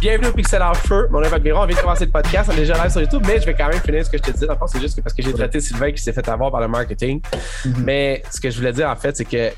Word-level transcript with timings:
Bienvenue 0.00 0.28
au 0.28 0.32
Pixel 0.32 0.62
of 0.62 0.78
Feu. 0.78 1.08
Mon 1.10 1.20
nom 1.20 1.26
est 1.26 1.40
Miron. 1.40 1.60
On 1.60 1.66
vient 1.66 1.76
de 1.76 1.80
commencer 1.82 2.06
le 2.06 2.10
podcast. 2.10 2.48
On 2.50 2.56
est 2.56 2.60
déjà 2.60 2.72
live 2.82 2.90
sur 2.90 3.02
YouTube, 3.02 3.22
mais 3.26 3.38
je 3.38 3.44
vais 3.44 3.52
quand 3.52 3.68
même 3.68 3.82
finir 3.82 4.02
ce 4.02 4.08
que 4.08 4.16
je 4.16 4.22
te 4.22 4.30
disais. 4.30 4.48
En 4.48 4.66
c'est 4.66 4.80
juste 4.80 4.98
parce 5.02 5.14
que 5.14 5.22
j'ai 5.22 5.34
traité 5.34 5.60
Sylvain 5.60 5.92
qui 5.92 6.02
s'est 6.02 6.14
fait 6.14 6.26
avoir 6.26 6.50
par 6.50 6.62
le 6.62 6.68
marketing. 6.68 7.20
Mm-hmm. 7.20 7.74
Mais 7.84 8.22
ce 8.32 8.40
que 8.40 8.48
je 8.48 8.56
voulais 8.56 8.72
dire, 8.72 8.88
en 8.88 8.96
fait, 8.96 9.14
c'est 9.14 9.26
que 9.26 9.50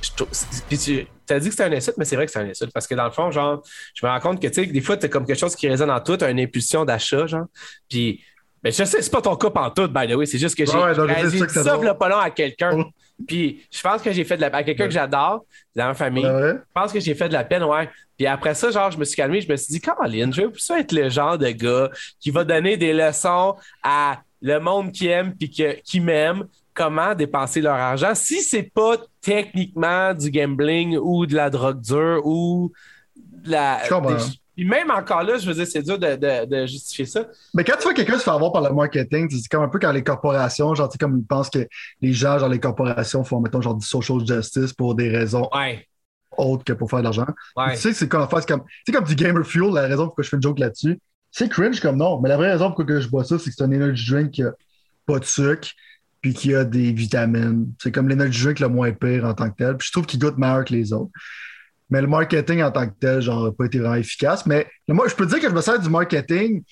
puis 0.68 0.78
tu 0.78 1.06
as 1.30 1.38
dit 1.38 1.48
que 1.48 1.54
c'était 1.54 1.62
un 1.62 1.72
insulte, 1.72 1.96
mais 1.96 2.04
c'est 2.04 2.16
vrai 2.16 2.26
que 2.26 2.32
c'est 2.32 2.40
un 2.40 2.48
insulte. 2.48 2.72
Parce 2.72 2.88
que 2.88 2.96
dans 2.96 3.04
le 3.04 3.12
fond, 3.12 3.30
genre, 3.30 3.62
je 3.94 4.04
me 4.04 4.10
rends 4.10 4.18
compte 4.18 4.42
que, 4.42 4.48
tu 4.48 4.54
sais, 4.54 4.66
des 4.66 4.80
fois, 4.80 4.96
tu 4.96 5.06
as 5.06 5.08
comme 5.08 5.26
quelque 5.26 5.38
chose 5.38 5.54
qui 5.54 5.68
résonne 5.68 5.92
en 5.92 5.98
as 5.98 6.30
une 6.30 6.40
impulsion 6.40 6.84
d'achat, 6.84 7.24
genre. 7.28 7.46
Puis, 7.88 8.20
mais 8.64 8.72
je 8.72 8.82
sais, 8.82 9.00
c'est 9.00 9.12
pas 9.12 9.22
ton 9.22 9.36
cas 9.36 9.50
en 9.54 9.70
tout, 9.70 9.86
by 9.86 10.08
the 10.08 10.16
way. 10.16 10.26
C'est 10.26 10.38
juste 10.38 10.56
que 10.56 10.66
j'ai 10.66 10.76
ouais, 10.76 10.92
dit 11.30 11.38
ça, 11.50 11.76
le 11.76 11.96
pas 11.96 12.08
long 12.08 12.18
à 12.18 12.30
quelqu'un. 12.30 12.84
Puis 13.26 13.66
je 13.70 13.80
pense 13.80 14.02
que 14.02 14.12
j'ai 14.12 14.24
fait 14.24 14.36
de 14.36 14.40
la 14.42 14.50
peine. 14.50 14.60
À 14.60 14.64
quelqu'un 14.64 14.86
que 14.86 14.92
j'adore, 14.92 15.44
dans 15.74 15.86
ma 15.86 15.94
famille, 15.94 16.24
je 16.24 16.58
pense 16.74 16.92
que 16.92 17.00
j'ai 17.00 17.14
fait 17.14 17.28
de 17.28 17.32
la 17.32 17.44
peine, 17.44 17.64
ouais. 17.64 17.88
Puis 18.16 18.26
après 18.26 18.54
ça, 18.54 18.70
genre, 18.70 18.90
je 18.90 18.98
me 18.98 19.04
suis 19.04 19.16
calmé, 19.16 19.40
je 19.40 19.50
me 19.50 19.56
suis 19.56 19.72
dit, 19.72 19.80
Caroline, 19.80 20.32
je 20.32 20.42
veux 20.42 20.50
plus 20.50 20.70
être 20.70 20.92
le 20.92 21.08
genre 21.08 21.38
de 21.38 21.48
gars 21.48 21.90
qui 22.20 22.30
va 22.30 22.44
donner 22.44 22.76
des 22.76 22.92
leçons 22.92 23.56
à 23.82 24.20
le 24.40 24.58
monde 24.58 24.92
qui 24.92 25.06
aime 25.06 25.34
puis 25.34 25.50
qui 25.50 26.00
m'aime 26.00 26.44
comment 26.74 27.14
dépenser 27.14 27.60
leur 27.60 27.74
argent 27.74 28.14
si 28.14 28.42
c'est 28.42 28.62
pas 28.62 28.96
techniquement 29.20 30.14
du 30.14 30.30
gambling 30.30 30.96
ou 30.96 31.26
de 31.26 31.34
la 31.34 31.50
drogue 31.50 31.80
dure 31.80 32.20
ou 32.24 32.72
de 33.16 33.50
la. 33.50 33.78
Puis 34.54 34.66
même 34.66 34.90
encore 34.90 35.22
là, 35.22 35.38
je 35.38 35.46
veux 35.46 35.54
dire, 35.54 35.66
c'est 35.66 35.82
dur 35.82 35.98
de, 35.98 36.66
justifier 36.66 37.06
ça. 37.06 37.26
Mais 37.54 37.64
quand 37.64 37.76
tu 37.76 37.84
vois 37.84 37.94
quelqu'un 37.94 38.18
se 38.18 38.22
faire 38.22 38.34
avoir 38.34 38.52
par 38.52 38.62
le 38.62 38.74
marketing, 38.74 39.28
c'est 39.30 39.48
comme 39.48 39.62
un 39.62 39.68
peu 39.68 39.78
quand 39.78 39.92
les 39.92 40.04
corporations, 40.04 40.74
genre, 40.74 40.88
tu 40.88 40.92
sais, 40.92 40.98
comme 40.98 41.18
ils 41.18 41.26
pensent 41.26 41.50
que 41.50 41.66
les 42.00 42.12
gens, 42.12 42.38
genre, 42.38 42.48
les 42.48 42.60
corporations 42.60 43.24
font, 43.24 43.40
mettons, 43.40 43.62
genre, 43.62 43.74
du 43.74 43.86
social 43.86 44.18
justice 44.26 44.72
pour 44.72 44.94
des 44.94 45.08
raisons 45.08 45.48
autres 46.36 46.64
que 46.64 46.72
pour 46.72 46.90
faire 46.90 47.00
de 47.00 47.04
l'argent. 47.04 47.26
Tu 47.70 47.76
sais, 47.76 47.92
c'est 47.92 48.08
comme, 48.08 48.26
comme, 48.28 48.62
comme 48.92 49.04
du 49.04 49.14
gamer 49.14 49.44
fuel, 49.46 49.72
la 49.72 49.82
raison 49.82 50.06
pourquoi 50.06 50.24
je 50.24 50.28
fais 50.28 50.36
une 50.36 50.42
joke 50.42 50.58
là-dessus. 50.58 50.98
C'est 51.30 51.48
cringe 51.48 51.80
comme 51.80 51.96
non, 51.96 52.20
mais 52.20 52.28
la 52.28 52.36
vraie 52.36 52.52
raison 52.52 52.72
pourquoi 52.72 53.00
je 53.00 53.08
bois 53.08 53.24
ça, 53.24 53.38
c'est 53.38 53.48
que 53.48 53.56
c'est 53.56 53.64
un 53.64 53.72
energy 53.72 54.10
drink 54.10 54.32
qui 54.32 54.42
a 54.42 54.52
pas 55.06 55.18
de 55.18 55.24
sucre, 55.24 55.68
puis 56.20 56.34
qui 56.34 56.54
a 56.54 56.64
des 56.64 56.92
vitamines. 56.92 57.72
C'est 57.82 57.90
comme 57.90 58.08
l'energy 58.08 58.44
drink 58.44 58.60
le 58.60 58.68
moins 58.68 58.92
pire 58.92 59.24
en 59.24 59.32
tant 59.32 59.50
que 59.50 59.56
tel. 59.56 59.76
Puis 59.78 59.88
je 59.88 59.92
trouve 59.92 60.06
qu'il 60.06 60.20
goûte 60.20 60.36
meilleur 60.36 60.64
que 60.64 60.74
les 60.74 60.92
autres. 60.92 61.10
Mais 61.92 62.00
le 62.00 62.06
marketing 62.06 62.62
en 62.62 62.70
tant 62.70 62.86
que 62.86 62.94
tel, 62.98 63.20
genre, 63.20 63.44
n'a 63.44 63.52
pas 63.52 63.66
été 63.66 63.78
vraiment 63.78 63.96
efficace. 63.96 64.46
Mais 64.46 64.66
moi, 64.88 65.08
je 65.08 65.14
peux 65.14 65.26
dire 65.26 65.40
que 65.40 65.48
je 65.50 65.54
me 65.54 65.60
sers 65.60 65.78
du 65.78 65.90
marketing 65.90 66.64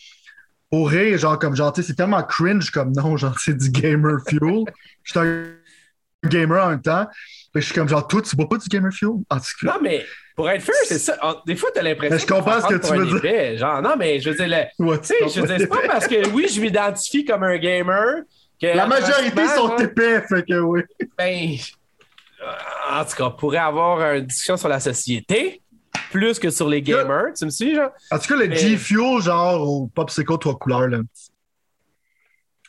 pour 0.71 0.89
rire, 0.89 1.19
genre, 1.19 1.39
comme, 1.39 1.55
genre, 1.55 1.75
c'est 1.77 1.95
tellement 1.95 2.23
cringe 2.23 2.71
comme 2.71 2.93
nom, 2.93 3.19
genre, 3.19 3.39
c'est 3.39 3.55
du 3.55 3.71
gamer 3.71 4.19
fuel. 4.27 4.65
je 5.03 5.11
suis 5.11 5.21
un 5.21 5.45
gamer 6.27 6.65
en 6.65 6.71
même 6.71 6.81
temps. 6.81 7.07
je 7.55 7.61
suis 7.61 7.75
comme, 7.75 7.87
genre, 7.87 8.09
toi, 8.09 8.23
tu 8.23 8.35
bois 8.35 8.49
pas 8.49 8.57
du 8.57 8.67
gamer 8.69 8.91
fuel? 8.91 9.11
En 9.29 9.37
tout 9.37 9.45
cas. 9.61 9.75
Non, 9.75 9.79
mais 9.83 10.07
pour 10.35 10.49
être 10.49 10.63
fair, 10.63 10.75
c'est 10.85 10.99
ça. 10.99 11.19
Des 11.47 11.55
fois, 11.55 11.69
t'as 11.75 11.83
l'impression. 11.83 12.17
Je 12.17 12.27
comprends 12.27 12.59
ce 12.63 12.69
que 12.69 12.87
tu 12.87 12.97
veux 12.97 13.21
dire. 13.21 13.59
genre, 13.59 13.83
non, 13.83 13.97
mais 13.99 14.21
je 14.21 14.31
veux 14.31 14.37
dire, 14.37 14.69
tu 14.79 14.87
sais, 15.03 15.15
je 15.29 15.39
veux 15.43 15.47
dire, 15.49 15.57
c'est 15.59 15.67
pas 15.67 15.87
parce 15.87 16.09
que, 16.09 16.31
oui, 16.31 16.47
je 16.51 16.63
m'identifie 16.63 17.27
comme 17.27 17.43
un 17.43 17.59
gamer. 17.59 18.23
Que 18.59 18.75
La 18.75 18.87
majorité 18.87 19.49
sont 19.49 19.77
épais, 19.77 20.23
fait 20.23 20.47
que 20.47 20.61
oui. 20.61 20.81
Ben, 21.19 21.57
en 22.91 23.05
tout 23.05 23.17
cas, 23.17 23.25
on 23.25 23.31
pourrait 23.33 23.59
avoir 23.59 24.15
une 24.15 24.27
discussion 24.27 24.57
sur 24.57 24.69
la 24.69 24.81
société 24.81 25.63
plus 26.11 26.39
que 26.39 26.51
sur 26.51 26.69
les 26.69 26.83
gamers. 26.83 27.33
Tu 27.37 27.45
me 27.45 27.51
suis, 27.51 27.75
genre? 27.75 27.91
En 28.11 28.19
tout 28.19 28.27
cas, 28.29 28.37
le 28.37 28.53
G-Fuel, 28.55 29.21
genre, 29.21 29.61
au 29.69 29.87
Popsicle 29.89 30.39
trois 30.39 30.59
couleurs, 30.59 30.89
là. 30.89 30.99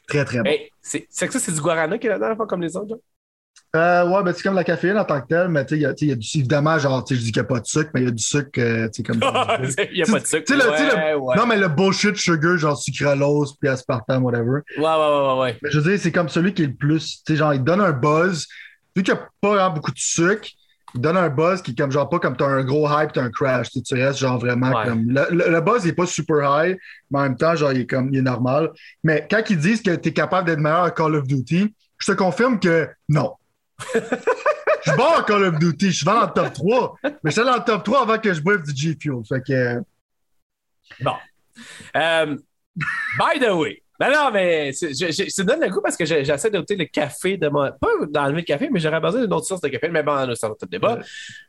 Très, 0.08 0.26
très 0.26 0.42
bon. 0.42 0.52
c'est 0.82 1.02
que 1.28 1.34
ça, 1.34 1.40
c'est 1.40 1.54
du 1.54 1.62
guarana 1.62 1.98
qui 1.98 2.08
est 2.08 2.10
là-dedans, 2.10 2.46
comme 2.46 2.62
les 2.62 2.76
autres, 2.76 3.00
Euh, 3.76 4.06
ouais, 4.10 4.24
ben, 4.24 4.34
c'est 4.34 4.44
comme 4.44 4.56
la 4.56 4.66
caféine 4.66 4.98
en 4.98 5.06
tant 5.06 5.22
que 5.22 5.28
telle, 5.28 5.48
mais 5.48 5.66
tu 5.66 5.76
sais, 5.76 5.76
il 5.78 6.10
y 6.10 6.12
a, 6.12 6.16
du, 6.16 6.28
évidemment, 6.36 6.78
genre, 6.78 7.04
tu 7.06 7.14
sais, 7.14 7.20
je 7.22 7.26
dis 7.26 7.32
qu'il 7.32 7.42
n'y 7.42 7.46
a 7.46 7.50
pas 7.50 7.60
de 7.62 7.66
sucre, 7.66 7.90
mais 7.94 8.02
il 8.02 8.06
y 8.06 8.08
a 8.08 8.12
du 8.12 8.24
sucre, 8.24 8.50
euh, 8.60 8.90
tu 8.90 8.98
sais, 8.98 9.04
comme. 9.04 9.16
Il 9.22 9.94
n'y 9.94 10.02
a 10.02 10.06
pas 10.06 10.20
de 10.20 10.28
sucre. 10.28 10.54
Ouais, 10.54 11.36
Non, 11.38 11.46
mais 11.46 11.58
le 11.58 11.70
bullshit 11.70 12.16
sugar, 12.18 12.58
genre 12.58 12.78
sucralose, 12.78 13.56
puis 13.58 13.70
aspartame, 13.70 14.24
whatever. 14.26 14.60
Ouais, 14.78 14.84
ouais, 14.84 14.84
ouais, 14.84 15.40
ouais. 15.42 15.58
Mais 15.62 15.72
je 15.72 15.80
veux 15.80 15.90
dire, 15.90 16.00
c'est 16.02 16.12
comme 16.12 16.28
celui 16.28 16.54
qui 16.54 16.64
est 16.64 16.68
le 16.68 16.76
plus, 16.76 17.24
tu 17.26 17.34
sais, 17.34 17.38
genre, 17.38 17.54
il 17.54 17.64
donne 17.64 17.80
un 17.82 17.94
buzz, 17.94 18.48
vu 18.96 19.04
qu'il 19.04 19.14
n'y 19.14 19.20
a 19.20 19.30
pas 19.42 19.50
vraiment 19.50 19.74
beaucoup 19.74 19.92
de 19.92 20.00
sucre, 20.00 20.50
il 20.94 21.02
donne 21.02 21.18
un 21.18 21.30
buzz 21.30 21.62
qui 21.62 21.72
est 21.72 21.76
comme 21.78 21.92
genre 21.92 22.10
pas 22.10 22.20
comme 22.20 22.36
t'as 22.36 22.48
un 22.48 22.64
gros 22.64 22.88
hype, 22.90 23.14
t'as 23.14 23.24
un 23.24 23.30
crash. 23.30 23.70
Tu, 23.72 23.96
restes 23.96 24.20
genre 24.20 24.38
vraiment 24.38 24.72
comme. 24.84 25.10
Le, 25.10 25.62
buzz 25.62 25.86
n'est 25.86 25.94
pas 25.94 26.06
super 26.06 26.38
high, 26.44 26.78
mais 27.10 27.20
en 27.20 27.22
même 27.24 27.38
temps, 27.38 27.56
genre, 27.56 27.72
il 27.72 27.82
est 27.82 27.86
comme 27.86 28.10
il 28.12 28.20
est 28.20 28.24
normal. 28.24 28.72
Mais 29.04 29.28
quand 29.30 29.42
ils 29.50 29.58
disent 29.58 29.82
que 29.82 29.96
tu 29.96 30.10
es 30.10 30.14
capable 30.14 30.48
d'être 30.48 30.60
meilleur 30.60 30.84
à 30.84 30.92
Call 30.92 31.16
of 31.16 31.28
Duty, 31.28 31.74
je 31.98 32.12
te 32.12 32.18
confirme 32.18 32.60
que 32.60 32.90
non. 33.08 33.36
je 33.94 34.00
suis 34.00 34.98
bon 34.98 35.14
à 35.18 35.24
Call 35.24 35.44
of 35.44 35.60
Duty, 35.60 35.92
je 35.92 35.96
suis 35.98 36.06
dans 36.06 36.22
le 36.22 36.28
top 36.34 36.54
3, 36.54 36.96
mais 37.24 37.32
j'étais 37.32 37.46
dans 37.46 37.56
le 37.56 37.64
top 37.64 37.84
3 37.84 38.02
avant 38.02 38.18
que 38.18 38.34
je 38.34 38.42
boive 38.42 38.64
du 38.64 38.76
G 38.76 38.98
Fuel. 39.00 39.24
Fait 39.28 39.42
que. 39.42 39.82
Bon. 41.02 41.16
Euh, 41.96 42.36
by 43.18 43.40
the 43.40 43.54
way, 43.54 43.81
ben 44.02 44.12
non, 44.12 44.32
mais 44.34 44.72
c'est 44.74 45.44
donne 45.44 45.62
le 45.62 45.70
goût 45.70 45.80
parce 45.80 45.96
que 45.96 46.06
j'essaie 46.06 46.50
d'opter 46.50 46.76
le 46.76 46.86
café 46.86 47.38
de 47.38 47.50
moi. 47.50 47.70
Pas 47.80 47.88
d'enlever 48.10 48.42
le 48.42 48.46
café, 48.46 48.68
mais 48.72 48.80
j'aurais 48.80 49.00
besoin 49.00 49.22
d'une 49.22 49.32
autre 49.32 49.46
source 49.46 49.62
de 49.62 49.68
café. 49.68 49.90
Mais 49.90 50.02
bon, 50.02 50.34
c'est 50.34 50.48
un 50.48 50.50
autre 50.50 50.66
débat. 50.66 50.98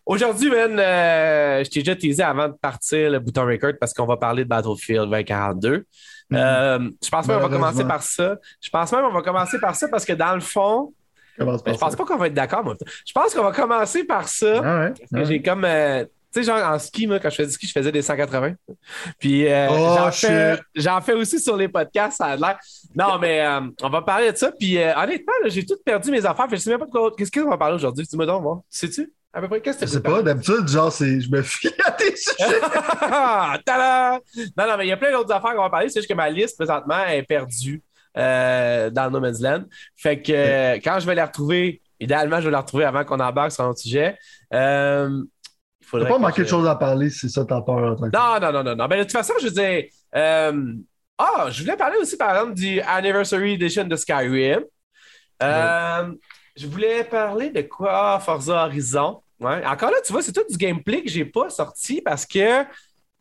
Aujourd'hui, 0.05 0.51
Ben, 0.51 0.79
euh, 0.79 1.65
je 1.65 1.71
t'ai 1.71 1.81
déjà 1.81 1.97
teasé 1.97 2.23
avant 2.23 2.49
de 2.49 2.53
partir 2.53 3.11
le 3.11 3.21
bouton 3.21 3.47
record 3.47 3.73
parce 3.81 3.95
qu'on 3.95 4.05
va 4.05 4.19
parler 4.19 4.45
de 4.45 4.51
Battlefield 4.51 5.05
2042. 5.05 5.87
Mm. 6.29 6.37
Euh, 6.37 6.91
je 7.03 7.09
pense 7.09 7.27
même 7.27 7.41
qu'on 7.41 7.49
va 7.49 7.57
commencer 7.57 7.85
par 7.85 8.03
ça. 8.03 8.37
Je 8.61 8.69
pense 8.69 8.93
même 8.93 9.01
qu'on 9.01 9.15
va 9.15 9.23
commencer 9.23 9.59
par 9.59 9.75
ça 9.75 9.89
parce 9.89 10.05
que 10.05 10.13
dans 10.13 10.35
le 10.35 10.43
fond, 10.43 10.93
ben, 11.39 11.57
je 11.67 11.79
pense 11.79 11.97
pas 11.97 12.05
qu'on 12.05 12.19
va 12.19 12.27
être 12.27 12.35
d'accord, 12.35 12.65
moi. 12.65 12.77
Je 13.07 13.13
pense 13.15 13.35
qu'on 13.35 13.45
va 13.45 13.53
commencer 13.53 14.05
par 14.05 14.29
ça. 14.29 14.61
Ah 14.63 14.81
ouais, 14.81 14.89
parce 14.89 15.11
que 15.11 15.17
ah 15.17 15.25
j'ai 15.25 15.41
comme. 15.41 15.65
Euh, 15.65 16.05
sais, 16.33 16.43
genre 16.43 16.59
en 16.59 16.79
ski, 16.79 17.07
moi, 17.07 17.19
quand 17.19 17.31
je 17.31 17.37
faisais 17.37 17.49
du 17.49 17.55
ski, 17.55 17.67
je 17.67 17.73
faisais 17.73 17.93
des 17.93 18.03
180. 18.03 18.55
Puis 19.19 19.47
euh, 19.47 19.69
oh, 19.71 20.11
j'en, 20.75 21.01
fais, 21.01 21.13
aussi 21.13 21.39
sur 21.39 21.57
les 21.57 21.69
podcasts, 21.69 22.17
ça 22.17 22.27
a 22.27 22.37
l'air. 22.37 22.59
Non, 22.95 23.19
mais 23.19 23.41
euh, 23.41 23.61
on 23.83 23.89
va 23.91 24.03
parler 24.03 24.33
de 24.33 24.37
ça. 24.37 24.51
Puis 24.53 24.79
euh, 24.79 24.95
honnêtement, 24.97 25.33
j'ai 25.47 25.65
tout 25.67 25.77
perdu 25.85 26.11
mes 26.11 26.25
affaires. 26.25 26.47
je 26.51 26.57
sais 26.57 26.71
même 26.71 26.79
pas 26.79 26.87
de 26.87 26.91
quoi. 26.91 27.13
Qu'est-ce 27.17 27.31
qu'on 27.31 27.51
va 27.51 27.59
parler 27.59 27.77
aujourd'hui? 27.77 28.07
Dis-moi 28.07 28.27
donc, 28.27 28.43
moi. 28.43 28.63
Sais-tu? 28.69 29.13
À 29.35 29.41
peu 29.41 29.49
près, 29.49 29.61
qu'est-ce 29.61 29.79
que 29.79 29.85
tu 29.85 29.89
Je 29.89 29.93
sais 29.95 30.03
pas, 30.03 30.23
d'habitude, 30.23 30.69
genre, 30.69 30.93
c'est, 30.93 31.21
je 31.21 31.31
me 31.31 31.43
fie 31.43 31.71
à 31.85 31.91
tes 31.93 32.15
sujets. 32.17 32.61
non, 34.57 34.67
non, 34.67 34.77
mais 34.77 34.87
il 34.87 34.89
y 34.89 34.93
a 34.93 34.97
plein 34.97 35.13
d'autres 35.13 35.33
affaires 35.33 35.55
qu'on 35.55 35.63
va 35.63 35.71
parler. 35.71 35.89
C'est 35.89 36.01
juste 36.01 36.11
que 36.11 36.15
ma 36.15 36.29
liste, 36.29 36.57
présentement, 36.57 37.05
est 37.07 37.23
perdue 37.23 37.83
dans 38.15 39.11
No 39.11 39.21
Man's 39.21 39.41
Land. 39.41 39.65
Fait 39.97 40.21
que 40.21 40.77
quand 40.77 40.99
je 41.01 41.07
vais 41.07 41.15
les 41.15 41.23
retrouver, 41.23 41.81
idéalement, 41.99 42.41
je 42.41 42.45
vais 42.45 42.51
les 42.51 42.57
retrouver 42.57 42.85
avant 42.85 43.05
qu'on 43.05 43.21
embarque 43.21 43.53
sur 43.53 43.65
un 43.65 43.69
autre 43.69 43.81
sujet. 43.81 44.19
T'as 45.93 46.07
pas 46.07 46.19
manqué 46.19 46.43
de 46.43 46.49
choses 46.49 46.67
à 46.67 46.75
parler 46.75 47.11
si 47.11 47.29
ça 47.29 47.45
ta 47.45 47.61
peur 47.61 47.93
en 47.93 47.97
tant 47.97 48.11
que... 48.11 48.17
Non, 48.17 48.41
non, 48.41 48.53
non, 48.53 48.65
non, 48.65 48.77
non. 48.77 48.89
Mais 48.89 48.99
de 48.99 49.03
toute 49.03 49.13
façon, 49.13 49.35
je 49.41 49.47
veux 49.47 49.53
dire. 49.53 49.85
Euh... 50.15 50.75
Ah, 51.19 51.47
je 51.51 51.63
voulais 51.63 51.77
parler 51.77 51.97
aussi, 51.99 52.17
par 52.17 52.35
exemple, 52.35 52.55
du 52.55 52.81
Anniversary 52.81 53.53
Edition 53.53 53.85
de 53.85 53.95
Skyrim. 53.95 54.63
Euh, 55.43 56.13
je 56.57 56.67
voulais 56.67 57.05
parler 57.05 57.51
de 57.51 57.63
quoi? 57.63 58.19
Forza 58.19 58.65
Horizon. 58.65 59.23
Ouais. 59.39 59.65
Encore 59.65 59.91
là, 59.91 59.99
tu 60.05 60.13
vois, 60.13 60.23
c'est 60.23 60.33
tout 60.33 60.45
du 60.49 60.57
gameplay 60.57 61.03
que 61.03 61.11
j'ai 61.11 61.25
pas 61.25 61.51
sorti 61.51 62.01
parce 62.01 62.27
que 62.27 62.65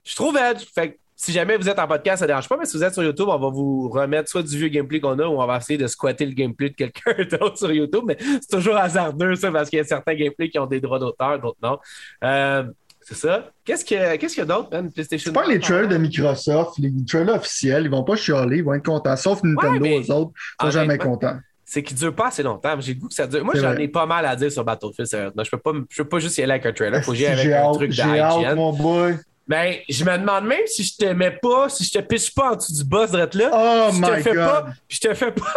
je 0.03 0.15
trouve 0.15 0.37
edge. 0.37 0.65
Fait 0.73 0.99
si 1.21 1.31
jamais 1.31 1.55
vous 1.55 1.69
êtes 1.69 1.77
en 1.77 1.87
podcast, 1.87 2.17
ça 2.17 2.25
ne 2.25 2.29
dérange 2.29 2.49
pas, 2.49 2.57
mais 2.57 2.65
si 2.65 2.75
vous 2.75 2.83
êtes 2.83 2.95
sur 2.95 3.03
YouTube, 3.03 3.27
on 3.29 3.37
va 3.37 3.49
vous 3.49 3.87
remettre 3.89 4.27
soit 4.27 4.41
du 4.41 4.57
vieux 4.57 4.69
gameplay 4.69 4.99
qu'on 4.99 5.19
a 5.19 5.27
ou 5.27 5.39
on 5.39 5.45
va 5.45 5.57
essayer 5.57 5.77
de 5.77 5.85
squatter 5.85 6.25
le 6.25 6.33
gameplay 6.33 6.69
de 6.69 6.73
quelqu'un 6.73 7.13
d'autre 7.37 7.59
sur 7.59 7.71
YouTube. 7.71 8.05
Mais 8.07 8.17
c'est 8.19 8.57
toujours 8.57 8.75
hasardeux, 8.75 9.35
ça, 9.35 9.51
parce 9.51 9.69
qu'il 9.69 9.77
y 9.77 9.81
a 9.81 9.85
certains 9.85 10.15
gameplays 10.15 10.49
qui 10.49 10.57
ont 10.57 10.65
des 10.65 10.81
droits 10.81 10.97
d'auteur, 10.97 11.39
d'autres 11.39 11.59
non. 11.61 11.77
Euh, 12.23 12.63
c'est 13.01 13.13
ça. 13.13 13.51
Qu'est-ce 13.63 13.85
qu'il 13.85 13.97
y 13.97 14.01
a, 14.01 14.15
y 14.15 14.47
d'autre, 14.47 14.69
man? 14.71 14.91
PlayStation? 14.91 15.31
C'est 15.31 15.39
pas 15.39 15.45
les 15.45 15.59
trailers 15.59 15.89
de 15.89 15.97
Microsoft, 15.97 16.79
les 16.79 16.91
trailers 17.07 17.35
officiels, 17.35 17.83
ils 17.85 17.91
vont 17.91 18.03
pas 18.03 18.15
chialer, 18.15 18.57
ils 18.57 18.63
vont 18.63 18.73
être 18.73 18.85
contents. 18.85 19.15
Sauf 19.15 19.43
Nintendo, 19.43 19.79
ouais, 19.79 20.01
eux 20.01 20.11
autres, 20.11 20.31
ils 20.59 20.65
sont 20.65 20.71
jamais 20.71 20.97
contents. 20.97 21.37
C'est 21.63 21.83
qu'ils 21.83 21.97
durent 21.97 22.15
pas 22.15 22.29
assez 22.29 22.41
longtemps. 22.41 22.79
J'ai 22.79 22.95
le 22.95 22.99
goût 22.99 23.07
que 23.09 23.13
ça 23.13 23.27
dure. 23.27 23.45
Moi, 23.45 23.53
j'en 23.55 23.75
ai 23.75 23.87
pas 23.87 24.07
mal 24.07 24.25
à 24.25 24.35
dire 24.35 24.51
sur 24.51 24.65
Battlefield, 24.65 25.07
sérieusement. 25.07 25.43
Je 25.43 25.51
peux 25.51 25.59
pas, 25.59 25.71
je 25.87 26.01
peux 26.01 26.09
pas 26.09 26.19
juste 26.19 26.39
y 26.39 26.41
aller 26.41 26.53
avec 26.53 26.65
un 26.65 26.73
trailer. 26.73 27.03
Faut 27.03 27.11
que 27.11 27.17
j'y 27.17 27.27
avec 27.27 27.45
un 27.45 27.71
truc 27.73 27.91
de 27.91 28.55
mon 28.55 28.73
boy. 28.73 29.17
Ben, 29.51 29.75
je 29.89 30.05
me 30.05 30.17
demande 30.17 30.45
même 30.45 30.65
si 30.65 30.81
je 30.81 30.95
te 30.95 31.11
mets 31.11 31.37
pas, 31.41 31.67
si 31.67 31.83
je 31.83 31.91
te 31.91 31.99
piche 31.99 32.33
pas 32.33 32.53
en 32.53 32.55
dessous 32.55 32.71
du 32.71 32.85
boss 32.85 33.11
là. 33.11 33.27
Oh 33.51 33.89
je 33.91 33.99
my 33.99 34.07
te 34.07 34.21
fais 34.21 34.33
God. 34.33 34.45
Pas, 34.45 34.65
je 34.87 34.99
te 34.99 35.13
fais 35.13 35.31
pas. 35.33 35.53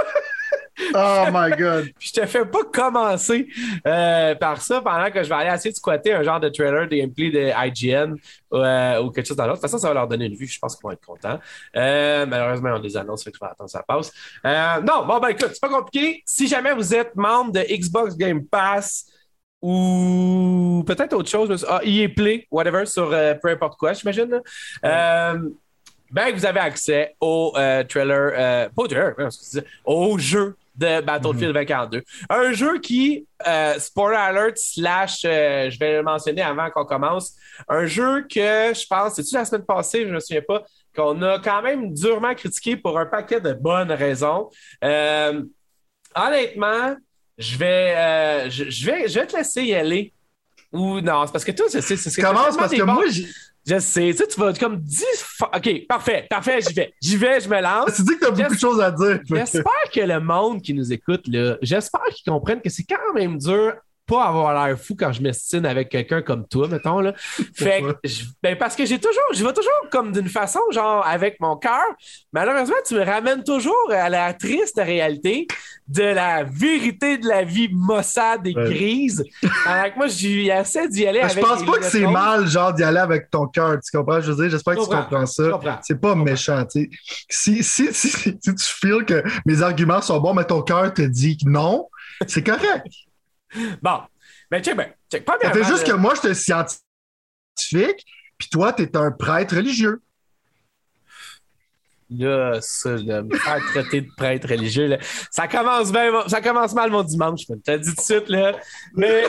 oh 0.94 1.26
my 1.32 1.56
God. 1.56 1.90
je 2.00 2.10
te 2.12 2.26
fais 2.26 2.44
pas 2.44 2.64
commencer 2.72 3.46
euh, 3.86 4.34
par 4.34 4.60
ça 4.60 4.80
pendant 4.80 5.12
que 5.12 5.22
je 5.22 5.28
vais 5.28 5.34
aller 5.36 5.54
essayer 5.54 5.70
de 5.70 5.76
squatter 5.76 6.12
un 6.12 6.24
genre 6.24 6.40
de 6.40 6.48
trailer 6.48 6.88
de 6.88 6.96
gameplay 6.96 7.30
de 7.30 7.52
IGN 7.68 8.16
euh, 8.52 9.00
ou 9.00 9.12
quelque 9.12 9.28
chose 9.28 9.36
dans 9.36 9.46
l'autre. 9.46 9.58
De 9.58 9.60
toute 9.60 9.70
façon, 9.70 9.78
ça 9.80 9.86
va 9.86 9.94
leur 9.94 10.08
donner 10.08 10.24
une 10.24 10.34
vue. 10.34 10.48
Je 10.48 10.58
pense 10.58 10.74
qu'ils 10.74 10.82
vont 10.82 10.90
être 10.90 11.06
contents. 11.06 11.38
Euh, 11.76 12.26
malheureusement, 12.26 12.70
on 12.74 12.80
les 12.80 12.96
annonce, 12.96 13.22
fait 13.22 13.30
que 13.30 13.36
je 13.40 13.44
vais 13.46 13.52
attendre 13.52 13.70
ça 13.70 13.84
passe. 13.86 14.10
non, 14.44 15.06
bon, 15.06 15.20
ben 15.20 15.28
écoute, 15.28 15.50
c'est 15.52 15.60
pas 15.60 15.68
compliqué. 15.68 16.20
Si 16.26 16.48
jamais 16.48 16.74
vous 16.74 16.96
êtes 16.96 17.14
membre 17.14 17.52
de 17.52 17.60
Xbox 17.60 18.16
Game 18.16 18.44
Pass, 18.44 19.06
ou 19.64 20.84
peut-être 20.86 21.14
autre 21.14 21.30
chose, 21.30 21.64
ah, 21.66 21.80
EA 21.82 22.06
Play, 22.08 22.46
whatever, 22.50 22.84
sur 22.84 23.10
euh, 23.10 23.32
peu 23.32 23.48
importe 23.48 23.78
quoi, 23.78 23.94
j'imagine. 23.94 24.42
Euh, 24.84 25.38
ben, 26.10 26.34
vous 26.34 26.44
avez 26.44 26.60
accès 26.60 27.16
au 27.18 27.54
euh, 27.56 27.82
trailer, 27.84 28.68
pas 28.76 28.82
au 28.82 28.86
trailer, 28.86 29.14
au 29.86 30.18
jeu 30.18 30.54
de 30.76 31.00
Battlefield 31.00 31.54
2042. 31.54 31.96
Mhm. 31.96 32.04
Un 32.28 32.52
jeu 32.52 32.78
qui, 32.78 33.26
Spoiler 33.78 34.18
Alert 34.18 34.58
slash, 34.58 35.22
je 35.22 35.78
vais 35.78 35.96
le 35.96 36.02
mentionner 36.02 36.42
avant 36.42 36.68
qu'on 36.68 36.84
commence, 36.84 37.32
un 37.66 37.86
jeu 37.86 38.20
que 38.22 38.74
je 38.74 38.86
pense, 38.86 39.14
c'est-tu 39.14 39.34
la 39.34 39.46
semaine 39.46 39.64
passée, 39.64 40.02
je 40.02 40.08
ne 40.08 40.12
me 40.12 40.20
souviens 40.20 40.42
pas, 40.46 40.62
qu'on 40.94 41.22
a 41.22 41.38
quand 41.38 41.62
même 41.62 41.94
durement 41.94 42.34
critiqué 42.34 42.76
pour 42.76 42.98
un 42.98 43.06
paquet 43.06 43.40
de 43.40 43.54
bonnes 43.54 43.92
raisons. 43.92 44.50
Honnêtement, 46.14 46.96
je 47.38 47.56
vais, 47.56 48.50
je, 48.50 48.86
vais, 48.86 49.08
je 49.08 49.18
vais 49.20 49.26
te 49.26 49.36
laisser 49.36 49.62
y 49.62 49.74
aller. 49.74 50.12
Ou 50.72 51.00
non, 51.00 51.24
c'est 51.26 51.32
parce 51.32 51.44
que 51.44 51.52
toi, 51.52 51.66
c'est 51.68 51.80
ce 51.80 52.16
que 52.16 52.20
Commence 52.20 52.56
parce 52.56 52.72
que 52.72 52.82
moi, 52.82 53.04
je 53.66 53.78
sais, 53.78 54.10
tu 54.10 54.16
sais, 54.16 54.26
tu 54.26 54.38
vas 54.38 54.52
comme 54.52 54.76
10 54.78 55.04
OK, 55.54 55.86
parfait, 55.88 56.26
parfait, 56.28 56.60
j'y 56.60 56.74
vais. 56.74 56.94
J'y 57.00 57.16
vais, 57.16 57.40
je 57.40 57.48
me 57.48 57.60
lance. 57.62 57.94
Tu 57.94 58.02
dis 58.02 58.18
que 58.18 58.18
tu 58.18 58.26
as 58.26 58.30
beaucoup 58.30 58.54
de 58.54 58.58
choses 58.58 58.80
à 58.80 58.90
dire. 58.90 59.20
J'espère 59.24 59.90
que 59.92 60.00
le 60.00 60.20
monde 60.20 60.60
qui 60.60 60.74
nous 60.74 60.92
écoute, 60.92 61.26
là, 61.28 61.56
j'espère 61.62 62.04
qu'ils 62.14 62.30
comprennent 62.30 62.60
que 62.60 62.68
c'est 62.68 62.84
quand 62.84 63.14
même 63.14 63.38
dur 63.38 63.74
pas 64.06 64.24
avoir 64.24 64.66
l'air 64.66 64.78
fou 64.78 64.94
quand 64.98 65.12
je 65.12 65.22
m'estime 65.22 65.64
avec 65.64 65.88
quelqu'un 65.88 66.22
comme 66.22 66.46
toi, 66.46 66.68
mettons. 66.68 67.00
Là. 67.00 67.14
Fait 67.54 67.82
que, 67.82 68.08
ben 68.42 68.56
parce 68.56 68.76
que 68.76 68.84
j'ai 68.84 68.98
toujours, 68.98 69.22
je 69.32 69.44
vais 69.44 69.52
toujours 69.52 69.72
comme 69.90 70.12
d'une 70.12 70.28
façon, 70.28 70.60
genre 70.72 71.06
avec 71.06 71.40
mon 71.40 71.56
cœur. 71.56 71.84
Malheureusement, 72.32 72.76
tu 72.86 72.94
me 72.94 73.04
ramènes 73.04 73.42
toujours 73.44 73.90
à 73.90 74.10
la 74.10 74.34
triste 74.34 74.76
réalité 74.76 75.46
de 75.88 76.02
la 76.02 76.44
vérité 76.44 77.18
de 77.18 77.28
la 77.28 77.44
vie 77.44 77.68
maussade 77.72 78.46
et 78.46 78.54
grise. 78.54 79.24
Alors 79.66 79.96
moi, 79.96 80.06
j'essaie 80.06 80.88
d'y 80.88 81.06
aller 81.06 81.20
avec. 81.20 81.36
Je 81.36 81.40
pense 81.40 81.64
pas 81.64 81.78
que 81.78 81.84
c'est 81.84 82.06
mal, 82.06 82.46
genre, 82.46 82.72
d'y 82.72 82.82
aller 82.82 82.98
avec 82.98 83.30
ton 83.30 83.46
cœur. 83.46 83.78
Tu 83.80 83.96
comprends? 83.96 84.20
Je 84.20 84.32
veux 84.32 84.42
dire, 84.42 84.50
j'espère 84.50 84.76
que 84.76 84.82
tu 84.82 84.88
comprends 84.88 85.26
ça. 85.26 85.60
C'est 85.82 86.00
pas 86.00 86.14
méchant, 86.14 86.64
tu 86.64 86.82
sais. 86.82 86.90
Si, 87.28 87.62
si, 87.62 87.94
si, 87.94 88.08
si, 88.10 88.38
tu 88.38 88.52
feels 88.58 89.04
que 89.04 89.22
mes 89.46 89.62
arguments 89.62 90.02
sont 90.02 90.20
bons, 90.20 90.34
mais 90.34 90.44
ton 90.44 90.62
cœur 90.62 90.92
te 90.92 91.02
dit 91.02 91.38
non, 91.44 91.88
c'est 92.26 92.42
correct. 92.42 92.86
Bon. 93.82 94.00
Mais 94.50 94.62
check, 94.62 94.76
ben, 94.76 94.92
check. 95.10 95.24
Pas 95.24 95.38
bien. 95.38 95.52
Ça 95.52 95.54
fait 95.54 95.64
juste 95.64 95.86
que 95.86 95.92
moi, 95.92 96.14
je 96.14 96.28
suis 96.28 96.34
scientifique, 96.34 98.04
puis 98.38 98.48
toi, 98.50 98.72
tu 98.72 98.82
es 98.82 98.96
un 98.96 99.10
prêtre 99.10 99.56
religieux. 99.56 100.00
Là, 102.10 102.60
ça, 102.60 102.90
me 102.90 103.36
faire 103.36 103.64
traiter 103.72 104.02
de 104.02 104.10
prêtre 104.16 104.48
religieux, 104.48 104.86
là, 104.86 104.98
ça 105.30 105.48
commence 105.48 105.90
bien, 105.90 106.28
ça 106.28 106.40
commence 106.40 106.74
mal 106.74 106.90
mon 106.90 107.02
dimanche, 107.02 107.40
je 107.48 107.54
te 107.54 107.70
le 107.70 107.78
dis 107.78 107.90
tout 107.90 107.96
de 107.96 108.00
suite, 108.00 108.28
là. 108.28 108.52
Mais, 108.94 109.24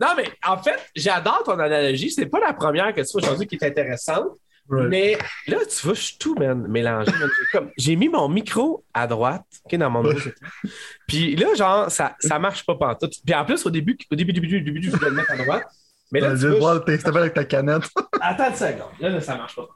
non, 0.00 0.08
mais 0.16 0.30
en 0.46 0.56
fait, 0.62 0.78
j'adore 0.94 1.42
ton 1.44 1.58
analogie. 1.58 2.10
C'est 2.10 2.26
pas 2.26 2.40
la 2.40 2.52
première 2.52 2.94
que 2.94 3.00
tu 3.00 3.06
fais 3.06 3.26
aujourd'hui 3.26 3.46
qui 3.46 3.56
est 3.56 3.64
intéressante. 3.64 4.38
Mais 4.70 5.18
là, 5.46 5.58
tu 5.68 5.86
vois, 5.86 5.94
je 5.94 6.00
suis 6.00 6.18
tout 6.18 6.34
man, 6.34 6.66
mélangé. 6.68 7.10
J'ai 7.76 7.96
mis 7.96 8.08
mon 8.08 8.28
micro 8.28 8.84
à 8.92 9.06
droite, 9.06 9.44
dans 9.72 9.90
mon 9.90 10.02
dos. 10.02 10.12
Puis 11.06 11.36
là, 11.36 11.54
genre, 11.54 11.90
ça, 11.90 12.16
ça 12.20 12.38
marche 12.38 12.66
pas 12.66 12.74
pantoute. 12.74 13.14
Puis 13.24 13.34
en 13.34 13.44
plus, 13.44 13.64
au 13.64 13.70
début, 13.70 13.96
au 14.10 14.14
début, 14.14 14.32
début, 14.32 14.46
début, 14.46 14.62
début 14.62 14.82
je 14.82 14.90
voulais 14.90 15.10
le 15.10 15.16
mettre 15.16 15.32
à 15.32 15.36
droite. 15.36 15.64
Mais 16.12 16.20
là, 16.20 16.30
tu 16.30 16.48
vois, 16.48 16.58
voir 16.58 16.74
le 16.86 17.16
avec 17.16 17.34
ta 17.34 17.44
canette. 17.44 17.84
Attends 18.20 18.48
une 18.48 18.56
seconde. 18.56 18.92
Là, 19.00 19.08
là, 19.10 19.20
ça 19.20 19.36
marche 19.36 19.56
pas. 19.56 19.68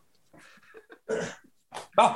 Bon. 1.97 2.11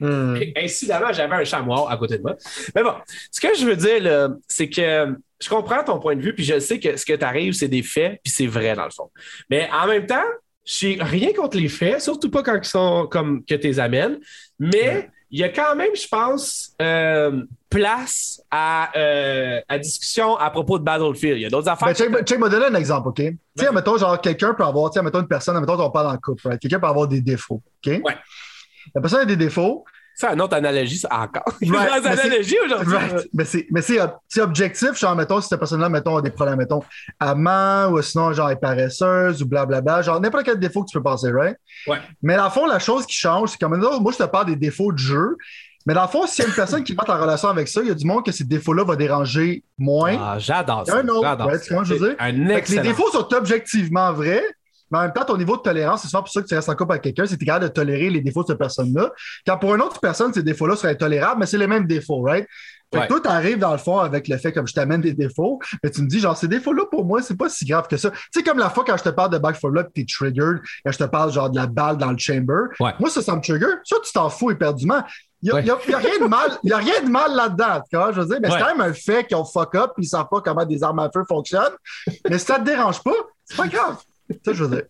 Hmm. 0.00 0.38
Incidemment, 0.56 1.12
j'avais 1.12 1.34
un 1.34 1.44
chamois 1.44 1.90
à 1.90 1.96
côté 1.98 2.16
de 2.16 2.22
moi. 2.22 2.36
Mais 2.74 2.82
bon, 2.82 2.94
ce 3.30 3.38
que 3.38 3.54
je 3.54 3.66
veux 3.66 3.76
dire, 3.76 4.30
c'est 4.48 4.70
que 4.70 5.14
je 5.40 5.48
comprends 5.48 5.84
ton 5.84 5.98
point 5.98 6.16
de 6.16 6.22
vue, 6.22 6.34
puis 6.34 6.44
je 6.44 6.58
sais 6.58 6.80
que 6.80 6.96
ce 6.96 7.04
que 7.04 7.12
tu 7.12 7.24
arrives, 7.24 7.52
c'est 7.52 7.68
des 7.68 7.82
faits, 7.82 8.20
puis 8.22 8.32
c'est 8.32 8.46
vrai 8.46 8.74
dans 8.74 8.84
le 8.84 8.90
fond. 8.90 9.10
Mais 9.50 9.68
en 9.72 9.86
même 9.86 10.06
temps, 10.06 10.24
j'ai 10.64 10.98
rien 11.00 11.32
contre 11.32 11.56
les 11.56 11.68
faits, 11.68 12.00
surtout 12.00 12.30
pas 12.30 12.42
quand 12.42 12.56
ils 12.56 12.64
sont 12.64 13.06
comme 13.10 13.44
que 13.44 13.54
tu 13.54 13.66
les 13.66 13.80
amènes, 13.80 14.18
mais 14.58 15.10
il 15.30 15.38
y 15.38 15.44
a 15.44 15.48
quand 15.48 15.76
même, 15.76 15.94
je 15.94 16.08
pense, 16.08 16.74
euh, 16.82 17.44
place 17.68 18.42
à, 18.50 18.90
euh, 18.98 19.60
à, 19.68 19.78
discussion 19.78 20.36
à 20.36 20.50
propos 20.50 20.78
de 20.78 20.84
Battlefield. 20.84 21.36
Il 21.36 21.42
y 21.42 21.46
a 21.46 21.50
d'autres 21.50 21.68
affaires. 21.68 21.88
Ben, 21.88 21.94
check, 21.94 22.24
check, 22.24 22.38
me 22.38 22.48
donner 22.48 22.66
un 22.66 22.74
exemple, 22.74 23.08
OK? 23.08 23.16
Tu 23.16 23.38
sais, 23.56 23.70
mettons, 23.72 23.96
genre, 23.96 24.20
quelqu'un 24.20 24.54
peut 24.54 24.64
avoir, 24.64 24.90
tu 24.90 24.98
sais, 24.98 25.04
mettons 25.04 25.20
une 25.20 25.28
personne, 25.28 25.58
mettons, 25.60 25.80
on 25.80 25.90
parle 25.90 26.08
en 26.08 26.18
couple, 26.18 26.48
right? 26.48 26.60
Quelqu'un 26.60 26.80
peut 26.80 26.88
avoir 26.88 27.06
des 27.06 27.20
défauts, 27.20 27.62
OK? 27.86 28.00
Ouais. 28.04 28.16
La 28.94 29.00
personne 29.00 29.20
a 29.20 29.24
des 29.24 29.36
défauts, 29.36 29.84
c'est 30.20 30.34
une 30.34 30.40
autre 30.42 30.54
analogie, 30.54 30.98
ça 30.98 31.08
encore. 31.12 31.54
Right, 31.62 32.04
une 32.04 32.06
analogie 32.06 32.56
aujourd'hui. 32.64 32.96
Mais 33.72 33.82
c'est 33.82 34.40
objectif, 34.42 34.98
genre, 34.98 35.16
mettons, 35.16 35.40
si 35.40 35.48
cette 35.48 35.58
personne-là, 35.58 35.88
mettons, 35.88 36.16
a 36.18 36.22
des 36.22 36.30
problèmes, 36.30 36.58
mettons, 36.58 36.82
amant, 37.18 37.88
ou 37.90 38.02
sinon, 38.02 38.32
genre, 38.32 38.50
est 38.50 38.56
paresseuse, 38.56 39.42
ou 39.42 39.46
blablabla, 39.46 40.02
genre, 40.02 40.20
n'importe 40.20 40.44
quel 40.44 40.58
défaut 40.58 40.82
que 40.82 40.90
tu 40.90 40.98
peux 40.98 41.02
passer, 41.02 41.30
right? 41.30 41.56
Ouais. 41.86 41.98
Mais 42.22 42.36
dans 42.36 42.44
le 42.44 42.50
fond, 42.50 42.66
la 42.66 42.78
chose 42.78 43.06
qui 43.06 43.14
change, 43.14 43.50
c'est 43.50 43.60
comme, 43.60 43.76
moi, 43.78 44.12
je 44.12 44.18
te 44.18 44.24
parle 44.24 44.46
des 44.46 44.56
défauts 44.56 44.92
de 44.92 44.98
jeu, 44.98 45.36
mais 45.86 45.94
dans 45.94 46.02
le 46.02 46.08
fond, 46.08 46.26
s'il 46.26 46.44
y 46.44 46.46
a 46.46 46.50
une 46.50 46.54
personne 46.54 46.84
qui 46.84 46.94
rentre 46.94 47.10
en 47.10 47.20
relation 47.20 47.48
avec 47.48 47.66
ça, 47.66 47.80
il 47.80 47.88
y 47.88 47.90
a 47.90 47.94
du 47.94 48.04
monde 48.04 48.24
que 48.24 48.32
ces 48.32 48.44
défauts-là 48.44 48.84
vont 48.84 48.96
déranger 48.96 49.64
moins. 49.78 50.16
Ah, 50.20 50.38
j'adore 50.38 50.86
ça. 50.86 50.98
Un 50.98 51.08
autre. 51.08 51.46
Ouais, 51.46 51.58
tu 51.58 51.74
je 51.84 51.94
veux 51.94 52.08
dire? 52.08 52.16
Un 52.18 52.48
excellent. 52.50 52.82
Les 52.82 52.88
défauts 52.88 53.10
sont 53.10 53.26
objectivement 53.34 54.12
vrais, 54.12 54.44
mais 54.90 54.98
en 54.98 55.02
même 55.02 55.12
temps, 55.12 55.24
ton 55.24 55.36
niveau 55.36 55.56
de 55.56 55.62
tolérance, 55.62 56.02
c'est 56.02 56.08
souvent 56.08 56.22
pour 56.22 56.32
ça 56.32 56.42
que 56.42 56.46
tu 56.46 56.54
restes 56.54 56.68
en 56.68 56.74
couple 56.74 56.92
avec 56.92 57.02
quelqu'un, 57.02 57.26
c'est 57.26 57.34
que 57.34 57.38
tu 57.38 57.44
es 57.44 57.46
capable 57.46 57.68
de 57.68 57.72
tolérer 57.72 58.10
les 58.10 58.20
défauts 58.20 58.42
de 58.42 58.48
cette 58.48 58.58
personne-là. 58.58 59.10
Quand 59.46 59.58
pour 59.58 59.74
une 59.74 59.82
autre 59.82 60.00
personne, 60.00 60.32
ces 60.32 60.42
défauts-là 60.42 60.76
seraient 60.76 60.96
tolérables, 60.96 61.40
mais 61.40 61.46
c'est 61.46 61.58
les 61.58 61.66
mêmes 61.66 61.86
défauts, 61.86 62.22
right? 62.22 62.46
Fait 62.92 63.02
que 63.02 63.06
toi, 63.06 63.20
tu 63.20 63.28
arrives 63.28 63.58
dans 63.58 63.70
le 63.70 63.78
fond 63.78 63.98
avec 63.98 64.26
le 64.26 64.36
fait 64.36 64.52
comme 64.52 64.66
je 64.66 64.74
t'amène 64.74 65.00
des 65.00 65.12
défauts, 65.12 65.60
mais 65.82 65.90
tu 65.90 66.02
me 66.02 66.08
dis, 66.08 66.18
genre, 66.18 66.36
ces 66.36 66.48
défauts-là, 66.48 66.86
pour 66.90 67.04
moi, 67.04 67.22
c'est 67.22 67.36
pas 67.36 67.48
si 67.48 67.64
grave 67.64 67.86
que 67.86 67.96
ça. 67.96 68.10
Tu 68.10 68.18
sais, 68.34 68.42
comme 68.42 68.58
la 68.58 68.68
fois 68.68 68.84
quand 68.84 68.96
je 68.96 69.04
te 69.04 69.10
parle 69.10 69.30
de 69.30 69.38
Back 69.38 69.56
for 69.56 69.70
Blood, 69.70 69.90
t'es 69.94 70.04
triggered, 70.04 70.60
quand 70.84 70.90
je 70.90 70.98
te 70.98 71.04
parle, 71.04 71.32
genre, 71.32 71.50
de 71.50 71.56
la 71.56 71.66
balle 71.68 71.98
dans 71.98 72.10
le 72.10 72.18
chamber. 72.18 72.64
Moi, 72.80 73.08
ça, 73.08 73.22
ça 73.22 73.36
me 73.36 73.40
trigger. 73.40 73.66
Ça, 73.84 73.96
tu 74.04 74.12
t'en 74.12 74.28
fous 74.28 74.50
éperdument. 74.50 75.02
Il 75.42 75.52
n'y 75.52 75.70
a, 75.70 75.74
a, 75.74 75.98
rien 75.98 76.18
de 76.20 76.26
mal, 76.26 76.50
y 76.64 76.72
a 76.72 76.76
rien 76.76 77.00
de 77.02 77.08
mal 77.08 77.34
là-dedans, 77.34 78.12
je 78.12 78.20
veux 78.20 78.26
dire? 78.26 78.38
Mais 78.42 78.50
c'est 78.50 78.58
quand 78.58 78.76
même 78.76 78.80
un 78.82 78.92
fait 78.92 79.26
qu'ils 79.26 79.38
ont 79.38 79.44
fuck 79.44 79.74
up 79.74 79.92
et 79.96 80.02
ils 80.02 80.06
savent 80.06 80.28
pas 80.30 80.42
comment 80.42 80.66
des 80.66 80.82
armes 80.82 80.98
à 80.98 81.08
feu 81.10 81.22
fonctionnent. 81.26 81.72
mais 82.28 82.38
si 82.38 82.44
ça 82.44 82.58
te 82.58 82.64
dérange 82.64 83.02
pas, 83.02 83.14
c'est 83.46 83.56
pas 83.56 83.68
grave. 83.68 83.96
Ça, 84.44 84.52
je 84.52 84.64
veux 84.64 84.76
dire. 84.76 84.86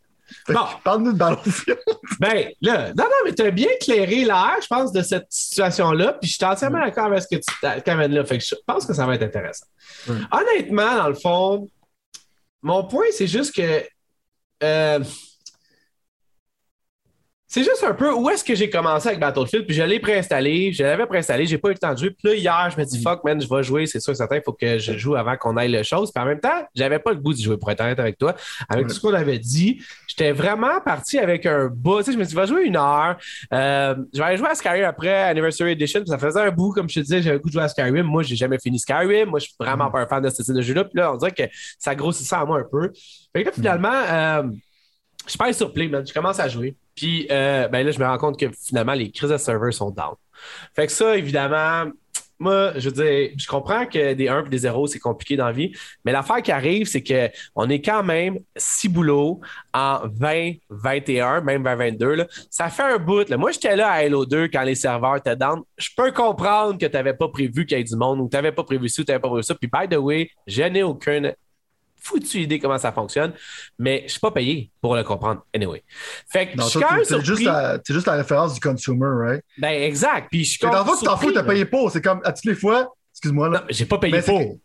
Bon. 0.48 0.60
Parle-nous 0.84 1.12
de 1.12 1.18
Battlefield. 1.18 1.78
ben, 2.20 2.50
là, 2.60 2.88
non, 2.88 3.04
non, 3.04 3.24
mais 3.24 3.34
tu 3.34 3.42
as 3.42 3.50
bien 3.50 3.68
éclairé 3.68 4.24
l'air, 4.24 4.56
je 4.62 4.66
pense, 4.68 4.92
de 4.92 5.02
cette 5.02 5.26
situation-là. 5.28 6.14
Puis 6.14 6.30
je 6.30 6.36
suis 6.36 6.44
entièrement 6.44 6.78
mm. 6.78 6.84
d'accord 6.84 7.06
avec 7.06 7.22
ce 7.22 7.36
que 7.36 7.40
tu 7.40 7.90
amènes 7.90 8.12
là. 8.12 8.24
Fait 8.24 8.38
que 8.38 8.44
je 8.44 8.54
pense 8.66 8.86
que 8.86 8.94
ça 8.94 9.06
va 9.06 9.16
être 9.16 9.22
intéressant. 9.22 9.66
Mm. 10.06 10.12
Honnêtement, 10.32 10.96
dans 10.96 11.08
le 11.08 11.14
fond, 11.14 11.68
mon 12.62 12.84
point, 12.84 13.06
c'est 13.12 13.26
juste 13.26 13.54
que. 13.54 13.84
Euh, 14.62 15.00
c'est 17.52 17.64
juste 17.64 17.82
un 17.82 17.94
peu 17.94 18.12
où 18.12 18.30
est-ce 18.30 18.44
que 18.44 18.54
j'ai 18.54 18.70
commencé 18.70 19.08
avec 19.08 19.18
Battlefield, 19.18 19.66
puis 19.66 19.74
je 19.74 19.82
l'ai 19.82 19.98
préinstallé, 19.98 20.72
je 20.72 20.84
l'avais 20.84 21.04
préinstallé, 21.04 21.46
j'ai 21.46 21.58
pas 21.58 21.70
eu 21.70 21.72
le 21.72 21.78
temps 21.78 21.92
de 21.92 21.98
jouer. 21.98 22.10
Puis 22.10 22.28
là, 22.28 22.34
hier, 22.36 22.70
je 22.72 22.80
me 22.80 22.86
dis, 22.86 23.00
mm. 23.00 23.02
fuck, 23.02 23.24
man, 23.24 23.42
je 23.42 23.48
vais 23.52 23.62
jouer, 23.64 23.86
c'est 23.86 23.98
sûr, 23.98 24.14
certain, 24.14 24.36
il 24.36 24.42
faut 24.44 24.52
que 24.52 24.78
je 24.78 24.96
joue 24.96 25.16
avant 25.16 25.36
qu'on 25.36 25.56
aille 25.56 25.72
le 25.72 25.82
chose. 25.82 26.12
Puis 26.12 26.22
en 26.22 26.26
même 26.26 26.38
temps, 26.38 26.64
j'avais 26.76 27.00
pas 27.00 27.10
le 27.10 27.16
goût 27.16 27.32
d'y 27.32 27.42
jouer, 27.42 27.56
pour 27.56 27.68
être 27.72 27.80
honnête 27.80 27.98
avec 27.98 28.18
toi. 28.18 28.36
Avec 28.68 28.86
tout 28.86 28.94
ce 28.94 29.00
qu'on 29.00 29.14
avait 29.14 29.40
dit, 29.40 29.82
j'étais 30.06 30.30
vraiment 30.30 30.80
parti 30.80 31.18
avec 31.18 31.44
un 31.44 31.66
bout. 31.66 31.98
Tu 31.98 32.04
sais, 32.04 32.12
je 32.12 32.18
me 32.18 32.22
suis 32.22 32.28
dit, 32.28 32.36
va 32.36 32.46
jouer 32.46 32.66
une 32.66 32.76
heure. 32.76 33.16
Euh, 33.52 33.96
je 34.14 34.18
vais 34.20 34.24
aller 34.26 34.36
jouer 34.36 34.48
à 34.48 34.54
Skyrim 34.54 34.84
après 34.84 35.12
Anniversary 35.12 35.72
Edition, 35.72 36.02
puis 36.02 36.10
ça 36.10 36.18
faisait 36.18 36.40
un 36.40 36.52
bout, 36.52 36.70
comme 36.70 36.88
je 36.88 36.94
te 36.94 37.00
disais, 37.00 37.20
j'avais 37.20 37.34
le 37.34 37.42
goût 37.42 37.48
de 37.48 37.54
jouer 37.54 37.64
à 37.64 37.68
Skyrim. 37.68 38.06
Moi, 38.06 38.22
j'ai 38.22 38.36
jamais 38.36 38.60
fini 38.60 38.78
Skyrim. 38.78 39.28
Moi, 39.28 39.40
je 39.40 39.46
suis 39.46 39.56
vraiment 39.58 39.88
mm. 39.88 39.92
pas 39.92 40.00
un 40.02 40.06
fan 40.06 40.22
de 40.22 40.30
ce 40.30 40.44
style 40.44 40.54
de 40.54 40.62
jeu-là. 40.62 40.84
Puis 40.84 40.98
là, 41.00 41.12
on 41.12 41.16
dirait 41.16 41.32
que 41.32 41.42
ça 41.80 41.96
grossissait 41.96 42.36
à 42.36 42.44
moi 42.44 42.60
un 42.60 42.66
peu. 42.70 42.92
Fait 43.34 43.42
que 43.42 43.48
là, 43.48 43.52
finalement, 43.52 43.88
euh, 43.92 44.42
je 45.26 45.36
passe 45.36 45.56
sur 45.56 45.72
Play, 45.72 45.88
man. 45.88 46.06
Je 46.06 46.12
commence 46.12 46.38
à 46.38 46.46
jouer. 46.46 46.76
Puis 47.00 47.26
euh, 47.30 47.66
ben 47.68 47.86
là, 47.86 47.92
je 47.92 47.98
me 47.98 48.04
rends 48.04 48.18
compte 48.18 48.38
que 48.38 48.44
finalement, 48.50 48.92
les 48.92 49.10
crises 49.10 49.30
de 49.30 49.38
serveur 49.38 49.72
sont 49.72 49.90
down. 49.90 50.16
Fait 50.76 50.86
que 50.86 50.92
ça, 50.92 51.16
évidemment, 51.16 51.90
moi, 52.38 52.72
je 52.76 52.90
veux 52.90 52.94
dire, 52.94 53.30
je 53.38 53.46
comprends 53.46 53.86
que 53.86 54.12
des 54.12 54.28
1 54.28 54.44
et 54.44 54.48
des 54.50 54.58
0, 54.58 54.86
c'est 54.86 54.98
compliqué 54.98 55.34
dans 55.34 55.46
la 55.46 55.52
vie, 55.52 55.72
mais 56.04 56.12
l'affaire 56.12 56.42
qui 56.42 56.52
arrive, 56.52 56.86
c'est 56.86 57.02
qu'on 57.02 57.70
est 57.70 57.80
quand 57.80 58.02
même 58.02 58.38
six 58.54 58.90
boulots 58.90 59.40
en 59.72 60.08
2021, 60.08 61.40
même 61.40 61.62
2022. 61.62 62.14
Là. 62.16 62.26
Ça 62.50 62.68
fait 62.68 62.82
un 62.82 62.98
bout. 62.98 63.26
Là. 63.30 63.38
Moi, 63.38 63.52
j'étais 63.52 63.76
là 63.76 63.88
à 63.88 63.94
Halo 63.94 64.26
2 64.26 64.48
quand 64.48 64.62
les 64.62 64.74
serveurs 64.74 65.16
étaient 65.16 65.36
down. 65.36 65.62
Je 65.78 65.88
peux 65.96 66.12
comprendre 66.12 66.76
que 66.76 66.84
tu 66.84 66.92
n'avais 66.92 67.14
pas 67.14 67.28
prévu 67.28 67.64
qu'il 67.64 67.78
y 67.78 67.80
ait 67.80 67.84
du 67.84 67.96
monde 67.96 68.20
ou 68.20 68.28
tu 68.28 68.36
n'avais 68.36 68.52
pas 68.52 68.64
prévu 68.64 68.90
ci 68.90 69.00
ou 69.00 69.04
tu 69.04 69.10
n'avais 69.10 69.22
pas 69.22 69.28
prévu 69.28 69.42
ça. 69.42 69.54
Puis, 69.54 69.70
by 69.72 69.88
the 69.88 69.98
way, 69.98 70.30
je 70.46 70.64
n'ai 70.64 70.82
aucune 70.82 71.32
foutu 72.00 72.40
idée 72.40 72.58
comment 72.58 72.78
ça 72.78 72.92
fonctionne, 72.92 73.32
mais 73.78 74.02
je 74.06 74.12
suis 74.12 74.20
pas 74.20 74.30
payé 74.30 74.70
pour 74.80 74.96
le 74.96 75.04
comprendre. 75.04 75.44
Anyway. 75.54 75.82
Fait 76.30 76.48
que 76.48 76.62
c'est 76.62 77.24
juste, 77.24 77.42
la, 77.42 77.78
juste 77.88 78.06
la 78.06 78.14
référence 78.14 78.54
du 78.54 78.60
consumer, 78.60 79.08
right? 79.26 79.44
Ben, 79.58 79.82
exact. 79.82 80.28
Puis 80.30 80.44
je 80.44 80.50
suis 80.50 80.60
Dans 80.60 80.84
le 80.84 80.98
tu 80.98 81.04
t'en 81.04 81.16
fous, 81.16 81.32
t'as 81.32 81.42
payé 81.42 81.64
pour. 81.64 81.90
C'est 81.90 82.02
comme, 82.02 82.20
à 82.24 82.32
toutes 82.32 82.46
les 82.46 82.54
fois, 82.54 82.94
excuse-moi. 83.12 83.48
Non, 83.48 83.60
j'ai 83.68 83.86
pas 83.86 83.98
payé 83.98 84.20
pour. 84.22 84.58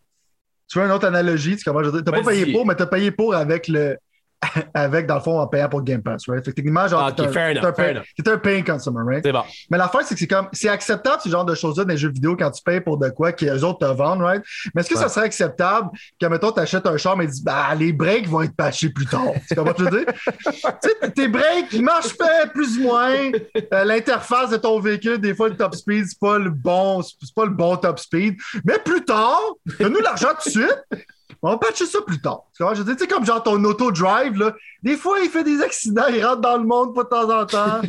Tu 0.68 0.80
vois 0.80 0.86
une 0.88 0.94
autre 0.94 1.06
analogie, 1.06 1.56
tu 1.58 1.64
comment 1.64 1.84
je 1.84 1.90
T'as 1.92 2.12
pas 2.12 2.24
payé 2.24 2.52
pour, 2.52 2.66
mais 2.66 2.76
t'as 2.76 2.88
payé 2.88 3.12
pour 3.12 3.36
avec 3.36 3.68
le, 3.68 3.98
avec, 4.74 5.08
dans 5.08 5.16
le 5.16 5.22
fond, 5.22 5.40
en 5.40 5.48
payant 5.48 5.70
pour 5.70 5.82
Game 5.82 6.02
Pass, 6.02 6.28
right? 6.28 6.44
Fait 6.44 6.52
que 6.52 6.56
techniquement, 6.56 6.88
genre, 6.88 7.08
okay, 7.08 7.28
t'es 7.32 7.40
un, 7.40 7.64
un, 7.64 8.34
un, 8.34 8.38
paying 8.38 8.64
consumer, 8.64 9.02
right? 9.06 9.22
C'est 9.24 9.32
bon. 9.32 9.44
Mais 9.72 9.78
l'affaire, 9.78 10.02
c'est 10.04 10.16
que 10.16 10.20
c'est 10.20 10.28
comme, 10.28 10.48
c'est 10.52 10.70
acceptable 10.70 11.22
ce 11.24 11.30
genre 11.30 11.46
de 11.46 11.56
choses-là 11.56 11.86
dans 11.86 11.92
les 11.92 11.98
jeux 11.98 12.12
vidéo 12.12 12.36
quand 12.36 12.52
tu 12.52 12.62
payes 12.64 12.82
pour 12.82 12.98
de 12.98 13.10
quoi 13.10 13.32
que 13.32 13.46
les 13.46 13.64
autres 13.64 13.80
te 13.80 13.94
vendent, 13.94 14.22
right? 14.22 14.44
Mais 14.74 14.82
est-ce 14.82 14.90
que 14.90 14.98
ça 14.98 15.10
serait 15.10 15.26
acceptable 15.26 15.90
que, 16.20 16.26
mettons, 16.28 16.52
t'achètes 16.52 16.86
un 16.86 16.98
char 16.98 17.18
mais 17.18 17.28
dis, 17.28 17.44
bah, 17.44 17.74
les 17.78 17.94
breaks 17.94 18.28
vont 18.28 18.42
être 18.42 18.56
patchés 18.56 18.90
plus 18.90 19.06
tard? 19.06 19.28
Tu 19.48 19.56
comprends 19.56 19.74
ce 19.78 19.84
que 19.84 19.90
je 19.90 19.96
veux 19.96 20.06
dire? 20.06 20.14
tu 20.82 20.90
sais, 21.02 21.12
tes 21.12 21.28
breaks, 21.28 21.74
ils 21.74 21.84
marchent 21.84 22.18
pas 22.18 22.48
plus 22.48 22.78
ou 22.78 22.84
moins. 22.84 23.32
Euh, 23.74 23.84
l'interface 23.84 24.50
de 24.52 24.58
ton 24.58 24.80
véhicule, 24.80 25.18
des 25.20 25.34
fois, 25.34 25.50
le 25.50 25.56
top 25.56 25.76
speed, 25.76 26.06
c'est 26.08 26.20
pas 26.20 26.38
le 26.38 26.50
bon, 26.50 27.02
c'est 27.02 27.34
pas 27.36 27.46
le 27.46 27.52
bon 27.52 27.76
top 27.78 28.00
speed. 28.00 28.38
Mais 28.64 28.80
plus 28.80 29.04
tard, 29.04 29.42
donne-nous 29.80 30.02
l'argent 30.02 30.30
tout 30.42 30.50
de 30.50 30.52
suite. 30.52 31.06
On 31.46 31.52
va 31.52 31.58
patcher 31.60 31.86
ça 31.86 32.02
plus 32.02 32.20
tard. 32.20 32.46
Je 32.58 32.64
veux 32.64 32.84
dire, 32.84 32.96
tu 32.96 33.08
comme 33.08 33.24
genre 33.24 33.44
ton 33.44 33.64
auto-drive, 33.64 34.36
là, 34.36 34.56
des 34.82 34.98
fois, 34.98 35.20
il 35.20 35.30
fait 35.30 35.44
des 35.44 35.62
accidents, 35.62 36.08
il 36.10 36.26
rentre 36.26 36.42
dans 36.42 36.58
le 36.58 36.64
monde 36.64 36.96
pas 36.96 37.04
de 37.04 37.10
temps 37.10 37.40
en 37.40 37.46
temps. 37.46 37.82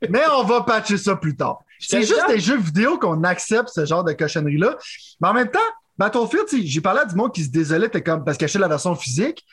mais 0.08 0.22
on 0.34 0.44
va 0.44 0.62
patcher 0.62 0.96
ça 0.96 1.14
plus 1.16 1.36
tard. 1.36 1.58
C'est 1.78 2.00
juste 2.00 2.26
des 2.28 2.40
jeux 2.40 2.56
vidéo 2.56 2.98
qu'on 2.98 3.24
accepte 3.24 3.68
ce 3.68 3.84
genre 3.84 4.04
de 4.04 4.14
cochonnerie-là. 4.14 4.78
Mais 5.20 5.28
en 5.28 5.34
même 5.34 5.50
temps, 5.50 5.58
Battlefield, 5.98 6.46
j'ai 6.64 6.80
parlé 6.80 7.00
à 7.00 7.04
du 7.04 7.14
monde 7.14 7.34
qui 7.34 7.44
se 7.44 7.50
désolait 7.50 7.90
comme, 7.90 8.24
parce 8.24 8.38
qu'il 8.38 8.46
achetait 8.46 8.58
la 8.58 8.68
version 8.68 8.94
physique. 8.94 9.44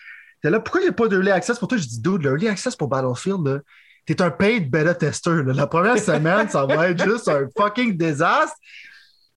T'es 0.41 0.49
là, 0.49 0.61
pourquoi 0.61 0.79
il 0.79 0.85
n'y 0.85 0.89
a 0.89 0.93
pas 0.93 1.09
de 1.09 1.17
early 1.17 1.31
access 1.31 1.59
pour 1.59 1.67
toi? 1.67 1.77
Je 1.77 1.87
dis, 1.87 1.99
dude, 1.99 2.23
le 2.23 2.29
early 2.29 2.47
access 2.47 2.73
pour 2.73 2.87
Battlefield, 2.87 3.45
là, 3.45 3.59
t'es 4.05 4.21
un 4.21 4.31
paid 4.31 4.71
beta 4.71 4.95
tester. 4.95 5.43
La 5.45 5.67
première 5.67 5.97
semaine, 5.99 6.47
ça 6.47 6.65
va 6.65 6.89
être 6.89 7.03
juste 7.03 7.27
un 7.27 7.47
fucking 7.57 7.97
désastre. 7.97 8.55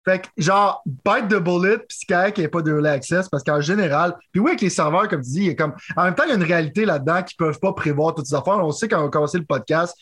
Fait 0.04 0.20
que, 0.20 0.28
genre, 0.36 0.82
bite 0.86 1.28
de 1.28 1.38
bullet, 1.38 1.78
puis 1.78 1.96
c'est 2.00 2.12
correct 2.12 2.34
qu'il 2.34 2.42
n'y 2.42 2.46
ait 2.46 2.50
pas 2.50 2.62
de 2.62 2.72
relay 2.72 2.90
access, 2.90 3.28
parce 3.28 3.44
qu'en 3.44 3.60
général, 3.60 4.16
puis 4.32 4.40
oui, 4.40 4.50
avec 4.50 4.60
les 4.60 4.70
serveurs, 4.70 5.08
comme 5.08 5.22
tu 5.22 5.30
dis, 5.30 5.38
il 5.38 5.46
y 5.46 5.50
a 5.50 5.54
comme. 5.54 5.74
En 5.96 6.04
même 6.04 6.14
temps, 6.14 6.24
il 6.24 6.30
y 6.30 6.32
a 6.32 6.36
une 6.36 6.42
réalité 6.42 6.84
là-dedans 6.84 7.22
qui 7.22 7.36
ne 7.38 7.46
peuvent 7.46 7.60
pas 7.60 7.72
prévoir 7.72 8.14
toutes 8.14 8.26
ces 8.26 8.34
affaires. 8.34 8.58
On 8.58 8.72
sait 8.72 8.88
quand 8.88 9.02
on 9.02 9.06
a 9.06 9.10
commencé 9.10 9.38
le 9.38 9.44
podcast, 9.44 9.96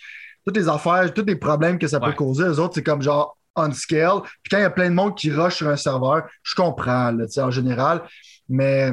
toutes 0.46 0.56
les 0.56 0.68
affaires, 0.68 1.12
tous 1.12 1.24
les 1.24 1.36
problèmes 1.36 1.78
que 1.78 1.86
ça 1.86 2.00
peut 2.00 2.12
causer, 2.12 2.48
les 2.48 2.58
autres, 2.58 2.74
c'est 2.74 2.82
comme 2.82 3.02
genre 3.02 3.36
on 3.56 3.72
scale. 3.72 4.22
Puis 4.42 4.50
quand 4.50 4.58
il 4.58 4.62
y 4.62 4.64
a 4.64 4.70
plein 4.70 4.88
de 4.88 4.94
monde 4.94 5.16
qui 5.16 5.30
rush 5.30 5.56
sur 5.56 5.68
un 5.68 5.76
serveur, 5.76 6.28
je 6.42 6.54
comprends, 6.54 7.10
là, 7.10 7.24
en 7.38 7.50
général. 7.50 8.02
Mais 8.48 8.92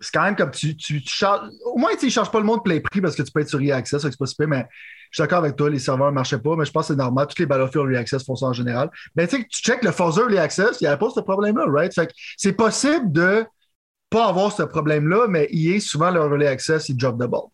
c'est 0.00 0.12
quand 0.12 0.22
même 0.22 0.36
comme 0.36 0.50
tu, 0.50 0.76
tu, 0.76 1.00
charges. 1.04 1.48
Au 1.64 1.78
moins, 1.78 1.90
tu 1.98 2.06
ne 2.06 2.10
charges 2.10 2.30
pas 2.30 2.38
le 2.38 2.44
monde 2.44 2.64
play 2.64 2.80
prix 2.80 3.00
parce 3.00 3.14
que 3.14 3.22
tu 3.22 3.30
peux 3.30 3.40
être 3.40 3.48
sur 3.48 3.60
e-access, 3.60 4.02
c'est 4.02 4.18
pas 4.18 4.26
super, 4.26 4.48
mais 4.48 4.66
suis 5.12 5.22
d'accord 5.22 5.38
avec 5.38 5.56
toi, 5.56 5.70
les 5.70 5.78
serveurs 5.78 6.08
ne 6.08 6.14
marchaient 6.14 6.38
pas, 6.38 6.56
mais 6.56 6.64
je 6.64 6.72
pense 6.72 6.88
que 6.88 6.94
c'est 6.94 6.98
normal. 6.98 7.26
Toutes 7.26 7.38
les 7.38 7.46
Battlefield 7.46 7.84
Early 7.86 7.96
Access 7.96 8.24
font 8.24 8.36
ça 8.36 8.46
en 8.46 8.52
général. 8.52 8.90
Mais 9.16 9.26
tu 9.26 9.36
sais, 9.36 9.46
tu 9.48 9.62
check 9.62 9.82
le 9.82 9.90
Forza 9.90 10.22
Early 10.22 10.38
Access, 10.38 10.80
il 10.80 10.84
n'y 10.84 10.88
a 10.88 10.96
pas 10.96 11.10
ce 11.10 11.20
problème-là, 11.20 11.66
right? 11.68 11.94
Fait 11.94 12.06
que 12.06 12.12
c'est 12.36 12.52
possible 12.52 13.12
de 13.12 13.44
pas 14.10 14.28
avoir 14.28 14.52
ce 14.52 14.62
problème-là, 14.62 15.26
mais 15.28 15.48
il 15.50 15.74
est 15.74 15.80
souvent 15.80 16.10
le 16.10 16.20
Early 16.20 16.46
Access, 16.46 16.88
il 16.88 16.96
drop 16.96 17.16
the 17.16 17.26
ball. 17.28 17.48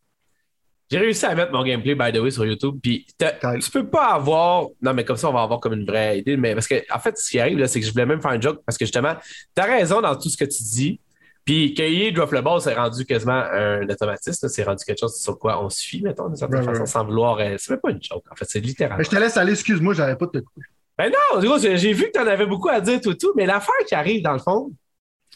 J'ai 0.91 0.99
réussi 0.99 1.25
à 1.25 1.35
mettre 1.35 1.51
mon 1.51 1.65
gameplay, 1.65 1.95
by 1.95 2.13
the 2.13 2.21
way, 2.21 2.31
sur 2.31 2.45
YouTube. 2.45 2.79
Puis 2.83 3.07
tu 3.19 3.71
peux 3.73 3.87
pas 3.89 4.13
avoir. 4.15 4.67
Non, 4.83 4.93
mais 4.93 5.05
comme 5.05 5.17
ça, 5.17 5.31
on 5.31 5.33
va 5.33 5.43
avoir 5.43 5.59
comme 5.59 5.73
une 5.73 5.87
vraie 5.87 6.19
idée. 6.19 6.37
Mais 6.37 6.55
parce 6.55 6.69
que, 6.69 6.75
en 6.93 6.99
fait, 6.99 7.17
ce 7.17 7.31
qui 7.31 7.41
arrive, 7.41 7.65
c'est 7.67 7.81
que 7.81 7.87
je 7.87 7.91
voulais 7.91 8.07
même 8.07 8.21
faire 8.21 8.31
un 8.33 8.41
joke 8.41 8.61
parce 8.67 8.77
que 8.77 8.85
justement, 8.85 9.15
tu 9.57 9.63
as 9.63 9.65
raison 9.65 10.03
dans 10.03 10.15
tout 10.15 10.29
ce 10.29 10.37
que 10.37 10.45
tu 10.45 10.63
dis. 10.63 11.01
Puis 11.45 11.75
qu'il 11.75 12.15
drop 12.15 12.33
le 12.33 12.41
ball, 12.41 12.61
c'est 12.61 12.75
rendu 12.75 13.05
quasiment 13.05 13.33
un 13.33 13.87
automatisme. 13.89 14.49
C'est 14.49 14.63
rendu 14.63 14.83
quelque 14.85 15.01
chose 15.01 15.17
sur 15.17 15.39
quoi 15.39 15.63
on 15.63 15.69
fie, 15.69 16.01
mettons, 16.01 16.29
d'une 16.29 16.37
certaine 16.37 16.65
façon, 16.65 16.87
sans 16.87 17.05
vouloir. 17.05 17.39
Euh, 17.39 17.57
c'est 17.59 17.71
même 17.73 17.81
pas 17.81 17.91
une 17.91 18.03
joke, 18.03 18.25
en 18.31 18.35
fait, 18.35 18.47
c'est 18.49 18.61
littéralement. 18.61 18.99
Mais 18.99 19.05
je 19.05 19.11
te 19.11 19.17
laisse 19.17 19.37
aller, 19.37 19.53
excuse-moi, 19.53 19.93
j'arrête 19.93 20.19
pas 20.19 20.27
de 20.27 20.31
te 20.31 20.39
couper. 20.39 20.63
Ben 20.97 21.13
non, 21.13 21.59
j'ai 21.59 21.93
vu 21.93 22.05
que 22.07 22.13
tu 22.13 22.21
en 22.21 22.27
avais 22.27 22.47
beaucoup 22.47 22.69
à 22.69 22.81
dire, 22.81 23.01
tout, 23.01 23.15
tout. 23.15 23.33
Mais 23.37 23.47
l'affaire 23.47 23.75
qui 23.87 23.95
arrive, 23.95 24.23
dans 24.23 24.33
le 24.33 24.39
fond, 24.39 24.73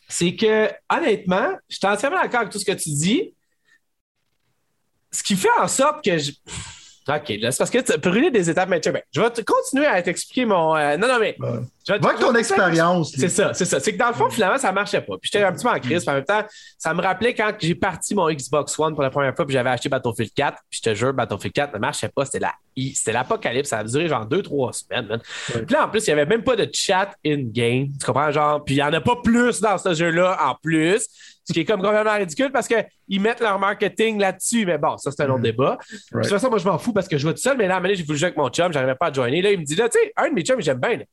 c'est 0.08 0.34
que, 0.34 0.68
honnêtement, 0.90 1.50
je 1.68 1.76
suis 1.76 1.86
entièrement 1.86 2.22
d'accord 2.22 2.40
avec 2.40 2.52
tout 2.52 2.58
ce 2.58 2.64
que 2.64 2.72
tu 2.72 2.90
dis. 2.90 3.34
Ce 5.10 5.22
qui 5.22 5.36
fait 5.36 5.48
en 5.60 5.68
sorte 5.68 6.04
que 6.04 6.16
je. 6.16 6.32
OK, 7.08 7.28
là, 7.40 7.50
c'est 7.50 7.58
parce 7.58 7.70
que 7.70 7.78
tu 7.78 7.98
brûler 7.98 8.30
des 8.30 8.50
étapes, 8.50 8.68
mais 8.68 8.80
ben, 8.80 9.02
je 9.12 9.20
vais 9.20 9.44
continuer 9.44 9.86
à 9.86 10.00
t'expliquer 10.02 10.44
mon. 10.44 10.76
Euh, 10.76 10.96
non, 10.96 11.08
non, 11.08 11.18
mais. 11.18 11.36
Vais 11.92 11.99
te, 11.99 12.21
ton 12.21 12.35
expérience. 12.35 13.12
C'est 13.16 13.28
ça, 13.28 13.54
c'est 13.54 13.64
ça. 13.64 13.80
C'est 13.80 13.92
que 13.92 13.99
dans 13.99 14.09
le 14.09 14.14
fond, 14.14 14.28
finalement, 14.30 14.59
ça 14.59 14.73
marchait 14.73 15.00
pas. 15.00 15.16
Puis 15.18 15.30
j'étais 15.33 15.45
un 15.45 15.52
petit 15.52 15.64
peu 15.64 15.71
en 15.71 15.78
crise. 15.78 16.09
en 16.09 16.14
même 16.14 16.25
temps, 16.25 16.42
ça 16.76 16.95
me 16.95 17.02
rappelait 17.02 17.35
quand 17.35 17.52
j'ai 17.59 17.75
parti 17.75 18.14
mon 18.14 18.30
Xbox 18.30 18.78
One 18.78 18.95
pour 18.95 19.02
la 19.02 19.11
première 19.11 19.35
fois, 19.35 19.47
puis 19.47 19.54
j'avais 19.54 19.71
acheté 19.71 19.88
Battlefield 19.88 20.33
4. 20.35 20.59
Puis 20.71 20.80
je 20.83 20.90
te 20.90 20.95
jure, 20.95 21.12
Battlefield 21.12 21.54
4 21.54 21.75
ne 21.75 21.78
marchait 21.78 22.09
pas. 22.09 22.25
C'était 22.25 22.40
la 22.40 22.52
c'était 22.95 23.12
l'apocalypse. 23.12 23.68
Ça 23.68 23.78
a 23.78 23.85
duré 23.85 24.09
genre 24.09 24.26
deux, 24.26 24.42
trois 24.42 24.73
semaines. 24.73 25.18
Puis 25.47 25.75
là, 25.75 25.87
en 25.87 25.88
plus, 25.88 26.07
il 26.07 26.14
n'y 26.14 26.21
avait 26.21 26.26
même 26.26 26.42
pas 26.42 26.57
de 26.57 26.68
chat 26.73 27.11
in-game. 27.25 27.88
Tu 27.99 28.07
comprends? 28.07 28.30
Genre, 28.30 28.64
puis 28.64 28.75
il 28.75 28.78
n'y 28.78 28.83
en 28.83 28.92
a 28.92 29.00
pas 29.00 29.16
plus 29.23 29.61
dans 29.61 29.78
ce 29.78 29.95
jeu-là 29.95 30.38
en 30.49 30.54
plus. 30.54 31.07
Ce 31.45 31.52
qui 31.52 31.61
est 31.61 31.64
comme 31.64 31.80
complètement 31.80 32.14
ridicule 32.14 32.52
parce 32.52 32.68
qu'ils 32.68 33.21
mettent 33.21 33.40
leur 33.40 33.59
marketing 33.59 34.18
là-dessus. 34.18 34.66
Mais 34.66 34.76
bon, 34.76 34.99
ça, 34.99 35.11
c'est 35.11 35.23
un 35.23 35.30
autre 35.30 35.38
mm. 35.38 35.42
débat. 35.42 35.78
De 36.12 36.21
toute 36.21 36.28
façon, 36.28 36.50
moi, 36.50 36.59
je 36.59 36.64
m'en 36.66 36.78
fous 36.78 36.92
parce 36.92 37.09
que 37.09 37.16
je 37.16 37.23
vois 37.23 37.33
tout 37.33 37.40
seul. 37.40 37.57
Mais 37.57 37.66
là, 37.66 37.80
j'ai 37.95 38.02
voulu 38.02 38.18
jouer 38.18 38.26
avec 38.26 38.37
mon 38.37 38.50
chum. 38.50 38.73
J'arrivais 38.73 38.95
pas 38.95 39.07
à 39.07 39.12
joiner. 39.12 39.40
Là, 39.40 39.52
il 39.52 39.59
me 39.59 39.64
dit, 39.64 39.75
là, 39.75 39.88
tu 39.88 39.99
sais, 39.99 40.12
un 40.16 40.28
de 40.28 40.35
mes 40.35 40.42
chums, 40.42 40.61
j'aime 40.61 40.78
bien. 40.78 40.99
Là, 40.99 41.04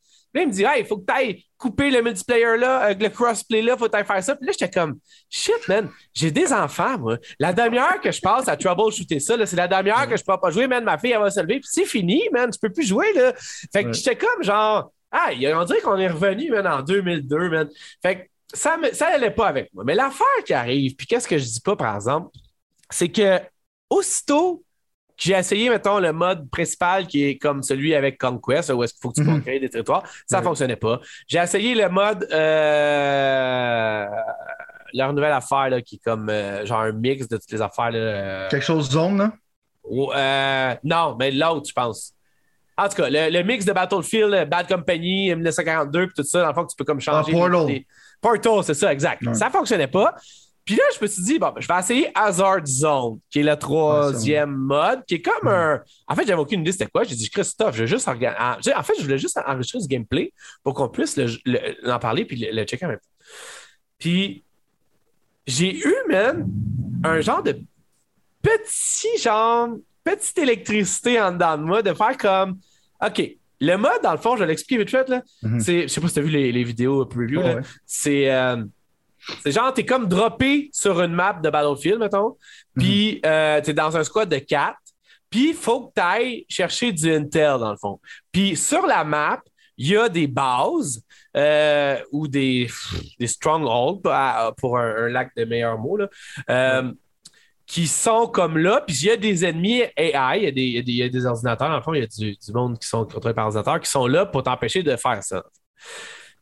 il 0.41 0.47
me 0.47 0.51
dit, 0.51 0.63
hey, 0.63 0.81
il 0.81 0.85
faut 0.85 0.97
que 0.97 1.05
tu 1.05 1.13
ailles 1.13 1.43
couper 1.57 1.89
le 1.89 2.01
multiplayer 2.01 2.57
là, 2.57 2.93
le 2.93 3.09
crossplay 3.09 3.61
là, 3.61 3.77
faut 3.77 3.87
que 3.87 3.97
tu 3.97 4.05
faire 4.05 4.23
ça. 4.23 4.35
Puis 4.35 4.45
là, 4.45 4.51
j'étais 4.51 4.69
comme, 4.69 4.99
shit, 5.29 5.67
man, 5.67 5.89
j'ai 6.13 6.31
des 6.31 6.51
enfants, 6.51 6.97
moi. 6.97 7.17
La 7.39 7.53
demi-heure 7.53 8.01
que 8.01 8.11
je 8.11 8.19
passe 8.21 8.47
à 8.47 8.57
troubleshooter 8.57 9.19
ça, 9.19 9.43
c'est 9.45 9.55
la 9.55 9.67
demi-heure 9.67 10.07
que 10.07 10.17
je 10.17 10.23
peux 10.23 10.37
pas 10.37 10.49
jouer, 10.49 10.67
man. 10.67 10.83
Ma 10.83 10.97
fille, 10.97 11.11
elle 11.11 11.19
va 11.19 11.31
se 11.31 11.39
lever. 11.39 11.59
Puis 11.59 11.69
c'est 11.71 11.85
fini, 11.85 12.23
man. 12.31 12.49
Tu 12.51 12.59
peux 12.59 12.71
plus 12.71 12.85
jouer, 12.85 13.13
là. 13.13 13.33
Fait 13.71 13.85
que 13.85 13.93
j'étais 13.93 14.15
comme, 14.15 14.43
genre, 14.43 14.91
ah, 15.11 15.29
on 15.31 15.63
dirait 15.63 15.81
qu'on 15.81 15.97
est 15.97 16.09
revenu, 16.09 16.51
man, 16.51 16.67
en 16.67 16.81
2002, 16.81 17.49
man. 17.49 17.69
Fait 18.01 18.15
que 18.17 18.21
ça, 18.53 18.77
ça 18.91 19.11
n'allait 19.11 19.31
pas 19.31 19.47
avec 19.47 19.73
moi. 19.73 19.83
Mais 19.85 19.95
l'affaire 19.95 20.43
qui 20.45 20.53
arrive, 20.53 20.95
puis 20.95 21.07
qu'est-ce 21.07 21.27
que 21.27 21.37
je 21.37 21.45
dis 21.45 21.61
pas, 21.61 21.75
par 21.75 21.95
exemple, 21.95 22.29
c'est 22.89 23.09
que 23.09 23.39
aussitôt 23.89 24.64
j'ai 25.17 25.33
essayé, 25.33 25.69
mettons, 25.69 25.99
le 25.99 26.11
mode 26.11 26.49
principal 26.49 27.07
qui 27.07 27.23
est 27.25 27.37
comme 27.37 27.63
celui 27.63 27.95
avec 27.95 28.19
Conquest, 28.19 28.71
où 28.71 28.83
est-ce 28.83 28.93
qu'il 28.93 29.01
faut 29.01 29.11
que 29.11 29.21
tu 29.21 29.27
mm 29.27 29.59
des 29.59 29.69
territoires. 29.69 30.03
Ça 30.27 30.39
ne 30.39 30.43
fonctionnait 30.43 30.75
pas. 30.75 30.99
J'ai 31.27 31.39
essayé 31.39 31.73
le 31.75 31.87
mode 31.89 32.27
euh, 32.31 34.05
leur 34.95 35.13
nouvelle 35.13 35.33
affaire 35.33 35.69
là, 35.69 35.81
qui 35.81 35.95
est 35.95 36.03
comme 36.03 36.29
euh, 36.29 36.65
genre 36.65 36.81
un 36.81 36.91
mix 36.91 37.27
de 37.27 37.37
toutes 37.37 37.51
les 37.51 37.61
affaires. 37.61 37.91
Là, 37.91 37.97
euh, 37.97 38.49
Quelque 38.49 38.63
chose 38.63 38.89
zone, 38.89 39.17
là? 39.17 39.31
Euh, 39.91 40.75
non, 40.83 41.15
mais 41.19 41.31
l'autre, 41.31 41.67
je 41.69 41.73
pense. 41.73 42.13
En 42.77 42.89
tout 42.89 42.95
cas, 42.95 43.09
le, 43.09 43.43
mix 43.43 43.63
de 43.63 43.71
Battlefield, 43.71 44.49
Bad 44.49 44.67
Company, 44.67 45.33
1942, 45.33 46.07
puis 46.07 46.15
tout 46.17 46.23
ça, 46.23 46.41
dans 46.41 46.47
le 46.47 46.53
fond, 46.53 46.65
tu 46.65 46.75
peux 46.75 46.83
comme 46.83 46.99
changer. 46.99 47.31
Ah, 47.33 47.49
Portal. 47.49 47.79
Portal, 48.19 48.63
c'est 48.63 48.73
ça, 48.73 48.91
exact. 48.91 49.21
Ça 49.33 49.45
ne 49.45 49.51
fonctionnait 49.51 49.87
pas. 49.87 50.15
Puis 50.65 50.75
là, 50.75 50.83
je 50.95 50.99
me 50.99 51.07
suis 51.07 51.21
dit, 51.21 51.37
bon, 51.37 51.51
ben, 51.51 51.61
je 51.61 51.67
vais 51.67 51.79
essayer 51.79 52.09
Hazard 52.15 52.65
Zone, 52.65 53.19
qui 53.29 53.39
est 53.39 53.43
le 53.43 53.55
troisième 53.55 54.51
mode, 54.51 55.05
qui 55.05 55.15
est 55.15 55.21
comme 55.21 55.47
un. 55.47 55.79
En 56.07 56.15
fait, 56.15 56.25
j'avais 56.25 56.41
aucune 56.41 56.61
idée 56.61 56.71
c'était 56.71 56.87
quoi. 56.87 57.03
J'ai 57.03 57.15
dit, 57.15 57.29
Christophe, 57.29 57.75
je 57.75 57.81
veux 57.81 57.87
juste 57.87 58.07
organiser. 58.07 58.73
En 58.75 58.83
fait, 58.83 58.93
je 58.97 59.03
voulais 59.03 59.19
juste 59.19 59.39
enregistrer 59.45 59.79
ce 59.81 59.87
gameplay 59.87 60.33
pour 60.63 60.73
qu'on 60.73 60.89
puisse 60.89 61.19
en 61.85 61.99
parler 61.99 62.25
puis 62.25 62.49
le, 62.51 62.63
checker 62.63 62.85
en 62.85 62.89
même 62.89 62.97
temps. 62.97 63.35
Puis, 63.99 64.43
j'ai 65.45 65.77
eu, 65.77 65.95
man, 66.09 66.49
un 67.03 67.21
genre 67.21 67.43
de 67.43 67.59
petit, 68.41 69.19
genre, 69.21 69.69
petite 70.03 70.37
électricité 70.39 71.21
en 71.21 71.31
dedans 71.31 71.59
de 71.59 71.63
moi 71.63 71.83
de 71.83 71.93
faire 71.93 72.17
comme, 72.17 72.57
OK, 73.05 73.37
le 73.61 73.75
mode, 73.77 74.01
dans 74.01 74.13
le 74.13 74.17
fond, 74.17 74.35
je 74.35 74.41
vais 74.41 74.47
l'expliquer 74.47 74.79
vite 74.79 74.89
fait, 74.89 75.07
là. 75.09 75.21
C'est, 75.59 75.83
je 75.83 75.87
sais 75.89 76.01
pas 76.01 76.07
si 76.07 76.15
tu 76.15 76.19
as 76.21 76.23
vu 76.23 76.31
les, 76.31 76.63
vidéos 76.63 77.05
preview, 77.05 77.41
là. 77.41 77.61
C'est. 77.85 78.33
Euh, 78.33 78.63
c'est 79.43 79.51
genre, 79.51 79.73
t'es 79.73 79.85
comme 79.85 80.07
droppé 80.07 80.69
sur 80.73 81.01
une 81.01 81.13
map 81.13 81.33
de 81.33 81.49
Battlefield, 81.49 81.99
mettons, 81.99 82.37
puis 82.75 83.15
mhm. 83.15 83.21
euh, 83.25 83.61
t'es 83.61 83.73
dans 83.73 83.95
un 83.95 84.03
squad 84.03 84.29
de 84.29 84.37
4, 84.37 84.75
puis 85.29 85.49
il 85.49 85.55
faut 85.55 85.87
que 85.87 85.93
t'ailles 85.93 86.45
chercher 86.47 86.91
du 86.91 87.13
intel, 87.13 87.57
dans 87.59 87.71
le 87.71 87.77
fond. 87.77 87.99
Puis 88.31 88.55
sur 88.55 88.85
la 88.85 89.03
map, 89.03 89.41
il 89.77 89.89
y 89.89 89.97
a 89.97 90.07
des 90.07 90.27
bases 90.27 91.01
euh, 91.35 91.99
ou 92.11 92.27
des, 92.27 92.69
des 93.19 93.27
strongholds, 93.27 94.01
pour 94.57 94.77
un, 94.77 95.09
lac 95.09 95.35
de 95.35 95.43
meilleurs 95.45 95.77
mots, 95.77 95.97
là, 95.97 96.07
euh, 96.49 96.91
qui 97.65 97.87
sont 97.87 98.27
comme 98.27 98.57
là, 98.57 98.83
puis 98.85 98.95
il 99.01 99.07
y 99.07 99.11
a 99.11 99.17
des 99.17 99.43
ennemis 99.43 99.81
AI, 99.97 100.37
il 100.37 100.43
y 100.43 100.47
a 100.47 100.51
des, 100.51 100.61
il 100.61 100.89
y 100.91 101.03
a 101.03 101.09
des, 101.09 101.25
ordinateurs, 101.25 101.71
en 101.71 101.81
fond, 101.81 101.93
il 101.93 102.01
y 102.01 102.03
a 102.03 102.07
du, 102.07 102.37
du, 102.37 102.51
monde 102.53 102.77
qui 102.77 102.87
sont 102.87 103.05
contrôlés 103.05 103.33
par 103.33 103.45
ordinateurs 103.45 103.79
qui 103.81 103.89
sont 103.89 104.05
là 104.05 104.25
pour 104.25 104.43
t'empêcher 104.43 104.83
de 104.83 104.95
faire 104.95 105.23
ça. 105.23 105.43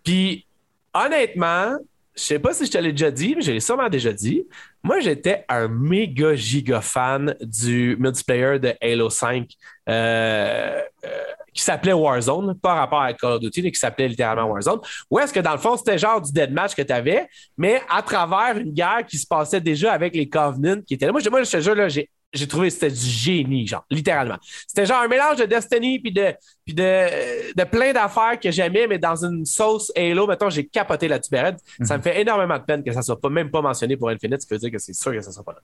Puis 0.04 0.46
honnêtement, 0.94 1.78
je 2.16 2.22
sais 2.22 2.40
pas 2.40 2.54
si 2.54 2.66
je 2.66 2.72
te 2.72 2.78
l'ai 2.78 2.92
déjà 2.92 3.10
dit, 3.10 3.36
mais 3.36 3.42
je 3.42 3.52
l'ai 3.52 3.60
sûrement 3.60 3.90
déjà 3.90 4.14
dit. 4.14 4.48
Moi, 4.84 5.00
j'étais 5.00 5.46
un 5.50 5.68
méga 5.68 6.36
giga 6.36 6.82
fan 6.82 7.36
du 7.42 7.96
multiplayer 8.00 8.60
de 8.60 8.74
Halo 8.82 9.10
5 9.10 9.50
euh, 9.90 10.82
euh, 11.06 11.10
qui 11.54 11.62
s'appelait 11.62 11.94
Warzone, 11.94 12.56
pas 12.60 12.76
rapport 12.76 13.02
à 13.02 13.14
Call 13.14 13.34
of 13.34 13.40
Duty, 13.40 13.64
mais 13.64 13.72
qui 13.72 13.80
s'appelait 13.80 14.08
littéralement 14.08 14.46
Warzone. 14.46 14.80
Ou 15.10 15.20
est-ce 15.20 15.34
que 15.34 15.40
dans 15.40 15.54
le 15.54 15.58
fond, 15.58 15.76
c'était 15.76 15.98
genre 15.98 16.22
du 16.22 16.32
deathmatch 16.32 16.76
que 16.76 16.84
tu 16.84 16.94
avais, 16.94 17.28
mais 17.58 17.82
à 17.90 18.02
travers 18.04 18.58
une 18.58 18.74
guerre 18.74 19.06
qui 19.08 19.18
se 19.18 19.26
passait 19.26 19.62
déjà 19.62 19.94
avec 19.94 20.16
les 20.16 20.30
Covenants 20.30 20.82
qui 20.82 20.94
étaient 20.94 21.08
là. 21.08 21.12
Moi, 21.12 21.22
je, 21.22 21.30
moi, 21.30 21.42
je 21.42 21.52
te 21.52 21.60
jure, 21.60 21.76
là, 21.76 21.90
j'ai 21.90 22.10
j'ai 22.34 22.48
trouvé 22.48 22.70
que 22.70 22.74
c'était 22.74 22.90
du 22.90 23.06
génie, 23.06 23.68
genre, 23.68 23.86
littéralement. 23.92 24.38
C'était 24.68 24.86
genre 24.86 25.02
un 25.02 25.08
mélange 25.08 25.38
de 25.38 25.46
Destiny 25.46 26.00
puis 26.00 26.12
de, 26.12 26.34
puis 26.66 26.74
de, 26.74 27.54
de 27.56 27.64
plein 27.66 27.94
d'affaires 27.94 28.40
que 28.40 28.50
j'aimais, 28.50 28.88
mais 28.88 28.98
dans 28.98 29.24
une 29.24 29.46
sauce 29.46 29.92
Halo, 29.96 30.26
mettons, 30.26 30.50
j'ai 30.50 30.66
capoté 30.66 31.08
la 31.08 31.20
tubérette. 31.20 31.60
Ça 31.84 31.94
me 31.94 31.98
mhm. 32.00 32.04
fait 32.04 32.22
énormément 32.22 32.58
de 32.58 32.64
peine 32.64 32.84
que 32.84 32.92
ça 32.92 33.02
soit 33.02 33.20
pas, 33.20 33.30
même 33.30 33.52
pas 33.52 33.62
mentionné 33.62 33.98
pour 33.98 34.10
Infinite, 34.10 34.42
ce 34.42 34.48
qui 34.48 34.54
veut 34.54 34.60
dire 34.60 34.72
que 34.72 34.80
c'est 34.80 34.94
sûr 34.94 35.12
que 35.12 35.22
ça 35.22 35.32
sera 35.32 35.44
pas 35.44 35.54
là. 35.54 35.60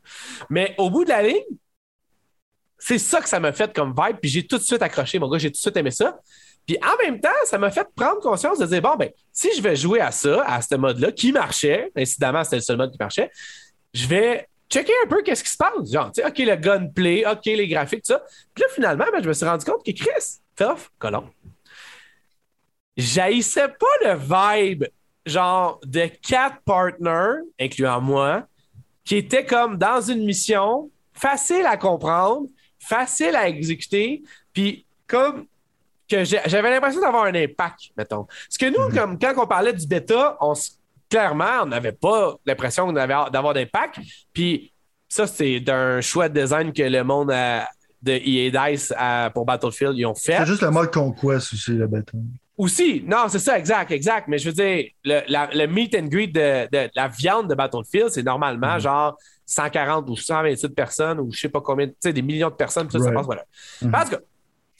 Mais 0.50 0.76
au 0.78 0.90
bout 0.90 1.04
de 1.04 1.10
la 1.10 1.24
ligne, 1.24 1.42
c'est 2.78 3.00
ça 3.00 3.20
que 3.20 3.28
ça 3.28 3.40
m'a 3.40 3.52
fait 3.52 3.74
comme 3.74 3.90
vibe, 3.90 4.18
puis 4.22 4.30
j'ai 4.30 4.46
tout 4.46 4.58
de 4.58 4.64
suite 4.64 4.82
accroché, 4.82 5.20
mon 5.20 5.30
gars, 5.30 5.38
j'ai 5.38 5.50
tout 5.50 5.58
de 5.58 5.58
suite 5.58 5.76
aimé 5.76 5.92
ça. 5.92 6.20
Puis 6.66 6.78
en 6.84 7.04
même 7.04 7.20
temps, 7.20 7.30
ça 7.46 7.58
m'a 7.58 7.72
fait 7.72 7.88
prendre 7.96 8.20
conscience 8.20 8.60
de 8.60 8.66
dire, 8.68 8.82
bon, 8.82 8.96
ben, 8.96 9.10
si 9.34 9.50
je 9.56 9.62
vais 9.62 9.76
jouer 9.76 10.02
à 10.02 10.12
ça, 10.12 10.44
à 10.46 10.62
ce 10.62 10.76
mode-là, 10.76 11.12
qui 11.12 11.32
marchait, 11.32 11.92
incidemment, 11.96 12.44
c'était 12.44 12.58
le 12.58 12.62
seul 12.62 12.78
mode 12.78 12.92
qui 12.92 12.98
marchait, 13.00 13.32
je 13.94 14.08
vais 14.08 14.48
checker 14.70 14.94
un 15.04 15.08
peu 15.08 15.22
qu'est-ce 15.22 15.44
qui 15.44 15.50
se 15.50 15.58
passe. 15.58 15.92
Genre, 15.92 16.12
tu 16.12 16.22
sais, 16.22 16.28
OK, 16.28 16.38
le 16.38 16.56
gunplay, 16.56 17.26
OK, 17.26 17.46
les 17.46 17.68
graphiques, 17.68 18.04
tout 18.04 18.14
ça. 18.14 18.24
Puis 18.54 18.64
là, 18.64 18.70
finalement, 18.74 19.06
ben, 19.12 19.22
je 19.24 19.28
me 19.28 19.34
suis 19.34 19.46
rendu 19.46 19.66
compte 19.66 19.84
que 19.86 19.92
Chris, 19.92 20.40
tough, 20.56 20.90
colon, 20.98 21.30
j'haïssais 22.96 23.68
pas 23.68 23.86
le 24.06 24.18
vibe, 24.18 24.86
genre, 25.26 25.80
de 25.86 26.10
quatre 26.22 26.62
partners, 26.66 27.42
incluant 27.60 28.02
moi, 28.02 28.48
qui 29.04 29.18
étaient 29.18 29.46
comme 29.46 29.78
dans 29.78 30.02
une 30.02 30.24
mission 30.24 30.90
facile 31.14 31.66
à 31.66 31.78
comprendre, 31.78 32.48
facile 32.80 33.36
à 33.36 33.48
exécuter, 33.48 34.24
puis 34.54 34.86
comme 35.08 35.48
que 36.10 36.24
j'avais 36.24 36.72
l'impression 36.72 37.02
d'avoir 37.02 37.26
un 37.26 37.36
impact, 37.36 37.92
mettons. 37.96 38.26
Parce 38.26 38.58
que 38.60 38.66
nous, 38.66 38.90
mhm. 38.90 38.96
comme 38.96 39.20
quand 39.20 39.34
on 39.38 39.48
parlait 39.48 39.74
du 39.74 39.86
bêta, 39.86 40.38
on 40.42 40.56
se 40.56 40.72
clairement, 41.10 41.64
on 41.64 41.66
n'avait 41.68 41.92
pas 41.92 42.36
l'impression 42.46 42.92
d'avoir 42.94 43.54
d'impact. 43.54 44.00
Puis 44.34 44.72
ça, 45.08 45.28
c'est 45.28 45.60
d'un 45.60 46.02
choix 46.02 46.30
de 46.30 46.40
design 46.40 46.72
que 46.72 46.84
le 46.84 47.04
monde 47.04 47.30
de 48.02 48.12
EA 48.12 48.52
Dice 48.52 48.94
pour 49.34 49.46
Battlefield, 49.46 49.98
ils 49.98 50.06
ont 50.06 50.16
fait. 50.16 50.38
C'est 50.38 50.46
juste 50.46 50.62
le 50.62 50.72
mode 50.72 50.92
Conquest 50.92 51.54
aussi, 51.54 51.72
le 51.72 51.88
bêta. 51.88 52.18
Aussi, 52.58 53.02
non, 53.08 53.26
c'est 53.30 53.40
ça, 53.40 53.58
exact, 53.58 53.90
exact. 53.92 54.28
Mais 54.28 54.38
je 54.38 54.50
veux 54.50 54.54
dire, 54.54 54.86
le, 55.06 55.66
meet 55.68 55.96
and 55.96 56.08
greet 56.08 56.28
de, 56.28 56.90
la 56.94 57.08
viande 57.08 57.50
de 57.50 57.56
Battlefield, 57.56 58.10
c'est 58.10 58.24
normalement 58.24 58.76
mm-hmm. 58.76 58.82
genre 58.82 59.18
140 59.46 60.10
ou 60.10 60.18
128 60.18 60.76
personnes 60.76 61.20
ou 61.22 61.32
je 61.32 61.40
sais 61.40 61.50
pas 61.50 61.62
combien, 61.62 61.88
tu 61.88 61.94
sais, 62.02 62.12
des 62.12 62.22
millions 62.22 62.50
de 62.50 62.56
personnes, 62.56 62.90
ça, 62.90 63.00
ça 63.00 63.12
passe, 63.12 63.26
voilà. 63.26 63.46
Mm-hmm. 63.82 63.96
En 63.96 64.04
tout 64.04 64.10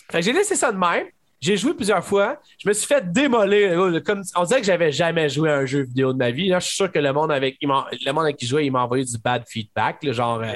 cas, 0.10 0.22
j'ai 0.22 0.34
laissé 0.34 0.56
ça 0.56 0.74
de 0.74 0.78
même. 0.78 1.06
J'ai 1.42 1.56
joué 1.56 1.74
plusieurs 1.74 2.04
fois. 2.04 2.38
Je 2.58 2.68
me 2.68 2.74
suis 2.74 2.86
fait 2.86 3.12
démolir. 3.12 4.04
Comme, 4.04 4.24
on 4.36 4.44
dirait 4.44 4.60
que 4.60 4.66
j'avais 4.66 4.92
jamais 4.92 5.30
joué 5.30 5.50
à 5.50 5.58
un 5.58 5.66
jeu 5.66 5.84
vidéo 5.84 6.12
de 6.12 6.18
ma 6.18 6.32
vie. 6.32 6.50
Là, 6.50 6.60
je 6.60 6.68
suis 6.68 6.76
sûr 6.76 6.92
que 6.92 7.00
le 7.00 7.14
monde 7.14 7.32
avec, 7.32 7.58
le 7.62 8.12
monde 8.12 8.24
avec 8.24 8.36
qui 8.36 8.46
je 8.46 8.52
jouais, 8.52 8.66
il 8.66 8.72
m'a 8.72 8.84
envoyé 8.84 9.06
du 9.06 9.18
bad 9.18 9.44
feedback. 9.48 9.98
genre, 10.12 10.42
euh, 10.42 10.54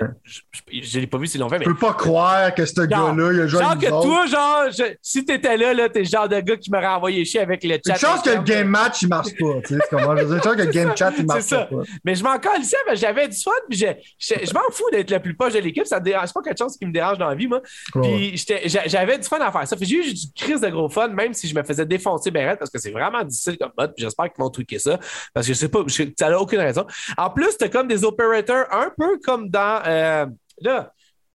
je, 0.69 0.99
l'ai 0.99 1.07
pas 1.07 1.17
vu 1.17 1.27
si 1.27 1.37
l'ont 1.37 1.47
fait. 1.47 1.59
Mais... 1.59 1.65
Je 1.65 1.69
peux 1.69 1.77
pas 1.77 1.93
croire 1.93 2.53
que 2.53 2.65
ce 2.65 2.81
gars-là, 2.81 3.31
il 3.31 3.41
a 3.41 3.47
joué 3.47 3.61
Genre 3.61 3.77
que 3.77 3.87
toi, 3.87 4.25
genre, 4.25 4.87
si 5.01 5.23
t'étais 5.23 5.55
là, 5.55 5.73
là 5.73 5.87
t'es 5.87 5.99
le 5.99 6.05
genre 6.05 6.27
de 6.27 6.39
gars 6.41 6.57
qui 6.57 6.69
m'aurait 6.69 6.87
envoyé 6.87 7.23
chier 7.23 7.39
avec 7.39 7.63
le 7.63 7.77
chat. 7.85 7.93
Une 7.93 7.99
chance 7.99 8.21
que 8.21 8.31
le 8.31 8.41
game 8.41 8.67
match, 8.67 9.03
il 9.03 9.07
marche 9.07 9.31
pas. 9.39 9.61
Tu 9.65 9.75
sais, 9.75 9.81
comment 9.89 10.17
je 10.17 10.23
veux 10.23 10.39
dire? 10.39 10.55
Que 10.55 10.61
le 10.61 10.71
game 10.71 10.91
chat, 10.97 11.13
il 11.17 11.25
marche 11.25 11.49
pas. 11.49 11.69
Mais 12.03 12.15
je 12.15 12.23
m'en 12.23 12.37
colle 12.39 12.61
ici, 12.61 12.75
j'avais 12.95 13.29
du 13.29 13.37
fun. 13.41 13.51
Puis 13.69 13.79
je, 13.79 13.87
je, 14.19 14.53
m'en 14.53 14.59
fous 14.71 14.89
d'être 14.91 15.11
le 15.11 15.19
plus 15.19 15.35
proche 15.35 15.53
de 15.53 15.59
l'équipe. 15.59 15.85
Ça 15.85 15.99
ne 15.99 16.03
dérange 16.03 16.33
pas 16.33 16.41
quelque 16.41 16.57
chose 16.57 16.75
qui 16.75 16.85
me 16.85 16.91
dérange 16.91 17.17
dans 17.17 17.29
la 17.29 17.35
vie, 17.35 17.47
moi. 17.47 17.61
Puis 18.01 18.35
j'avais 18.65 19.17
du 19.17 19.27
fun 19.27 19.39
à 19.39 19.51
faire 19.51 19.65
ça. 19.65 19.77
J'ai 19.79 19.95
eu 19.95 20.13
du 20.13 20.25
crise 20.35 20.59
de 20.59 20.72
même 21.13 21.33
si 21.33 21.47
je 21.47 21.55
me 21.55 21.63
faisais 21.63 21.85
défoncer 21.85 22.31
Beret 22.31 22.57
parce 22.57 22.71
que 22.71 22.79
c'est 22.79 22.91
vraiment 22.91 23.23
difficile 23.23 23.57
comme 23.57 23.71
mode. 23.77 23.93
J'espère 23.97 24.31
qu'ils 24.31 24.43
vont 24.43 24.49
truquer 24.49 24.79
ça 24.79 24.99
parce 25.33 25.47
que 25.47 25.53
je 25.53 25.57
sais 25.57 25.69
pas, 25.69 25.83
ça 25.87 26.29
n'a 26.29 26.39
aucune 26.39 26.59
raison. 26.59 26.85
En 27.17 27.29
plus, 27.29 27.57
tu 27.57 27.69
comme 27.69 27.87
des 27.87 28.03
opérateurs 28.03 28.67
un 28.71 28.91
peu 28.97 29.19
comme 29.23 29.49
dans. 29.49 29.81
Euh, 29.85 30.25
là, 30.61 30.91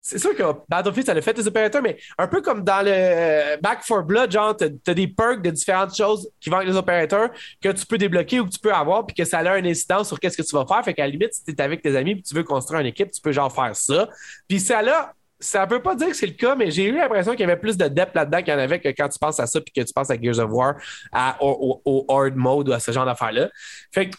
c'est 0.07 0.19
sûr 0.19 0.33
que 0.33 0.43
Battlefield, 0.69 1.05
ça 1.05 1.13
l'a 1.13 1.21
fait 1.21 1.33
des 1.33 1.47
opérateurs, 1.47 1.81
mais 1.81 1.97
un 2.17 2.27
peu 2.27 2.41
comme 2.41 2.63
dans 2.63 2.81
le 2.81 2.91
euh, 2.93 3.57
Back 3.57 3.83
for 3.83 4.03
Blood, 4.03 4.31
genre, 4.31 4.55
tu 4.55 4.63
as, 4.87 4.93
des 4.93 5.07
perks 5.07 5.41
de 5.41 5.49
différentes 5.49 5.93
choses 5.93 6.29
qui 6.39 6.49
vont 6.49 6.57
avec 6.57 6.69
les 6.69 6.77
opérateurs 6.77 7.29
que 7.61 7.69
tu 7.69 7.85
peux 7.85 7.97
débloquer 7.97 8.39
ou 8.39 8.45
que 8.45 8.51
tu 8.51 8.59
peux 8.59 8.73
avoir, 8.73 9.05
puis 9.05 9.13
que 9.13 9.25
ça 9.25 9.39
a 9.39 9.51
un 9.51 9.65
incidence 9.65 10.07
sur 10.07 10.17
qu'est-ce 10.17 10.37
que 10.37 10.43
tu 10.43 10.55
vas 10.55 10.65
faire. 10.65 10.83
Fait 10.85 10.93
qu'à 10.93 11.03
la 11.03 11.09
limite, 11.09 11.33
si 11.33 11.43
tu 11.43 11.51
es 11.51 11.61
avec 11.61 11.81
tes 11.81 11.93
amis 11.97 12.11
et 12.11 12.21
tu 12.21 12.33
veux 12.33 12.43
construire 12.43 12.79
une 12.79 12.87
équipe, 12.87 13.11
tu 13.11 13.19
peux 13.19 13.33
genre 13.33 13.53
faire 13.53 13.75
ça. 13.75 14.07
Puis 14.47 14.61
ça 14.61 14.79
a 14.79 15.13
ça 15.39 15.65
ne 15.65 15.71
veut 15.71 15.81
pas 15.81 15.95
dire 15.95 16.07
que 16.07 16.15
c'est 16.15 16.27
le 16.27 16.33
cas, 16.33 16.55
mais 16.55 16.71
j'ai 16.71 16.85
eu 16.85 16.95
l'impression 16.95 17.31
qu'il 17.31 17.41
y 17.41 17.43
avait 17.43 17.59
plus 17.59 17.77
de 17.77 17.87
depth 17.87 18.15
là-dedans 18.15 18.39
qu'il 18.39 18.53
y 18.53 18.53
en 18.53 18.59
avait 18.59 18.79
que 18.79 18.89
quand 18.89 19.07
tu 19.07 19.19
penses 19.19 19.39
à 19.39 19.45
ça 19.45 19.61
puis 19.61 19.71
que 19.71 19.81
tu 19.81 19.93
penses 19.93 20.09
à 20.09 20.19
Gears 20.19 20.39
of 20.39 20.51
War, 20.51 20.75
au, 21.39 22.05
hard 22.09 22.35
mode 22.35 22.69
ou 22.69 22.73
à 22.73 22.79
ce 22.79 22.91
genre 22.91 23.05
d'affaires-là. 23.05 23.49
Fait 23.91 24.09
que, 24.09 24.17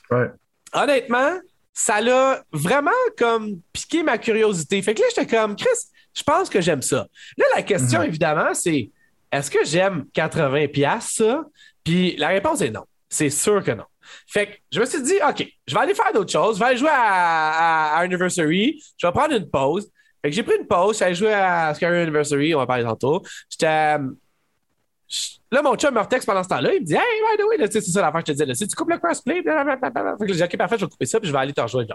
honnêtement, 0.73 1.33
ça 1.73 2.01
l'a 2.01 2.43
vraiment 2.53 2.91
comme 3.17 3.61
piqué 3.73 4.03
ma 4.03 4.19
curiosité. 4.19 4.81
Fait 4.83 4.95
que 4.95 5.01
là, 5.01 5.07
j'étais 5.15 5.27
comme, 5.27 5.57
Chris, 5.57 5.69
je 6.15 6.23
pense 6.23 6.49
que 6.49 6.61
j'aime 6.61 6.83
ça. 6.83 7.07
Là, 7.37 7.47
la 7.55 7.63
question, 7.63 8.01
mm-hmm. 8.01 8.07
évidemment, 8.09 8.55
c'est 8.55 8.91
est-ce 9.33 9.51
que 9.51 9.65
j'aime 9.65 10.05
80$ 10.15 11.01
ça? 11.01 11.45
Puis 11.85 12.17
la 12.17 12.29
réponse 12.29 12.61
est 12.61 12.71
non. 12.71 12.85
C'est 13.09 13.31
sûr 13.31 13.63
que 13.65 13.73
non. 13.73 13.85
Fait 14.27 14.47
que 14.47 14.53
je 14.73 14.81
me 14.81 14.87
suis 14.87 15.03
dit, 15.03 15.15
OK, 15.27 15.47
je 15.67 15.75
vais 15.75 15.81
aller 15.81 15.95
faire 15.95 16.13
d'autres 16.13 16.33
choses. 16.33 16.57
Je 16.57 16.61
vais 16.61 16.67
aller 16.71 16.79
jouer 16.79 16.91
à, 16.91 17.97
à 17.97 17.99
Anniversary. 18.01 18.83
Je 18.97 19.07
vais 19.07 19.13
prendre 19.13 19.35
une 19.35 19.49
pause. 19.49 19.91
Fait 20.23 20.31
que 20.31 20.37
j'ai 20.37 20.43
pris 20.43 20.57
une 20.59 20.67
pause, 20.67 20.99
j'allais 20.99 21.15
jouer 21.15 21.33
à 21.33 21.73
Scary 21.75 21.99
Anniversary, 21.99 22.55
on 22.55 22.59
va 22.59 22.67
parler 22.67 22.85
tantôt. 22.85 23.23
J'étais. 23.49 23.67
Euh, 23.67 24.11
là, 25.53 25.63
mon 25.63 25.77
chum 25.77 25.95
me 25.95 26.01
retexte 26.01 26.27
pendant 26.27 26.43
ce 26.43 26.49
temps-là. 26.49 26.75
Il 26.75 26.81
me 26.81 26.87
dit 26.87 26.95
Hey, 26.95 27.01
by 27.01 27.43
the 27.43 27.47
way, 27.47 27.71
c'est 27.71 27.81
ça 27.81 28.01
l'affaire 28.01 28.25
que 28.25 28.33
je 28.33 28.39
te 28.39 28.45
disais. 28.45 28.67
Tu 28.67 28.75
coupes 28.75 28.91
le 28.91 28.99
crossplay, 28.99 29.43
blablabla. 29.43 30.17
Fait 30.19 30.27
que 30.27 30.33
j'ai 30.33 30.39
dit 30.39 30.43
Ok, 30.43 30.57
parfait, 30.57 30.77
je 30.79 30.85
vais 30.85 30.91
couper 30.91 31.07
ça, 31.07 31.21
puis 31.21 31.29
je 31.29 31.33
vais 31.33 31.39
aller 31.39 31.53
te 31.53 31.61
rejoindre. 31.61 31.95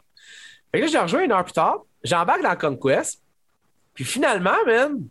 Fait 0.71 0.79
que 0.79 0.85
là, 0.85 0.91
j'ai 0.91 0.99
rejoint 0.99 1.23
une 1.23 1.31
heure 1.31 1.43
plus 1.43 1.53
tard. 1.53 1.83
J'embarque 2.03 2.41
dans 2.41 2.55
Conquest. 2.55 3.21
Puis 3.93 4.05
finalement, 4.05 4.55
man, 4.65 5.07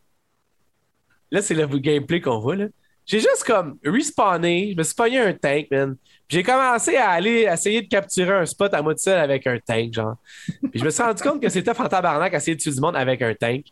là, 1.30 1.42
c'est 1.42 1.54
le 1.54 1.66
gameplay 1.66 2.20
qu'on 2.20 2.38
voit. 2.40 2.56
Là. 2.56 2.66
J'ai 3.06 3.20
juste 3.20 3.44
comme 3.44 3.78
respawné, 3.84 4.70
je 4.72 4.76
me 4.76 4.82
suis 4.82 4.94
pogné 4.94 5.18
un 5.18 5.32
tank, 5.32 5.66
man. 5.70 5.96
J'ai 6.28 6.42
commencé 6.42 6.96
à 6.96 7.10
aller 7.10 7.46
essayer 7.50 7.82
de 7.82 7.88
capturer 7.88 8.32
un 8.32 8.46
spot 8.46 8.72
à 8.72 8.80
moi 8.80 8.94
seul 8.96 9.18
avec 9.18 9.46
un 9.46 9.58
tank, 9.58 9.92
genre. 9.92 10.16
Puis 10.46 10.80
je 10.80 10.84
me 10.84 10.90
suis 10.90 11.02
rendu 11.02 11.22
compte 11.22 11.42
que 11.42 11.48
c'était 11.48 11.74
fantabarnak 11.74 12.32
essayer 12.32 12.56
de 12.56 12.60
tuer 12.60 12.72
du 12.72 12.80
monde 12.80 12.96
avec 12.96 13.20
un 13.20 13.34
tank. 13.34 13.66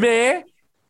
Mais 0.00 0.44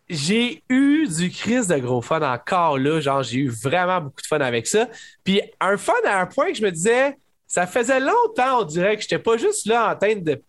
j'ai 0.08 0.62
eu 0.68 1.06
du 1.06 1.30
crise 1.30 1.68
de 1.68 1.76
gros 1.76 2.02
fun 2.02 2.20
encore 2.22 2.78
là. 2.78 3.00
Genre, 3.00 3.22
j'ai 3.22 3.38
eu 3.38 3.48
vraiment 3.48 4.00
beaucoup 4.00 4.20
de 4.20 4.26
fun 4.26 4.40
avec 4.40 4.66
ça. 4.66 4.88
Puis 5.22 5.40
un 5.60 5.76
fun 5.76 5.92
à 6.06 6.20
un 6.20 6.26
point 6.26 6.50
que 6.50 6.58
je 6.58 6.62
me 6.62 6.70
disais, 6.70 7.16
ça 7.46 7.66
faisait 7.66 8.00
longtemps, 8.00 8.60
on 8.60 8.64
dirait, 8.64 8.96
que 8.96 9.02
j'étais 9.02 9.18
pas 9.18 9.36
juste 9.36 9.66
là 9.66 9.92
en 9.92 9.96
train 9.96 10.16
de 10.16 10.42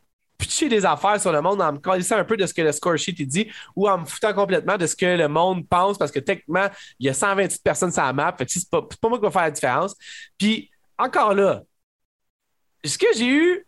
pitcher 0.44 0.68
des 0.68 0.86
affaires 0.86 1.20
sur 1.22 1.32
le 1.32 1.42
monde 1.42 1.62
en 1.62 1.72
me 1.72 1.78
calissant 1.78 2.18
un 2.18 2.26
peu 2.26 2.36
de 2.36 2.46
ce 2.46 2.54
que 2.54 2.62
le 2.62 2.74
score 2.74 2.98
sheet 2.98 3.14
dit 3.14 3.50
ou 3.76 3.88
en 3.88 4.00
me 4.00 4.06
foutant 4.06 4.34
complètement 4.34 4.78
de 4.78 4.86
ce 4.86 4.96
que 4.96 5.06
le 5.06 5.28
monde 5.30 5.68
pense 5.70 5.98
parce 5.98 6.12
que 6.12 6.20
techniquement, 6.20 6.68
il 7.00 7.08
y 7.08 7.10
a 7.10 7.14
128 7.14 7.64
personnes 7.64 7.92
sur 7.92 8.04
la 8.04 8.12
map. 8.12 8.36
Fait 8.38 8.46
que 8.46 8.52
c'est 8.52 8.70
pas, 8.70 8.82
pas 8.82 9.10
moi 9.10 9.18
qui 9.18 9.24
va 9.24 9.32
faire 9.32 9.44
la 9.44 9.52
différence. 9.52 9.96
Puis 10.38 10.70
encore 10.98 11.34
là, 11.34 11.62
est-ce 12.84 12.98
que 12.98 13.08
j'ai 13.16 13.28
eu 13.28 13.66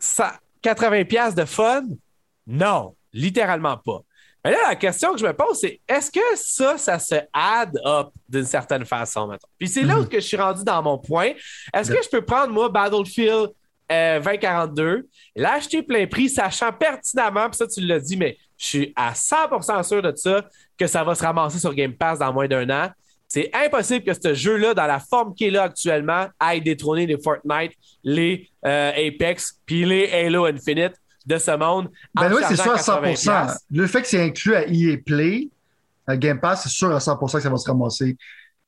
80$ 0.00 1.34
de 1.34 1.44
fun? 1.44 1.82
Non, 2.46 2.94
littéralement 3.12 3.76
pas. 3.76 4.02
Mais 4.44 4.52
là, 4.52 4.58
la 4.68 4.76
question 4.76 5.12
que 5.12 5.18
je 5.18 5.26
me 5.26 5.32
pose, 5.32 5.58
c'est 5.60 5.80
est-ce 5.88 6.10
que 6.10 6.20
ça, 6.36 6.78
ça 6.78 6.98
se 6.98 7.16
add 7.32 7.76
up 7.84 8.10
d'une 8.28 8.44
certaine 8.44 8.84
façon, 8.84 9.26
maintenant? 9.26 9.48
Puis 9.58 9.68
c'est 9.68 9.82
là 9.82 9.98
où 9.98 10.04
mm-hmm. 10.04 10.14
je 10.14 10.20
suis 10.20 10.36
rendu 10.36 10.64
dans 10.64 10.82
mon 10.82 10.98
point. 10.98 11.32
Est-ce 11.72 11.90
que 11.90 12.02
je 12.02 12.08
peux 12.08 12.24
prendre, 12.24 12.52
moi, 12.52 12.68
Battlefield 12.68 13.50
2042, 14.20 14.82
euh, 14.82 15.02
l'acheter 15.36 15.82
plein 15.82 16.06
prix, 16.06 16.28
sachant 16.28 16.72
pertinemment, 16.72 17.48
puis 17.48 17.56
ça, 17.56 17.66
tu 17.66 17.80
l'as 17.80 18.00
dit, 18.00 18.16
mais 18.16 18.36
je 18.56 18.66
suis 18.66 18.92
à 18.96 19.12
100% 19.12 19.82
sûr 19.82 20.02
de 20.02 20.12
ça, 20.14 20.44
que 20.78 20.86
ça 20.86 21.02
va 21.04 21.14
se 21.14 21.22
ramasser 21.22 21.58
sur 21.58 21.74
Game 21.74 21.94
Pass 21.94 22.18
dans 22.18 22.32
moins 22.32 22.46
d'un 22.46 22.68
an. 22.70 22.90
C'est 23.28 23.50
impossible 23.54 24.04
que 24.04 24.12
ce 24.12 24.34
jeu-là, 24.34 24.74
dans 24.74 24.86
la 24.86 25.00
forme 25.00 25.34
qu'il 25.34 25.48
est 25.48 25.50
là 25.50 25.64
actuellement, 25.64 26.26
aille 26.38 26.60
détrôner 26.60 27.06
les 27.06 27.16
Fortnite, 27.18 27.72
les 28.04 28.48
euh, 28.66 28.90
Apex, 28.90 29.58
puis 29.64 29.84
les 29.84 30.10
Halo 30.12 30.44
Infinite 30.44 30.92
de 31.26 31.38
ce 31.38 31.56
monde. 31.56 31.90
Ben 32.14 32.32
oui, 32.32 32.42
c'est 32.46 32.56
sûr 32.56 32.72
à 32.72 32.76
100%. 32.76 33.56
Le 33.70 33.86
fait 33.86 34.02
que 34.02 34.08
c'est 34.08 34.22
inclus 34.22 34.54
à 34.54 34.66
EA 34.66 34.98
Play, 35.04 35.48
à 36.06 36.16
Game 36.16 36.40
Pass, 36.40 36.64
c'est 36.64 36.68
sûr 36.68 36.94
à 36.94 36.98
100% 36.98 37.32
que 37.32 37.40
ça 37.40 37.50
va 37.50 37.56
se 37.56 37.66
ramasser 37.66 38.16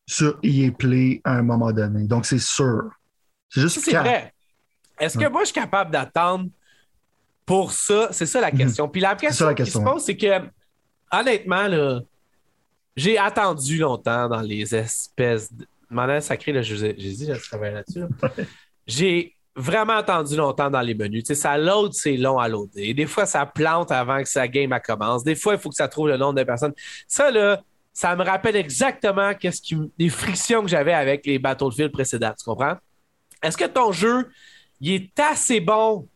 sur 0.06 0.38
EA 0.42 0.70
Play 0.70 1.20
à 1.24 1.34
un 1.34 1.42
moment 1.42 1.72
donné. 1.72 2.04
Donc, 2.04 2.26
c'est 2.26 2.40
sûr. 2.40 2.90
C'est 3.50 3.60
juste 3.60 3.80
C'est 3.80 3.96
vrai. 3.96 4.33
Est-ce 4.98 5.18
que 5.18 5.28
moi, 5.28 5.42
je 5.42 5.46
suis 5.46 5.54
capable 5.54 5.90
d'attendre 5.90 6.48
pour 7.46 7.72
ça? 7.72 8.08
C'est 8.10 8.26
ça 8.26 8.40
la 8.40 8.50
mhm. 8.50 8.58
question. 8.58 8.88
Puis 8.88 9.00
la 9.00 9.14
question, 9.14 9.54
qui 9.54 9.66
se 9.66 9.78
pose, 9.78 10.02
c'est 10.02 10.16
que, 10.16 10.40
honnêtement, 11.12 11.66
là, 11.66 12.00
j'ai 12.96 13.18
attendu 13.18 13.78
longtemps 13.78 14.28
dans 14.28 14.40
les 14.40 14.74
espèces 14.74 15.52
de. 15.52 15.66
M'en 15.90 16.20
sacré, 16.20 16.52
là, 16.52 16.62
j'ai 16.62 16.92
dit, 16.92 17.28
je 17.32 17.48
travaille 17.48 17.74
là-dessus. 17.74 18.02
J'ai 18.86 19.36
vraiment 19.54 19.94
attendu 19.94 20.36
longtemps 20.36 20.70
dans 20.70 20.80
les 20.80 20.94
menus. 20.94 21.24
Tu 21.24 21.34
sais, 21.34 21.40
ça 21.40 21.56
load, 21.56 21.92
c'est 21.92 22.16
long 22.16 22.38
à 22.38 22.48
loader. 22.48 22.94
Des 22.94 23.06
fois, 23.06 23.26
ça 23.26 23.46
plante 23.46 23.92
avant 23.92 24.20
que 24.20 24.28
sa 24.28 24.48
game 24.48 24.76
commence. 24.84 25.22
Des 25.22 25.36
fois, 25.36 25.54
il 25.54 25.60
faut 25.60 25.68
que 25.68 25.76
ça 25.76 25.88
trouve 25.88 26.08
le 26.08 26.16
nombre 26.16 26.34
de 26.34 26.42
personnes. 26.42 26.72
Ça, 27.06 27.30
là, 27.30 27.62
ça 27.92 28.16
me 28.16 28.24
rappelle 28.24 28.56
exactement 28.56 29.34
qu'est-ce 29.34 29.62
qui, 29.62 29.76
les 29.98 30.08
frictions 30.08 30.62
que 30.62 30.68
j'avais 30.68 30.92
avec 30.92 31.24
les 31.26 31.38
Battlefield 31.38 31.92
précédents. 31.92 32.34
Tu 32.36 32.44
comprends? 32.44 32.76
Est-ce 33.42 33.56
que 33.56 33.66
ton 33.66 33.92
jeu, 33.92 34.28
il 34.84 34.94
est 34.94 35.20
assez 35.20 35.60
bon 35.60 36.08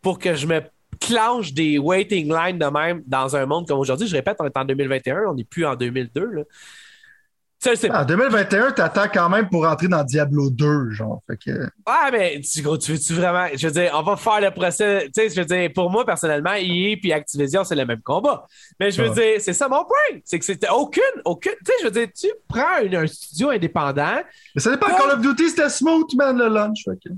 pour 0.00 0.18
que 0.18 0.34
je 0.34 0.46
me 0.46 0.60
enclenche 0.94 1.52
des 1.52 1.78
waiting 1.78 2.32
lines 2.32 2.58
de 2.58 2.66
même 2.66 3.02
dans 3.06 3.36
un 3.36 3.46
monde 3.46 3.66
comme 3.66 3.78
aujourd'hui. 3.78 4.06
Je 4.06 4.16
répète, 4.16 4.36
on 4.40 4.46
est 4.46 4.56
en 4.56 4.64
2021, 4.64 5.24
on 5.28 5.34
n'est 5.34 5.44
plus 5.44 5.66
en 5.66 5.74
2002. 5.74 6.24
Là. 6.24 6.42
En 7.90 8.04
2021, 8.04 8.72
t'attends 8.72 9.08
quand 9.12 9.30
même 9.30 9.48
pour 9.48 9.64
rentrer 9.64 9.88
dans 9.88 10.04
Diablo 10.04 10.50
2, 10.50 10.90
genre. 10.90 11.22
Fait 11.26 11.38
que... 11.38 11.50
Ouais, 11.50 12.10
mais 12.12 12.40
tu, 12.42 12.62
tu 12.62 12.92
veux-tu 12.92 13.14
vraiment. 13.14 13.46
Je 13.56 13.66
veux 13.66 13.72
dire, 13.72 13.90
on 13.94 14.02
va 14.02 14.16
faire 14.16 14.42
le 14.42 14.50
procès. 14.50 15.06
Tu 15.06 15.12
sais, 15.14 15.30
je 15.30 15.40
veux 15.40 15.46
dire, 15.46 15.70
pour 15.74 15.88
moi, 15.88 16.04
personnellement, 16.04 16.52
EA 16.52 16.98
et 17.02 17.12
Activision, 17.14 17.64
c'est 17.64 17.74
le 17.74 17.86
même 17.86 18.02
combat. 18.02 18.46
Mais 18.78 18.90
je 18.90 19.00
veux 19.00 19.08
dire, 19.08 19.40
c'est 19.40 19.54
ça 19.54 19.66
mon 19.68 19.82
point. 19.82 20.20
C'est 20.24 20.38
que 20.38 20.44
c'était 20.44 20.68
aucune, 20.68 21.02
aucune. 21.24 21.54
Tu 21.64 21.72
sais, 21.72 21.72
je 21.80 21.84
veux 21.86 21.90
dire, 21.90 22.08
tu 22.14 22.26
prends 22.46 22.82
un 22.82 23.06
studio 23.06 23.48
indépendant. 23.48 24.20
Mais 24.54 24.60
ça 24.60 24.70
dépend. 24.70 24.88
Call 24.88 25.12
of 25.12 25.22
Duty, 25.22 25.48
c'était 25.48 25.70
smooth, 25.70 26.14
man, 26.16 26.36
le 26.36 26.48
launch. 26.48 26.84
Fait 26.84 26.98
que... 27.02 27.14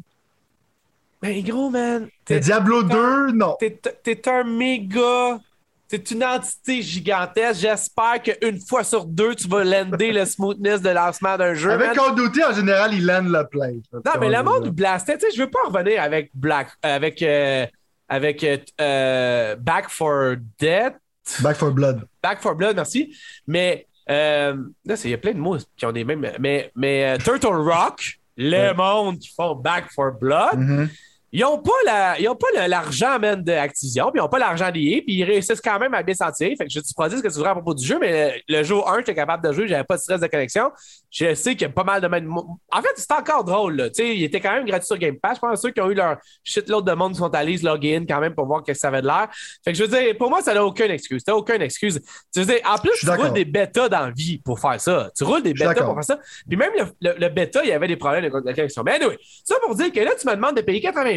Mais 1.26 1.42
gros, 1.42 1.70
man. 1.70 2.08
Diablo 2.28 2.82
2, 2.82 3.32
non. 3.32 3.56
T'es 3.58 4.28
un 4.28 4.44
méga 4.44 5.40
c'est 5.88 6.10
une 6.10 6.24
entité 6.24 6.82
gigantesque. 6.82 7.60
J'espère 7.60 8.20
qu'une 8.22 8.60
fois 8.60 8.82
sur 8.82 9.04
deux, 9.04 9.34
tu 9.34 9.46
vas 9.48 9.62
lander 9.62 10.12
le 10.12 10.24
smoothness 10.24 10.82
de 10.82 10.90
lancement 10.90 11.36
d'un 11.36 11.54
jeu. 11.54 11.70
Avec 11.70 11.92
Call 11.92 12.10
of 12.10 12.14
Duty, 12.16 12.42
en 12.42 12.52
général, 12.52 12.92
il 12.92 13.06
lande 13.06 13.28
le 13.28 13.46
play. 13.46 13.80
Non, 13.92 14.12
mais 14.20 14.28
le 14.28 14.42
monde 14.42 14.68
blastait. 14.70 15.16
Tu 15.16 15.26
sais, 15.26 15.36
je 15.36 15.42
veux 15.42 15.50
pas 15.50 15.60
revenir 15.66 16.02
avec 16.02 16.30
Black, 16.34 16.70
avec, 16.82 17.22
euh, 17.22 17.66
avec 18.08 18.44
euh, 18.80 19.56
Back 19.56 19.88
for 19.88 20.34
Dead. 20.58 20.94
Back 21.40 21.56
for 21.56 21.70
Blood. 21.70 22.02
Back 22.22 22.40
for 22.40 22.56
Blood, 22.56 22.74
merci. 22.74 23.16
Mais 23.46 23.86
euh, 24.10 24.56
là, 24.84 24.94
il 25.04 25.10
y 25.10 25.14
a 25.14 25.18
plein 25.18 25.34
de 25.34 25.38
mots 25.38 25.58
qui 25.76 25.86
ont 25.86 25.92
des 25.92 26.04
mêmes. 26.04 26.32
Mais, 26.40 26.72
mais 26.74 27.16
Turtle 27.18 27.46
Rock, 27.48 28.18
le 28.36 28.72
monde 28.72 29.20
qui 29.20 29.28
font 29.28 29.54
Back 29.54 29.92
for 29.94 30.12
Blood. 30.12 30.58
Mm-hmm. 30.58 30.88
Ils 31.32 31.40
n'ont 31.42 31.58
pas 31.58 31.70
la, 31.84 32.20
ils 32.20 32.28
ont 32.28 32.36
pas 32.36 32.66
l'argent 32.66 33.18
même 33.18 33.42
d'Activision, 33.42 34.10
puis 34.10 34.20
ils 34.20 34.22
n'ont 34.22 34.28
pas 34.28 34.38
l'argent 34.38 34.70
d'IA, 34.70 35.02
puis 35.02 35.16
ils 35.16 35.24
réussissent 35.24 35.60
quand 35.60 35.78
même 35.78 35.92
à 35.92 36.02
bien 36.02 36.14
s'en 36.14 36.30
tirer. 36.30 36.54
Fait 36.56 36.64
que 36.64 36.72
je 36.72 36.80
te 36.80 36.94
produis 36.94 37.18
ce 37.18 37.22
que 37.22 37.28
tu 37.28 37.34
voudrais 37.34 37.50
à 37.50 37.54
propos 37.54 37.74
du 37.74 37.84
jeu, 37.84 37.98
mais 38.00 38.42
le, 38.48 38.62
jour 38.62 38.88
1, 38.88 38.98
j'étais 38.98 39.14
capable 39.14 39.46
de 39.46 39.52
jouer, 39.52 39.66
j'avais 39.66 39.84
pas 39.84 39.96
de 39.96 40.00
stress 40.00 40.20
de 40.20 40.26
connexion. 40.28 40.70
Je 41.10 41.34
sais 41.34 41.52
qu'il 41.52 41.62
y 41.62 41.64
a 41.64 41.70
pas 41.70 41.84
mal 41.84 42.00
de 42.00 42.06
En 42.06 42.82
fait, 42.82 42.88
c'est 42.96 43.12
encore 43.12 43.44
drôle, 43.44 43.76
là. 43.76 43.90
Tu 43.90 44.02
sais, 44.02 44.16
il 44.16 44.22
était 44.22 44.40
quand 44.40 44.52
même 44.52 44.66
gratuit 44.66 44.86
sur 44.86 44.98
Game 44.98 45.16
Pass. 45.16 45.36
Je 45.36 45.40
pense 45.40 45.60
ceux 45.60 45.70
qui 45.70 45.80
ont 45.80 45.90
eu 45.90 45.94
leur 45.94 46.18
shitload 46.44 46.86
de 46.86 46.92
monde 46.92 47.12
qui 47.12 47.18
sont 47.18 47.34
allés 47.34 47.58
se 47.58 47.64
login 47.64 48.04
quand 48.08 48.20
même 48.20 48.34
pour 48.34 48.46
voir 48.46 48.62
ce 48.66 48.72
que 48.72 48.78
ça 48.78 48.88
avait 48.88 49.02
de 49.02 49.06
l'air. 49.06 49.28
Fait 49.64 49.72
que 49.72 49.78
je 49.78 49.84
veux 49.84 49.88
dire, 49.88 50.16
pour 50.16 50.30
moi, 50.30 50.42
ça 50.42 50.54
n'a 50.54 50.64
aucune 50.64 50.90
excuse. 50.90 51.24
T'as 51.24 51.34
aucune 51.34 51.62
excuse. 51.62 52.00
Tu 52.32 52.40
veux 52.40 52.46
dire, 52.46 52.60
en 52.64 52.78
plus, 52.78 52.98
tu 52.98 53.10
roules 53.10 53.32
des 53.32 53.44
bêtas 53.44 53.88
dans 53.88 54.06
la 54.06 54.10
vie 54.10 54.38
pour 54.38 54.60
faire 54.60 54.80
ça. 54.80 55.10
Tu 55.16 55.24
roules 55.24 55.42
des 55.42 55.54
bêtas 55.54 55.84
pour 55.84 55.94
faire 55.94 56.04
ça. 56.04 56.18
Puis 56.48 56.56
même 56.56 56.70
le, 57.00 57.14
le, 57.18 57.28
bêta, 57.28 57.62
il 57.64 57.70
y 57.70 57.72
avait 57.72 57.88
des 57.88 57.96
problèmes 57.96 58.24
de 58.24 58.30
connexion. 58.30 58.82
Mais 58.84 58.92
anyway, 58.92 59.18
ça 59.44 59.56
pour 59.64 59.74
dire 59.74 59.92
que 59.92 60.00
là, 60.00 60.12
tu 60.18 60.26
me 60.26 60.34
demandes 60.34 60.56
de 60.56 60.62
payer 60.62 60.80
80$ 60.80 61.15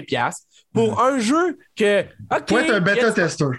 pour 0.73 1.01
un 1.01 1.19
jeu 1.19 1.57
que. 1.75 2.05
Okay, 2.31 2.69
un 2.71 2.79
bêta-testeur. 2.79 3.51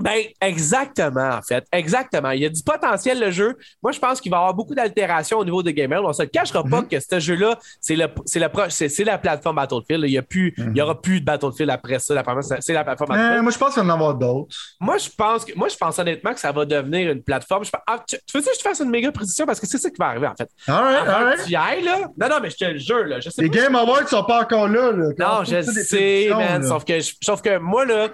Ben, 0.00 0.24
exactement, 0.40 1.30
en 1.30 1.42
fait. 1.42 1.64
Exactement. 1.72 2.30
Il 2.30 2.40
y 2.40 2.46
a 2.46 2.48
du 2.48 2.62
potentiel, 2.62 3.20
le 3.20 3.30
jeu. 3.30 3.56
Moi, 3.82 3.92
je 3.92 3.98
pense 3.98 4.20
qu'il 4.20 4.30
va 4.30 4.38
y 4.38 4.40
avoir 4.40 4.54
beaucoup 4.54 4.74
d'altérations 4.74 5.38
au 5.38 5.44
niveau 5.44 5.62
de 5.62 5.70
gamer. 5.70 6.02
On 6.04 6.08
ne 6.08 6.12
se 6.12 6.24
cachera 6.24 6.64
pas 6.64 6.82
mhm. 6.82 6.88
que 6.88 6.98
ce 7.00 7.20
jeu-là, 7.20 7.58
c'est 7.80 7.96
la, 7.96 8.08
la 8.38 9.18
plateforme 9.18 9.56
Battlefield. 9.56 10.04
Il 10.06 10.10
n'y 10.10 10.64
mhm. 10.66 10.80
aura 10.80 11.00
plus 11.00 11.20
de 11.20 11.24
Battlefield 11.24 11.70
après 11.70 11.98
ça. 12.00 12.14
C'est 12.60 12.72
la 12.72 12.84
plateforme 12.84 13.12
euh, 13.12 13.14
Battlefield. 13.14 13.42
moi, 13.42 13.52
je 13.52 13.58
pense 13.58 13.74
qu'il 13.74 13.82
va 13.82 13.88
en 13.88 13.94
avoir 13.94 14.14
d'autres. 14.14 14.56
Moi, 14.80 14.98
je 14.98 15.08
pense 15.16 15.44
que, 15.44 15.56
moi, 15.56 15.68
je 15.68 15.76
pense 15.76 15.98
honnêtement 15.98 16.34
que 16.34 16.40
ça 16.40 16.50
va 16.50 16.64
devenir 16.64 17.12
une 17.12 17.22
plateforme. 17.22 17.64
Ah, 17.86 18.02
tu, 18.06 18.16
veux 18.34 18.40
que 18.40 18.48
je 18.56 18.62
fasse 18.62 18.80
une 18.80 18.90
méga 18.90 19.12
précision 19.12 19.46
parce 19.46 19.60
que 19.60 19.66
c'est 19.66 19.78
ça 19.78 19.90
qui 19.90 19.96
va 19.98 20.08
arriver, 20.08 20.26
en 20.26 20.34
fait. 20.34 20.50
All 20.66 20.74
right, 20.74 21.44
Tu 21.46 21.54
ailles, 21.54 21.84
là. 21.84 22.08
Non, 22.18 22.28
non, 22.28 22.36
mais 22.42 22.50
je 22.50 22.56
te 22.56 22.64
le 22.64 22.78
jure, 22.78 23.04
là. 23.04 23.20
Je 23.20 23.30
sais 23.30 23.42
Les 23.42 23.50
Game 23.50 23.76
Awards 23.76 24.02
ne 24.02 24.08
sont 24.08 24.24
pas 24.24 24.42
encore 24.42 24.68
là, 24.68 24.90
là. 24.90 25.10
Non, 25.18 25.44
je 25.44 25.62
sais, 25.62 26.28
man. 26.30 26.66
Sauf 26.66 26.84
que, 26.84 26.98
sauf 27.22 27.40
que 27.40 27.58
moi, 27.58 27.84
là, 27.84 28.08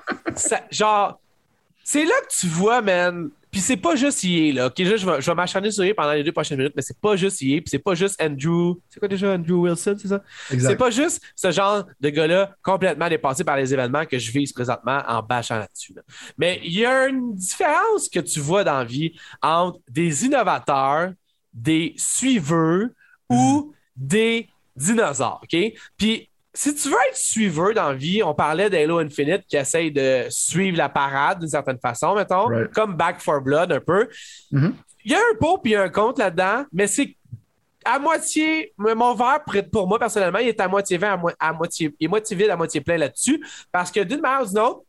genre, 0.70 1.18
c'est 1.90 2.04
là 2.04 2.14
que 2.22 2.32
tu 2.32 2.46
vois, 2.46 2.82
man. 2.82 3.30
Puis 3.50 3.60
c'est 3.60 3.76
pas 3.76 3.96
juste 3.96 4.22
EA, 4.22 4.52
là. 4.52 4.70
je 4.78 4.84
vais, 4.84 5.20
je 5.20 5.26
vais 5.26 5.34
m'acharner 5.34 5.72
sur 5.72 5.82
EA 5.82 5.92
pendant 5.92 6.12
les 6.12 6.22
deux 6.22 6.30
prochaines 6.30 6.58
minutes, 6.58 6.74
mais 6.76 6.82
c'est 6.82 7.00
pas 7.00 7.16
juste 7.16 7.42
EA, 7.42 7.60
puis 7.60 7.64
c'est 7.66 7.80
pas 7.80 7.96
juste 7.96 8.22
Andrew. 8.22 8.74
C'est 8.88 9.00
quoi 9.00 9.08
déjà 9.08 9.34
Andrew 9.34 9.62
Wilson, 9.62 9.96
c'est 10.00 10.06
ça? 10.06 10.22
C'est 10.48 10.76
pas 10.76 10.90
juste 10.90 11.20
ce 11.34 11.50
genre 11.50 11.84
de 12.00 12.08
gars-là 12.10 12.54
complètement 12.62 13.08
dépassé 13.08 13.42
par 13.42 13.56
les 13.56 13.74
événements 13.74 14.06
que 14.06 14.20
je 14.20 14.30
vise 14.30 14.52
présentement 14.52 15.02
en 15.08 15.20
bâchant 15.20 15.58
là-dessus. 15.58 15.96
Mais 16.38 16.60
il 16.62 16.78
y 16.78 16.86
a 16.86 17.08
une 17.08 17.34
différence 17.34 18.08
que 18.08 18.20
tu 18.20 18.38
vois 18.38 18.62
dans 18.62 18.78
la 18.78 18.84
vie 18.84 19.12
entre 19.42 19.80
des 19.90 20.26
innovateurs, 20.26 21.12
des 21.52 21.94
suiveurs 21.96 22.86
ou 23.28 23.74
des 23.96 24.48
dinosaures, 24.76 25.40
OK? 25.42 25.58
Puis 25.96 26.29
si 26.60 26.74
tu 26.74 26.90
veux 26.90 26.96
être 27.08 27.16
suiveur 27.16 27.72
dans 27.72 27.88
la 27.88 27.94
vie, 27.94 28.22
on 28.22 28.34
parlait 28.34 28.68
d'Halo 28.68 28.98
Infinite 28.98 29.46
qui 29.48 29.56
essaye 29.56 29.90
de 29.90 30.26
suivre 30.28 30.76
la 30.76 30.90
parade 30.90 31.38
d'une 31.38 31.48
certaine 31.48 31.78
façon, 31.78 32.14
mettons, 32.14 32.48
comme 32.74 32.96
Back 32.96 33.22
for 33.22 33.40
Blood 33.40 33.72
un 33.72 33.80
peu. 33.80 34.06
Mm-hmm. 34.52 34.72
Il 35.06 35.12
y 35.12 35.14
a 35.14 35.18
un 35.18 35.36
pot 35.40 35.58
et 35.64 35.76
un 35.76 35.88
contre 35.88 36.20
là-dedans, 36.20 36.66
mais 36.70 36.86
c'est 36.86 37.16
à 37.82 37.98
moitié, 37.98 38.74
mon 38.76 39.14
verre, 39.14 39.42
pour 39.72 39.88
moi 39.88 39.98
personnellement, 39.98 40.40
il 40.40 40.48
est 40.48 40.60
à 40.60 40.68
moitié 40.68 40.98
vide, 40.98 41.16
à, 41.38 41.52
moitié, 41.54 41.94
il 41.98 42.04
est 42.04 42.08
moitié 42.08 42.36
vide, 42.36 42.50
à 42.50 42.56
moitié 42.56 42.82
plein 42.82 42.98
là-dessus, 42.98 43.42
parce 43.72 43.90
que 43.90 44.00
d'une 44.00 44.20
manière 44.20 44.42
ou 44.42 44.48
d'une 44.48 44.58
autre, 44.58 44.82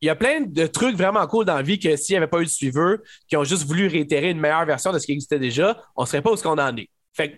il 0.00 0.06
y 0.06 0.10
a 0.10 0.16
plein 0.16 0.40
de 0.40 0.66
trucs 0.66 0.96
vraiment 0.96 1.24
cool 1.28 1.44
dans 1.44 1.54
la 1.54 1.62
vie 1.62 1.78
que 1.78 1.94
s'il 1.94 2.14
n'y 2.14 2.16
avait 2.16 2.26
pas 2.26 2.40
eu 2.40 2.44
de 2.44 2.50
suiveur, 2.50 2.98
qui 3.28 3.36
ont 3.36 3.44
juste 3.44 3.68
voulu 3.68 3.86
réitérer 3.86 4.30
une 4.30 4.40
meilleure 4.40 4.66
version 4.66 4.90
de 4.90 4.98
ce 4.98 5.06
qui 5.06 5.12
existait 5.12 5.38
déjà, 5.38 5.80
on 5.94 6.02
ne 6.02 6.06
serait 6.08 6.22
pas 6.22 6.32
où 6.32 6.36
ce 6.36 6.42
qu'on 6.42 6.58
en 6.58 6.76
est. 6.76 6.90
Fait 7.12 7.30
que 7.30 7.36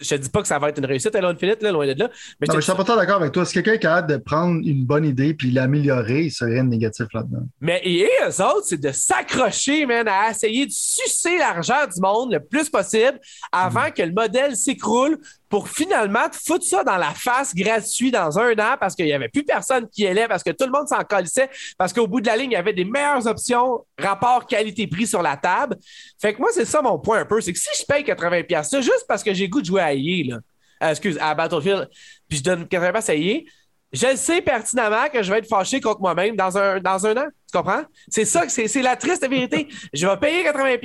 je 0.00 0.08
te 0.08 0.14
dis 0.16 0.28
pas 0.28 0.42
que 0.42 0.48
ça 0.48 0.58
va 0.58 0.68
être 0.68 0.78
une 0.78 0.86
réussite 0.86 1.14
à 1.14 1.26
Infinite, 1.26 1.62
là, 1.62 1.72
loin 1.72 1.86
de 1.86 1.98
là. 1.98 2.10
Mais 2.40 2.46
je, 2.52 2.60
suis 2.60 2.72
pas 2.72 2.84
d'accord 2.84 3.16
avec 3.16 3.32
toi. 3.32 3.44
Si 3.44 3.54
quelqu'un 3.54 3.72
est 3.72 3.78
capable 3.78 4.12
de 4.12 4.16
prendre 4.16 4.60
une 4.64 4.84
bonne 4.84 5.04
idée 5.04 5.34
puis 5.34 5.50
l'améliorer, 5.50 6.22
il 6.24 6.30
serait 6.30 6.62
négatif 6.62 7.06
là-dedans? 7.12 7.46
Mais 7.60 7.80
et 7.84 8.04
eux 8.04 8.42
autres, 8.42 8.66
c'est 8.66 8.80
de 8.80 8.92
s'accrocher, 8.92 9.86
man, 9.86 10.06
à 10.08 10.30
essayer 10.30 10.66
de 10.66 10.72
sucer 10.72 11.38
l'argent 11.38 11.86
du 11.92 12.00
monde 12.00 12.32
le 12.32 12.40
plus 12.40 12.68
possible 12.68 13.18
avant 13.52 13.88
mm. 13.88 13.92
que 13.92 14.02
le 14.02 14.12
modèle 14.12 14.56
s'écroule 14.56 15.18
pour 15.48 15.68
finalement 15.68 16.28
te 16.28 16.36
foutre 16.36 16.64
ça 16.64 16.82
dans 16.82 16.96
la 16.96 17.10
face 17.10 17.54
gratuit 17.54 18.10
dans 18.10 18.38
un 18.38 18.52
an 18.58 18.76
parce 18.78 18.94
qu'il 18.94 19.04
n'y 19.04 19.12
avait 19.12 19.28
plus 19.28 19.44
personne 19.44 19.88
qui 19.88 20.06
allait, 20.06 20.26
parce 20.26 20.42
que 20.42 20.50
tout 20.50 20.64
le 20.64 20.72
monde 20.72 20.88
s'en 20.88 21.02
colissait, 21.04 21.48
parce 21.78 21.92
qu'au 21.92 22.06
bout 22.06 22.20
de 22.20 22.26
la 22.26 22.36
ligne, 22.36 22.50
il 22.50 22.54
y 22.54 22.58
avait 22.58 22.72
des 22.72 22.84
meilleures 22.84 23.26
options, 23.26 23.84
rapport 23.98 24.46
qualité-prix 24.46 25.06
sur 25.06 25.22
la 25.22 25.36
table. 25.36 25.76
Fait 26.20 26.34
que 26.34 26.40
moi, 26.40 26.50
c'est 26.52 26.64
ça 26.64 26.82
mon 26.82 26.98
point 26.98 27.20
un 27.20 27.24
peu, 27.24 27.40
c'est 27.40 27.52
que 27.52 27.58
si 27.58 27.68
je 27.80 27.84
paye 27.84 28.02
80$, 28.02 28.64
c'est 28.64 28.82
juste 28.82 29.04
parce 29.08 29.22
que 29.22 29.32
j'ai 29.32 29.48
goût 29.48 29.60
de 29.60 29.66
jouer 29.66 29.82
à 29.82 29.94
EA, 29.94 30.38
euh, 30.82 30.94
à 31.20 31.34
Battlefield, 31.34 31.88
puis 32.28 32.38
je 32.38 32.42
donne 32.42 32.64
80$ 32.64 33.10
à 33.10 33.14
EA, 33.14 33.40
je 33.92 34.16
sais 34.16 34.42
pertinemment 34.42 35.08
que 35.12 35.22
je 35.22 35.32
vais 35.32 35.38
être 35.38 35.48
fâché 35.48 35.80
contre 35.80 36.00
moi-même 36.00 36.36
dans 36.36 36.58
un, 36.58 36.78
an. 36.78 37.26
Tu 37.50 37.56
comprends? 37.56 37.82
C'est 38.08 38.24
ça, 38.24 38.48
c'est 38.48 38.82
la 38.82 38.96
triste 38.96 39.26
vérité. 39.28 39.68
Je 39.92 40.06
vais 40.06 40.16
payer 40.16 40.44
80$, 40.44 40.78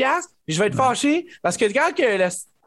puis 0.46 0.56
je 0.56 0.60
vais 0.60 0.68
être 0.68 0.76
fâché 0.76 1.26
parce 1.42 1.58
que 1.58 1.66
quand 1.66 1.94
que 1.96 2.18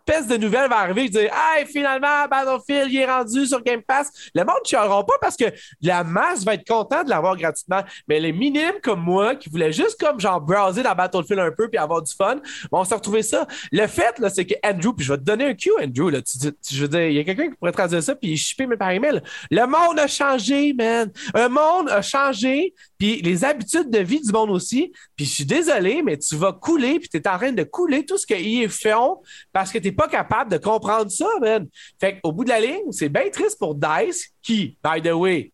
espèce 0.06 0.26
de 0.26 0.36
nouvelle 0.36 0.68
va 0.68 0.78
arriver, 0.78 1.06
je 1.06 1.12
dis 1.12 1.18
Hey, 1.18 1.66
finalement, 1.66 2.26
Battlefield, 2.30 2.92
il 2.92 2.98
est 2.98 3.06
rendu 3.06 3.46
sur 3.46 3.62
Game 3.62 3.82
Pass. 3.82 4.10
Le 4.34 4.42
monde 4.42 4.56
ne 4.62 4.68
chialeront 4.68 5.04
pas 5.04 5.14
parce 5.20 5.36
que 5.36 5.46
la 5.80 6.04
masse 6.04 6.44
va 6.44 6.54
être 6.54 6.66
content 6.66 7.02
de 7.04 7.10
l'avoir 7.10 7.36
gratuitement. 7.36 7.82
Mais 8.08 8.20
les 8.20 8.32
minimes 8.32 8.80
comme 8.82 9.00
moi, 9.00 9.34
qui 9.34 9.48
voulaient 9.48 9.72
juste 9.72 9.98
comme 9.98 10.20
genre 10.20 10.40
browser 10.40 10.82
dans 10.82 10.94
Battlefield 10.94 11.40
un 11.40 11.50
peu 11.50 11.68
puis 11.68 11.78
avoir 11.78 12.02
du 12.02 12.12
fun, 12.14 12.40
vont 12.70 12.84
se 12.84 12.94
retrouver 12.94 13.22
ça. 13.22 13.46
Le 13.72 13.86
fait, 13.86 14.18
là, 14.18 14.28
c'est 14.28 14.44
que 14.44 14.54
Andrew, 14.64 14.94
puis 14.94 15.06
je 15.06 15.12
vais 15.12 15.18
te 15.18 15.24
donner 15.24 15.46
un 15.46 15.54
cue, 15.54 15.72
Andrew, 15.80 16.10
là, 16.10 16.20
tu, 16.20 16.38
je 16.70 16.82
veux 16.82 16.88
dire, 16.88 17.06
il 17.06 17.14
y 17.14 17.18
a 17.18 17.24
quelqu'un 17.24 17.48
qui 17.48 17.56
pourrait 17.56 17.72
traduire 17.72 18.02
ça 18.02 18.14
puis 18.14 18.36
shipper 18.36 18.66
par 18.76 18.90
email. 18.90 19.22
Le 19.50 19.66
monde 19.66 19.98
a 19.98 20.06
changé, 20.06 20.72
man. 20.74 21.10
Le 21.34 21.48
monde 21.48 21.88
a 21.88 22.02
changé, 22.02 22.74
puis 22.98 23.22
les 23.22 23.44
habitudes 23.44 23.90
de 23.90 23.98
vie 23.98 24.20
du 24.20 24.32
monde 24.32 24.50
aussi. 24.50 24.92
Puis 25.16 25.24
je 25.26 25.30
suis 25.30 25.46
désolé, 25.46 26.02
mais 26.02 26.18
tu 26.18 26.36
vas 26.36 26.52
couler, 26.52 26.98
puis 26.98 27.08
tu 27.08 27.16
es 27.16 27.28
en 27.28 27.36
train 27.36 27.52
de 27.52 27.62
couler 27.62 28.04
tout 28.04 28.18
ce 28.18 28.26
qu'ils 28.26 28.68
font 28.68 29.22
parce 29.52 29.72
que 29.72 29.78
tu 29.78 29.93
pas 29.94 30.08
capable 30.08 30.50
de 30.50 30.58
comprendre 30.58 31.10
ça, 31.10 31.28
man. 31.40 31.66
Fait 32.00 32.20
qu'au 32.20 32.32
bout 32.32 32.44
de 32.44 32.50
la 32.50 32.60
ligne, 32.60 32.90
c'est 32.90 33.08
bien 33.08 33.28
triste 33.30 33.58
pour 33.58 33.74
Dice, 33.74 34.30
qui, 34.42 34.76
by 34.84 35.02
the 35.02 35.12
way, 35.12 35.52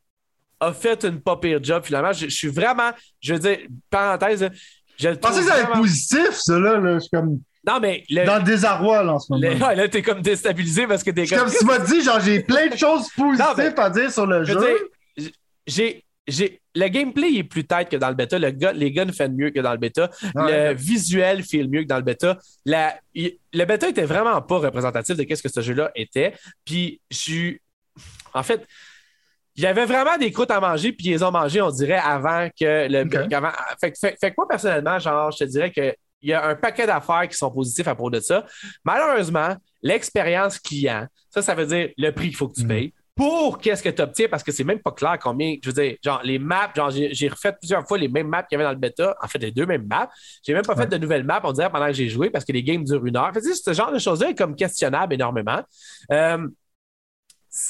a 0.60 0.72
fait 0.72 1.04
une 1.04 1.20
pas 1.20 1.36
pire 1.36 1.62
job 1.62 1.82
finalement. 1.84 2.12
Je, 2.12 2.28
suis 2.28 2.48
vraiment, 2.48 2.90
je 3.20 3.34
veux 3.34 3.38
dire, 3.38 3.58
parenthèse, 3.88 4.48
je 4.98 5.08
pensais 5.10 5.40
que 5.40 5.46
ça 5.46 5.54
allait 5.54 5.62
être 5.62 5.72
positif, 5.72 6.32
ça, 6.32 6.58
là. 6.58 6.80
Je 6.94 6.98
suis 7.00 7.10
comme. 7.10 7.40
Non, 7.66 7.78
mais. 7.80 8.04
Dans 8.10 8.38
le 8.38 8.44
désarroi, 8.44 9.02
là, 9.02 9.14
en 9.14 9.18
ce 9.18 9.32
moment. 9.32 9.70
là, 9.72 9.88
t'es 9.88 10.02
comme 10.02 10.22
déstabilisé 10.22 10.86
parce 10.86 11.02
que 11.02 11.10
t'es 11.10 11.26
comme. 11.26 11.38
Comme 11.38 11.52
tu 11.52 11.64
m'as 11.64 11.78
dit, 11.78 12.02
genre, 12.02 12.20
j'ai 12.20 12.40
plein 12.40 12.68
de 12.68 12.76
choses 12.76 13.08
positives 13.16 13.74
à 13.76 13.90
dire 13.90 14.12
sur 14.12 14.26
le 14.26 14.44
jeu. 14.44 14.90
J'ai 15.66 16.04
le 16.28 16.88
gameplay 16.88 17.34
est 17.34 17.44
plus 17.44 17.66
tête 17.66 17.88
que 17.88 17.96
dans 17.96 18.08
le 18.08 18.14
bêta. 18.14 18.38
Le 18.38 18.50
les 18.72 18.92
guns 18.92 19.12
font 19.12 19.28
mieux 19.30 19.50
que 19.50 19.60
dans 19.60 19.72
le 19.72 19.78
bêta. 19.78 20.10
le 20.34 20.74
visuel 20.74 21.42
fait 21.42 21.64
mieux 21.64 21.82
que 21.82 21.88
dans 21.88 21.96
le 21.96 22.02
bêta. 22.02 22.38
le 22.64 23.64
bêta 23.64 23.88
était 23.88 24.04
vraiment 24.04 24.40
pas 24.42 24.58
représentatif 24.58 25.16
de 25.16 25.34
ce 25.34 25.42
que 25.42 25.48
ce 25.48 25.60
jeu-là 25.60 25.90
était. 25.94 26.34
Puis, 26.64 27.00
je 27.10 27.56
En 28.34 28.42
fait, 28.42 28.66
il 29.56 29.64
y 29.64 29.66
avait 29.66 29.86
vraiment 29.86 30.16
des 30.16 30.30
croûtes 30.30 30.50
à 30.50 30.60
manger, 30.60 30.92
puis 30.92 31.08
ils 31.08 31.12
les 31.12 31.22
ont 31.22 31.32
mangées, 31.32 31.60
on 31.60 31.70
dirait, 31.70 32.00
avant 32.02 32.48
que 32.48 32.88
le. 32.88 33.08
fait, 33.80 33.92
que 33.92 34.34
moi, 34.36 34.48
personnellement, 34.48 34.98
genre, 34.98 35.30
je 35.32 35.38
te 35.38 35.44
dirais 35.44 35.70
que 35.70 35.94
il 36.22 36.28
y 36.28 36.34
a 36.34 36.46
un 36.46 36.54
paquet 36.54 36.86
d'affaires 36.86 37.26
qui 37.28 37.36
sont 37.36 37.50
positifs 37.50 37.88
à 37.88 37.94
propos 37.94 38.10
de 38.10 38.20
ça. 38.20 38.44
Malheureusement, 38.84 39.56
l'expérience 39.82 40.58
client, 40.58 41.06
ça, 41.30 41.40
ça 41.40 41.54
veut 41.54 41.66
dire 41.66 41.88
le 41.96 42.10
prix 42.10 42.28
qu'il 42.28 42.36
faut 42.36 42.48
que 42.48 42.56
tu 42.56 42.62
mhm. 42.62 42.68
payes 42.68 42.94
pour 43.20 43.58
qu'est-ce 43.58 43.82
que 43.82 43.90
tu 43.90 44.00
obtiens, 44.00 44.28
parce 44.30 44.42
que 44.42 44.50
c'est 44.50 44.64
même 44.64 44.78
pas 44.78 44.92
clair 44.92 45.18
combien, 45.22 45.54
je 45.62 45.68
veux 45.68 45.74
dire, 45.74 45.94
genre 46.02 46.22
les 46.24 46.38
maps, 46.38 46.72
genre 46.74 46.90
j'ai 46.90 47.28
refait 47.28 47.52
plusieurs 47.52 47.86
fois 47.86 47.98
les 47.98 48.08
mêmes 48.08 48.28
maps 48.28 48.44
qu'il 48.44 48.56
y 48.56 48.62
avait 48.62 48.64
dans 48.64 48.72
le 48.72 48.78
bêta, 48.78 49.14
en 49.20 49.28
fait 49.28 49.38
les 49.40 49.50
deux 49.50 49.66
mêmes 49.66 49.86
maps. 49.86 50.08
J'ai 50.42 50.54
même 50.54 50.64
pas 50.64 50.74
fait 50.74 50.86
de 50.86 50.96
nouvelles 50.96 51.24
maps, 51.24 51.42
on 51.44 51.52
dirait, 51.52 51.68
pendant 51.68 51.88
que 51.88 51.92
j'ai 51.92 52.08
joué, 52.08 52.30
parce 52.30 52.46
que 52.46 52.52
les 52.52 52.62
games 52.62 52.82
durent 52.82 53.04
une 53.04 53.18
heure. 53.18 53.30
Fait, 53.34 53.42
ce 53.42 53.74
genre 53.74 53.92
de 53.92 53.98
choses-là 53.98 54.30
est 54.30 54.34
comme 54.34 54.56
questionnable 54.56 55.12
énormément. 55.12 55.60
Euh, 56.10 56.48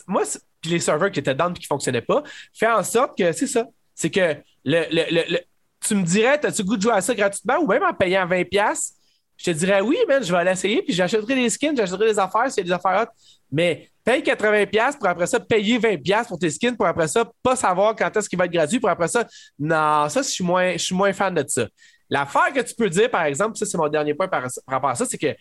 moi, 0.06 0.22
puis 0.60 0.70
les 0.70 0.78
serveurs 0.78 1.10
qui 1.10 1.18
étaient 1.18 1.34
dans 1.34 1.52
et 1.52 1.58
qui 1.58 1.66
fonctionnaient 1.66 2.00
pas, 2.00 2.22
fait 2.54 2.68
en 2.68 2.84
sorte 2.84 3.18
que 3.18 3.32
c'est 3.32 3.48
ça. 3.48 3.64
C'est 3.92 4.10
que 4.10 4.36
le, 4.64 4.84
le, 4.92 5.38
tu 5.84 5.96
me 5.96 6.04
dirais, 6.04 6.46
as-tu 6.46 6.62
goût 6.62 6.76
de 6.76 6.82
jouer 6.82 6.92
à 6.92 7.00
ça 7.00 7.12
gratuitement 7.12 7.58
ou 7.58 7.66
même 7.66 7.82
en 7.82 7.92
payant 7.92 8.24
20$? 8.24 8.92
Je 9.40 9.50
te 9.52 9.56
dirais 9.56 9.80
oui, 9.80 9.96
man, 10.06 10.22
je 10.22 10.30
vais 10.30 10.38
aller 10.38 10.50
essayer, 10.50 10.82
puis 10.82 10.92
j'achèterai 10.92 11.34
des 11.34 11.48
skins, 11.48 11.74
j'achèterai 11.74 12.12
des 12.12 12.18
affaires, 12.18 12.42
a 12.42 12.62
des 12.62 12.72
affaires 12.72 13.06
Mais 13.50 13.88
paye 14.04 14.20
80$ 14.20 14.98
pour 14.98 15.08
après 15.08 15.26
ça 15.26 15.40
payer 15.40 15.78
20$ 15.78 16.28
pour 16.28 16.38
tes 16.38 16.50
skins, 16.50 16.76
pour 16.76 16.86
après 16.86 17.08
ça 17.08 17.24
pas 17.42 17.56
savoir 17.56 17.96
quand 17.96 18.14
est-ce 18.14 18.28
qu'il 18.28 18.38
va 18.38 18.44
être 18.44 18.52
gratuit, 18.52 18.78
pour 18.78 18.90
après 18.90 19.08
ça. 19.08 19.26
Non, 19.58 20.10
ça, 20.10 20.20
je 20.20 20.28
suis 20.28 20.44
moins, 20.44 20.72
je 20.72 20.84
suis 20.84 20.94
moins 20.94 21.14
fan 21.14 21.34
de 21.34 21.42
ça. 21.48 21.66
L'affaire 22.10 22.52
que 22.52 22.60
tu 22.60 22.74
peux 22.74 22.90
dire, 22.90 23.10
par 23.10 23.22
exemple, 23.22 23.56
ça, 23.56 23.64
c'est 23.64 23.78
mon 23.78 23.88
dernier 23.88 24.12
point 24.12 24.28
par, 24.28 24.44
rapport 24.66 24.90
à 24.90 24.94
ça, 24.94 25.06
c'est 25.06 25.16
que 25.16 25.34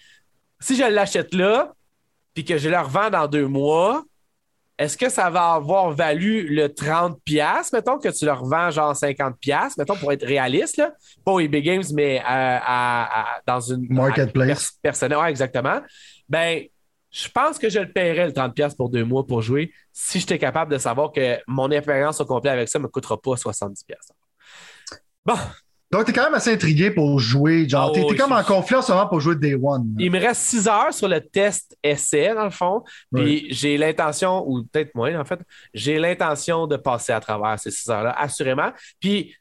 si 0.62 0.78
je 0.78 0.84
l'achète 0.84 1.34
là, 1.34 1.74
puis 2.34 2.46
que 2.46 2.58
je 2.58 2.70
le 2.70 2.80
revends 2.80 3.10
dans 3.10 3.28
deux 3.28 3.48
mois, 3.48 4.06
est-ce 4.80 4.98
que 4.98 5.10
ça 5.10 5.30
va 5.30 5.56
avoir 5.56 5.92
valu 5.92 6.48
le 6.48 6.70
30$, 6.70 7.70
mettons, 7.74 8.00
que 8.00 8.08
tu 8.08 8.24
le 8.24 8.32
revends 8.32 8.72
genre 8.72 8.94
50$, 8.94 9.74
mettons, 9.78 9.98
pour 9.98 10.14
être 10.14 10.26
réaliste, 10.26 10.78
là? 10.78 10.94
pas 11.26 11.34
au 11.34 11.42
eBay 11.42 11.62
Games, 11.62 11.84
mais 11.94 12.24
dans 13.46 13.60
une 13.60 13.86
marketplace 13.90 14.72
personnelle, 14.82 15.18
ouais, 15.18 15.30
exactement. 15.30 15.82
Ben, 16.30 16.64
je 17.12 17.28
pense 17.28 17.60
que 17.60 17.70
je 17.70 17.80
le 17.80 17.92
paierais 17.92 18.28
le 18.28 18.32
30$ 18.32 18.78
pour 18.78 18.90
deux 18.90 19.04
mois 19.04 19.28
pour 19.28 19.42
jouer 19.42 19.74
si 19.92 20.22
j'étais 20.22 20.40
capable 20.40 20.72
de 20.72 20.78
savoir 20.78 21.12
que 21.12 21.38
mon 21.46 21.70
expérience 21.72 22.22
au 22.22 22.26
complet 22.26 22.52
avec 22.52 22.70
ça 22.70 22.80
ne 22.80 22.84
me 22.84 22.88
coûtera 22.88 23.22
pas 23.22 23.32
70$. 23.32 23.76
Bon. 25.26 25.36
Donc, 25.92 26.06
tu 26.06 26.12
es 26.12 26.14
quand 26.14 26.26
même 26.26 26.36
assez 26.36 26.54
intrigué 26.54 26.92
pour 26.92 27.20
jouer. 27.20 27.68
Genre, 27.68 27.92
tu 27.92 28.00
es, 28.00 28.16
comme 28.16 28.32
en 28.32 28.44
confiance 28.44 28.88
seulement 28.88 29.08
pour 29.08 29.20
jouer 29.22 29.36
Day 29.36 29.56
One. 29.56 29.96
Il 29.98 30.12
me 30.12 30.20
reste 30.20 30.42
6 30.42 30.68
heures 30.68 30.94
sur 30.94 31.08
le 31.08 31.20
test 31.20 31.76
essai, 31.84 32.34
dans 32.36 32.44
le 32.44 32.52
fond. 32.52 32.84
Puis 33.14 33.48
j'ai 33.50 33.78
l'intention, 33.78 34.44
ou 34.48 34.64
peut-être 34.64 34.94
moins, 34.94 35.20
en 35.20 35.26
fait, 35.26 35.40
j'ai 35.74 35.98
l'intention 35.98 36.68
de 36.68 36.78
passer 36.78 37.12
à 37.12 37.20
travers 37.20 37.60
ces 37.60 37.72
6 37.72 37.90
heures-là, 37.90 38.16
assurément. 38.18 38.72
Puis 39.00 39.36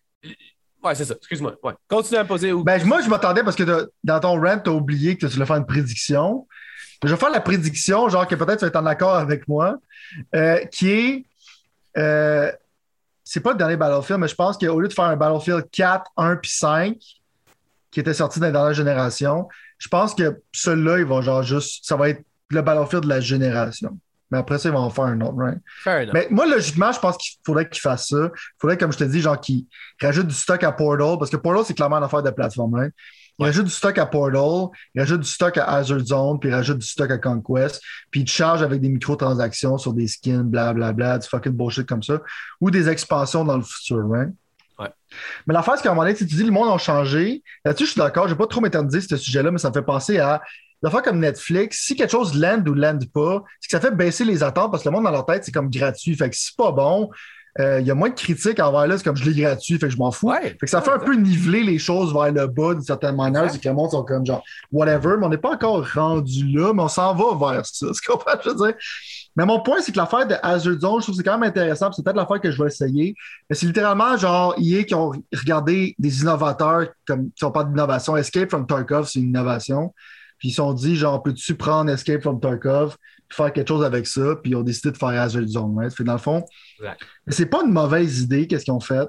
Ouais, 0.83 0.95
c'est 0.95 1.05
ça. 1.05 1.15
Excuse-moi. 1.15 1.57
Ouais. 1.63 1.73
Continue 1.89 2.19
à 2.19 2.23
me 2.23 2.29
poser. 2.29 2.53
Ben, 2.53 2.83
moi, 2.85 3.01
je 3.03 3.09
m'attendais 3.09 3.43
parce 3.43 3.57
que 3.57 3.91
dans 4.05 4.21
ton 4.21 4.41
rant, 4.41 4.59
tu 4.59 4.71
as 4.71 4.73
oublié 4.73 5.17
que 5.17 5.27
tu 5.27 5.33
voulais 5.33 5.47
faire 5.47 5.57
une 5.57 5.67
prédiction. 5.67 6.47
Je 7.05 7.09
vais 7.09 7.17
faire 7.17 7.31
la 7.31 7.41
prédiction, 7.41 8.09
genre 8.09 8.27
que 8.27 8.35
peut-être 8.35 8.59
tu 8.59 8.65
vas 8.65 8.69
être 8.69 8.77
en 8.77 8.87
accord 8.87 9.15
avec 9.15 9.47
moi, 9.49 9.77
euh, 10.35 10.65
qui 10.67 10.91
est. 10.91 11.25
Euh, 11.97 12.53
c'est 13.31 13.41
pas 13.41 13.53
le 13.53 13.59
dernier 13.59 13.77
Battlefield, 13.77 14.21
mais 14.21 14.29
je 14.29 14.35
pense 14.35 14.57
qu'au 14.57 14.81
lieu 14.81 14.89
de 14.89 14.93
faire 14.95 15.05
un 15.05 15.17
Battlefield 15.17 15.67
4, 15.71 16.13
1 16.17 16.37
puis 16.37 16.51
5, 16.51 16.97
qui 17.91 18.01
était 18.01 18.15
sorti 18.15 18.41
dans 18.41 18.47
la 18.47 18.53
dernière 18.53 18.73
génération, 18.73 19.49
je 19.77 19.87
pense 19.89 20.15
que 20.15 20.41
celui-là, 20.51 21.01
il 21.01 21.05
va 21.05 21.21
genre 21.21 21.43
juste. 21.43 21.85
Ça 21.85 21.95
va 21.97 22.09
être 22.09 22.23
le 22.49 22.63
Battlefield 22.63 23.05
de 23.05 23.09
la 23.11 23.21
génération. 23.21 23.99
Mais 24.31 24.39
après 24.39 24.57
ça, 24.57 24.71
ils 24.71 24.73
vont 24.73 24.79
en 24.79 24.89
faire 24.89 25.05
un 25.05 25.21
autre, 25.21 25.37
right? 25.37 25.59
Mais 26.15 26.29
moi, 26.31 26.47
logiquement, 26.47 26.91
je 26.91 27.01
pense 27.01 27.19
qu'il 27.19 27.39
faudrait 27.45 27.69
qu'ils 27.69 27.83
fassent 27.83 28.09
ça. 28.09 28.31
Il 28.33 28.59
faudrait, 28.59 28.79
comme 28.79 28.93
je 28.93 28.99
te 28.99 29.05
dis, 29.05 29.21
genre 29.21 29.39
qu'ils 29.39 29.67
rajoutent 30.01 30.29
du 30.29 30.35
stock 30.35 30.63
à 30.65 30.73
Portal, 30.73 31.19
parce 31.19 31.31
que 31.31 31.37
Portal, 31.37 31.65
c'est 31.67 31.75
clairement 31.75 31.99
une 31.99 32.05
affaire 32.05 32.23
de 32.23 32.31
plateforme, 32.31 32.77
right? 32.77 32.95
Il 33.39 33.45
rajoute 33.45 33.67
du 33.67 33.71
stock 33.71 33.97
à 33.99 34.07
Portal, 34.07 34.69
il 34.95 35.01
rajoute 35.01 35.21
du 35.21 35.29
stock 35.29 35.57
à 35.59 35.65
Azure 35.65 36.01
Zone, 36.01 36.41
puis 36.41 36.51
il 36.51 36.55
rajoute 36.55 36.79
du 36.79 36.87
stock 36.87 37.11
à 37.11 37.19
Conquest, 37.19 37.81
puis 38.11 38.23
il 38.23 38.25
te 38.25 38.31
charge 38.31 38.63
avec 38.63 38.81
des 38.81 38.89
microtransactions 38.89 39.79
sur 39.79 39.93
des 39.93 40.09
skins, 40.09 40.43
blablabla, 40.43 40.93
bla, 40.93 41.07
bla, 41.11 41.19
du 41.19 41.29
fucking 41.29 41.53
bullshit 41.53 41.87
comme 41.87 42.03
ça, 42.03 42.21
ou 42.61 42.71
des 42.71 42.89
expansions 42.89 43.45
dans 43.45 43.57
le 43.57 43.63
futur, 43.63 44.09
right? 44.09 44.31
Ouais. 44.79 44.91
Mais 45.47 45.55
l'affaire, 45.55 45.75
c'est 45.77 45.83
qu'à 45.83 45.91
un 45.91 45.95
moment 45.95 46.05
donné, 46.05 46.17
tu 46.17 46.25
dis 46.25 46.43
le 46.43 46.51
monde 46.51 46.73
a 46.73 46.79
changé. 46.79 47.43
Là-dessus, 47.65 47.87
je 47.87 47.91
suis 47.93 47.99
d'accord, 48.01 48.27
je 48.27 48.35
vais 48.35 48.39
pas 48.39 48.47
trop 48.47 48.61
m'éterniser 48.61 49.01
ce 49.01 49.17
sujet-là, 49.17 49.51
mais 49.51 49.59
ça 49.59 49.69
me 49.69 49.75
fait 49.75 49.83
penser 49.83 50.19
à 50.19 50.43
l'affaire 50.83 51.03
comme 51.03 51.19
Netflix. 51.21 51.85
Si 51.87 51.97
quelque 51.97 52.11
chose 52.11 52.35
land 52.35 52.65
ou 52.67 52.75
land 52.75 52.99
pas, 53.13 53.43
c'est 53.61 53.69
que 53.69 53.73
ça 53.73 53.81
fait 53.81 53.95
baisser 53.95 54.25
les 54.25 54.43
attentes 54.43 54.71
parce 54.71 54.83
que 54.83 54.89
le 54.89 54.95
monde 54.95 55.05
dans 55.05 55.11
leur 55.11 55.27
tête, 55.27 55.45
c'est 55.45 55.53
comme 55.53 55.71
gratuit. 55.71 56.15
Fait 56.17 56.31
que 56.31 56.37
si 56.37 56.47
c'est 56.47 56.57
pas 56.57 56.73
bon, 56.73 57.11
euh, 57.61 57.81
il 57.81 57.87
y 57.87 57.91
a 57.91 57.95
moins 57.95 58.11
de 58.11 58.15
critiques 58.15 58.61
envers 58.61 58.87
là, 58.87 58.97
c'est 58.97 59.05
comme 59.05 59.17
je 59.17 59.29
l'ai 59.29 59.41
gratuit, 59.41 59.79
fait 59.79 59.89
que 59.89 59.93
je 59.93 59.99
m'en 59.99 60.13
fous. 60.13 60.31
fait 60.31 60.57
que 60.57 60.71
ça 60.71 60.81
fait 60.81 60.93
un 60.93 60.99
peu 60.99 61.15
niveler 61.15 61.65
les 61.65 61.79
choses 61.79 62.13
vers 62.13 62.33
le 62.33 62.47
bas 62.47 62.75
d'une 62.75 62.83
certaine 62.83 63.17
manière, 63.17 63.51
c'est 63.51 63.61
que 63.61 63.69
le 63.69 63.75
monde 63.75 63.91
sont 63.91 64.05
comme 64.05 64.25
genre 64.25 64.45
whatever, 64.71 65.17
mais 65.19 65.27
on 65.27 65.29
n'est 65.31 65.39
pas 65.39 65.55
encore 65.55 65.85
rendu 65.93 66.47
là, 66.53 66.73
mais 66.73 66.83
on 66.83 66.89
s'en 66.89 67.15
va 67.15 67.53
vers 67.53 67.67
ça. 67.67 67.87
Ce 67.93 68.01
qu'on 68.01 68.19
je 68.45 68.51
veux 68.51 68.55
dire? 68.55 68.75
Mais 69.35 69.45
mon 69.45 69.61
point, 69.61 69.81
c'est 69.81 69.93
que 69.93 69.97
l'affaire 69.97 70.27
de 70.27 70.35
Azure 70.43 70.81
Zone, 70.81 71.01
je 71.01 71.05
trouve 71.05 71.15
que 71.15 71.17
c'est 71.17 71.23
quand 71.23 71.39
même 71.39 71.49
intéressant, 71.49 71.91
c'est 71.93 72.05
peut-être 72.05 72.17
l'affaire 72.17 72.41
que 72.41 72.51
je 72.51 72.63
vais 72.63 72.69
essayer. 72.69 73.15
Mais 73.49 73.57
c'est 73.57 73.67
littéralement 73.67 74.17
genre 74.17 74.55
EA 74.59 74.85
qui 74.85 74.95
ont 74.95 75.13
regardé 75.33 75.95
des 75.99 76.23
innovateurs 76.23 76.89
comme 77.07 77.27
qui 77.27 77.41
sont 77.41 77.53
pas 77.53 77.65
d'innovation. 77.65 78.17
Escape 78.17 78.51
from 78.51 78.67
Tarkov, 78.67 79.09
c'est 79.09 79.21
une 79.21 79.29
innovation. 79.29 79.95
Puis 80.39 80.49
ils 80.49 80.53
se 80.53 80.57
sont 80.57 80.73
dit, 80.73 80.97
genre, 80.97 81.23
peux-tu 81.23 81.55
prendre 81.55 81.91
Escape 81.91 82.23
from 82.23 82.41
Tarkov, 82.41 82.97
faire 83.31 83.53
quelque 83.53 83.69
chose 83.69 83.85
avec 83.85 84.07
ça, 84.07 84.37
puis 84.43 84.53
ils 84.53 84.57
ont 84.57 84.63
décidé 84.63 84.91
de 84.91 84.97
faire 84.97 85.09
Azure 85.09 85.47
Zone. 85.47 85.77
Right? 85.77 85.95
Fait 85.95 86.05
dans 86.05 86.13
le 86.13 86.19
fond, 86.19 86.45
c'est 87.29 87.47
pas 87.47 87.63
une 87.65 87.73
mauvaise 87.73 88.21
idée, 88.23 88.47
qu'est-ce 88.47 88.65
qu'ils 88.65 88.75
ont 88.75 88.81
fait. 88.81 89.09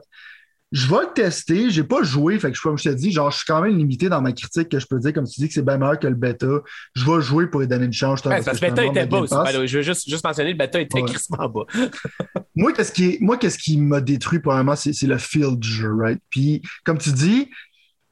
Je 0.72 0.88
vais 0.88 1.02
le 1.02 1.14
tester, 1.16 1.72
j'ai 1.72 1.84
pas 1.84 2.04
joué, 2.04 2.38
fait 2.38 2.52
que 2.52 2.58
je, 2.58 2.62
comme 2.62 2.78
je 2.78 2.84
te 2.84 2.90
dis, 2.90 3.12
genre, 3.12 3.32
je 3.32 3.38
suis 3.38 3.46
quand 3.48 3.60
même 3.60 3.76
limité 3.76 4.08
dans 4.08 4.22
ma 4.22 4.34
critique 4.34 4.70
que 4.70 4.78
je 4.78 4.86
peux 4.86 5.00
dire, 5.00 5.14
comme 5.14 5.26
tu 5.26 5.42
dis 5.42 5.48
que 5.48 5.54
c'est 5.56 5.66
bien 5.66 5.78
meilleur 5.78 5.98
que 5.98 6.06
le 6.06 6.14
bêta. 6.14 6.46
Je 6.94 7.06
vais 7.06 7.22
jouer 7.22 7.48
pour 7.48 7.62
lui 7.62 7.68
donner 7.68 7.86
une 7.86 7.94
chance. 7.94 8.24
Ouais, 8.24 8.40
parce 8.44 8.60
que 8.60 8.66
le 8.66 8.72
bêta 8.72 8.86
était 8.86 9.16
aussi. 9.16 9.34
je 9.68 9.78
veux 9.78 9.82
juste, 9.82 10.08
juste 10.08 10.24
mentionner, 10.24 10.52
le 10.52 10.58
bêta 10.58 10.80
était 10.80 11.02
ouais. 11.02 11.12
bas. 11.30 11.50
moi, 12.56 12.72
qu'est-ce 12.74 12.92
qui, 12.92 13.18
moi, 13.20 13.38
qu'est-ce 13.38 13.58
qui 13.58 13.78
m'a 13.78 14.00
détruit, 14.00 14.40
probablement, 14.40 14.76
c'est, 14.76 14.94
c'est 14.94 15.08
le 15.08 15.18
feel 15.18 15.58
du 15.58 15.68
jeu, 15.68 15.92
right? 15.92 16.22
Puis, 16.30 16.62
comme 16.84 17.00
tu 17.00 17.12
dis, 17.14 17.50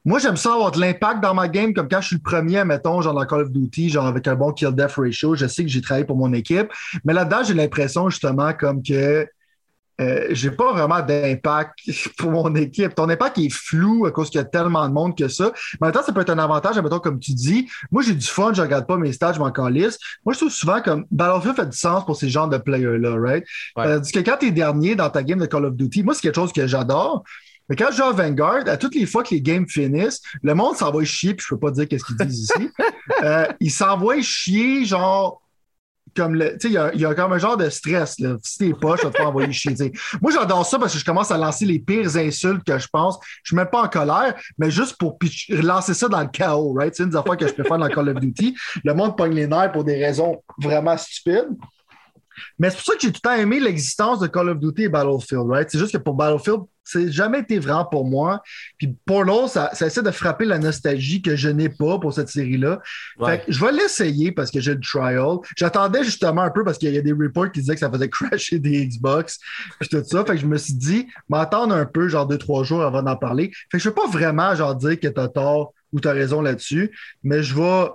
moi, 0.04 0.18
j'aime 0.18 0.36
ça 0.36 0.54
avoir 0.54 0.70
de 0.70 0.80
l'impact 0.80 1.20
dans 1.20 1.34
ma 1.34 1.48
game, 1.48 1.74
comme 1.74 1.88
quand 1.88 2.00
je 2.00 2.08
suis 2.08 2.16
le 2.16 2.22
premier, 2.22 2.64
mettons, 2.64 3.00
genre 3.02 3.14
dans 3.14 3.26
Call 3.26 3.42
of 3.42 3.50
Duty, 3.50 3.90
genre 3.90 4.06
avec 4.06 4.26
un 4.26 4.34
bon 4.34 4.52
kill-death 4.52 4.94
ratio. 4.96 5.34
Je 5.34 5.46
sais 5.46 5.62
que 5.62 5.68
j'ai 5.68 5.80
travaillé 5.80 6.06
pour 6.06 6.16
mon 6.16 6.32
équipe. 6.32 6.68
Mais 7.04 7.12
là-dedans, 7.12 7.42
j'ai 7.44 7.54
l'impression, 7.54 8.08
justement, 8.08 8.52
comme 8.52 8.82
que 8.82 9.26
euh, 10.00 10.28
j'ai 10.30 10.52
pas 10.52 10.72
vraiment 10.72 11.00
d'impact 11.04 11.78
pour 12.18 12.30
mon 12.30 12.54
équipe. 12.54 12.94
Ton 12.94 13.08
impact 13.08 13.38
est 13.38 13.50
flou 13.50 14.06
à 14.06 14.12
cause 14.12 14.30
qu'il 14.30 14.38
y 14.38 14.40
a 14.40 14.44
tellement 14.44 14.88
de 14.88 14.94
monde 14.94 15.18
que 15.18 15.26
ça. 15.26 15.52
Mais 15.80 15.86
en 15.86 15.86
même 15.86 15.92
temps, 15.92 16.04
ça 16.04 16.12
peut 16.12 16.20
être 16.20 16.30
un 16.30 16.38
avantage, 16.38 16.78
mettons, 16.78 17.00
comme 17.00 17.18
tu 17.18 17.32
dis. 17.32 17.68
Moi, 17.90 18.02
j'ai 18.02 18.14
du 18.14 18.26
fun, 18.26 18.52
je 18.52 18.62
regarde 18.62 18.86
pas 18.86 18.96
mes 18.96 19.12
stats, 19.12 19.32
je 19.32 19.40
m'en 19.40 19.50
calisse. 19.50 19.98
Moi, 20.24 20.34
je 20.34 20.38
trouve 20.38 20.52
souvent 20.52 20.80
comme 20.80 21.04
Battlefield 21.10 21.56
fait 21.56 21.66
du 21.66 21.76
sens 21.76 22.04
pour 22.04 22.16
ces 22.16 22.28
genres 22.28 22.48
de 22.48 22.58
players-là, 22.58 23.16
right? 23.18 23.44
Ouais. 23.76 23.86
Euh, 23.86 24.00
que 24.00 24.20
quand 24.20 24.36
t'es 24.38 24.52
dernier 24.52 24.94
dans 24.94 25.10
ta 25.10 25.24
game 25.24 25.40
de 25.40 25.46
Call 25.46 25.64
of 25.64 25.74
Duty, 25.74 26.04
moi, 26.04 26.14
c'est 26.14 26.22
quelque 26.22 26.36
chose 26.36 26.52
que 26.52 26.66
j'adore. 26.66 27.24
Mais 27.68 27.76
quand 27.76 27.90
je 27.90 27.96
joue 27.96 28.04
à 28.04 28.12
Vanguard, 28.12 28.66
à 28.66 28.76
toutes 28.76 28.94
les 28.94 29.06
fois 29.06 29.22
que 29.22 29.34
les 29.34 29.42
games 29.42 29.66
finissent, 29.68 30.22
le 30.42 30.54
monde 30.54 30.76
s'envoie 30.76 31.04
chier, 31.04 31.34
puis 31.34 31.46
je 31.48 31.54
peux 31.54 31.60
pas 31.60 31.70
dire 31.70 31.86
qu'est-ce 31.86 32.04
qu'ils 32.04 32.16
disent 32.16 32.50
ici. 32.50 32.70
euh, 33.22 33.46
ils 33.60 33.70
s'envoient 33.70 34.20
chier, 34.22 34.84
genre, 34.84 35.42
comme 36.16 36.34
le. 36.34 36.52
Tu 36.58 36.60
sais, 36.60 36.68
il 36.68 36.72
y 36.72 36.78
a, 36.78 36.94
y 36.94 37.04
a, 37.04 37.14
comme 37.14 37.32
un 37.32 37.38
genre 37.38 37.56
de 37.56 37.68
stress, 37.68 38.18
là. 38.18 38.36
Si 38.42 38.58
t'es 38.58 38.72
pas, 38.72 38.96
je 38.96 39.06
vais 39.06 39.12
te 39.12 39.22
envoyer 39.22 39.52
chier, 39.52 39.74
t'sais. 39.74 39.92
Moi, 40.20 40.32
j'adore 40.32 40.64
ça 40.66 40.78
parce 40.78 40.92
que 40.92 40.98
je 40.98 41.04
commence 41.04 41.30
à 41.30 41.38
lancer 41.38 41.64
les 41.64 41.78
pires 41.78 42.16
insultes 42.16 42.64
que 42.64 42.78
je 42.78 42.88
pense. 42.88 43.18
Je 43.42 43.50
suis 43.50 43.56
même 43.56 43.68
pas 43.70 43.82
en 43.82 43.88
colère, 43.88 44.34
mais 44.58 44.70
juste 44.70 44.96
pour 44.96 45.18
lancer 45.50 45.94
ça 45.94 46.08
dans 46.08 46.20
le 46.20 46.28
chaos, 46.28 46.72
right? 46.72 46.94
C'est 46.94 47.04
une 47.04 47.10
des 47.10 47.16
affaires 47.16 47.36
que 47.36 47.46
je 47.46 47.52
préfère 47.52 47.78
dans 47.78 47.88
Call 47.88 48.08
of 48.08 48.16
Duty. 48.20 48.56
Le 48.84 48.94
monde 48.94 49.16
pogne 49.16 49.34
les 49.34 49.46
nerfs 49.46 49.72
pour 49.72 49.84
des 49.84 50.02
raisons 50.04 50.42
vraiment 50.58 50.96
stupides. 50.96 51.56
Mais 52.58 52.70
c'est 52.70 52.76
pour 52.76 52.84
ça 52.84 52.94
que 52.94 53.00
j'ai 53.00 53.12
tout 53.12 53.20
le 53.24 53.28
temps 53.28 53.36
aimé 53.36 53.60
l'existence 53.60 54.20
de 54.20 54.26
Call 54.26 54.48
of 54.48 54.58
Duty 54.58 54.84
et 54.84 54.88
Battlefield, 54.88 55.46
right? 55.48 55.68
C'est 55.70 55.78
juste 55.78 55.92
que 55.92 55.98
pour 55.98 56.14
Battlefield, 56.14 56.62
c'est 56.88 57.12
jamais 57.12 57.40
été 57.40 57.58
vraiment 57.58 57.84
pour 57.84 58.06
moi. 58.06 58.42
Puis 58.78 58.96
pour 59.04 59.22
l'autre, 59.22 59.50
ça, 59.50 59.70
ça, 59.74 59.86
essaie 59.86 60.02
de 60.02 60.10
frapper 60.10 60.46
la 60.46 60.58
nostalgie 60.58 61.20
que 61.20 61.36
je 61.36 61.50
n'ai 61.50 61.68
pas 61.68 61.98
pour 61.98 62.14
cette 62.14 62.28
série-là. 62.28 62.80
Fait 63.24 63.44
que 63.44 63.52
je 63.52 63.62
vais 63.62 63.72
l'essayer 63.72 64.32
parce 64.32 64.50
que 64.50 64.58
j'ai 64.58 64.74
le 64.74 64.80
trial. 64.80 65.36
J'attendais 65.56 66.02
justement 66.02 66.42
un 66.42 66.50
peu 66.50 66.64
parce 66.64 66.78
qu'il 66.78 66.92
y 66.92 66.98
a 66.98 67.02
des 67.02 67.12
reports 67.12 67.52
qui 67.52 67.60
disaient 67.60 67.74
que 67.74 67.80
ça 67.80 67.90
faisait 67.90 68.08
crasher 68.08 68.58
des 68.58 68.86
Xbox 68.86 69.38
puis 69.78 69.88
tout 69.90 70.02
ça. 70.02 70.24
Fait 70.24 70.32
que 70.32 70.40
je 70.40 70.46
me 70.46 70.56
suis 70.56 70.74
dit, 70.74 71.06
m'attendre 71.28 71.74
un 71.74 71.84
peu, 71.84 72.08
genre 72.08 72.26
deux, 72.26 72.38
trois 72.38 72.64
jours 72.64 72.82
avant 72.82 73.02
d'en 73.02 73.16
parler. 73.16 73.50
Fait 73.70 73.76
que 73.76 73.84
je 73.84 73.88
veux 73.90 73.94
pas 73.94 74.08
vraiment 74.08 74.54
genre 74.54 74.74
dire 74.74 74.98
que 74.98 75.08
t'as 75.08 75.28
tort 75.28 75.74
ou 75.92 76.00
t'as 76.00 76.12
raison 76.12 76.40
là-dessus, 76.40 76.90
mais 77.22 77.42
je 77.42 77.54
vais 77.54 77.88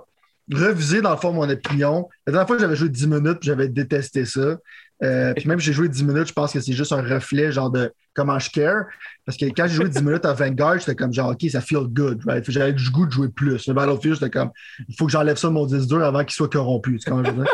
reviser 0.52 1.00
dans 1.00 1.10
le 1.10 1.16
fond 1.16 1.32
mon 1.32 1.48
opinion. 1.48 2.08
La 2.26 2.32
dernière 2.32 2.46
fois, 2.46 2.58
j'avais 2.58 2.76
joué 2.76 2.88
10 2.88 3.06
minutes, 3.06 3.38
j'avais 3.40 3.68
détesté 3.68 4.24
ça. 4.24 4.58
Euh, 5.04 5.34
puis 5.34 5.46
même 5.46 5.60
si 5.60 5.66
j'ai 5.66 5.72
joué 5.72 5.88
10 5.88 6.04
minutes, 6.04 6.28
je 6.28 6.32
pense 6.32 6.52
que 6.52 6.60
c'est 6.60 6.72
juste 6.72 6.92
un 6.92 7.02
reflet 7.02 7.52
genre 7.52 7.70
de 7.70 7.92
comment 8.14 8.38
je 8.38 8.50
care. 8.50 8.84
Parce 9.26 9.36
que 9.36 9.46
quand 9.46 9.66
j'ai 9.66 9.74
joué 9.74 9.88
10 9.88 10.02
minutes 10.04 10.24
à 10.24 10.32
Vanguard, 10.32 10.78
j'étais 10.78 10.94
comme 10.94 11.12
genre 11.12 11.30
OK, 11.30 11.50
ça 11.50 11.60
feel 11.60 11.84
good, 11.88 12.22
right? 12.26 12.44
J'avais 12.50 12.72
du 12.72 12.90
goût 12.90 13.06
de 13.06 13.12
jouer 13.12 13.28
plus. 13.28 13.66
Le 13.66 13.74
Battlefield, 13.74 14.14
j'étais 14.14 14.30
comme 14.30 14.50
il 14.88 14.96
faut 14.96 15.06
que 15.06 15.12
j'enlève 15.12 15.36
ça 15.36 15.48
de 15.48 15.52
mon 15.52 15.66
10 15.66 15.86
dur 15.86 16.02
avant 16.02 16.24
qu'il 16.24 16.32
soit 16.32 16.48
corrompu. 16.48 16.98
C'est 17.00 17.10
quand 17.10 17.22
je 17.24 17.30
veux 17.30 17.44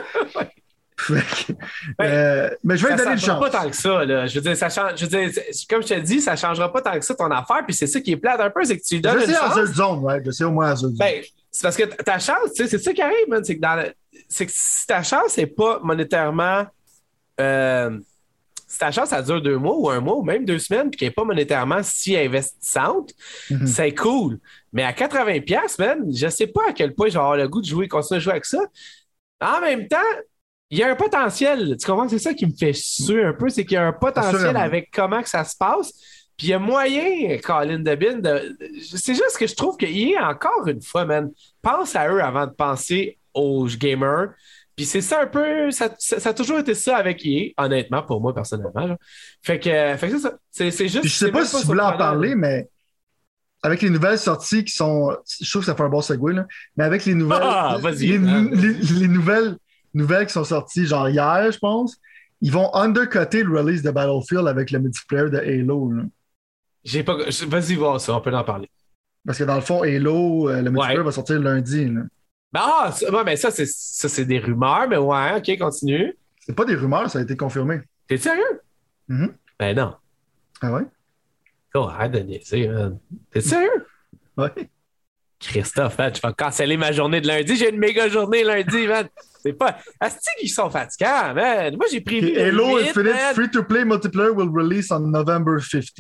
euh, 2.03 2.51
mais 2.63 2.77
je 2.77 2.87
vais 2.87 2.93
te 2.93 2.99
donner 2.99 3.13
une 3.13 3.19
chance. 3.19 3.41
pas 3.41 3.51
tant 3.51 3.71
que 3.71 3.77
ça. 3.77 4.05
Là. 4.05 4.27
Je 4.27 4.35
veux 4.35 4.41
dire, 4.43 4.57
ça 4.57 4.69
change, 4.69 4.93
je 4.97 5.07
veux 5.07 5.09
dire, 5.09 5.43
comme 5.69 5.83
je 5.83 5.89
te 5.89 6.01
dis, 6.01 6.21
ça 6.21 6.33
ne 6.33 6.37
changera 6.37 6.71
pas 6.71 6.83
tant 6.83 6.93
que 6.93 7.05
ça 7.05 7.15
ton 7.15 7.31
affaire. 7.31 7.65
Puis 7.67 7.75
c'est 7.75 7.87
ça 7.87 8.01
qui 8.01 8.13
est 8.13 8.17
plate 8.17 8.41
un 8.41 8.51
peu, 8.51 8.63
c'est 8.65 8.77
que 8.77 8.85
tu 8.85 9.01
donnes. 9.01 9.21
Je 9.21 9.27
sais 9.27 9.37
Azure 9.37 9.67
Zone, 9.67 9.99
ouais. 10.01 10.21
Je 10.25 10.31
sais 10.31 10.45
au 10.45 10.51
moins 10.51 10.73
Azure 10.73 10.89
Zone. 10.89 10.99
Ben, 10.99 11.23
c'est 11.51 11.63
parce 11.63 11.77
que 11.77 11.85
ta 11.85 12.19
chance, 12.19 12.51
c'est 12.55 12.79
ça 12.79 12.93
qui 12.93 13.03
arrive, 13.03 13.29
man. 13.29 13.43
C'est 13.43 13.57
que, 13.57 13.61
dans 13.61 13.83
que 13.83 14.45
si 14.49 14.87
ta 14.87 15.03
chance 15.03 15.37
n'est 15.37 15.47
pas 15.47 15.81
monétairement 15.83 16.67
euh, 17.41 17.99
si 18.67 18.79
ta 18.79 18.93
chance, 18.93 19.09
ça 19.09 19.23
dure 19.23 19.43
deux 19.43 19.59
mois 19.59 19.77
ou 19.77 19.91
un 19.91 20.01
mois 20.01 20.17
ou 20.17 20.23
même 20.23 20.45
deux 20.45 20.59
semaines, 20.59 20.91
puis 20.91 20.99
qu'elle 20.99 21.09
n'est 21.09 21.15
pas 21.15 21.25
monétairement 21.25 21.81
si 21.83 22.17
investissante, 22.17 23.13
mm-hmm. 23.51 23.67
c'est 23.67 23.95
cool. 23.95 24.39
Mais 24.73 24.85
à 24.85 24.93
80$, 24.93 25.75
man, 25.81 26.09
je 26.15 26.29
sais 26.29 26.47
pas 26.47 26.69
à 26.69 26.73
quel 26.73 26.95
point 26.95 27.09
je 27.09 27.15
vais 27.15 27.19
avoir 27.19 27.37
le 27.37 27.49
goût 27.49 27.61
de 27.61 27.67
jouer, 27.67 27.89
continuer 27.89 28.19
à 28.19 28.21
jouer 28.21 28.33
avec 28.33 28.45
ça. 28.45 28.61
En 29.41 29.61
même 29.61 29.89
temps, 29.89 29.97
il 30.71 30.79
y 30.79 30.83
a 30.85 30.91
un 30.91 30.95
potentiel. 30.95 31.77
Tu 31.79 31.87
comprends? 31.87 32.09
C'est 32.09 32.21
ça 32.21 32.33
qui 32.33 32.47
me 32.47 32.53
fait 32.53 32.73
suer 32.73 33.25
un 33.25 33.33
peu, 33.33 33.49
c'est 33.49 33.65
qu'il 33.65 33.75
y 33.75 33.79
a 33.79 33.87
un 33.87 33.93
potentiel 33.93 34.57
avec 34.57 34.91
comment 34.93 35.23
que 35.23 35.29
ça 35.29 35.43
se 35.45 35.57
passe. 35.57 35.93
Puis 36.37 36.47
il 36.47 36.51
y 36.51 36.55
a 36.55 36.59
moyen, 36.59 37.37
Colin 37.39 37.81
Debin, 37.81 38.19
de... 38.19 38.57
c'est 38.81 39.15
juste 39.15 39.37
que 39.37 39.47
je 39.47 39.55
trouve 39.55 39.77
qu'il 39.77 39.99
y 39.99 40.17
a 40.17 40.29
encore 40.29 40.67
une 40.69 40.81
fois, 40.81 41.05
man, 41.05 41.31
pense 41.61 41.95
à 41.97 42.09
eux 42.09 42.23
avant 42.23 42.47
de 42.47 42.53
penser 42.53 43.19
aux 43.35 43.67
gamers. 43.67 44.31
Puis 44.81 44.87
c'est 44.87 45.03
ça 45.03 45.21
un 45.21 45.27
peu, 45.27 45.71
ça, 45.71 45.91
a 46.25 46.33
toujours 46.33 46.59
été 46.59 46.73
ça 46.73 46.97
avec 46.97 47.21
EA, 47.23 47.53
honnêtement, 47.59 48.03
pour 48.03 48.23
moi 48.23 48.35
personnellement. 48.35 48.97
Fait 49.43 49.61
que, 49.61 49.69
fait 49.69 50.09
que 50.09 50.19
c'est 50.19 50.23
ça. 50.23 50.39
C'est, 50.51 50.89
juste. 50.89 51.05
je 51.05 51.11
sais 51.11 51.31
pas 51.31 51.45
si 51.45 51.61
tu 51.61 51.67
voulais 51.67 51.83
en 51.83 51.99
parler, 51.99 52.35
mais 52.35 52.67
avec 53.63 53.83
les 53.83 53.91
nouvelles 53.91 54.19
sorties 54.19 54.65
qui 54.65 54.73
sont. 54.73 55.15
Je 55.39 55.51
trouve 55.51 55.61
que 55.61 55.67
ça 55.67 55.75
fait 55.75 55.83
un 55.83 55.91
bon 55.91 56.01
segue, 56.01 56.31
là. 56.31 56.47
Mais 56.79 56.85
avec 56.85 57.05
les 57.05 57.15
nouvelles. 57.15 57.43
Ah, 57.43 57.77
les, 57.93 58.17
les, 58.17 59.09
nouvelles, 59.09 59.59
nouvelles 59.93 60.27
qui 60.27 60.33
sont 60.33 60.45
sorties, 60.45 60.87
genre 60.87 61.11
hier, 61.11 61.53
je 61.53 61.59
pense, 61.59 61.99
ils 62.41 62.51
vont 62.51 62.75
undercutter 62.75 63.43
le 63.43 63.61
release 63.61 63.83
de 63.83 63.91
Battlefield 63.91 64.49
avec 64.49 64.71
le 64.71 64.79
multiplayer 64.79 65.29
de 65.29 65.37
Halo. 65.37 65.93
J'ai 66.85 67.03
pas. 67.03 67.19
Vas-y 67.49 67.75
voir 67.75 68.01
ça, 68.01 68.17
on 68.17 68.23
peut 68.23 68.35
en 68.35 68.45
parler. 68.45 68.71
Parce 69.27 69.37
que 69.37 69.45
dans 69.45 69.57
le 69.57 69.61
fond, 69.61 69.83
Halo, 69.83 70.49
euh, 70.49 70.63
le 70.63 70.71
multiplayer 70.71 71.03
va 71.03 71.13
sortir 71.13 71.39
lundi. 71.39 71.85
Là. 71.85 72.01
Ben, 72.53 72.61
ah, 72.65 72.93
ça, 72.93 73.25
mais 73.25 73.37
ça, 73.37 73.51
c'est 73.51 74.25
des 74.25 74.39
rumeurs, 74.39 74.89
mais 74.89 74.97
ouais, 74.97 75.37
ok, 75.37 75.59
continue. 75.59 76.17
C'est 76.41 76.55
pas 76.55 76.65
des 76.65 76.75
rumeurs, 76.75 77.09
ça 77.09 77.21
a 77.21 77.23
été 77.23 77.37
confirmé. 77.37 77.81
T'es 78.09 78.17
sérieux? 78.17 78.61
Mm 79.09 79.27
Ben 79.59 79.77
non. 79.77 79.95
Ah 80.61 80.73
ouais? 80.73 80.83
Oh, 81.75 81.89
de 82.13 82.19
niaiser, 82.19 82.67
man. 82.69 82.99
T'es 83.31 83.41
sérieux? 83.41 83.87
Ouais. 84.37 84.51
Christophe, 85.39 85.97
man, 85.97 86.13
tu 86.13 86.21
vas 86.21 86.33
canceller 86.33 86.77
ma 86.77 86.93
journée 86.93 87.21
de 87.21 87.29
lundi. 87.29 87.57
J'ai 87.57 87.71
une 87.71 87.79
méga 87.79 88.09
journée 88.09 88.43
lundi, 88.43 88.87
man. 88.87 89.09
C'est 89.43 89.53
pas. 89.53 89.79
Asti 90.01 90.29
qu'ils 90.39 90.51
sont 90.51 90.69
fatigants, 90.69 91.33
man. 91.35 91.77
Moi, 91.77 91.87
j'ai 91.91 92.01
pris. 92.01 92.19
Hello 92.19 92.79
Infinite 92.79 93.35
Free-to-Play 93.35 93.85
Multiplayer 93.85 94.31
will 94.31 94.51
release 94.53 94.91
on 94.91 95.01
November 95.01 95.59
15. 95.59 95.93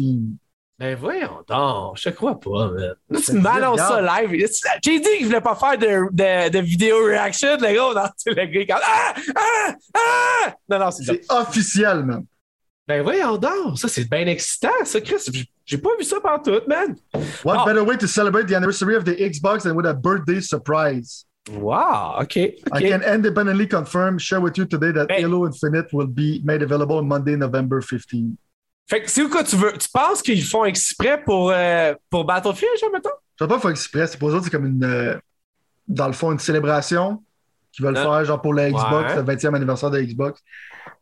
Ben 0.80 0.96
voyons 0.96 1.44
donc, 1.46 1.98
je 1.98 2.08
te 2.08 2.14
crois 2.14 2.40
pas, 2.40 2.70
man. 2.70 2.94
tu 3.22 3.32
me 3.34 3.42
ça 3.42 4.00
live. 4.00 4.46
J'ai 4.82 4.98
dit 4.98 5.04
que 5.04 5.20
je 5.20 5.24
voulais 5.26 5.42
pas 5.42 5.54
faire 5.54 5.76
de, 5.76 6.10
de, 6.10 6.48
de 6.48 6.58
vidéo 6.58 7.04
reaction, 7.04 7.58
le 7.60 7.74
gars, 7.74 8.02
dans 8.02 8.32
le 8.32 8.46
gars 8.46 8.66
quand... 8.66 8.82
Ah! 8.82 9.14
Ah! 9.36 9.74
Ah! 9.94 10.54
Non, 10.70 10.78
non, 10.78 10.90
c'est 10.90 11.04
C'est 11.04 11.30
officiel, 11.30 12.02
man. 12.06 12.24
Ben 12.88 13.02
voyons 13.02 13.36
donc, 13.36 13.78
ça 13.78 13.88
c'est 13.88 14.08
bien 14.08 14.26
excitant, 14.26 14.70
ça, 14.84 15.02
Chris. 15.02 15.46
J'ai 15.66 15.76
pas 15.76 15.90
vu 15.98 16.04
ça 16.04 16.18
partout, 16.18 16.62
man. 16.66 16.96
What 17.44 17.66
better 17.66 17.84
way 17.84 17.98
to 17.98 18.06
celebrate 18.06 18.46
the 18.46 18.54
anniversary 18.54 18.96
of 18.96 19.04
the 19.04 19.14
Xbox 19.20 19.64
than 19.64 19.76
with 19.76 19.84
a 19.86 19.92
birthday 19.92 20.40
surprise? 20.40 21.26
Wow, 21.52 22.16
okay, 22.22 22.56
I 22.72 22.80
can 22.80 23.02
independently 23.02 23.66
confirm, 23.66 24.18
share 24.18 24.40
with 24.40 24.56
you 24.56 24.64
today 24.64 24.92
that 24.92 25.08
ben, 25.08 25.20
Halo 25.20 25.44
Infinite 25.44 25.92
will 25.92 26.06
be 26.06 26.40
made 26.42 26.62
available 26.62 26.96
on 26.96 27.06
Monday, 27.06 27.36
November 27.36 27.82
15. 27.82 28.38
Fait 28.90 29.02
que 29.02 29.08
c'est 29.10 29.28
quoi 29.28 29.44
tu 29.44 29.54
veux? 29.54 29.72
Tu 29.78 29.88
penses 29.88 30.20
qu'ils 30.20 30.42
font 30.42 30.64
exprès 30.64 31.22
pour, 31.22 31.52
euh, 31.52 31.94
pour 32.10 32.24
Battlefield, 32.24 32.72
genre, 32.80 32.90
mettons? 32.92 33.10
Je 33.38 33.44
sais 33.44 33.48
pas 33.48 33.54
qu'ils 33.54 33.62
font 33.62 33.68
exprès. 33.68 34.06
C'est 34.08 34.18
pour 34.18 34.30
eux 34.30 34.40
c'est 34.42 34.50
comme 34.50 34.66
une. 34.66 34.84
Euh, 34.84 35.16
dans 35.86 36.08
le 36.08 36.12
fond, 36.12 36.32
une 36.32 36.40
célébration 36.40 37.22
qu'ils 37.72 37.84
veulent 37.84 37.96
faire, 37.96 38.24
genre 38.24 38.40
pour 38.40 38.54
la 38.54 38.70
Xbox, 38.70 39.16
le 39.16 39.22
20e 39.22 39.54
anniversaire 39.54 39.90
de 39.90 39.98
la 39.98 40.04
Xbox. 40.04 40.40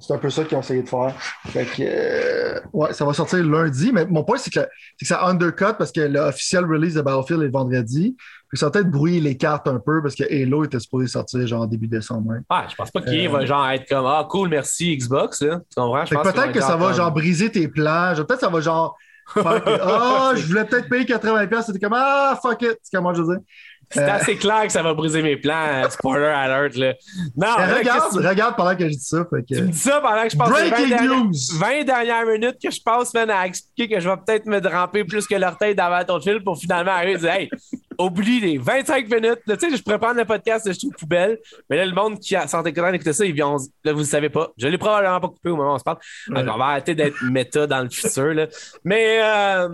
C'est 0.00 0.14
un 0.14 0.18
peu 0.18 0.30
ça 0.30 0.44
qu'ils 0.44 0.56
ont 0.56 0.60
essayé 0.60 0.82
de 0.82 0.88
faire. 0.88 1.12
Fait 1.46 1.64
que, 1.64 1.82
euh, 1.82 2.60
ouais, 2.72 2.92
ça 2.92 3.04
va 3.04 3.12
sortir 3.12 3.42
lundi. 3.44 3.90
Mais 3.92 4.06
mon 4.06 4.22
point, 4.22 4.38
c'est 4.38 4.50
que, 4.50 4.60
que, 4.60 5.06
ça 5.06 5.24
undercut 5.26 5.74
parce 5.76 5.90
que 5.90 6.00
l'officiel 6.00 6.64
release 6.64 6.94
de 6.94 7.02
Battlefield 7.02 7.42
est 7.42 7.48
vendredi. 7.48 8.16
Puis 8.48 8.58
ça 8.58 8.66
va 8.66 8.70
peut-être 8.70 8.90
brouiller 8.90 9.20
les 9.20 9.36
cartes 9.36 9.66
un 9.68 9.78
peu 9.78 10.00
parce 10.00 10.14
que 10.14 10.24
Halo 10.24 10.64
était 10.64 10.78
supposé 10.78 11.06
sortir 11.08 11.46
genre 11.46 11.66
début 11.66 11.88
décembre. 11.88 12.30
Ouais, 12.30 12.58
je 12.68 12.74
pense 12.76 12.90
pas 12.90 13.02
qu'il 13.02 13.26
euh, 13.26 13.30
va 13.30 13.44
genre 13.44 13.68
être 13.68 13.88
comme 13.88 14.06
Ah, 14.06 14.26
cool, 14.28 14.48
merci 14.48 14.96
Xbox. 14.96 15.42
Là. 15.42 15.60
Tu 15.68 15.74
comprends? 15.74 16.04
Peut-être 16.04 16.52
que 16.52 16.60
ça 16.60 16.76
va 16.76 16.92
genre 16.92 17.12
briser 17.12 17.50
tes 17.50 17.68
plans. 17.68 18.14
Peut-être 18.14 18.34
que 18.34 18.40
ça 18.40 18.48
va 18.48 18.60
genre 18.60 18.96
Ah, 19.36 20.32
je 20.34 20.46
voulais 20.46 20.64
peut-être 20.64 20.88
payer 20.88 21.04
80$. 21.04 21.62
C'était 21.62 21.78
comme 21.78 21.96
Ah, 21.96 22.38
fuck 22.40 22.62
it. 22.62 22.78
C'est 22.82 22.96
comment 22.96 23.12
je 23.12 23.22
veux 23.22 23.34
dire? 23.34 23.44
C'est 23.90 24.02
euh, 24.02 24.12
assez 24.12 24.36
clair 24.36 24.64
que 24.64 24.72
ça 24.72 24.82
va 24.82 24.92
briser 24.92 25.22
mes 25.22 25.36
plans, 25.36 25.66
euh, 25.66 25.88
spoiler 25.88 26.26
alert. 26.26 26.76
Là. 26.76 26.94
Non, 27.36 27.48
regarde, 27.78 28.14
regarde 28.14 28.56
pendant 28.56 28.76
que 28.76 28.84
je 28.84 28.94
dis 28.94 29.00
ça. 29.00 29.24
Que... 29.24 29.54
Tu 29.54 29.62
me 29.62 29.68
dis 29.68 29.78
ça 29.78 30.00
pendant 30.00 30.22
que 30.24 30.30
je 30.30 30.36
passe 30.36 30.50
Breaking 30.50 30.96
20, 30.96 31.04
news. 31.04 31.32
Dernières, 31.58 31.78
20 31.78 31.84
dernières 31.84 32.26
minutes 32.26 32.56
que 32.62 32.70
je 32.70 32.82
passe 32.82 33.14
man, 33.14 33.30
à 33.30 33.46
expliquer 33.46 33.94
que 33.94 34.00
je 34.00 34.08
vais 34.08 34.16
peut-être 34.16 34.46
me 34.46 34.60
ramper 34.68 35.04
plus 35.04 35.26
que 35.26 35.34
l'orteil 35.34 35.74
d'avant 35.74 36.04
ton 36.04 36.20
fil 36.20 36.42
pour 36.44 36.58
finalement 36.58 36.92
arriver 36.92 37.12
et 37.12 37.18
dire 37.18 37.30
Hey, 37.30 37.50
oublie 37.98 38.40
les 38.40 38.58
25 38.58 39.08
minutes. 39.10 39.40
Tu 39.46 39.54
sais, 39.58 39.76
je 39.76 39.82
pourrais 39.82 39.98
prendre 39.98 40.18
le 40.18 40.24
podcast 40.24 40.70
Je 40.70 40.88
poubelle, 40.98 41.38
mais 41.70 41.76
là, 41.76 41.86
le 41.86 41.94
monde 41.94 42.18
qui 42.18 42.36
a 42.36 42.46
santé 42.46 42.72
d'écouter 42.72 43.12
ça, 43.12 43.24
ils 43.24 43.40
vont. 43.40 43.56
Là, 43.84 43.92
vous 43.92 44.00
ne 44.00 44.04
savez 44.04 44.28
pas. 44.28 44.50
Je 44.58 44.68
l'ai 44.68 44.78
probablement 44.78 45.20
pas 45.20 45.28
coupé 45.28 45.48
au 45.48 45.56
moment 45.56 45.72
où 45.72 45.74
on 45.74 45.78
se 45.78 45.84
parle. 45.84 45.98
on 46.28 46.58
va 46.58 46.64
arrêter 46.66 46.94
d'être 46.94 47.16
méta 47.24 47.66
dans 47.66 47.80
le 47.80 47.88
futur. 47.88 48.34
Là. 48.34 48.46
Mais. 48.84 49.20
Euh, 49.22 49.68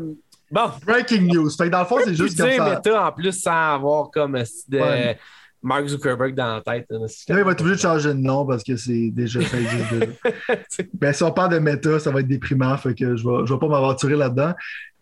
Bon. 0.54 0.70
Breaking 0.86 1.22
news. 1.22 1.50
Fait 1.50 1.64
que 1.64 1.70
dans 1.70 1.80
le 1.80 1.86
fond, 1.86 1.98
c'est 2.04 2.14
juste 2.14 2.38
comme 2.38 2.48
ça. 2.48 2.74
Meta 2.76 3.08
en 3.08 3.12
plus 3.12 3.32
sans 3.32 3.74
avoir 3.74 4.08
comme 4.12 4.36
euh, 4.36 4.44
de 4.68 5.16
Mark 5.60 5.86
Zuckerberg 5.88 6.32
dans 6.36 6.54
la 6.54 6.60
tête. 6.60 6.86
Là, 6.90 7.38
il 7.38 7.44
va 7.44 7.50
être 7.50 7.60
obligé 7.60 7.74
de 7.74 7.80
changer 7.80 8.10
de 8.10 8.20
nom 8.20 8.46
parce 8.46 8.62
que 8.62 8.76
c'est 8.76 9.10
déjà 9.10 9.40
ça 9.40 9.56
ben, 10.94 11.12
si 11.12 11.22
on 11.24 11.32
parle 11.32 11.54
de 11.54 11.58
méta, 11.58 11.98
ça 11.98 12.12
va 12.12 12.20
être 12.20 12.28
déprimant. 12.28 12.76
Fait 12.76 12.94
que 12.94 13.16
je 13.16 13.28
vais, 13.28 13.46
je 13.46 13.52
vais 13.52 13.58
pas 13.58 13.66
m'aventurer 13.66 14.14
là-dedans. 14.14 14.54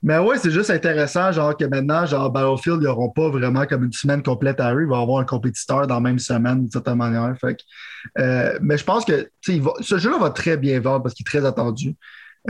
Mais 0.03 0.19
ouais, 0.19 0.39
c'est 0.39 0.51
juste 0.51 0.71
intéressant, 0.71 1.31
genre 1.33 1.55
que 1.55 1.65
maintenant, 1.67 2.07
genre 2.07 2.31
Battlefield, 2.31 2.79
ils 2.81 2.87
n'auront 2.87 3.11
pas 3.11 3.29
vraiment 3.29 3.67
comme 3.67 3.85
une 3.85 3.93
semaine 3.93 4.23
complète 4.23 4.59
à 4.59 4.75
eux. 4.75 4.83
Ils 4.83 4.89
vont 4.89 5.01
avoir 5.01 5.21
un 5.21 5.25
compétiteur 5.25 5.87
dans 5.87 5.97
la 5.97 6.01
même 6.01 6.19
semaine, 6.19 6.61
d'une 6.61 6.71
certaine 6.71 6.97
manière. 6.97 7.33
Fait 7.39 7.59
euh, 8.19 8.59
mais 8.63 8.79
je 8.79 8.85
pense 8.85 9.05
que 9.05 9.31
ce 9.43 9.99
jeu-là 9.99 10.19
va 10.19 10.31
très 10.31 10.57
bien 10.57 10.81
vendre 10.81 11.03
parce 11.03 11.15
qu'il 11.15 11.25
est 11.25 11.31
très 11.31 11.47
attendu. 11.47 11.95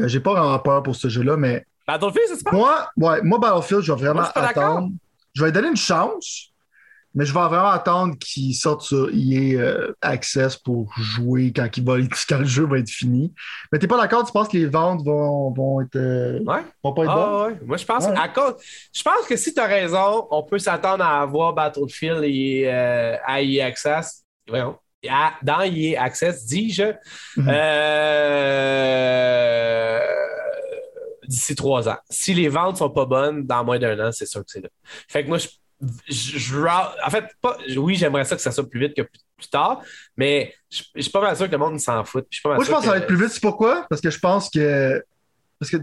Euh, 0.01 0.09
J'ai 0.09 0.21
pas 0.21 0.33
vraiment 0.33 0.59
peur 0.61 0.83
pour 0.83 0.97
ce 0.97 1.09
jeu-là, 1.09 1.37
mais 1.37 1.67
Battlefield, 1.87 2.29
c'est 2.29 2.45
pas? 2.45 2.53
Moi, 2.53 2.89
ouais, 2.97 3.23
moi, 3.23 3.39
Battlefield, 3.39 3.83
je 3.83 3.93
vais 3.93 4.01
vraiment 4.07 4.23
attendre. 4.35 4.91
Je 5.35 5.41
vais 5.41 5.49
lui 5.49 5.53
donner 5.53 5.69
une 5.69 5.77
chance, 5.77 6.53
mais 7.15 7.25
je 7.25 7.33
vais 7.33 7.41
vraiment 7.41 7.71
attendre 7.71 8.17
qu'il 8.19 8.55
sorte 8.55 8.83
sur 8.83 9.09
EA 9.13 9.59
euh, 9.59 9.95
Access 10.03 10.57
pour 10.57 10.93
jouer 10.99 11.53
quand, 11.55 11.69
il 11.77 11.85
va, 11.85 11.97
quand 12.29 12.39
le 12.39 12.45
jeu 12.45 12.67
va 12.67 12.79
être 12.79 12.91
fini. 12.91 13.33
Mais 13.71 13.79
t'es 13.79 13.87
pas 13.87 13.99
d'accord? 13.99 14.25
Tu 14.27 14.33
penses 14.33 14.49
que 14.49 14.57
les 14.57 14.67
ventes 14.67 15.05
vont, 15.05 15.51
vont 15.53 15.81
être. 15.81 15.97
Euh, 15.97 16.41
ouais. 16.45 16.63
Vont 16.85 16.93
pas 16.93 17.05
être 17.05 17.11
ah, 17.11 17.47
Ouais. 17.47 17.59
Moi, 17.65 17.77
je 17.77 17.85
pense, 17.85 18.07
à 18.07 18.29
cause, 18.29 18.55
je 18.93 19.03
pense 19.03 19.27
que 19.27 19.37
si 19.37 19.55
tu 19.55 19.61
as 19.61 19.67
raison, 19.67 20.27
on 20.31 20.43
peut 20.43 20.59
s'attendre 20.59 21.05
à 21.05 21.23
avoir 21.23 21.53
Battlefield 21.55 22.25
et 22.25 22.65
euh, 22.67 23.17
à 23.25 23.43
EA 23.43 23.67
Access. 23.67 24.23
Voyons. 24.47 24.77
dans 25.43 25.63
EA 25.63 26.03
Access, 26.03 26.45
dis-je. 26.47 26.93
Mm-hmm. 27.37 27.49
euh 27.49 28.83
d'ici 31.33 31.55
trois 31.55 31.89
ans. 31.89 31.97
Si 32.11 32.35
les 32.35 32.49
ventes 32.49 32.77
sont 32.77 32.91
pas 32.91 33.07
bonnes, 33.07 33.47
dans 33.47 33.65
moins 33.65 33.79
d'un 33.79 33.99
an, 34.09 34.13
c'est 34.13 34.27
sûr 34.27 34.41
que 34.41 34.51
c'est 34.51 34.61
là. 34.61 34.69
Fait 35.09 35.25
que 35.25 35.29
moi, 35.29 35.39
je, 35.39 35.49
je, 36.09 36.57
en 36.59 37.11
fait, 37.11 37.25
pas, 37.41 37.57
oui, 37.77 37.95
j'aimerais 37.95 38.25
ça 38.25 38.37
que 38.37 38.43
ça 38.43 38.53
soit 38.53 38.69
plus 38.69 38.81
vite 38.81 38.95
que 38.95 39.03
plus, 39.03 39.49
tard, 39.51 39.83
mais 40.17 40.55
je, 40.71 40.83
je, 40.95 41.01
suis 41.01 41.11
pas 41.11 41.21
mal 41.21 41.37
sûr 41.37 41.47
que 41.47 41.53
le 41.53 41.59
monde 41.59 41.81
s'en 41.81 42.05
fout. 42.05 42.27
moi, 42.45 42.63
je 42.63 42.71
pense 42.71 42.81
que 42.81 42.85
ça 42.85 42.91
va 42.93 42.99
être 42.99 43.07
plus 43.07 43.17
vite. 43.17 43.31
C'est 43.31 43.43
pourquoi? 43.43 43.87
Parce 43.89 44.01
que 44.01 44.11
je 44.11 44.19
pense 44.19 44.49
que. 44.51 45.03
Parce 45.59 45.71
que 45.71 45.79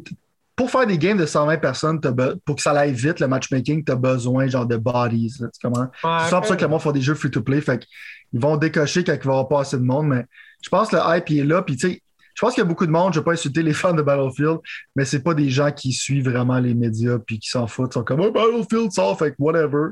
pour 0.55 0.69
faire 0.69 0.85
des 0.85 0.97
games 0.97 1.17
de 1.17 1.25
120 1.25 1.57
personnes, 1.57 2.01
pour 2.45 2.55
que 2.55 2.61
ça 2.61 2.71
aille 2.71 2.93
vite, 2.93 3.19
le 3.19 3.27
matchmaking, 3.27 3.83
tu 3.83 3.91
as 3.91 3.95
besoin 3.95 4.47
genre 4.47 4.65
de 4.65 4.77
bodies. 4.77 5.35
Là, 5.39 5.47
tu 5.47 5.67
comprends? 5.67 5.89
c'est 6.25 6.35
pour 6.35 6.45
ça 6.45 6.55
que 6.55 6.61
le 6.61 6.67
monde 6.67 6.81
fait 6.81 6.93
des 6.93 7.01
jeux 7.01 7.15
free-to-play. 7.15 7.61
Fait 7.61 7.79
qu'ils 7.79 8.39
vont 8.39 8.57
décocher 8.57 9.03
quand 9.03 9.13
il 9.13 9.19
va 9.19 9.23
y 9.23 9.27
avoir 9.29 9.47
pas 9.47 9.61
assez 9.61 9.77
de 9.77 9.83
monde, 9.83 10.07
mais 10.07 10.25
je 10.61 10.69
pense 10.69 10.89
que 10.89 10.97
le 10.97 11.01
hype 11.05 11.31
est 11.31 11.45
là. 11.45 11.61
Puis 11.61 11.77
tu 11.77 11.89
sais, 11.89 12.01
je 12.39 12.45
pense 12.45 12.53
qu'il 12.53 12.63
y 12.63 12.65
a 12.65 12.69
beaucoup 12.69 12.85
de 12.85 12.91
monde, 12.91 13.11
je 13.11 13.19
ne 13.19 13.21
vais 13.21 13.25
pas 13.25 13.31
insulter 13.33 13.61
les 13.61 13.73
fans 13.73 13.93
de 13.93 14.01
Battlefield, 14.01 14.59
mais 14.95 15.03
c'est 15.03 15.21
pas 15.21 15.33
des 15.33 15.49
gens 15.49 15.73
qui 15.73 15.91
suivent 15.91 16.29
vraiment 16.29 16.57
les 16.57 16.73
médias 16.73 17.19
puis 17.19 17.37
qui 17.37 17.49
s'en 17.49 17.67
foutent. 17.67 17.91
Ils 17.91 17.93
sont 17.95 18.05
comme 18.05 18.21
oh, 18.21 18.31
Battlefield 18.31 18.93
sort, 18.93 19.19
fait 19.19 19.35
whatever. 19.39 19.89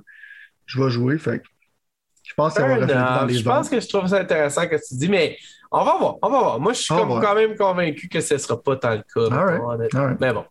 Je 0.65 0.81
vais 0.81 0.89
jouer. 0.89 1.17
Fait 1.17 1.41
je 2.23 2.33
pense 2.37 2.53
que 2.53 2.61
ça 2.61 2.67
va 2.69 2.75
refléter 2.75 2.93
dans 2.93 3.25
les 3.25 3.33
Je 3.33 3.43
pense 3.43 3.67
que 3.67 3.81
je 3.81 3.89
trouve 3.89 4.07
ça 4.07 4.19
intéressant 4.19 4.65
que 4.65 4.77
tu 4.77 4.95
dis, 4.95 5.09
mais 5.09 5.37
on 5.73 5.83
va 5.83 5.97
voir, 5.97 6.15
on 6.21 6.29
va 6.29 6.39
voir. 6.39 6.59
Moi, 6.61 6.71
je 6.71 6.83
suis 6.83 6.95
quand 6.95 7.35
même 7.35 7.57
convaincu 7.57 8.07
que 8.07 8.21
ce 8.21 8.35
ne 8.35 8.39
sera 8.39 8.63
pas 8.63 8.77
tant 8.77 8.95
le 8.95 9.03
cas. 9.03 10.15
Mais 10.17 10.31
bon. 10.31 10.45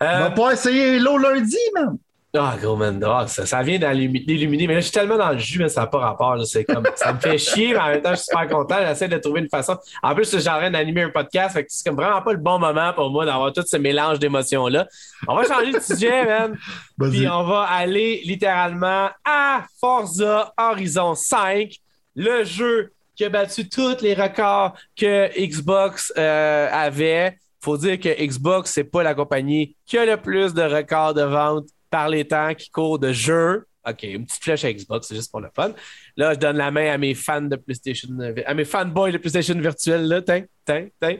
on 0.00 0.04
va 0.04 0.30
pas 0.30 0.52
essayer 0.52 0.98
l'eau 0.98 1.18
lundi, 1.18 1.58
même. 1.74 1.98
Ah, 2.36 2.56
gros 2.60 2.76
man, 2.76 3.02
ah, 3.06 3.26
ça, 3.26 3.46
ça, 3.46 3.62
vient 3.62 3.78
d'illuminer. 3.78 4.66
Mais 4.66 4.74
là, 4.74 4.80
je 4.80 4.84
suis 4.84 4.92
tellement 4.92 5.16
dans 5.16 5.32
le 5.32 5.38
jus, 5.38 5.58
mais 5.58 5.70
ça 5.70 5.82
n'a 5.82 5.86
pas 5.86 5.98
rapport. 5.98 6.36
C'est 6.46 6.62
comme, 6.62 6.84
ça 6.94 7.14
me 7.14 7.18
fait 7.18 7.38
chier, 7.38 7.72
mais 7.72 7.78
en 7.78 7.88
même 7.88 8.02
temps, 8.02 8.10
je 8.10 8.16
suis 8.16 8.26
super 8.26 8.48
content. 8.48 8.76
J'essaie 8.80 9.08
de 9.08 9.16
trouver 9.16 9.40
une 9.40 9.48
façon. 9.48 9.78
En 10.02 10.14
plus, 10.14 10.30
j'ai 10.30 10.50
en 10.50 10.58
train 10.58 10.70
d'animer 10.70 11.04
un 11.04 11.08
podcast. 11.08 11.54
Fait 11.54 11.64
que 11.64 11.68
c'est 11.70 11.88
comme 11.88 11.96
vraiment 11.96 12.20
pas 12.20 12.32
le 12.32 12.38
bon 12.38 12.58
moment 12.58 12.92
pour 12.92 13.08
moi 13.08 13.24
d'avoir 13.24 13.50
tout 13.54 13.64
ce 13.66 13.78
mélange 13.78 14.18
d'émotions-là. 14.18 14.86
On 15.26 15.36
va 15.36 15.44
changer 15.44 15.72
de 15.72 15.80
sujet, 15.80 16.26
man. 16.26 16.58
Puis 17.10 17.26
on 17.26 17.44
va 17.44 17.62
aller 17.62 18.20
littéralement 18.26 19.08
à 19.24 19.64
Forza 19.80 20.52
Horizon 20.58 21.14
5, 21.14 21.70
le 22.14 22.44
jeu 22.44 22.92
qui 23.16 23.24
a 23.24 23.30
battu 23.30 23.70
tous 23.70 24.02
les 24.02 24.12
records 24.12 24.74
que 24.96 25.30
Xbox 25.40 26.12
euh, 26.18 26.68
avait. 26.70 27.38
Faut 27.62 27.78
dire 27.78 27.98
que 27.98 28.10
Xbox, 28.22 28.70
c'est 28.70 28.84
pas 28.84 29.02
la 29.02 29.14
compagnie 29.14 29.74
qui 29.86 29.96
a 29.96 30.04
le 30.04 30.18
plus 30.18 30.52
de 30.52 30.62
records 30.62 31.14
de 31.14 31.22
vente 31.22 31.64
par 31.90 32.08
les 32.08 32.26
temps 32.26 32.54
qui 32.54 32.70
court 32.70 32.98
de 32.98 33.12
jeux. 33.12 33.66
OK, 33.88 34.02
une 34.02 34.26
petite 34.26 34.42
flèche 34.42 34.64
à 34.64 34.72
Xbox, 34.72 35.06
c'est 35.06 35.14
juste 35.14 35.30
pour 35.30 35.40
le 35.40 35.48
fun. 35.54 35.72
Là, 36.16 36.34
je 36.34 36.38
donne 36.38 36.56
la 36.56 36.70
main 36.70 36.92
à 36.92 36.98
mes 36.98 37.14
fans 37.14 37.40
de 37.40 37.56
PlayStation, 37.56 38.08
à 38.44 38.54
mes 38.54 38.64
fanboys 38.64 39.12
de 39.12 39.18
PlayStation 39.18 39.58
virtuelle, 39.58 40.06
là, 40.06 40.20
tiens, 40.20 40.44
tiens, 40.66 40.88
tiens. 41.00 41.16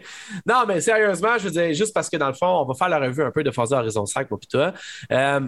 Non, 0.47 0.65
mais 0.67 0.81
sérieusement, 0.81 1.39
je 1.39 1.45
veux 1.45 1.51
dire, 1.51 1.73
juste 1.73 1.95
parce 1.95 2.11
que 2.11 2.17
dans 2.19 2.29
le 2.29 2.35
fond, 2.35 2.47
on 2.47 2.65
va 2.67 2.75
faire 2.75 2.89
la 2.91 2.99
revue 2.99 3.23
un 3.23 3.31
peu 3.31 3.43
de 3.43 3.51
Forza 3.51 3.79
Horizon 3.79 4.05
5, 4.05 4.31
moi, 4.31 4.41
toi. 4.51 4.75
Euh, 5.13 5.41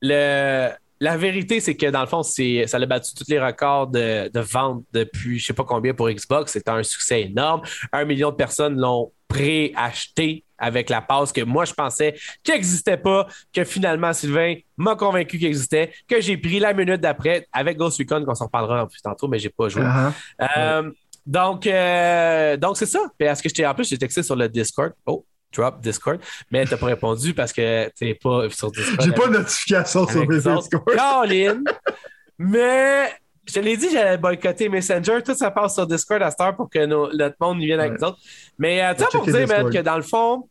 le, 0.00 0.70
la 1.00 1.16
vérité, 1.16 1.60
c'est 1.60 1.76
que 1.76 1.86
dans 1.86 2.00
le 2.00 2.06
fond, 2.06 2.22
ça 2.22 2.42
a 2.42 2.86
battu 2.86 3.14
tous 3.14 3.28
les 3.28 3.38
records 3.38 3.88
de, 3.88 4.28
de 4.32 4.40
vente 4.40 4.84
depuis 4.92 5.38
je 5.38 5.46
sais 5.46 5.52
pas 5.52 5.64
combien 5.64 5.94
pour 5.94 6.10
Xbox. 6.10 6.52
C'était 6.52 6.70
un 6.70 6.82
succès 6.82 7.22
énorme. 7.22 7.62
Un 7.92 8.04
million 8.04 8.30
de 8.30 8.36
personnes 8.36 8.76
l'ont 8.76 9.12
préacheté 9.28 10.44
avec 10.58 10.90
la 10.90 11.00
passe 11.00 11.32
que 11.32 11.42
moi 11.42 11.64
je 11.64 11.72
pensais 11.72 12.14
qu'il 12.42 12.54
n'existait 12.54 12.96
pas, 12.96 13.26
que 13.52 13.64
finalement 13.64 14.12
Sylvain 14.12 14.54
m'a 14.76 14.96
convaincu 14.96 15.38
qu'il 15.38 15.46
existait, 15.46 15.92
que 16.08 16.20
j'ai 16.20 16.36
pris 16.36 16.58
la 16.58 16.72
minute 16.72 17.00
d'après 17.00 17.46
avec 17.52 17.76
Ghost 17.76 17.98
Recon, 17.98 18.24
qu'on 18.24 18.34
s'en 18.34 18.46
reparlera 18.46 18.84
en 18.84 18.86
plus 18.86 19.00
tantôt, 19.00 19.28
mais 19.28 19.38
j'ai 19.38 19.50
pas 19.50 19.68
joué. 19.68 19.82
Uh-huh. 19.82 20.12
Euh, 20.56 20.90
donc, 21.26 21.66
euh, 21.66 22.56
donc 22.56 22.76
c'est 22.76 22.86
ça. 22.86 23.00
Est-ce 23.18 23.42
que 23.42 23.48
j'étais 23.48 23.66
en 23.66 23.74
plus, 23.74 23.88
j'ai 23.88 23.98
texté 23.98 24.22
sur 24.22 24.34
le 24.34 24.48
Discord. 24.48 24.92
Oh, 25.06 25.24
drop 25.52 25.80
Discord, 25.80 26.20
mais 26.50 26.64
t'as 26.64 26.76
pas 26.76 26.86
répondu 26.86 27.34
parce 27.34 27.52
que 27.52 27.90
t'es 27.98 28.14
pas 28.14 28.48
sur 28.50 28.70
Discord. 28.70 29.02
J'ai 29.02 29.12
pas 29.12 29.28
de 29.28 29.32
notification 29.38 30.06
sur 30.06 30.26
mes 30.26 30.36
Discord. 30.36 30.84
Caroline, 30.94 31.64
mais 32.38 33.10
je 33.48 33.54
te 33.54 33.60
l'ai 33.60 33.78
dit, 33.78 33.88
j'allais 33.90 34.18
boycotter 34.18 34.68
Messenger. 34.68 35.20
Tout 35.24 35.34
ça 35.34 35.50
passe 35.50 35.74
sur 35.74 35.86
Discord 35.86 36.22
à 36.22 36.30
cette 36.30 36.40
heure 36.40 36.54
pour 36.54 36.68
que 36.68 36.84
notre 36.84 37.36
monde 37.40 37.58
vienne 37.60 37.80
avec 37.80 37.98
nous 37.98 38.08
autres. 38.08 38.18
Mais 38.58 38.84
euh, 38.84 38.92
tu 38.94 39.04
pour 39.16 39.26
dire, 39.26 39.46
que 39.46 39.80
dans 39.80 39.96
le 39.96 40.02
fond, 40.02 40.46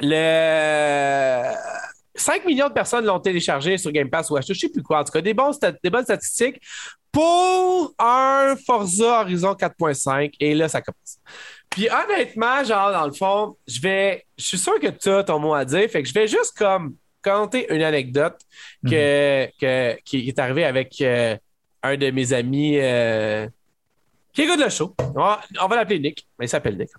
le 0.00 1.42
5 2.14 2.46
millions 2.46 2.68
de 2.68 2.72
personnes 2.72 3.04
l'ont 3.04 3.20
téléchargé 3.20 3.76
sur 3.76 3.92
Game 3.92 4.08
Pass 4.08 4.30
ou 4.30 4.36
acheté, 4.36 4.54
je 4.54 4.60
sais 4.60 4.68
plus 4.70 4.82
quoi. 4.82 5.00
En 5.00 5.04
tout 5.04 5.12
cas, 5.12 5.20
des, 5.20 5.34
bons, 5.34 5.58
des 5.84 5.90
bonnes 5.90 6.04
statistiques 6.04 6.58
pour 7.10 7.92
un 7.98 8.56
Forza 8.64 9.20
Horizon 9.20 9.52
4.5. 9.52 10.32
Et 10.40 10.54
là, 10.54 10.68
ça 10.68 10.80
commence. 10.80 11.18
Puis 11.68 11.88
honnêtement, 11.90 12.64
genre, 12.64 12.92
dans 12.92 13.06
le 13.06 13.12
fond, 13.12 13.56
je 13.66 13.80
vais. 13.82 14.24
Je 14.38 14.44
suis 14.44 14.58
sûr 14.58 14.80
que 14.80 14.88
tu 14.88 15.10
as 15.10 15.24
ton 15.24 15.38
mot 15.38 15.52
à 15.52 15.66
dire. 15.66 15.88
Fait 15.90 16.02
que 16.02 16.08
je 16.08 16.14
vais 16.14 16.26
juste 16.26 16.56
comme 16.56 16.96
compter 17.22 17.72
une 17.72 17.82
anecdote 17.82 18.38
que, 18.88 19.44
mhm. 19.44 19.96
qui 20.02 20.28
est 20.28 20.38
arrivée 20.38 20.64
avec 20.64 20.98
euh, 21.02 21.36
un 21.82 21.96
de 21.96 22.10
mes 22.10 22.32
amis 22.32 22.78
euh, 22.78 23.48
qui 24.32 24.42
écoute 24.42 24.60
le 24.60 24.68
show. 24.68 24.94
On 24.98 25.68
va, 25.68 25.76
l'appeler 25.76 25.98
Nick, 25.98 26.26
il 26.40 26.48
s'appelle 26.48 26.76
Nick. 26.76 26.90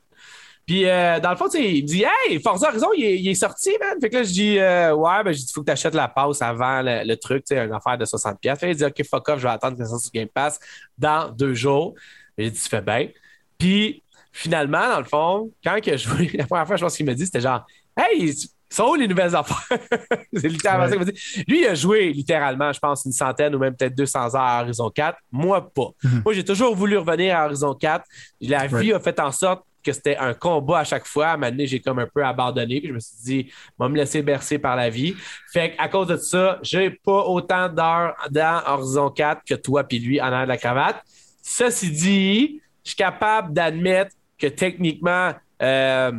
Puis, 0.66 0.86
euh, 0.86 1.20
dans 1.20 1.32
le 1.32 1.36
fond, 1.36 1.50
il 1.54 1.84
me 1.84 1.88
dit 1.88 2.06
Hey, 2.06 2.42
Forza 2.42 2.70
Horizon, 2.70 2.88
il 2.96 3.28
est, 3.28 3.36
sorti, 3.36 3.72
man. 3.82 3.98
Fait 4.00 4.10
que 4.10 4.18
là, 4.18 4.24
je 4.24 4.32
dis 4.32 4.58
Ouais, 4.58 5.24
ben, 5.24 5.32
il 5.32 5.52
faut 5.54 5.62
que 5.62 5.66
tu 5.66 5.72
achètes 5.72 5.94
la 5.94 6.08
passe 6.08 6.42
avant 6.42 6.82
le, 6.82 7.16
truc, 7.16 7.44
tu 7.44 7.56
sais, 7.56 7.66
une 7.66 7.74
affaire 7.74 7.98
de 7.98 8.06
60$. 8.06 8.58
Fait 8.58 8.72
il 8.72 8.76
dit 8.78 8.86
Ok, 8.86 9.04
fuck 9.06 9.28
off, 9.30 9.40
je 9.40 9.44
vais 9.44 9.54
attendre 9.54 9.78
que 9.78 9.84
ça 9.84 9.90
sorte 9.90 10.14
Game 10.14 10.30
Pass 10.30 10.60
dans 10.98 11.30
deux 11.30 11.54
jours. 11.54 11.96
J'ai 12.38 12.50
dit 12.50 12.60
Tu 12.60 12.70
fais 12.70 12.82
bien. 12.82 13.10
Puis, 13.58 14.04
finalement, 14.34 14.90
dans 14.90 15.00
le 15.00 15.06
fond, 15.06 15.52
quand 15.64 15.80
que 15.80 15.96
je 15.96 16.10
la 16.38 16.46
première 16.46 16.68
fois, 16.68 16.76
je 16.76 16.84
pense 16.84 16.98
qu'il 16.98 17.06
me 17.06 17.14
dit, 17.14 17.26
c'était 17.26 17.40
genre, 17.40 17.66
hey, 17.98 18.34
sont 18.74 18.86
où 18.86 18.96
les 18.96 19.08
nouvelles 19.08 19.36
affaires? 19.36 19.78
c'est 20.34 20.48
littéralement 20.48 20.86
ça 20.86 20.92
qu'il 20.92 21.00
m'a 21.00 21.12
dit. 21.12 21.44
Lui, 21.48 21.62
il 21.62 21.68
a 21.68 21.76
joué 21.76 22.12
littéralement, 22.12 22.72
je 22.72 22.80
pense, 22.80 23.06
une 23.06 23.12
centaine 23.12 23.56
ou 23.56 23.60
même 23.60 23.76
peut-être 23.76 23.96
200 23.96 24.36
heures 24.36 24.42
à 24.42 24.62
Horizon 24.64 24.90
4. 24.90 25.18
Moi, 25.32 25.70
pas. 25.74 25.90
Mhm. 26.04 26.22
Moi, 26.26 26.34
j'ai 26.34 26.44
toujours 26.44 26.76
voulu 26.76 26.98
revenir 26.98 27.38
à 27.38 27.46
Horizon 27.46 27.74
4. 27.74 28.06
La 28.42 28.68
vie 28.68 28.94
a 28.94 29.00
fait 29.00 29.20
en 29.20 29.32
sorte 29.32 29.64
que 29.84 29.92
c'était 29.92 30.18
un 30.18 30.34
combat 30.34 30.80
à 30.80 30.84
chaque 30.84 31.06
fois. 31.06 31.28
À 31.28 31.34
un 31.34 31.38
moment 31.38 31.52
donné, 31.52 31.68
j'ai 31.68 31.80
comme 31.80 32.00
un 32.00 32.08
peu 32.08 32.26
abandonné. 32.26 32.80
Puis 32.80 32.90
je 32.90 32.94
me 32.94 33.00
suis 33.00 33.18
dit, 33.24 33.52
vais 33.80 33.90
me 33.90 33.98
laisser 33.98 34.22
bercer 34.22 34.58
par 34.58 34.76
la 34.76 34.90
vie. 34.90 35.16
Fait 35.52 35.76
qu'à 35.76 35.88
cause 35.90 36.08
de 36.08 36.18
ça, 36.18 36.60
j'ai 36.64 36.90
pas 36.90 37.26
autant 37.26 37.70
d'heures 37.70 38.16
dans 38.32 38.64
Horizon 38.66 39.10
4 39.10 39.42
que 39.48 39.56
toi 39.56 39.84
puis 39.84 40.00
lui 40.00 40.22
en 40.22 40.26
arrière 40.26 40.44
de 40.44 40.50
la 40.50 40.58
cravate. 40.58 41.04
Ceci 41.42 41.92
dit, 41.92 42.62
je 42.84 42.90
suis 42.90 42.98
capable 42.98 43.54
d'admettre 43.54 44.12
que 44.38 44.48
techniquement, 44.48 45.32
euh, 45.62 46.12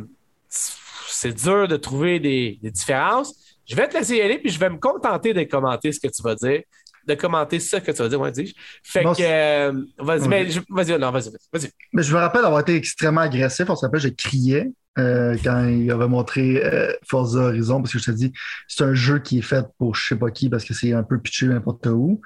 c'est 1.07 1.33
dur 1.33 1.67
de 1.67 1.77
trouver 1.77 2.19
des, 2.19 2.59
différences. 2.63 3.33
Je 3.67 3.75
vais 3.75 3.87
te 3.87 3.97
laisser 3.97 4.17
y 4.17 4.21
aller, 4.21 4.37
puis 4.37 4.49
je 4.49 4.59
vais 4.59 4.69
me 4.69 4.77
contenter 4.77 5.33
de 5.33 5.43
commenter 5.43 5.91
ce 5.91 5.99
que 5.99 6.07
tu 6.07 6.21
vas 6.21 6.35
dire. 6.35 6.61
De 7.07 7.13
commenter 7.13 7.59
ce 7.59 7.77
que 7.77 7.91
tu 7.91 7.97
vas 7.97 8.09
dire, 8.09 8.17
moi, 8.17 8.31
dis 8.31 8.55
Fait 8.83 9.03
que, 9.03 9.21
euh, 9.21 9.71
vas-y, 9.99 10.27
vas-y, 10.69 10.97
non, 10.97 11.11
vas-y, 11.11 11.29
vas-y. 11.53 11.69
Mais 11.93 12.01
je 12.01 12.13
me 12.13 12.19
rappelle 12.19 12.45
avoir 12.45 12.61
été 12.61 12.75
extrêmement 12.75 13.21
agressif. 13.21 13.69
On 13.69 13.75
se 13.75 13.85
rappelle, 13.85 13.99
je 13.99 14.09
criais 14.09 14.71
euh, 14.97 15.37
quand 15.43 15.67
il 15.67 15.91
avait 15.91 16.07
montré 16.07 16.63
Forza 17.07 17.41
Horizon, 17.41 17.81
parce 17.81 17.93
que 17.93 17.99
je 17.99 18.05
te 18.05 18.11
dis, 18.11 18.33
c'est 18.67 18.83
un 18.83 18.95
jeu 18.95 19.19
qui 19.19 19.39
est 19.39 19.43
fait 19.43 19.65
pour 19.77 19.95
je 19.95 20.07
sais 20.07 20.15
pas 20.15 20.31
qui, 20.31 20.49
parce 20.49 20.65
que 20.65 20.73
c'est 20.73 20.93
un 20.93 21.03
peu 21.03 21.19
pitché 21.19 21.47
n'importe 21.47 21.85
où 21.87 22.21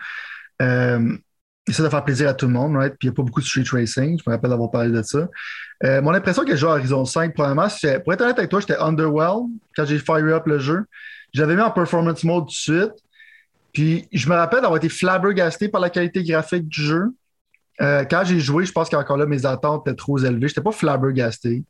essaie 1.70 1.84
de 1.84 1.90
faire 1.90 2.04
plaisir 2.04 2.30
à 2.30 2.34
tout 2.34 2.48
le 2.48 2.54
monde, 2.54 2.76
right? 2.76 2.96
Puis 2.98 3.08
il 3.08 3.12
n'y 3.12 3.14
a 3.14 3.16
pas 3.16 3.24
beaucoup 3.24 3.42
de 3.42 3.46
street 3.46 3.66
racing. 3.72 4.20
Je 4.20 4.30
me 4.30 4.36
rappelle 4.36 4.50
d'avoir 4.50 4.72
parlé 4.72 4.92
de 4.92 5.02
ça. 5.02 5.28
Euh, 5.84 6.02
mon 6.02 6.14
impression 6.14 6.44
que 6.44 6.52
je 6.52 6.58
joue 6.58 6.68
à 6.68 6.72
Horizon 6.72 7.06
5, 7.06 7.34
premièrement, 7.34 7.68
pour 8.04 8.14
être 8.14 8.22
honnête 8.22 8.38
avec 8.38 8.50
toi, 8.50 8.60
j'étais 8.60 8.78
underwhelmed 8.78 9.52
quand 9.76 9.86
j'ai 9.86 10.00
fire 10.00 10.26
up 10.36 10.46
le 10.48 10.60
jeu. 10.60 10.86
J'avais 11.34 11.56
mis 11.56 11.62
en 11.62 11.72
performance 11.72 12.24
mode 12.24 12.46
tout 12.46 12.48
de 12.48 12.52
suite. 12.52 12.94
Puis 13.74 14.08
je 14.12 14.28
me 14.30 14.36
rappelle 14.36 14.62
d'avoir 14.62 14.78
été 14.78 14.90
flabbergasté 14.90 15.70
par 15.70 15.80
la 15.82 15.90
qualité 15.90 16.24
graphique 16.24 16.68
du 16.68 16.82
jeu. 16.82 17.14
Euh, 17.82 18.04
quand 18.04 18.24
j'ai 18.26 18.40
joué, 18.40 18.66
je 18.66 18.72
pense 18.72 18.90
qu'encore 18.90 19.18
là, 19.18 19.26
mes 19.26 19.46
attentes 19.46 19.88
étaient 19.88 19.96
trop 19.96 20.18
élevées. 20.18 20.48
J'étais 20.48 20.62
pas 20.62 20.72
flabbergasté. 20.72 21.64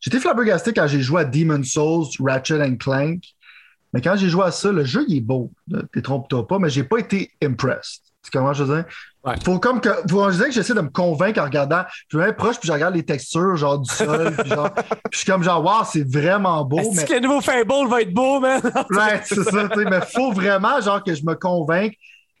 J'étais 0.00 0.18
flabbergasté 0.18 0.72
quand 0.72 0.86
j'ai 0.86 1.00
joué 1.00 1.22
à 1.22 1.24
Demon's 1.24 1.68
Souls, 1.72 2.06
Ratchet 2.20 2.60
and 2.60 2.76
Clank. 2.76 3.22
Mais 3.92 4.00
quand 4.00 4.16
j'ai 4.16 4.28
joué 4.28 4.44
à 4.44 4.50
ça, 4.50 4.72
le 4.72 4.84
jeu, 4.84 5.04
il 5.06 5.18
est 5.18 5.20
beau. 5.20 5.52
T'es 5.92 6.02
trompe-toi 6.02 6.46
pas, 6.48 6.58
mais 6.58 6.68
j'ai 6.68 6.82
pas 6.82 6.98
été 6.98 7.30
impressed. 7.42 8.02
Tu 8.24 8.30
comment 8.30 8.52
je 8.52 8.64
veux 8.64 8.74
dire? 8.74 8.84
Faut 9.44 9.58
comme 9.58 9.80
que. 9.80 9.90
Faut 10.08 10.30
dire 10.30 10.46
que 10.46 10.52
j'essaie 10.52 10.74
de 10.74 10.80
me 10.80 10.90
convaincre 10.90 11.40
en 11.40 11.44
regardant. 11.44 11.82
Je 12.08 12.16
me 12.16 12.24
mets 12.24 12.32
proche 12.32 12.58
puis 12.58 12.66
je 12.66 12.72
regarde 12.72 12.94
les 12.94 13.04
textures, 13.04 13.56
genre 13.56 13.78
du 13.78 13.92
sol. 13.92 14.34
puis 14.38 14.50
genre, 14.50 14.70
je 15.10 15.18
suis 15.18 15.26
comme 15.26 15.42
genre, 15.42 15.64
waouh, 15.64 15.84
c'est 15.90 16.06
vraiment 16.06 16.64
beau. 16.64 16.78
Est-ce 16.78 17.04
que 17.04 17.14
le 17.14 17.20
nouveau 17.20 17.40
Fable 17.40 17.88
va 17.88 18.02
être 18.02 18.12
beau, 18.12 18.40
man? 18.40 18.60
ouais, 18.90 19.20
c'est 19.24 19.44
ça, 19.44 19.68
tu 19.68 19.78
sais. 19.78 19.84
Mais 19.90 20.00
faut 20.00 20.32
vraiment, 20.32 20.80
genre, 20.80 21.02
que 21.02 21.14
je 21.14 21.24
me 21.24 21.34
convainque. 21.34 21.94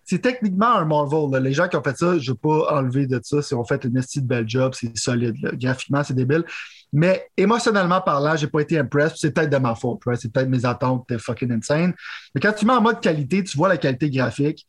C'est 0.06 0.18
techniquement 0.18 0.76
un 0.76 0.84
Marvel. 0.84 1.42
Les 1.42 1.54
gens 1.54 1.66
qui 1.66 1.76
ont 1.76 1.82
fait 1.82 1.96
ça, 1.96 2.18
je 2.18 2.30
ne 2.30 2.34
vais 2.34 2.40
pas 2.42 2.76
enlever 2.78 3.06
de 3.06 3.18
ça. 3.22 3.40
Si 3.40 3.54
on 3.54 3.64
fait 3.64 3.82
une 3.84 3.92
de 3.92 4.20
belle 4.20 4.46
job, 4.46 4.74
c'est 4.74 4.94
solide. 4.98 5.34
Graphiquement, 5.54 6.04
c'est 6.04 6.12
débile. 6.12 6.44
Mais 6.92 7.26
émotionnellement 7.38 8.02
parlant, 8.02 8.36
j'ai 8.36 8.46
pas 8.46 8.60
été 8.60 8.78
impressed. 8.78 9.16
C'est 9.16 9.32
peut-être 9.32 9.50
de 9.50 9.56
ma 9.56 9.74
faute. 9.74 10.00
C'est 10.16 10.30
peut-être 10.30 10.48
mes 10.48 10.66
attentes 10.66 11.06
étaient 11.08 11.18
fucking 11.18 11.50
insane. 11.52 11.94
Mais 12.34 12.40
quand 12.40 12.52
tu 12.52 12.66
mets 12.66 12.74
en 12.74 12.82
mode 12.82 13.00
qualité, 13.00 13.42
tu 13.42 13.56
vois 13.56 13.68
la 13.68 13.78
qualité 13.78 14.10
graphique 14.10 14.66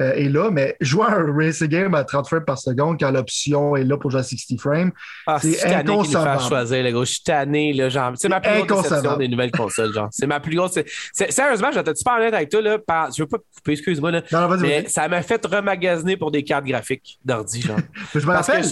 euh, 0.00 0.12
est 0.14 0.28
là, 0.28 0.50
mais 0.50 0.76
jouer 0.80 1.06
un 1.06 1.32
racing 1.32 1.68
game 1.68 1.94
à 1.94 2.02
30 2.04 2.26
frames 2.26 2.44
par 2.44 2.58
seconde 2.58 2.98
quand 2.98 3.10
l'option 3.10 3.76
est 3.76 3.84
là 3.84 3.96
pour 3.96 4.10
jouer 4.10 4.20
à 4.20 4.24
60 4.24 4.60
frames, 4.60 4.90
ah, 5.26 5.38
c'est 5.40 5.72
inconcevable. 5.72 6.42
choisir, 6.42 6.82
les 6.82 6.92
gars. 6.92 7.00
Je 7.00 7.04
suis 7.04 7.22
tanné, 7.22 7.72
là, 7.72 7.88
genre. 7.88 8.12
C'est 8.16 8.28
ma 8.28 8.40
plus 8.40 8.64
grosse 8.66 8.82
déception 8.82 9.16
des 9.16 9.28
nouvelles 9.28 9.52
consoles, 9.52 9.92
genre. 9.92 10.08
C'est 10.10 10.26
ma 10.26 10.40
plus 10.40 10.56
grosse. 10.56 10.78
Sérieusement, 11.12 11.70
je 11.72 11.78
être 11.78 11.96
super 11.96 12.14
honnête 12.14 12.34
avec 12.34 12.48
toi, 12.48 12.60
là. 12.60 12.78
Par... 12.78 13.12
Je 13.12 13.22
veux 13.22 13.28
pas 13.28 13.38
couper, 13.38 13.72
excuse-moi, 13.72 14.10
là. 14.10 14.22
Non, 14.32 14.48
non, 14.48 14.56
mais 14.56 14.88
ça 14.88 15.06
m'a 15.08 15.22
fait 15.22 15.44
remagasiner 15.46 16.16
pour 16.16 16.30
des 16.30 16.42
cartes 16.42 16.64
graphiques 16.64 17.18
d'ordi, 17.24 17.62
genre. 17.62 17.78
je 18.14 18.26
me 18.26 18.32
rappelle. 18.32 18.64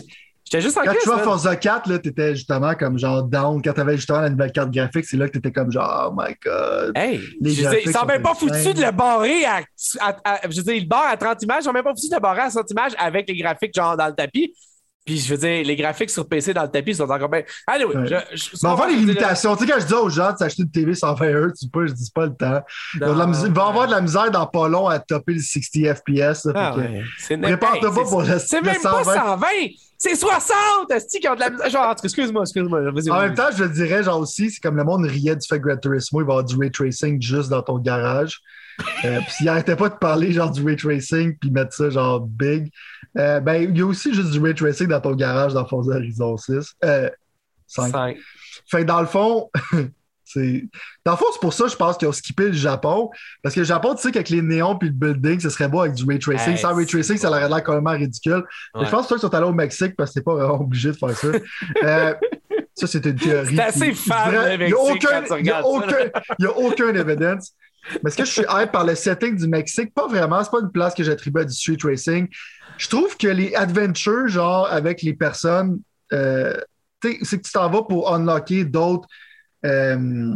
J'étais 0.52 0.64
juste 0.64 0.76
en 0.76 0.82
Quand 0.82 0.92
tu 1.00 1.08
vois 1.08 1.18
Forza 1.20 1.56
4, 1.56 1.88
là, 1.88 1.98
t'étais 1.98 2.34
justement 2.34 2.74
comme 2.74 2.98
genre 2.98 3.22
down. 3.22 3.62
Quand 3.62 3.72
t'avais 3.72 3.96
justement 3.96 4.20
la 4.20 4.28
nouvelle 4.28 4.52
carte 4.52 4.70
graphique, 4.70 5.06
c'est 5.06 5.16
là 5.16 5.26
que 5.26 5.32
t'étais 5.32 5.50
comme 5.50 5.72
genre, 5.72 6.10
oh 6.10 6.14
my 6.14 6.34
god. 6.44 6.92
Hey, 6.94 7.20
ils 7.40 7.90
sont 7.90 8.04
même 8.04 8.20
pas 8.20 8.34
foutus 8.34 8.74
de 8.74 8.82
le 8.82 8.92
barrer 8.92 9.46
à, 9.46 9.62
Je 10.50 10.56
veux 10.56 10.62
dire, 10.62 10.74
il 10.74 10.86
barre 10.86 11.08
à 11.10 11.16
30 11.16 11.42
images, 11.42 11.62
ils 11.62 11.64
sont 11.64 11.72
même 11.72 11.82
pas 11.82 11.94
foutus 11.94 12.10
de 12.10 12.16
le 12.16 12.20
barrer 12.20 12.42
à 12.42 12.50
100 12.50 12.70
images 12.70 12.92
avec 12.98 13.26
les 13.28 13.36
graphiques 13.36 13.74
genre 13.74 13.96
dans 13.96 14.08
le 14.08 14.14
tapis. 14.14 14.54
Puis 15.06 15.18
je 15.18 15.34
veux 15.34 15.38
dire, 15.38 15.64
les 15.64 15.74
graphiques 15.74 16.10
sur 16.10 16.28
PC 16.28 16.54
dans 16.54 16.62
le 16.62 16.68
tapis 16.68 16.94
sont 16.94 17.10
encore 17.10 17.28
bien. 17.28 17.42
Allez, 17.66 17.84
oui. 17.84 17.94
Mais 17.96 18.68
on 18.68 18.74
va 18.74 18.88
les 18.88 18.96
limitations. 18.96 19.56
Tu 19.56 19.64
sais, 19.64 19.72
quand 19.72 19.80
je 19.80 19.86
dis 19.86 19.94
aux 19.94 20.10
gens 20.10 20.32
de 20.32 20.36
s'acheter 20.36 20.62
une 20.62 20.70
TV 20.70 20.94
120 20.94 21.26
Hz, 21.26 21.52
tu 21.58 21.68
peux, 21.68 21.86
je 21.88 21.92
dis 21.92 22.10
pas 22.14 22.26
le 22.26 22.34
temps. 22.34 22.60
il 22.94 23.00
va 23.00 23.66
avoir 23.66 23.86
de 23.86 23.92
la 23.92 24.00
misère 24.00 24.30
dans 24.30 24.46
pas 24.46 24.68
long 24.68 24.86
à 24.86 25.00
topper 25.00 25.32
le 25.32 25.40
60 25.40 25.96
FPS. 25.96 26.48
Ah, 26.54 26.76
ouais. 26.76 27.02
Prépare-toi 27.40 27.92
pas 27.92 28.02
pour 28.02 28.22
le 28.22 28.38
C'est 28.38 28.60
même 28.60 28.80
pas 28.80 29.02
120! 29.02 29.46
C'est 30.04 30.16
60! 30.16 30.90
Est-ce 30.90 31.16
qui 31.16 31.28
ont 31.28 31.36
de 31.36 31.38
la 31.38 31.48
misère? 31.48 31.70
Genre, 31.70 31.94
excuse-moi, 32.02 32.42
excuse-moi. 32.42 32.80
En 33.10 33.20
même 33.20 33.34
temps, 33.34 33.52
je 33.56 33.62
le 33.62 33.70
dirais, 33.70 34.02
genre 34.02 34.18
aussi, 34.18 34.50
c'est 34.50 34.60
comme 34.60 34.76
le 34.76 34.82
monde 34.82 35.04
riait 35.04 35.36
du 35.36 35.46
fait 35.46 35.60
que 35.60 35.68
Gran 35.68 35.76
Turismo, 35.76 36.20
il 36.20 36.24
va 36.24 36.32
avoir 36.32 36.44
du 36.44 36.56
ray 36.56 36.72
tracing 36.72 37.22
juste 37.22 37.50
dans 37.50 37.62
ton 37.62 37.78
garage. 37.78 38.40
euh, 39.04 39.20
puis 39.24 39.30
s'il 39.30 39.48
arrêtait 39.48 39.76
pas 39.76 39.90
de 39.90 39.94
parler 39.94 40.32
genre 40.32 40.50
du 40.50 40.64
ray 40.64 40.74
tracing 40.74 41.38
puis 41.38 41.52
mettre 41.52 41.72
ça 41.72 41.88
genre 41.88 42.18
big, 42.18 42.72
euh, 43.16 43.38
ben 43.38 43.62
il 43.62 43.78
y 43.78 43.80
a 43.80 43.86
aussi 43.86 44.12
juste 44.12 44.32
du 44.32 44.40
ray 44.40 44.56
tracing 44.56 44.88
dans 44.88 45.00
ton 45.00 45.14
garage 45.14 45.54
dans 45.54 45.64
Forza 45.66 45.94
Horizon 45.94 46.36
6. 46.36 46.74
Euh, 46.84 47.08
5. 47.68 47.92
5. 47.92 48.16
Fait 48.66 48.80
que 48.80 48.86
dans 48.86 49.02
le 49.02 49.06
fond, 49.06 49.50
Dans 51.04 51.12
le 51.12 51.16
fond, 51.16 51.26
c'est 51.32 51.40
pour 51.40 51.52
ça, 51.52 51.66
je 51.66 51.76
pense 51.76 51.96
qu'ils 51.96 52.08
ont 52.08 52.12
skippé 52.12 52.46
le 52.46 52.52
Japon. 52.52 53.10
Parce 53.42 53.54
que 53.54 53.60
le 53.60 53.66
Japon, 53.66 53.94
tu 53.94 54.02
sais 54.02 54.12
qu'avec 54.12 54.28
les 54.30 54.42
néons 54.42 54.76
puis 54.76 54.88
le 54.88 54.94
building, 54.94 55.40
ce 55.40 55.50
serait 55.50 55.68
beau 55.68 55.80
avec 55.80 55.94
du 55.94 56.04
ray 56.04 56.18
tracing. 56.18 56.56
Sans 56.56 56.74
ray 56.74 56.86
tracing, 56.86 57.16
ça 57.16 57.28
aurait 57.28 57.48
l'air 57.48 57.62
quand 57.62 57.80
même 57.80 57.86
ridicule. 57.86 58.44
Je 58.74 58.88
pense 58.88 59.06
que 59.06 59.14
qu'ils 59.14 59.20
sont 59.20 59.34
allés 59.34 59.46
au 59.46 59.52
Mexique 59.52 59.94
parce 59.96 60.10
que 60.10 60.14
c'est 60.14 60.24
pas 60.24 60.34
vraiment 60.34 60.60
obligé 60.60 60.90
de 60.90 60.96
faire 60.96 61.16
ça. 61.16 61.28
euh, 61.84 62.14
ça, 62.74 62.86
c'est 62.86 63.04
une 63.04 63.14
théorie. 63.16 63.56
C'est 63.56 63.62
assez 63.62 63.92
fan, 63.92 64.58
Il 64.60 64.66
n'y 64.66 64.72
a 64.72 64.78
aucun, 64.78 65.36
y 65.38 65.50
a 65.50 65.66
aucun, 65.66 66.10
y 66.38 66.46
a 66.46 66.56
aucun 66.58 66.94
evidence. 66.94 67.52
Mais 68.02 68.08
est-ce 68.08 68.16
que 68.16 68.24
je 68.24 68.30
suis 68.30 68.44
hype 68.48 68.70
par 68.70 68.84
le 68.84 68.94
setting 68.94 69.36
du 69.36 69.48
Mexique? 69.48 69.92
Pas 69.92 70.06
vraiment. 70.06 70.42
C'est 70.44 70.50
pas 70.50 70.60
une 70.60 70.70
place 70.70 70.94
que 70.94 71.02
j'attribue 71.02 71.40
à 71.40 71.44
du 71.44 71.52
street 71.52 71.78
racing. 71.82 72.28
Je 72.78 72.88
trouve 72.88 73.16
que 73.16 73.26
les 73.26 73.54
adventures, 73.54 74.28
genre, 74.28 74.66
avec 74.70 75.02
les 75.02 75.14
personnes, 75.14 75.80
euh, 76.12 76.56
c'est 77.02 77.18
que 77.18 77.42
tu 77.42 77.52
t'en 77.52 77.68
vas 77.68 77.82
pour 77.82 78.14
unlocker 78.14 78.64
d'autres. 78.64 79.08
Euh, 79.64 80.34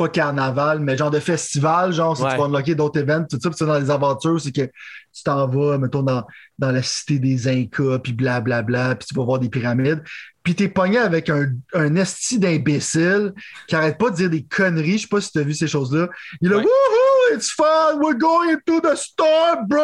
pas 0.00 0.08
carnaval, 0.08 0.80
mais 0.80 0.96
genre 0.96 1.10
de 1.10 1.20
festival, 1.20 1.92
genre, 1.92 2.16
si 2.16 2.22
tu 2.22 2.28
vas 2.28 2.44
unlocker 2.44 2.74
d'autres 2.74 2.98
événements, 2.98 3.26
tout 3.30 3.38
ça, 3.38 3.50
puis 3.50 3.66
dans 3.66 3.78
les 3.78 3.90
aventures, 3.90 4.40
c'est 4.40 4.50
que 4.50 4.62
tu 4.62 5.22
t'en 5.22 5.46
vas, 5.46 5.76
mettons, 5.76 6.02
dans, 6.02 6.24
dans 6.58 6.70
la 6.70 6.82
cité 6.82 7.18
des 7.18 7.48
Incas, 7.48 7.98
puis 7.98 8.14
blablabla, 8.14 8.94
puis 8.94 9.08
tu 9.08 9.14
vas 9.14 9.24
voir 9.24 9.38
des 9.38 9.50
pyramides. 9.50 10.02
Puis 10.42 10.54
t'es 10.54 10.68
pogné 10.68 10.96
avec 10.96 11.28
un, 11.28 11.52
un 11.74 11.96
esti 11.96 12.38
d'imbécile 12.38 13.34
qui 13.68 13.76
arrête 13.76 13.98
pas 13.98 14.08
de 14.08 14.16
dire 14.16 14.30
des 14.30 14.42
conneries. 14.42 14.96
Je 14.96 15.02
sais 15.02 15.08
pas 15.08 15.20
si 15.20 15.32
t'as 15.32 15.42
vu 15.42 15.52
ces 15.52 15.68
choses-là. 15.68 16.08
Il 16.40 16.48
est 16.48 16.50
là, 16.50 16.62
woohoo, 16.62 17.36
it's 17.36 17.50
fun, 17.50 17.98
we're 18.00 18.16
going 18.16 18.56
to 18.64 18.80
the 18.80 18.96
store, 18.96 19.66
bro! 19.68 19.82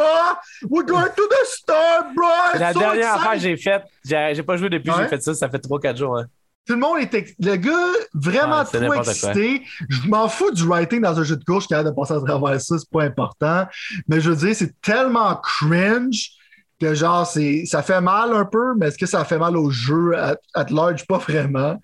We're 0.71 0.87
going 0.87 1.11
to 1.14 1.29
the 1.29 1.47
store, 1.47 2.05
bro! 2.14 2.59
La 2.59 2.73
dernière 2.73 3.17
affaire 3.17 3.33
que 3.33 3.39
j'ai 3.41 3.57
faite, 3.59 3.83
j'ai 4.03 4.43
pas 4.43 4.57
joué 4.57 4.71
depuis 4.71 4.91
que 4.91 4.97
j'ai 4.97 5.09
fait 5.09 5.23
ça, 5.23 5.35
ça 5.35 5.51
fait 5.51 5.62
3-4 5.62 5.99
jours. 5.99 6.17
Hein. 6.17 6.27
Tout 6.67 6.75
le 6.75 6.81
monde 6.81 6.99
était. 7.01 7.25
Le 7.39 7.57
gars, 7.57 7.93
vraiment 8.14 8.64
trop 8.64 8.95
excité. 8.95 9.62
Je 9.89 10.09
m'en 10.09 10.29
fous 10.29 10.51
du 10.53 10.64
writing 10.64 11.01
dans 11.01 11.19
un 11.19 11.23
jeu 11.23 11.37
de 11.37 11.45
course, 11.45 11.64
je 11.64 11.67
suis 11.67 11.69
capable 11.69 11.91
de 11.91 11.95
passer 11.95 12.14
à 12.14 12.21
travers 12.21 12.61
ça, 12.61 12.79
c'est 12.79 12.91
pas 12.91 13.05
important. 13.05 13.67
Mais 14.09 14.21
je 14.21 14.31
veux 14.31 14.37
dire, 14.37 14.55
c'est 14.55 14.81
tellement 14.81 15.37
cringe 15.37 16.33
que 16.81 16.95
genre, 16.95 17.27
c'est, 17.27 17.64
ça 17.67 17.83
fait 17.83 18.01
mal 18.01 18.35
un 18.35 18.45
peu, 18.45 18.75
mais 18.77 18.89
est-ce 18.89 18.99
que 18.99 19.07
ça 19.07 19.25
fait 19.25 19.39
mal 19.39 19.57
au 19.57 19.71
jeu 19.71 20.14
at, 20.17 20.37
large? 20.71 21.07
Pas 21.07 21.19
vraiment. 21.19 21.81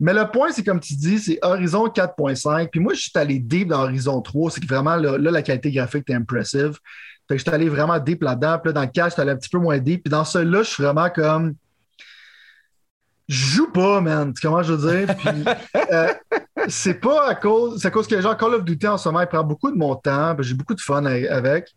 Mais 0.00 0.12
le 0.12 0.30
point, 0.30 0.50
c'est 0.52 0.62
comme 0.62 0.80
tu 0.80 0.94
dis, 0.94 1.18
c'est 1.18 1.38
Horizon 1.42 1.86
4.5. 1.86 2.68
Puis 2.70 2.80
moi, 2.80 2.94
je 2.94 3.00
suis 3.00 3.10
allé 3.14 3.38
deep 3.38 3.68
dans 3.68 3.82
Horizon 3.82 4.20
3. 4.20 4.50
C'est 4.52 4.60
que 4.60 4.66
vraiment, 4.66 4.96
là, 4.96 5.18
la 5.18 5.42
qualité 5.42 5.72
graphique 5.72 6.08
est 6.08 6.14
impressive. 6.14 6.78
Fait 7.26 7.34
que 7.34 7.38
je 7.38 7.42
suis 7.42 7.50
allé 7.50 7.68
vraiment 7.68 7.98
deep 7.98 8.22
là-dedans. 8.22 8.58
Puis 8.58 8.68
là, 8.68 8.72
dans 8.74 8.82
le 8.82 8.88
4, 8.88 9.08
je 9.08 9.12
suis 9.14 9.22
allé 9.22 9.32
un 9.32 9.36
petit 9.36 9.48
peu 9.48 9.58
moins 9.58 9.78
deep. 9.78 10.04
Puis 10.04 10.10
dans 10.10 10.24
celui-là, 10.24 10.62
je 10.62 10.68
suis 10.68 10.82
vraiment 10.82 11.10
comme. 11.10 11.54
Je 13.28 13.46
joue 13.56 13.70
pas, 13.70 14.00
man. 14.00 14.32
Comment 14.40 14.62
je 14.62 14.72
veux 14.72 14.90
dire? 14.90 15.14
Puis, 15.16 15.44
euh, 15.92 16.12
c'est 16.68 16.94
pas 16.94 17.28
à 17.28 17.34
cause. 17.34 17.80
C'est 17.80 17.88
à 17.88 17.90
cause 17.90 18.06
que, 18.06 18.20
genre, 18.20 18.36
Call 18.36 18.54
of 18.54 18.64
Duty 18.64 18.86
en 18.88 18.98
ce 18.98 19.08
moment, 19.08 19.20
il 19.20 19.26
prend 19.26 19.44
beaucoup 19.44 19.70
de 19.70 19.76
mon 19.76 19.94
temps. 19.96 20.34
J'ai 20.40 20.54
beaucoup 20.54 20.74
de 20.74 20.80
fun 20.80 21.04
avec. 21.04 21.74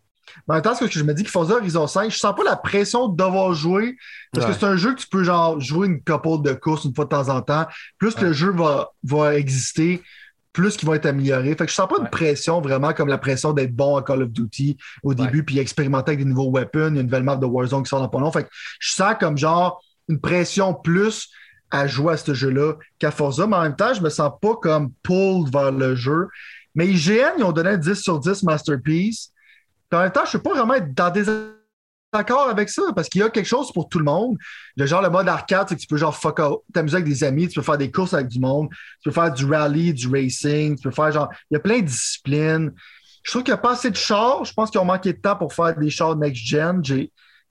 Mais 0.48 0.52
en 0.52 0.54
même 0.54 0.62
temps, 0.62 0.74
ce 0.74 0.84
que 0.84 0.90
je 0.90 1.04
me 1.04 1.12
dis 1.12 1.22
qu'il 1.22 1.30
faisait 1.30 1.52
Horizon 1.52 1.86
5, 1.86 2.10
je 2.10 2.16
sens 2.16 2.34
pas 2.34 2.44
la 2.44 2.56
pression 2.56 3.08
de 3.08 3.16
devoir 3.16 3.52
jouer 3.52 3.96
parce 4.32 4.46
que 4.46 4.52
c'est 4.52 4.64
un 4.64 4.76
jeu 4.76 4.94
que 4.94 5.00
tu 5.00 5.08
peux 5.08 5.24
genre 5.24 5.60
jouer 5.60 5.88
une 5.88 6.02
couple 6.02 6.42
de 6.42 6.54
courses 6.54 6.84
une 6.84 6.94
fois 6.94 7.04
de 7.04 7.10
temps 7.10 7.28
en 7.28 7.42
temps. 7.42 7.66
Plus 7.98 8.14
que 8.14 8.26
le 8.26 8.32
jeu 8.32 8.50
va, 8.50 8.90
va 9.04 9.34
exister, 9.34 10.02
plus 10.52 10.76
qu'il 10.76 10.88
va 10.88 10.96
être 10.96 11.06
amélioré. 11.06 11.50
Fait 11.50 11.64
que 11.64 11.70
je 11.70 11.74
sens 11.74 11.88
pas 11.88 11.98
une 12.00 12.08
pression 12.08 12.60
vraiment 12.60 12.92
comme 12.92 13.08
la 13.08 13.18
pression 13.18 13.52
d'être 13.52 13.74
bon 13.74 13.96
à 13.96 14.02
Call 14.02 14.22
of 14.22 14.30
Duty 14.30 14.76
au 15.02 15.12
début 15.14 15.44
puis 15.44 15.58
expérimenter 15.58 16.12
avec 16.12 16.20
des 16.20 16.30
nouveaux 16.30 16.50
weapons. 16.50 16.94
Une 16.94 17.02
nouvelle 17.02 17.24
map 17.24 17.36
de 17.36 17.46
Warzone 17.46 17.82
qui 17.82 17.88
sort 17.88 18.00
dans 18.00 18.08
pas 18.08 18.20
long. 18.20 18.32
Fait 18.32 18.44
que 18.44 18.50
je 18.80 18.92
sens 18.92 19.14
comme 19.20 19.36
genre 19.36 19.82
une 20.08 20.20
pression 20.20 20.74
plus 20.74 21.28
à 21.72 21.88
jouer 21.88 22.14
à 22.14 22.16
ce 22.16 22.34
jeu-là 22.34 22.74
qu'à 23.00 23.10
Forza, 23.10 23.46
mais 23.48 23.56
en 23.56 23.62
même 23.62 23.76
temps, 23.76 23.94
je 23.94 24.02
me 24.02 24.10
sens 24.10 24.30
pas 24.40 24.54
comme 24.62 24.92
pulled 25.02 25.52
vers 25.52 25.72
le 25.72 25.96
jeu. 25.96 26.28
Mais 26.76 26.86
IGN, 26.86 27.34
ils 27.38 27.44
ont 27.44 27.52
donné 27.52 27.70
un 27.70 27.76
10 27.76 27.94
sur 27.94 28.20
10 28.20 28.44
Masterpiece 28.44 29.32
en 29.96 30.02
même 30.02 30.12
temps, 30.12 30.24
je 30.24 30.36
ne 30.36 30.42
peux 30.42 30.50
pas 30.50 30.56
vraiment 30.56 30.74
être 30.74 30.94
dans 30.94 31.10
des 31.10 31.26
accords 32.12 32.48
avec 32.48 32.68
ça 32.68 32.82
parce 32.94 33.08
qu'il 33.08 33.20
y 33.20 33.24
a 33.24 33.30
quelque 33.30 33.46
chose 33.46 33.72
pour 33.72 33.88
tout 33.88 33.98
le 33.98 34.04
monde. 34.04 34.36
Le 34.76 34.86
genre, 34.86 35.02
le 35.02 35.10
mode 35.10 35.28
arcade, 35.28 35.68
c'est 35.68 35.76
que 35.76 35.80
tu 35.80 35.86
peux 35.86 35.96
genre 35.96 36.16
fuck 36.16 36.38
out, 36.40 36.60
t'amuser 36.72 36.96
avec 36.96 37.08
des 37.08 37.24
amis, 37.24 37.48
tu 37.48 37.58
peux 37.58 37.64
faire 37.64 37.78
des 37.78 37.90
courses 37.90 38.14
avec 38.14 38.28
du 38.28 38.38
monde, 38.38 38.68
tu 38.70 39.08
peux 39.08 39.12
faire 39.12 39.32
du 39.32 39.44
rally, 39.46 39.92
du 39.94 40.08
racing, 40.08 40.76
tu 40.76 40.82
peux 40.82 40.90
faire 40.90 41.12
genre, 41.12 41.28
il 41.50 41.54
y 41.54 41.56
a 41.56 41.60
plein 41.60 41.80
de 41.80 41.86
disciplines. 41.86 42.72
Je 43.22 43.30
trouve 43.30 43.44
qu'il 43.44 43.52
n'y 43.52 43.58
a 43.58 43.62
pas 43.62 43.72
assez 43.72 43.90
de 43.90 43.96
chars. 43.96 44.44
Je 44.44 44.52
pense 44.52 44.70
qu'ils 44.70 44.80
ont 44.80 44.84
manqué 44.84 45.12
de 45.12 45.18
temps 45.18 45.36
pour 45.36 45.52
faire 45.52 45.76
des 45.76 45.90
chars 45.90 46.16
next-gen. 46.16 46.82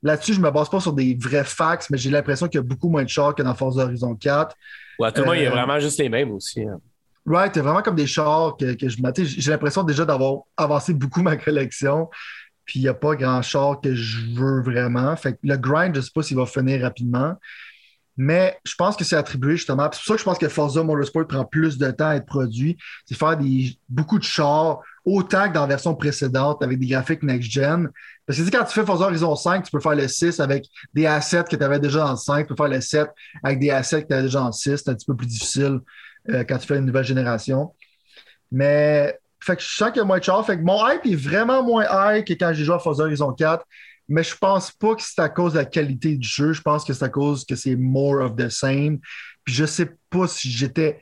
Là-dessus, 0.04 0.34
je 0.34 0.39
ne 0.39 0.45
me 0.45 0.52
base 0.52 0.70
pas 0.70 0.80
sur 0.80 0.93
des 0.93 1.16
vrais 1.20 1.43
facts, 1.43 1.89
mais 1.89 1.97
j'ai 1.97 2.10
l'impression 2.10 2.47
qu'il 2.47 2.58
y 2.58 2.64
a 2.64 2.64
beaucoup 2.64 2.89
moins 2.89 3.04
de 3.04 3.10
chars 3.10 3.36
que 3.36 3.43
dans 3.43 3.54
Forza 3.54 3.84
Horizon 3.84 4.16
4. 4.16 4.56
Ouais, 4.99 5.12
tout 5.12 5.22
le 5.22 5.28
monde, 5.28 5.36
il 5.36 5.43
y 5.43 5.45
a 5.45 5.49
euh, 5.49 5.54
vraiment 5.54 5.80
juste 5.80 5.99
les 5.99 6.10
mêmes 6.10 6.32
aussi. 6.32 6.64
Hein. 6.64 6.80
Right, 7.26 7.52
c'est 7.54 7.62
vraiment 7.62 7.84
comme 7.84 7.95
des 7.95 8.08
chars 8.08 8.58
que, 8.58 8.74
que 8.74 8.89
je 8.89 8.97
J'ai 9.24 9.52
l'impression 9.52 9.84
déjà 9.84 10.06
d'avoir 10.06 10.41
avancé 10.58 10.93
beaucoup 10.93 11.22
ma 11.22 11.38
collection. 11.38 12.10
Puis 12.66 12.80
il 12.80 12.84
n'y 12.84 12.89
a 12.89 12.93
pas 12.93 13.16
grand 13.16 13.41
char 13.41 13.80
que 13.82 13.93
je 13.93 14.34
veux 14.34 14.62
vraiment. 14.62 15.16
Fait 15.16 15.34
que 15.34 15.39
le 15.43 15.58
grind, 15.58 15.93
je 15.93 15.99
ne 15.99 16.04
sais 16.04 16.12
pas 16.14 16.24
s'il 16.24 16.38
va 16.38 16.45
finir 16.45 16.82
rapidement. 16.82 17.36
Mais 18.18 18.57
je 18.66 18.76
pense 18.76 18.97
que 18.97 19.03
c'est 19.03 19.16
attribué 19.16 19.55
justement. 19.55 19.89
C'est 19.91 19.99
pour 19.99 20.05
ça 20.05 20.14
que 20.14 20.20
je 20.20 20.24
pense 20.26 20.38
que 20.38 20.49
Forza 20.49 20.84
Motorsport 20.84 21.28
prend 21.28 21.45
plus 21.45 21.78
de 21.78 21.89
temps 21.91 22.09
à 22.09 22.16
être 22.16 22.26
produit. 22.26 22.78
C'est 23.05 23.16
faire 23.16 23.38
des, 23.38 23.78
beaucoup 23.88 24.20
de 24.20 24.24
chars, 24.24 24.80
autant 25.05 25.47
que 25.47 25.53
dans 25.53 25.62
la 25.62 25.68
version 25.68 25.95
précédente, 25.95 26.62
avec 26.62 26.78
des 26.78 26.88
graphiques 26.88 27.24
next-gen. 27.24 27.89
Parce 28.28 28.39
que 28.39 28.49
quand 28.49 28.64
tu 28.66 28.74
fais 28.74 28.86
Forza 28.86 29.05
Horizon 29.05 29.36
5, 29.36 29.64
tu 29.64 29.72
peux 29.72 29.80
faire 29.80 29.95
le 29.95 30.07
6 30.07 30.39
avec 30.39 30.66
des 30.93 31.05
assets 31.05 31.45
que 31.45 31.55
tu 31.55 31.64
avais 31.64 31.80
déjà 31.80 31.99
dans 31.99 32.12
le 32.12 32.18
5. 32.18 32.47
Tu 32.47 32.53
peux 32.53 32.55
faire 32.55 32.72
le 32.72 32.82
7 32.82 33.09
avec 33.43 33.59
des 33.59 33.72
assets 33.72 34.03
que 34.03 34.07
tu 34.07 34.14
avais 34.14 34.24
déjà 34.24 34.39
dans 34.39 34.47
le 34.47 34.51
6. 34.51 34.78
C'est 34.78 34.89
un 34.89 34.95
petit 34.95 35.05
peu 35.05 35.16
plus 35.16 35.28
difficile 35.28 35.80
euh, 36.30 36.43
quand 36.43 36.57
tu 36.57 36.68
fais 36.68 36.78
une 36.78 36.86
nouvelle 36.86 37.05
génération. 37.05 37.74
Mais 38.51 39.18
fait 39.39 39.55
que 39.55 39.62
je 39.62 39.68
sens 39.68 39.89
qu'il 39.89 39.97
y 39.97 40.01
a 40.01 40.05
moins 40.05 40.20
de 40.20 40.24
chars. 40.24 40.45
Fait 40.45 40.57
que 40.57 40.64
mon 40.64 40.88
hype 40.88 41.05
est 41.05 41.16
vraiment 41.16 41.64
moins 41.64 41.86
high 41.89 42.24
que 42.24 42.34
quand 42.34 42.51
j'ai 42.53 42.66
joué 42.66 42.76
à 42.76 42.80
Forza 42.80 43.03
Horizon 43.03 43.32
4. 43.32 43.66
Mais 44.12 44.24
je 44.24 44.36
pense 44.36 44.72
pas 44.72 44.93
que 44.93 45.01
c'est 45.01 45.22
à 45.22 45.30
cause 45.30 45.53
de 45.53 45.59
la 45.59 45.66
qualité 45.66 46.18
du 46.18 46.28
jeu. 46.28 46.51
Je 46.51 46.62
pense 46.62 46.84
que 46.84 46.91
c'est 46.91 47.05
à 47.05 47.09
cause 47.09 47.45
que 47.45 47.55
c'est 47.55 47.78
more 47.78 48.22
of 48.22 48.36
the 48.36 48.49
same. 48.49 48.99
Puis 49.45 49.55
je 49.55 49.64
sais 49.64 49.89
pas 50.09 50.28
si 50.28 50.51
j'étais 50.51 51.01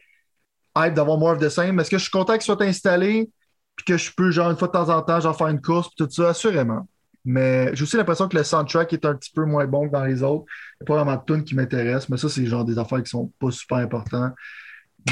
hype 0.77 0.93
d'avoir 0.93 1.17
more 1.17 1.31
of 1.31 1.39
the 1.39 1.49
same. 1.49 1.79
Est-ce 1.79 1.89
que 1.89 1.97
je 1.97 2.03
suis 2.03 2.11
content 2.11 2.33
qu'il 2.33 2.43
soit 2.43 2.61
installé? 2.61 3.31
Puis 3.75 3.85
que 3.85 3.97
je 3.97 4.11
peux, 4.15 4.29
genre, 4.29 4.51
une 4.51 4.57
fois 4.57 4.67
de 4.67 4.73
temps 4.73 4.89
en 4.89 5.01
temps, 5.01 5.19
genre, 5.19 5.35
faire 5.35 5.47
une 5.47 5.59
course, 5.59 5.87
puis 5.87 6.05
tout 6.05 6.11
ça, 6.11 6.29
assurément. 6.29 6.87
Mais 7.25 7.75
j'ai 7.75 7.81
aussi 7.81 7.97
l'impression 7.97 8.27
que 8.27 8.37
le 8.37 8.43
soundtrack 8.43 8.93
est 8.93 9.05
un 9.05 9.15
petit 9.15 9.31
peu 9.31 9.43
moins 9.43 9.65
bon 9.65 9.87
que 9.87 9.91
dans 9.91 10.05
les 10.05 10.21
autres. 10.21 10.45
Il 10.79 10.83
n'y 10.83 10.85
a 10.85 10.85
pas 10.85 11.03
vraiment 11.03 11.19
de 11.19 11.25
tunes 11.25 11.43
qui 11.43 11.55
m'intéressent, 11.55 12.09
mais 12.09 12.17
ça, 12.17 12.29
c'est 12.29 12.45
genre 12.45 12.63
des 12.63 12.77
affaires 12.77 13.01
qui 13.01 13.09
sont 13.09 13.33
pas 13.39 13.49
super 13.49 13.79
importantes. 13.79 14.33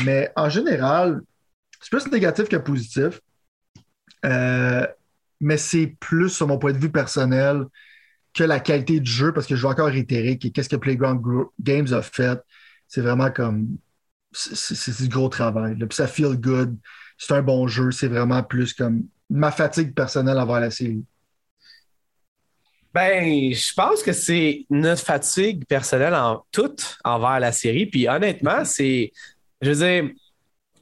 Mais 0.05 0.31
en 0.35 0.49
général, 0.49 1.21
c'est 1.81 1.89
plus 1.89 2.11
négatif 2.11 2.47
que 2.47 2.57
positif. 2.57 3.19
Euh, 4.23 4.85
mais 5.39 5.57
c'est 5.57 5.95
plus, 5.99 6.29
sur 6.29 6.47
mon 6.47 6.59
point 6.59 6.73
de 6.73 6.77
vue 6.77 6.91
personnel, 6.91 7.65
que 8.38 8.43
la 8.43 8.59
qualité 8.59 8.99
du 8.99 9.09
jeu, 9.09 9.33
parce 9.33 9.47
que 9.47 9.55
je 9.55 9.61
vais 9.61 9.67
encore 9.67 9.88
réitérer 9.88 10.38
que 10.38 10.47
qu'est-ce 10.49 10.69
que 10.69 10.75
Playground 10.75 11.21
Games 11.59 11.91
a 11.91 12.01
fait. 12.01 12.39
C'est 12.88 13.01
vraiment 13.01 13.31
comme. 13.31 13.77
C'est 14.31 15.01
du 15.01 15.09
gros 15.09 15.29
travail. 15.29 15.75
Puis 15.75 15.88
ça 15.91 16.07
feel 16.07 16.38
good. 16.38 16.77
C'est 17.17 17.33
un 17.33 17.41
bon 17.41 17.67
jeu. 17.67 17.91
C'est 17.91 18.07
vraiment 18.07 18.43
plus 18.43 18.73
comme 18.73 19.03
ma 19.29 19.51
fatigue 19.51 19.93
personnelle 19.95 20.38
envers 20.38 20.59
la 20.59 20.69
série. 20.69 21.03
Ben, 22.93 23.53
je 23.53 23.73
pense 23.73 24.03
que 24.03 24.13
c'est 24.13 24.65
notre 24.69 25.01
fatigue 25.01 25.65
personnelle 25.65 26.13
en 26.13 26.45
toute 26.51 26.97
envers 27.03 27.39
la 27.39 27.51
série. 27.51 27.88
Puis 27.88 28.07
honnêtement, 28.07 28.63
c'est 28.63 29.11
je 29.61 29.71
veux 29.71 29.75
dire, 29.75 30.11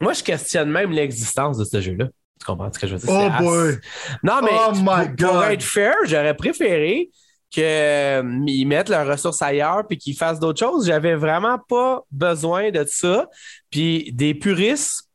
moi, 0.02 0.14
je 0.14 0.24
questionne 0.24 0.70
même 0.70 0.92
l'existence 0.92 1.58
de 1.58 1.64
ce 1.64 1.80
jeu-là. 1.80 2.08
Tu 2.40 2.46
comprends 2.46 2.72
ce 2.72 2.80
que 2.80 2.88
je 2.88 2.96
veux 2.96 3.00
dire? 3.00 3.10
Oh 3.10 3.44
boy! 3.44 3.80
Non, 4.22 4.42
mais 4.44 4.52
oh 4.52 4.74
pour, 5.18 5.44
être 5.46 5.64
fair, 5.64 5.96
j'aurais 6.04 6.36
préféré 6.36 7.10
qu'ils 7.56 7.64
euh, 7.64 8.66
mettent 8.66 8.90
leurs 8.90 9.08
ressources 9.08 9.42
ailleurs 9.42 9.88
puis 9.88 9.98
qu'ils 9.98 10.16
fassent 10.16 10.40
d'autres 10.40 10.60
choses. 10.60 10.88
J'avais 10.88 11.16
vraiment 11.16 11.58
pas 11.58 12.04
besoin 12.12 12.72
de 12.72 12.84
ça. 12.86 13.30
Puis 13.70 14.12
des 14.14 14.34
puristes 14.34 15.10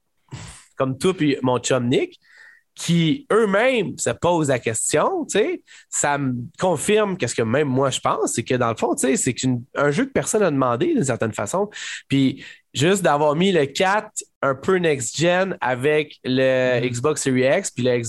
comme 0.80 0.96
toi 0.96 1.12
puis 1.14 1.36
mon 1.42 1.58
chum 1.58 1.88
Nick, 1.88 2.18
qui 2.74 3.26
eux-mêmes 3.30 3.98
se 3.98 4.08
posent 4.08 4.48
la 4.48 4.58
question, 4.58 5.26
tu 5.26 5.38
sais, 5.38 5.62
ça 5.90 6.16
me 6.16 6.34
confirme 6.58 7.18
qu'est-ce 7.18 7.34
que 7.34 7.42
même 7.42 7.68
moi 7.68 7.90
je 7.90 8.00
pense, 8.00 8.32
c'est 8.32 8.44
que 8.44 8.54
dans 8.54 8.70
le 8.70 8.76
fond, 8.76 8.94
tu 8.94 9.14
sais, 9.14 9.16
c'est 9.18 9.34
un 9.74 9.90
jeu 9.90 10.06
que 10.06 10.12
personne 10.12 10.40
n'a 10.40 10.50
demandé 10.50 10.94
d'une 10.94 11.04
certaine 11.04 11.34
façon. 11.34 11.68
Puis 12.08 12.42
juste 12.72 13.02
d'avoir 13.02 13.36
mis 13.36 13.52
le 13.52 13.66
4 13.66 14.24
un 14.40 14.54
peu 14.54 14.76
next-gen 14.76 15.58
avec 15.60 16.18
le 16.24 16.80
mm-hmm. 16.80 16.90
Xbox 16.90 17.22
Series 17.22 17.58
X 17.58 17.70
puis 17.70 17.84
le 17.84 18.00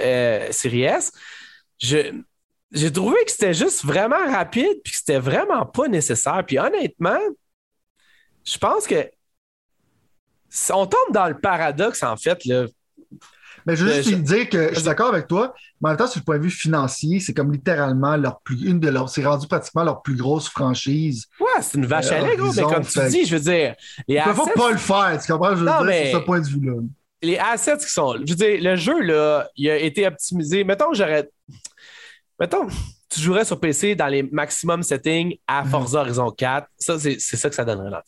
euh, 0.00 0.48
Series 0.52 0.82
S, 0.82 1.12
j'ai 2.72 2.92
trouvé 2.92 3.16
que 3.24 3.30
c'était 3.30 3.54
juste 3.54 3.84
vraiment 3.84 4.30
rapide 4.30 4.80
puis 4.84 4.92
que 4.92 4.98
c'était 4.98 5.18
vraiment 5.18 5.64
pas 5.64 5.88
nécessaire. 5.88 6.42
Puis 6.46 6.58
honnêtement, 6.58 7.18
je 8.44 8.58
pense 8.58 8.86
que 8.86 9.10
on 10.70 10.86
tombe 10.86 11.12
dans 11.12 11.28
le 11.28 11.38
paradoxe, 11.38 12.02
en 12.02 12.16
fait, 12.16 12.44
là. 12.44 12.66
Mais 13.66 13.76
je 13.76 13.84
veux 13.84 13.92
juste 14.02 14.22
dire 14.22 14.48
que 14.48 14.70
je 14.70 14.76
suis 14.76 14.84
d'accord 14.84 15.08
avec 15.08 15.26
toi, 15.26 15.54
mais 15.80 15.88
en 15.88 15.90
même 15.90 15.98
temps, 15.98 16.06
sur 16.06 16.20
le 16.20 16.24
point 16.24 16.38
de 16.38 16.44
vue 16.44 16.50
financier, 16.50 17.20
c'est 17.20 17.34
comme 17.34 17.52
littéralement 17.52 18.16
leur 18.16 18.40
plus, 18.40 18.64
une 18.64 18.80
de 18.80 18.88
leurs, 18.88 19.10
c'est 19.10 19.22
rendu 19.22 19.46
pratiquement 19.46 19.84
leur 19.84 20.00
plus 20.00 20.16
grosse 20.16 20.48
franchise. 20.48 21.26
Ouais, 21.38 21.46
c'est 21.60 21.76
une 21.76 21.84
vache 21.84 22.10
à 22.10 22.20
lait, 22.20 22.36
gros, 22.36 22.50
mais 22.50 22.62
comme 22.62 22.86
tu 22.86 22.98
dis, 23.10 23.26
je 23.26 23.36
veux 23.36 23.42
dire. 23.42 23.74
Les 24.06 24.24
ne 24.24 24.32
faut 24.32 24.48
pas 24.56 24.70
le 24.70 24.78
faire, 24.78 25.20
tu 25.22 25.30
comprends? 25.30 25.50
Je 25.50 25.56
veux 25.56 25.66
non, 25.66 25.78
dire, 25.78 25.84
mais... 25.84 26.12
ce 26.12 26.16
point 26.18 26.40
de 26.40 26.46
vue-là. 26.46 26.80
Les 27.20 27.36
assets 27.36 27.78
qui 27.78 27.90
sont. 27.90 28.14
Je 28.14 28.32
veux 28.32 28.36
dire, 28.36 28.58
le 28.62 28.76
jeu, 28.76 29.02
là, 29.02 29.46
il 29.56 29.68
a 29.68 29.76
été 29.76 30.06
optimisé. 30.06 30.64
Mettons, 30.64 30.94
j'aurais. 30.94 31.28
Mettons, 32.38 32.68
tu 33.08 33.20
jouerais 33.20 33.44
sur 33.44 33.58
PC 33.58 33.94
dans 33.94 34.06
les 34.06 34.22
maximum 34.22 34.82
settings 34.82 35.36
à 35.46 35.64
mhm. 35.64 35.70
Forza 35.70 36.00
Horizon 36.00 36.30
4. 36.30 36.68
Ça, 36.78 36.98
c'est 36.98 37.18
ça 37.18 37.48
que 37.48 37.54
ça 37.54 37.64
donnerait 37.64 37.90
là. 37.90 38.04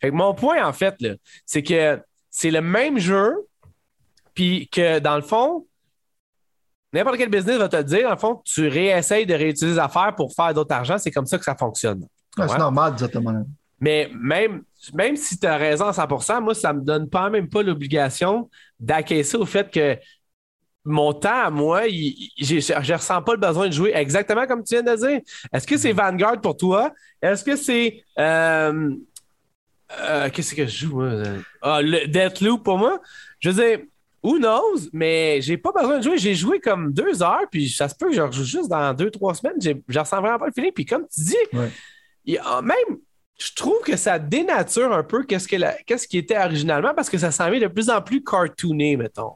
Fait 0.00 0.10
que 0.10 0.14
mon 0.14 0.34
point, 0.34 0.64
en 0.66 0.72
fait, 0.72 0.96
c'est 1.44 1.62
que 1.62 2.00
c'est 2.30 2.50
le 2.50 2.60
même 2.60 2.98
jeu, 2.98 3.34
puis 4.34 4.68
que 4.68 4.98
dans 4.98 5.16
le 5.16 5.22
fond, 5.22 5.66
n'importe 6.92 7.18
quel 7.18 7.28
business 7.28 7.58
va 7.58 7.68
te 7.68 7.82
dire, 7.82 8.04
dans 8.04 8.14
le 8.14 8.18
fond, 8.18 8.42
tu 8.44 8.68
réessayes 8.68 9.26
de 9.26 9.34
réutiliser 9.34 9.76
les 9.76 9.78
affaires 9.78 10.14
pour 10.16 10.32
faire 10.32 10.54
d'autres 10.54 10.74
argent. 10.74 10.98
C'est 10.98 11.10
comme 11.10 11.26
ça 11.26 11.38
que 11.38 11.44
ça 11.44 11.56
fonctionne. 11.56 12.06
c'est 12.36 12.58
normal, 12.58 12.92
exactement. 12.92 13.44
Mais 13.80 14.10
même, 14.14 14.62
même 14.94 15.16
si 15.16 15.38
tu 15.38 15.46
as 15.46 15.56
raison 15.56 15.86
à 15.86 15.90
100% 15.90 16.40
moi, 16.40 16.54
ça 16.54 16.72
ne 16.72 16.78
me 16.78 16.84
donne 16.84 17.08
pas 17.08 17.28
même 17.28 17.48
pas 17.48 17.62
l'obligation 17.62 18.48
d'acquiescer 18.80 19.36
au 19.36 19.44
fait 19.44 19.70
que 19.70 19.98
mon 20.84 21.12
temps 21.12 21.44
à 21.44 21.50
moi, 21.50 21.88
je 21.88 22.54
ne 22.54 22.92
ressens 22.94 23.22
pas 23.22 23.32
le 23.32 23.38
besoin 23.38 23.68
de 23.68 23.72
jouer 23.72 23.92
exactement 23.94 24.46
comme 24.46 24.62
tu 24.62 24.74
viens 24.74 24.82
de 24.82 24.96
dire. 24.96 25.20
Est-ce 25.52 25.66
que 25.66 25.76
c'est 25.76 25.92
Vanguard 25.92 26.40
pour 26.40 26.56
toi? 26.56 26.92
Est-ce 27.22 27.44
que 27.44 27.56
c'est. 27.56 28.02
Euh, 28.18 28.90
euh, 30.00 30.30
qu'est-ce 30.30 30.54
que 30.54 30.66
je 30.66 30.86
joue? 30.86 31.02
Ah, 31.62 31.80
le 31.80 32.06
Deathloop 32.06 32.62
pour 32.62 32.78
moi? 32.78 33.00
Je 33.40 33.50
veux 33.50 33.64
dire, 33.64 33.86
who 34.22 34.38
knows? 34.38 34.88
Mais 34.92 35.40
j'ai 35.40 35.56
pas 35.56 35.72
besoin 35.72 35.98
de 35.98 36.02
jouer. 36.02 36.18
J'ai 36.18 36.34
joué 36.34 36.60
comme 36.60 36.92
deux 36.92 37.22
heures, 37.22 37.46
puis 37.50 37.68
ça 37.70 37.88
se 37.88 37.94
peut 37.94 38.08
que 38.08 38.14
je 38.14 38.22
rejoue 38.22 38.44
juste 38.44 38.68
dans 38.68 38.92
deux, 38.92 39.10
trois 39.10 39.34
semaines. 39.34 39.56
Je 39.60 39.98
ressens 39.98 40.20
vraiment 40.20 40.38
pas 40.38 40.46
le 40.46 40.52
feeling. 40.52 40.72
Puis 40.72 40.84
comme 40.84 41.06
tu 41.08 41.20
dis, 41.22 42.38
même 42.62 42.98
je 43.38 43.52
trouve 43.54 43.80
que 43.84 43.96
ça 43.96 44.18
dénature 44.18 44.92
un 44.92 45.02
peu 45.02 45.24
qu'est-ce, 45.24 45.48
que 45.48 45.56
qu'est-ce 45.84 46.06
qui 46.06 46.18
était 46.18 46.38
originalement 46.38 46.94
parce 46.94 47.10
que 47.10 47.18
ça 47.18 47.30
s'en 47.30 47.50
vient 47.50 47.60
de 47.60 47.66
plus 47.66 47.90
en 47.90 48.00
plus 48.00 48.22
cartooné, 48.22 48.96
mettons. 48.96 49.32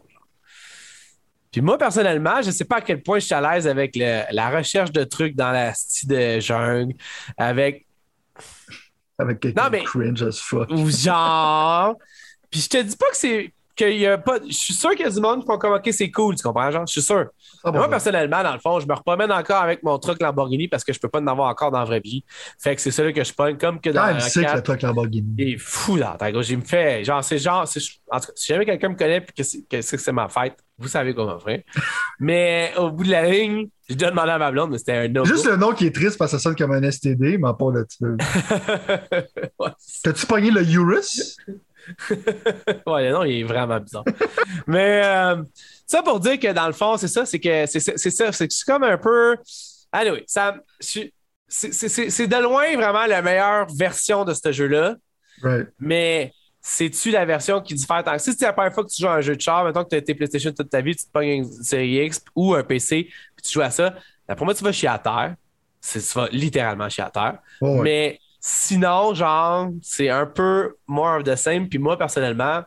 Puis 1.58 1.64
moi, 1.64 1.76
personnellement, 1.76 2.40
je 2.40 2.46
ne 2.46 2.52
sais 2.52 2.64
pas 2.64 2.76
à 2.76 2.80
quel 2.80 3.02
point 3.02 3.18
je 3.18 3.24
suis 3.24 3.34
à 3.34 3.40
l'aise 3.40 3.66
avec 3.66 3.96
la 3.96 4.48
recherche 4.48 4.92
de 4.92 5.02
trucs 5.02 5.34
dans 5.34 5.50
la 5.50 5.74
style 5.74 6.08
de 6.08 6.38
jungle, 6.38 6.94
avec. 7.36 7.84
Avec 9.18 9.40
quelqu'un 9.40 9.68
mais... 9.68 9.82
cringe 9.82 10.22
as 10.22 10.38
fuck. 10.40 10.70
Ou 10.70 10.88
genre. 10.88 11.96
Puis 12.48 12.60
je 12.60 12.68
te 12.68 12.80
dis 12.80 12.96
pas 12.96 13.10
que 13.10 13.16
c'est. 13.16 13.52
Qu'il 13.74 13.98
y 13.98 14.06
a 14.06 14.18
pas. 14.18 14.38
Je 14.46 14.52
suis 14.52 14.72
sûr 14.72 14.90
qu'il 14.90 15.00
y 15.00 15.08
a 15.08 15.10
du 15.10 15.20
monde 15.20 15.40
qui 15.40 15.46
font 15.46 15.58
comme 15.58 15.72
OK, 15.72 15.88
c'est 15.90 16.12
cool, 16.12 16.36
tu 16.36 16.44
comprends, 16.44 16.70
genre? 16.70 16.86
Je 16.86 16.92
suis 16.92 17.02
sûr. 17.02 17.26
Ah 17.64 17.72
moi, 17.72 17.90
personnellement, 17.90 18.44
dans 18.44 18.52
le 18.52 18.60
fond, 18.60 18.78
je 18.78 18.86
me 18.86 18.94
repromène 18.94 19.32
encore 19.32 19.62
avec 19.62 19.82
mon 19.82 19.98
truc 19.98 20.22
Lamborghini 20.22 20.68
parce 20.68 20.84
que 20.84 20.92
je 20.92 21.00
peux 21.00 21.08
pas 21.08 21.18
en 21.18 21.26
avoir 21.26 21.48
encore 21.48 21.72
dans 21.72 21.80
la 21.80 21.84
vraie 21.86 21.98
vie. 21.98 22.22
Fait 22.60 22.76
que 22.76 22.80
c'est 22.80 22.92
celui 22.92 23.12
que 23.12 23.24
je 23.24 23.32
pogne 23.32 23.58
comme 23.58 23.80
que 23.80 23.90
dans 23.90 24.02
ah, 24.02 24.20
c'est 24.20 24.44
que 24.44 24.54
le 24.54 24.62
truc 24.62 24.82
Lamborghini. 24.82 25.34
Il 25.38 25.54
est 25.54 25.58
fou 25.58 25.98
dans 25.98 26.16
ta 26.16 26.30
gauche. 26.30 26.50
Il 26.50 26.58
me 26.58 26.64
fait. 26.64 27.02
Genre, 27.02 27.24
c'est 27.24 27.38
genre. 27.38 27.62
En 28.12 28.20
tout 28.20 28.26
cas, 28.26 28.32
si 28.36 28.46
jamais 28.46 28.64
quelqu'un 28.64 28.90
me 28.90 28.96
connaît 28.96 29.26
et 29.36 29.42
que 29.68 29.82
c'est 29.82 30.12
ma 30.12 30.28
fête, 30.28 30.56
vous 30.78 30.88
savez 30.88 31.14
comment 31.14 31.38
faire. 31.40 31.60
mais 32.20 32.72
au 32.76 32.90
bout 32.90 33.04
de 33.04 33.10
la 33.10 33.28
ligne, 33.28 33.68
je 33.88 33.94
dois 33.94 34.10
demander 34.10 34.30
à 34.30 34.38
ma 34.38 34.50
blonde, 34.50 34.70
mais 34.70 34.78
c'était 34.78 34.92
un 34.92 35.08
nom. 35.08 35.24
Juste 35.24 35.46
le 35.46 35.56
nom 35.56 35.72
qui 35.72 35.86
est 35.86 35.94
triste 35.94 36.18
parce 36.18 36.30
que 36.30 36.38
ça 36.38 36.42
sonne 36.42 36.56
comme 36.56 36.72
un 36.72 36.90
STD, 36.90 37.38
mais 37.38 37.50
pas 37.58 37.72
là-dessus. 37.74 38.16
T'as-tu 40.02 40.26
pogné 40.26 40.50
le 40.50 40.62
Urus? 40.62 41.36
ouais, 42.10 43.08
le 43.08 43.12
nom, 43.12 43.24
il 43.24 43.40
est 43.40 43.44
vraiment 43.44 43.80
bizarre. 43.80 44.04
mais 44.66 45.02
euh, 45.04 45.42
ça 45.86 46.02
pour 46.02 46.20
dire 46.20 46.38
que 46.38 46.52
dans 46.52 46.66
le 46.66 46.72
fond, 46.74 46.96
c'est 46.96 47.08
ça, 47.08 47.24
c'est 47.24 47.40
que 47.40 47.66
c'est 47.66 47.80
ça, 47.80 48.32
c'est 48.32 48.48
comme 48.66 48.84
un 48.84 48.98
peu. 48.98 49.36
Anyway, 49.92 50.24
ça. 50.26 50.56
C'est 50.80 51.12
de 52.28 52.42
loin 52.42 52.76
vraiment 52.76 53.06
la 53.06 53.22
meilleure 53.22 53.66
version 53.74 54.24
de 54.24 54.34
ce 54.34 54.52
jeu-là. 54.52 54.96
Mais 55.78 56.32
c'est-tu 56.70 57.10
la 57.10 57.24
version 57.24 57.62
qui 57.62 57.72
diffère 57.72 58.04
tant 58.04 58.12
que 58.12 58.18
si 58.18 58.34
c'est 58.34 58.44
la 58.44 58.52
première 58.52 58.74
fois 58.74 58.84
que 58.84 58.90
tu 58.90 59.00
joues 59.00 59.08
à 59.08 59.14
un 59.14 59.20
jeu 59.22 59.34
de 59.34 59.40
char, 59.40 59.64
maintenant 59.64 59.84
que 59.84 59.88
tu 59.88 59.94
as 59.94 59.98
été 59.98 60.14
PlayStation 60.14 60.52
toute 60.52 60.68
ta 60.68 60.82
vie, 60.82 60.94
tu 60.94 61.06
te 61.06 61.10
pognes 61.10 61.28
une 61.28 61.44
série 61.44 62.04
X 62.04 62.22
ou 62.36 62.52
un 62.52 62.62
PC, 62.62 63.04
puis 63.04 63.42
tu 63.42 63.52
joues 63.52 63.62
à 63.62 63.70
ça, 63.70 63.94
pour 64.36 64.44
moi, 64.44 64.54
tu 64.54 64.62
vas 64.62 64.70
chier 64.70 64.88
à 64.88 64.98
terre. 64.98 65.34
Tu 65.80 65.98
vas 66.14 66.28
littéralement 66.30 66.90
chier 66.90 67.04
à 67.04 67.10
terre. 67.10 67.38
Mais 67.62 68.20
sinon, 68.38 69.14
genre, 69.14 69.70
c'est 69.80 70.10
un 70.10 70.26
peu 70.26 70.76
more 70.86 71.16
of 71.16 71.24
the 71.24 71.36
same. 71.36 71.70
Puis 71.70 71.78
moi, 71.78 71.96
personnellement, 71.96 72.62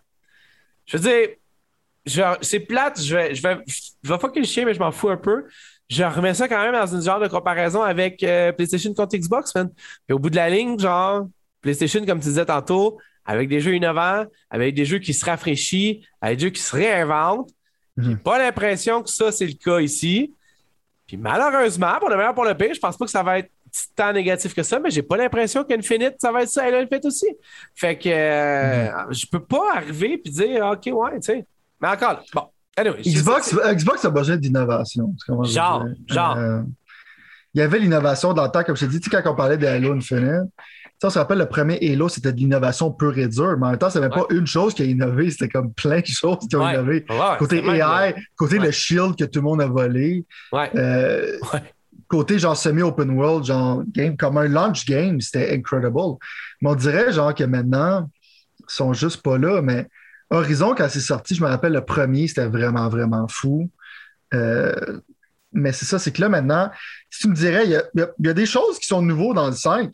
je 0.88 0.98
veux 0.98 1.04
dire, 1.04 2.38
c'est 2.42 2.62
plate, 2.62 3.00
je 3.00 3.16
vais, 3.16 3.36
je 3.36 3.44
vais, 3.44 3.58
je 3.68 4.10
vais 4.12 4.18
fucking 4.18 4.44
chier, 4.46 4.66
mais 4.66 4.74
je 4.74 4.80
m'en 4.80 4.92
fous 4.92 5.10
un 5.10 5.18
peu. 5.18 5.46
Je 5.90 6.04
remets 6.04 6.34
ça 6.34 6.48
quand 6.48 6.60
même 6.60 6.74
dans 6.74 6.88
une 6.88 7.04
genre 7.04 7.20
de 7.20 7.28
comparaison 7.28 7.84
avec 7.84 8.24
euh, 8.24 8.52
PlayStation 8.52 8.92
contre 8.96 9.16
Xbox, 9.16 9.54
man. 9.54 9.70
Puis 10.08 10.16
au 10.16 10.18
bout 10.18 10.32
de 10.32 10.38
la 10.38 10.50
ligne, 10.50 10.80
genre, 10.80 11.28
PlayStation, 11.62 12.04
comme 12.04 12.20
tu 12.20 12.30
disais 12.30 12.46
tantôt, 12.46 12.98
avec 13.26 13.50
des 13.50 13.60
jeux 13.60 13.76
innovants, 13.76 14.26
avec 14.50 14.74
des 14.76 14.86
jeux 14.86 15.00
qui 15.00 15.14
se 15.14 15.26
rafraîchissent, 15.26 15.98
avec 16.22 16.38
des 16.38 16.46
jeux 16.46 16.50
qui 16.52 16.62
se 16.62 16.76
réinventent. 16.76 17.50
J'ai 17.98 18.10
mhm. 18.12 18.20
pas 18.20 18.40
l'impression 18.40 19.04
que 19.04 19.10
ça, 19.10 19.32
c'est 19.32 19.46
le 19.46 19.54
cas 19.54 19.80
ici. 19.80 20.34
Puis 21.08 21.18
malheureusement, 21.18 21.94
pour 22.00 22.10
le 22.10 22.18
meilleur 22.18 22.34
pour 22.34 22.46
le 22.46 22.56
pire, 22.56 22.74
je 22.74 22.80
pense 22.80 22.98
pas 22.98 23.06
que 23.06 23.12
ça 23.12 23.24
va 23.24 23.40
être 23.40 23.52
tant 23.96 24.12
négatif 24.12 24.54
que 24.54 24.64
ça, 24.64 24.80
mais 24.80 24.90
j'ai 24.90 25.02
pas 25.02 25.18
l'impression 25.18 25.64
qu'Infinite, 25.64 26.16
ça 26.20 26.32
va 26.32 26.44
être 26.44 26.50
ça, 26.50 26.68
elle 26.68 26.88
fait 26.88 27.06
aussi. 27.06 27.28
Fait 27.76 27.98
que 27.98 28.10
euh, 28.10 28.92
mhm. 28.92 29.14
je 29.14 29.26
peux 29.28 29.44
pas 29.44 29.76
arriver 29.76 30.22
et 30.24 30.30
dire 30.30 30.66
OK, 30.66 30.90
ouais, 30.94 31.20
tu 31.20 31.28
sais. 31.28 31.46
Mais 31.80 31.90
encore, 31.90 32.24
bon. 32.34 32.48
Xbox, 33.06 33.54
Xbox 33.54 34.06
a 34.06 34.10
besoin 34.10 34.38
d'innovation. 34.38 35.14
Genre, 35.44 35.86
genre. 36.08 36.38
Euh, 36.38 36.62
il 37.54 37.60
y 37.60 37.62
avait 37.62 37.80
l'innovation 37.80 38.34
dans 38.34 38.46
le 38.46 38.50
temps, 38.50 38.64
comme 38.64 38.78
je 38.78 38.86
t'ai 38.86 38.98
dit, 38.98 39.10
quand 39.10 39.22
on 39.26 39.36
parlait 39.36 39.58
de 39.58 39.68
Halo 39.68 39.94
Infinite, 39.94 40.50
on 41.04 41.10
se 41.10 41.20
rappelle, 41.20 41.40
le 41.40 41.48
premier 41.48 41.80
Halo, 41.82 42.10
c'était 42.10 42.32
de 42.32 42.38
l'innovation 42.38 42.92
pure 42.92 43.18
et 43.18 43.28
dure, 43.28 43.58
mais 43.58 43.68
en 43.68 43.70
même 43.72 43.80
temps, 43.80 43.90
c'était 43.90 44.08
même 44.08 44.18
pas 44.18 44.26
une 44.30 44.46
chose 44.46 44.74
qui 44.74 44.84
a 44.84 44.86
innové, 44.86 45.32
c'était 45.32 45.50
comme 45.50 45.74
plein 45.74 46.00
de 46.00 46.06
choses 46.06 46.48
qui 46.48 46.56
ont 46.56 46.68
innové. 46.70 47.06
côté 47.40 47.64
AI, 47.66 48.16
côté 48.36 48.60
le 48.60 48.72
shield 48.72 49.16
que 49.18 49.26
tout 49.26 49.40
le 49.40 49.44
monde 49.44 49.62
a 49.62 49.68
volé. 49.68 50.26
Euh, 50.54 51.38
côté 52.08 52.38
genre 52.38 52.58
semi-open 52.58 53.10
world, 53.12 53.46
genre 53.46 53.84
game, 53.88 54.18
comme 54.18 54.38
un 54.38 54.48
launch 54.48 54.86
game, 54.86 55.20
c'était 55.22 55.54
incredible. 55.56 56.18
Mais 56.62 56.70
on 56.70 56.76
dirait 56.76 57.12
genre 57.12 57.34
que 57.34 57.46
maintenant, 57.46 58.10
ils 58.60 58.66
sont 58.68 58.94
juste 58.94 59.22
pas 59.22 59.38
là, 59.38 59.62
mais 59.62 59.88
Horizon, 60.30 60.76
quand 60.76 60.88
c'est 60.90 61.00
sorti, 61.00 61.36
je 61.36 61.44
me 61.44 61.48
rappelle, 61.48 61.74
le 61.74 61.84
premier, 61.84 62.28
c'était 62.28 62.48
vraiment, 62.48 62.88
vraiment 62.90 63.28
fou. 63.28 63.70
Euh, 64.34 65.00
mais 65.52 65.74
c'est 65.74 65.86
ça, 65.86 66.00
c'est 66.00 66.12
que 66.12 66.22
là, 66.22 66.30
maintenant, 66.30 66.70
si 67.10 67.24
tu 67.24 67.30
me 67.30 67.36
dirais, 67.36 67.66
il 67.66 67.72
y, 67.72 68.28
y, 68.28 68.30
a 68.30 68.34
des 68.34 68.46
choses 68.46 68.80
qui 68.80 68.88
sont 68.88 69.02
nouveaux 69.02 69.34
dans 69.34 69.48
le 69.48 69.56
5, 69.56 69.92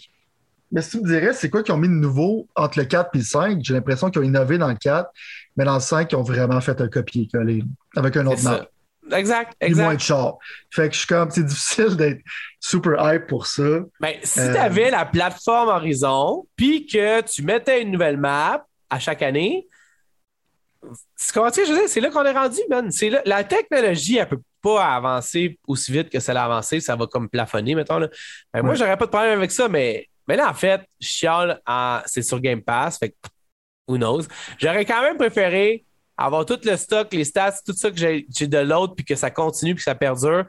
mais 0.72 0.82
si 0.82 0.92
tu 0.92 1.02
me 1.02 1.08
dirais, 1.08 1.34
c'est 1.34 1.50
quoi 1.50 1.64
qu'ils 1.64 1.74
ont 1.74 1.78
mis 1.78 1.88
de 1.88 1.94
nouveau 1.94 2.48
entre 2.56 2.80
le 2.80 2.86
4 2.86 3.10
et 3.14 3.18
le 3.20 3.24
5? 3.24 3.60
J'ai 3.62 3.74
l'impression 3.74 4.10
qu'ils 4.10 4.22
ont 4.22 4.26
innové 4.26 4.58
dans 4.58 4.68
le 4.68 4.76
4, 4.76 5.10
mais 5.56 5.66
dans 5.66 5.76
le 5.76 5.80
5, 5.80 6.12
ils 6.12 6.16
ont 6.16 6.24
vraiment 6.24 6.60
fait 6.62 6.80
un 6.82 6.88
copier-coller 6.88 7.64
avec 7.96 8.18
un 8.18 8.28
autre 8.28 8.44
map. 8.44 8.66
Exact, 9.12 9.56
exact. 9.62 9.84
moins 9.84 9.96
de 9.96 10.02
char. 10.02 10.38
Fait 10.70 10.90
que 10.90 10.94
je 10.94 11.00
suis 11.00 11.08
comme, 11.08 11.32
c'est 11.32 11.46
difficile 11.46 11.96
d'être 11.96 12.20
super 12.60 12.96
hype 13.00 13.28
pour 13.28 13.48
ça. 13.48 13.80
Ben, 14.02 14.16
si 14.22 14.40
euh, 14.40 14.52
tu 14.52 14.58
avais 14.58 14.92
la 14.92 15.06
plateforme 15.06 15.70
Horizon, 15.70 16.46
puis 16.58 16.86
que 16.86 17.22
tu 17.22 17.44
mettais 17.44 17.82
une 17.82 17.92
nouvelle 17.92 18.18
map 18.18 18.66
à 18.90 19.00
chaque 19.00 19.22
année, 19.22 19.66
c'est 21.16 22.02
là 22.02 22.10
qu'on 22.12 22.26
est 22.26 22.32
rendu, 22.32 22.60
man. 22.70 22.90
Là, 23.02 23.22
la 23.26 23.44
technologie, 23.44 24.18
elle 24.18 24.28
peut 24.28 24.42
pas 24.62 24.96
avancer 24.96 25.58
aussi 25.68 25.92
vite 25.92 26.10
que 26.10 26.20
ça 26.20 26.34
l'a 26.34 26.44
avancé. 26.46 26.80
Ça 26.80 26.96
va 26.96 27.08
comme 27.08 27.30
plafonner, 27.30 27.76
mettons. 27.76 28.00
Là. 28.00 28.10
Ben, 28.54 28.64
Moi, 28.64 28.76
j'aurais 28.76 28.98
pas 28.98 29.06
de 29.06 29.12
problème 29.12 29.38
avec 29.38 29.52
ça, 29.52 29.68
mais 29.68 30.08
mais 30.28 30.36
là, 30.36 30.50
en 30.50 30.54
fait, 30.54 30.82
chiale, 31.00 31.62
c'est 32.06 32.22
sur 32.22 32.40
Game 32.40 32.62
Pass, 32.62 32.98
fait 32.98 33.10
que 33.10 33.16
who 33.88 33.98
knows? 33.98 34.24
J'aurais 34.58 34.86
quand 34.86 35.02
même 35.02 35.18
préféré 35.18 35.86
avoir 36.18 36.46
tout 36.46 36.60
le 36.64 36.76
stock, 36.76 37.14
les 37.14 37.24
stats, 37.24 37.60
tout 37.66 37.74
ça 37.74 37.92
que 37.92 37.98
j'ai 37.98 38.26
de 38.48 38.58
l'autre, 38.58 38.96
puis 38.96 39.06
que 39.06 39.16
ça 39.16 39.30
continue, 39.30 39.76
puis 39.76 39.82
que 39.82 39.90
ça 39.90 39.96
perdure, 39.96 40.46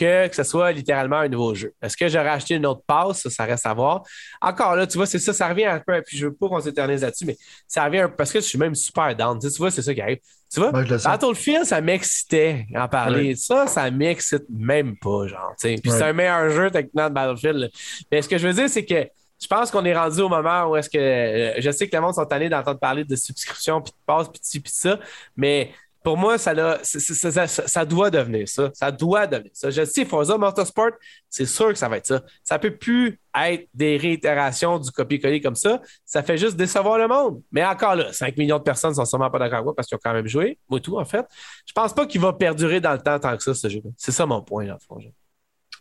que, 0.00 0.28
que 0.28 0.34
ce 0.34 0.44
soit 0.44 0.72
littéralement 0.72 1.18
un 1.18 1.28
nouveau 1.28 1.54
jeu. 1.54 1.74
Est-ce 1.82 1.96
que 1.96 2.08
j'aurais 2.08 2.30
acheté 2.30 2.54
une 2.54 2.64
autre 2.64 2.82
passe? 2.86 3.28
Ça, 3.28 3.44
reste 3.44 3.66
à 3.66 3.74
voir. 3.74 4.02
Encore 4.40 4.74
là, 4.74 4.86
tu 4.86 4.96
vois, 4.96 5.06
c'est 5.06 5.18
ça, 5.18 5.32
ça 5.34 5.48
revient 5.48 5.66
un 5.66 5.78
peu, 5.78 6.00
puis 6.02 6.16
je 6.16 6.26
veux 6.26 6.34
pas 6.34 6.48
qu'on 6.48 6.60
s'éternise 6.60 7.02
là-dessus, 7.02 7.26
mais 7.26 7.36
ça 7.68 7.84
revient 7.84 7.98
un 7.98 8.08
peu, 8.08 8.16
parce 8.16 8.32
que 8.32 8.40
je 8.40 8.46
suis 8.46 8.58
même 8.58 8.74
super 8.74 9.14
down. 9.14 9.38
Tu, 9.38 9.48
vois, 9.58 9.70
c'est 9.70 9.82
ça 9.82 9.92
qui 9.92 10.00
arrive. 10.00 10.18
Tu 10.52 10.58
vois, 10.58 10.72
Battlefield, 10.72 11.64
ça 11.64 11.80
m'excitait 11.80 12.66
en 12.74 12.88
parler. 12.88 13.36
Ça, 13.36 13.66
ça 13.66 13.90
m'excite 13.90 14.44
même 14.48 14.96
pas, 14.96 15.26
genre, 15.26 15.52
tu 15.60 15.68
sais. 15.68 15.74
Puis 15.80 15.92
c'est 15.92 16.02
un 16.02 16.12
meilleur 16.12 16.50
jeu 16.50 16.70
techniquement 16.70 17.08
de 17.08 17.14
Battlefield. 17.14 17.70
Mais 18.10 18.22
ce 18.22 18.28
que 18.28 18.38
je 18.38 18.48
veux 18.48 18.54
dire, 18.54 18.68
c'est 18.68 18.84
que 18.84 19.06
je 19.40 19.46
pense 19.46 19.70
qu'on 19.70 19.84
est 19.84 19.96
rendu 19.96 20.20
au 20.20 20.28
moment 20.28 20.66
où 20.66 20.76
est-ce 20.76 20.90
que. 20.90 20.98
Euh, 20.98 21.54
je 21.58 21.70
sais 21.70 21.88
que 21.88 21.96
le 21.96 22.02
monde 22.02 22.14
sont 22.14 22.30
allés 22.32 22.48
d'entendre 22.48 22.78
parler 22.78 23.04
de 23.04 23.16
subscription, 23.16 23.80
puis 23.80 23.92
de 23.92 23.96
passe, 24.06 24.28
puis 24.28 24.40
de 24.58 24.62
puis 24.62 24.72
ça, 24.72 24.98
mais 25.36 25.72
pour 26.02 26.16
moi, 26.16 26.38
ça, 26.38 26.54
ça, 26.82 27.84
doit 27.84 28.10
devenir 28.10 28.48
ça. 28.48 28.70
Ça 28.72 28.90
doit 28.90 29.26
devenir 29.26 29.50
ça. 29.52 29.70
Je 29.70 29.84
sais, 29.84 30.04
Forza 30.06 30.38
Motorsport, 30.38 30.92
c'est 31.28 31.44
sûr 31.44 31.68
que 31.68 31.74
ça 31.74 31.88
va 31.88 31.98
être 31.98 32.06
ça. 32.06 32.22
Ça 32.42 32.58
peut 32.58 32.74
plus 32.74 33.20
être 33.38 33.68
des 33.74 33.98
réitérations 33.98 34.78
du 34.78 34.90
copier-coller 34.90 35.42
comme 35.42 35.54
ça. 35.54 35.80
Ça 36.06 36.22
fait 36.22 36.38
juste 36.38 36.56
décevoir 36.56 36.98
le 36.98 37.06
monde. 37.06 37.42
Mais 37.52 37.64
encore 37.64 37.96
là, 37.96 38.12
5 38.12 38.36
millions 38.38 38.58
de 38.58 38.62
personnes 38.62 38.94
sont 38.94 39.04
sûrement 39.04 39.30
pas 39.30 39.38
d'accord 39.38 39.56
avec 39.56 39.64
moi 39.64 39.74
parce 39.74 39.88
qu'ils 39.88 39.96
ont 39.96 40.00
quand 40.02 40.14
même 40.14 40.26
joué. 40.26 40.58
Moi, 40.70 40.80
tout, 40.80 40.98
en 40.98 41.04
fait. 41.04 41.26
Je 41.66 41.72
pense 41.72 41.92
pas 41.92 42.06
qu'il 42.06 42.20
va 42.20 42.32
perdurer 42.32 42.80
dans 42.80 42.92
le 42.92 43.00
temps 43.00 43.18
tant 43.18 43.36
que 43.36 43.42
ça, 43.42 43.52
ce 43.52 43.68
jeu 43.68 43.82
C'est 43.98 44.12
ça 44.12 44.24
mon 44.24 44.40
point, 44.40 44.64
là, 44.64 44.78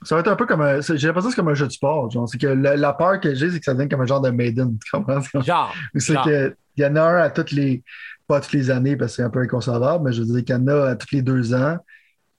Ça 0.04 0.16
va 0.16 0.22
être 0.22 0.28
un 0.28 0.36
peu 0.36 0.46
comme 0.46 0.62
un. 0.62 0.82
J'ai 0.82 1.08
l'impression 1.08 1.30
que 1.30 1.36
c'est 1.36 1.42
comme 1.42 1.50
un 1.50 1.54
jeu 1.54 1.68
de 1.68 1.72
sport. 1.72 2.12
C'est 2.30 2.38
que 2.38 2.48
la, 2.48 2.94
peur 2.94 3.22
que 3.22 3.34
j'ai, 3.34 3.52
c'est 3.52 3.60
que 3.60 3.66
ça 3.66 3.74
devient 3.74 3.88
comme 3.88 4.02
un 4.02 4.06
genre 4.06 4.22
de 4.22 4.32
Maiden. 4.32 4.78
Tu 4.84 4.92
comprends? 4.92 5.22
Genre. 5.42 5.74
C'est 5.96 6.22
qu'il 6.24 6.56
y 6.76 6.86
en 6.86 6.96
a 6.98 7.02
un 7.02 7.16
à 7.22 7.30
toutes 7.30 7.52
les 7.52 7.84
pas 8.30 8.40
toutes 8.40 8.54
les 8.54 8.70
années 8.70 8.96
parce 8.96 9.14
que 9.14 9.16
c'est 9.18 9.24
un 9.24 9.30
peu 9.32 9.40
inconcevable, 9.40 10.06
mais 10.06 10.14
je 10.14 10.22
veux 10.22 10.28
dire 10.28 10.46
qu'il 10.46 10.56
y 10.56 10.58
en 10.58 10.68
a 10.68 10.90
à 10.92 10.96
tous 10.96 11.14
les 11.16 11.24
deux 11.24 11.54
ans. 11.56 11.78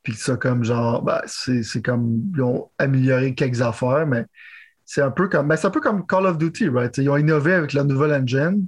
Puis 0.04 0.14
ça, 0.14 0.36
comme 0.36 0.62
genre, 0.62 1.02
ben, 1.02 1.20
c'est 1.26 1.82
comme, 1.82 2.22
ils 2.34 2.42
ont 2.42 2.70
amélioré 2.78 3.34
quelques 3.34 3.60
affaires, 3.60 4.06
mais 4.06 4.24
c'est 4.86 5.02
un 5.02 5.10
peu 5.10 5.28
comme, 5.28 5.48
ben, 5.48 5.56
c'est 5.56 5.66
un 5.66 5.70
peu 5.70 5.80
comme 5.80 6.06
Call 6.06 6.26
of 6.26 6.38
Duty, 6.38 6.68
right? 6.68 6.96
ils 6.96 7.10
ont 7.10 7.16
innové 7.16 7.54
avec 7.54 7.72
la 7.72 7.82
nouvelle 7.82 8.12
engine. 8.12 8.66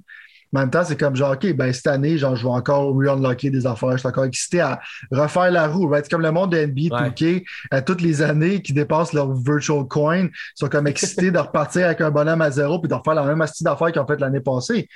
En 0.54 0.60
même 0.60 0.70
temps, 0.70 0.84
c'est 0.84 0.98
comme 0.98 1.14
genre, 1.14 1.32
OK, 1.32 1.50
ben, 1.54 1.72
cette 1.72 1.86
année, 1.86 2.18
genre, 2.18 2.34
je 2.34 2.42
vais 2.42 2.52
encore 2.52 2.92
re-unlocker 2.92 3.50
des 3.50 3.66
affaires. 3.66 3.92
Je 3.92 3.98
suis 3.98 4.08
encore 4.08 4.24
excité 4.24 4.60
à 4.60 4.80
refaire 5.12 5.50
la 5.50 5.68
roue, 5.68 5.86
right? 5.86 6.04
C'est 6.04 6.10
comme 6.10 6.22
le 6.22 6.32
monde 6.32 6.52
de 6.52 6.58
NBA 6.58 7.08
2K, 7.08 7.44
à 7.70 7.82
toutes 7.82 8.02
les 8.02 8.20
années 8.20 8.60
qui 8.60 8.72
dépassent 8.72 9.14
leur 9.14 9.32
virtual 9.32 9.86
coin, 9.86 10.26
sont 10.56 10.68
comme 10.68 10.88
excités 10.88 11.30
de 11.30 11.38
repartir 11.38 11.86
avec 11.86 12.00
un 12.00 12.10
bonhomme 12.10 12.42
à 12.42 12.50
zéro 12.50 12.80
puis 12.80 12.88
de 12.88 12.94
refaire 12.94 13.14
la 13.14 13.24
même 13.24 13.40
astuce 13.40 13.62
d'affaires 13.62 13.92
qu'ils 13.92 14.02
ont 14.02 14.06
fait 14.06 14.20
l'année 14.20 14.40
passée. 14.40 14.88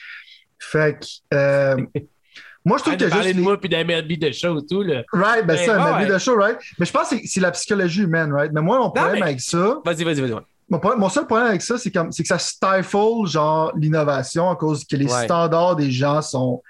Fait 0.59 0.99
que, 0.99 1.07
euh, 1.35 1.77
Moi, 2.67 2.79
je 2.79 2.83
trouve 2.83 2.97
que 2.97 3.09
juste. 3.09 3.37
de 3.37 3.41
moi 3.41 3.61
puis 3.61 3.69
d'MLB 3.69 4.19
de 4.19 4.33
show 4.33 4.61
tout, 4.61 4.83
là. 4.83 5.05
Right, 5.13 5.47
ben 5.47 5.57
ça, 5.57 5.79
MLB 5.79 6.13
de 6.13 6.19
show, 6.19 6.37
right? 6.37 6.59
Mais 6.81 6.85
je 6.85 6.91
pense 6.91 7.11
que 7.11 7.17
c'est 7.25 7.39
la 7.39 7.53
psychologie 7.53 8.03
humaine, 8.03 8.33
right? 8.33 8.53
Mais 8.53 8.61
moi, 8.61 8.79
mon 8.79 8.91
problème 8.91 9.23
avec 9.23 9.41
ça. 9.41 9.79
Vas-y, 9.85 10.03
vas-y, 10.03 10.21
vas-y. 10.21 10.35
Mon, 10.69 11.09
seul 11.09 11.27
problème 11.27 11.47
avec 11.47 11.63
ça, 11.63 11.79
c'est 11.79 11.93
que 11.93 12.27
ça 12.27 12.39
stifle, 12.41 13.27
genre, 13.27 13.73
l'innovation 13.77 14.51
à 14.51 14.57
cause 14.57 14.85
que 14.85 14.97
les 14.97 15.07
standards 15.07 15.77
des 15.77 15.93
gens 15.93 16.21
sont, 16.21 16.61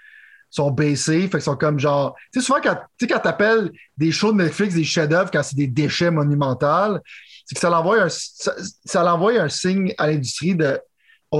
sont 0.50 0.70
baissés. 0.70 1.22
Fait 1.22 1.30
qu'ils 1.30 1.40
sont 1.40 1.56
comme 1.56 1.80
genre. 1.80 2.14
Tu 2.30 2.40
sais, 2.40 2.46
souvent, 2.46 2.60
quand 2.62 2.76
tu 2.98 3.06
appelles 3.10 3.72
des 3.96 4.12
shows 4.12 4.32
de 4.32 4.42
Netflix 4.42 4.74
des 4.74 4.84
chefs-d'œuvre 4.84 5.30
quand 5.30 5.42
c'est 5.42 5.56
des 5.56 5.66
déchets 5.66 6.10
monumentaux, 6.10 6.98
c'est 7.46 7.54
que 7.54 7.60
ça 7.60 7.70
l'envoie 7.70 8.02
un, 8.02 8.08
ça, 8.10 8.52
ça 8.84 9.02
un 9.02 9.48
signe 9.48 9.94
à 9.96 10.08
l'industrie 10.08 10.54
de 10.54 10.78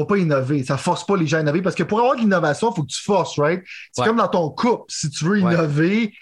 pas 0.05 0.17
innover. 0.19 0.65
Ça 0.65 0.77
force 0.77 1.07
pas 1.07 1.17
les 1.17 1.27
gens 1.27 1.39
à 1.39 1.41
innover 1.41 1.63
parce 1.63 1.75
que 1.75 1.83
pour 1.83 2.01
avoir 2.01 2.17
de 2.17 2.21
l'innovation, 2.21 2.71
il 2.71 2.77
faut 2.77 2.83
que 2.83 2.93
tu 2.93 3.03
forces, 3.03 3.39
right? 3.39 3.63
C'est 3.93 4.05
comme 4.05 4.17
dans 4.17 4.29
ton 4.29 4.51
couple. 4.51 4.85
Si 4.89 5.09
tu 5.11 5.25
veux 5.25 5.39
innover, 5.39 6.13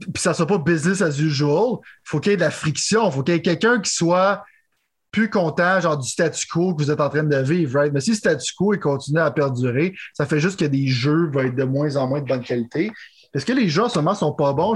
puis 0.00 0.22
ça 0.22 0.34
soit 0.34 0.46
pas 0.46 0.58
business 0.58 1.02
as 1.02 1.18
usual, 1.20 1.78
il 1.80 1.86
faut 2.04 2.20
qu'il 2.20 2.30
y 2.30 2.34
ait 2.34 2.36
de 2.36 2.42
la 2.42 2.50
friction. 2.50 3.08
Il 3.08 3.12
faut 3.12 3.22
qu'il 3.22 3.34
y 3.34 3.36
ait 3.36 3.42
quelqu'un 3.42 3.80
qui 3.80 3.90
soit 3.90 4.44
plus 5.10 5.28
content, 5.28 5.78
genre 5.78 5.98
du 5.98 6.08
statu 6.08 6.46
quo 6.46 6.74
que 6.74 6.82
vous 6.82 6.90
êtes 6.90 7.00
en 7.00 7.10
train 7.10 7.22
de 7.22 7.36
vivre, 7.36 7.78
right? 7.78 7.92
Mais 7.92 8.00
si 8.00 8.10
le 8.10 8.16
statu 8.16 8.54
quo 8.56 8.72
il 8.72 8.80
continue 8.80 9.20
à 9.20 9.30
perdurer, 9.30 9.94
ça 10.14 10.24
fait 10.24 10.40
juste 10.40 10.58
que 10.58 10.64
des 10.64 10.88
jeux 10.88 11.30
vont 11.30 11.40
être 11.40 11.54
de 11.54 11.64
moins 11.64 11.96
en 11.96 12.08
moins 12.08 12.20
de 12.22 12.26
bonne 12.26 12.42
qualité. 12.42 12.90
Est-ce 13.34 13.44
que 13.44 13.52
les 13.52 13.68
jeux 13.68 13.84
en 13.84 13.88
ce 13.88 13.98
moment 13.98 14.14
sont 14.14 14.32
pas 14.32 14.52
bons? 14.54 14.74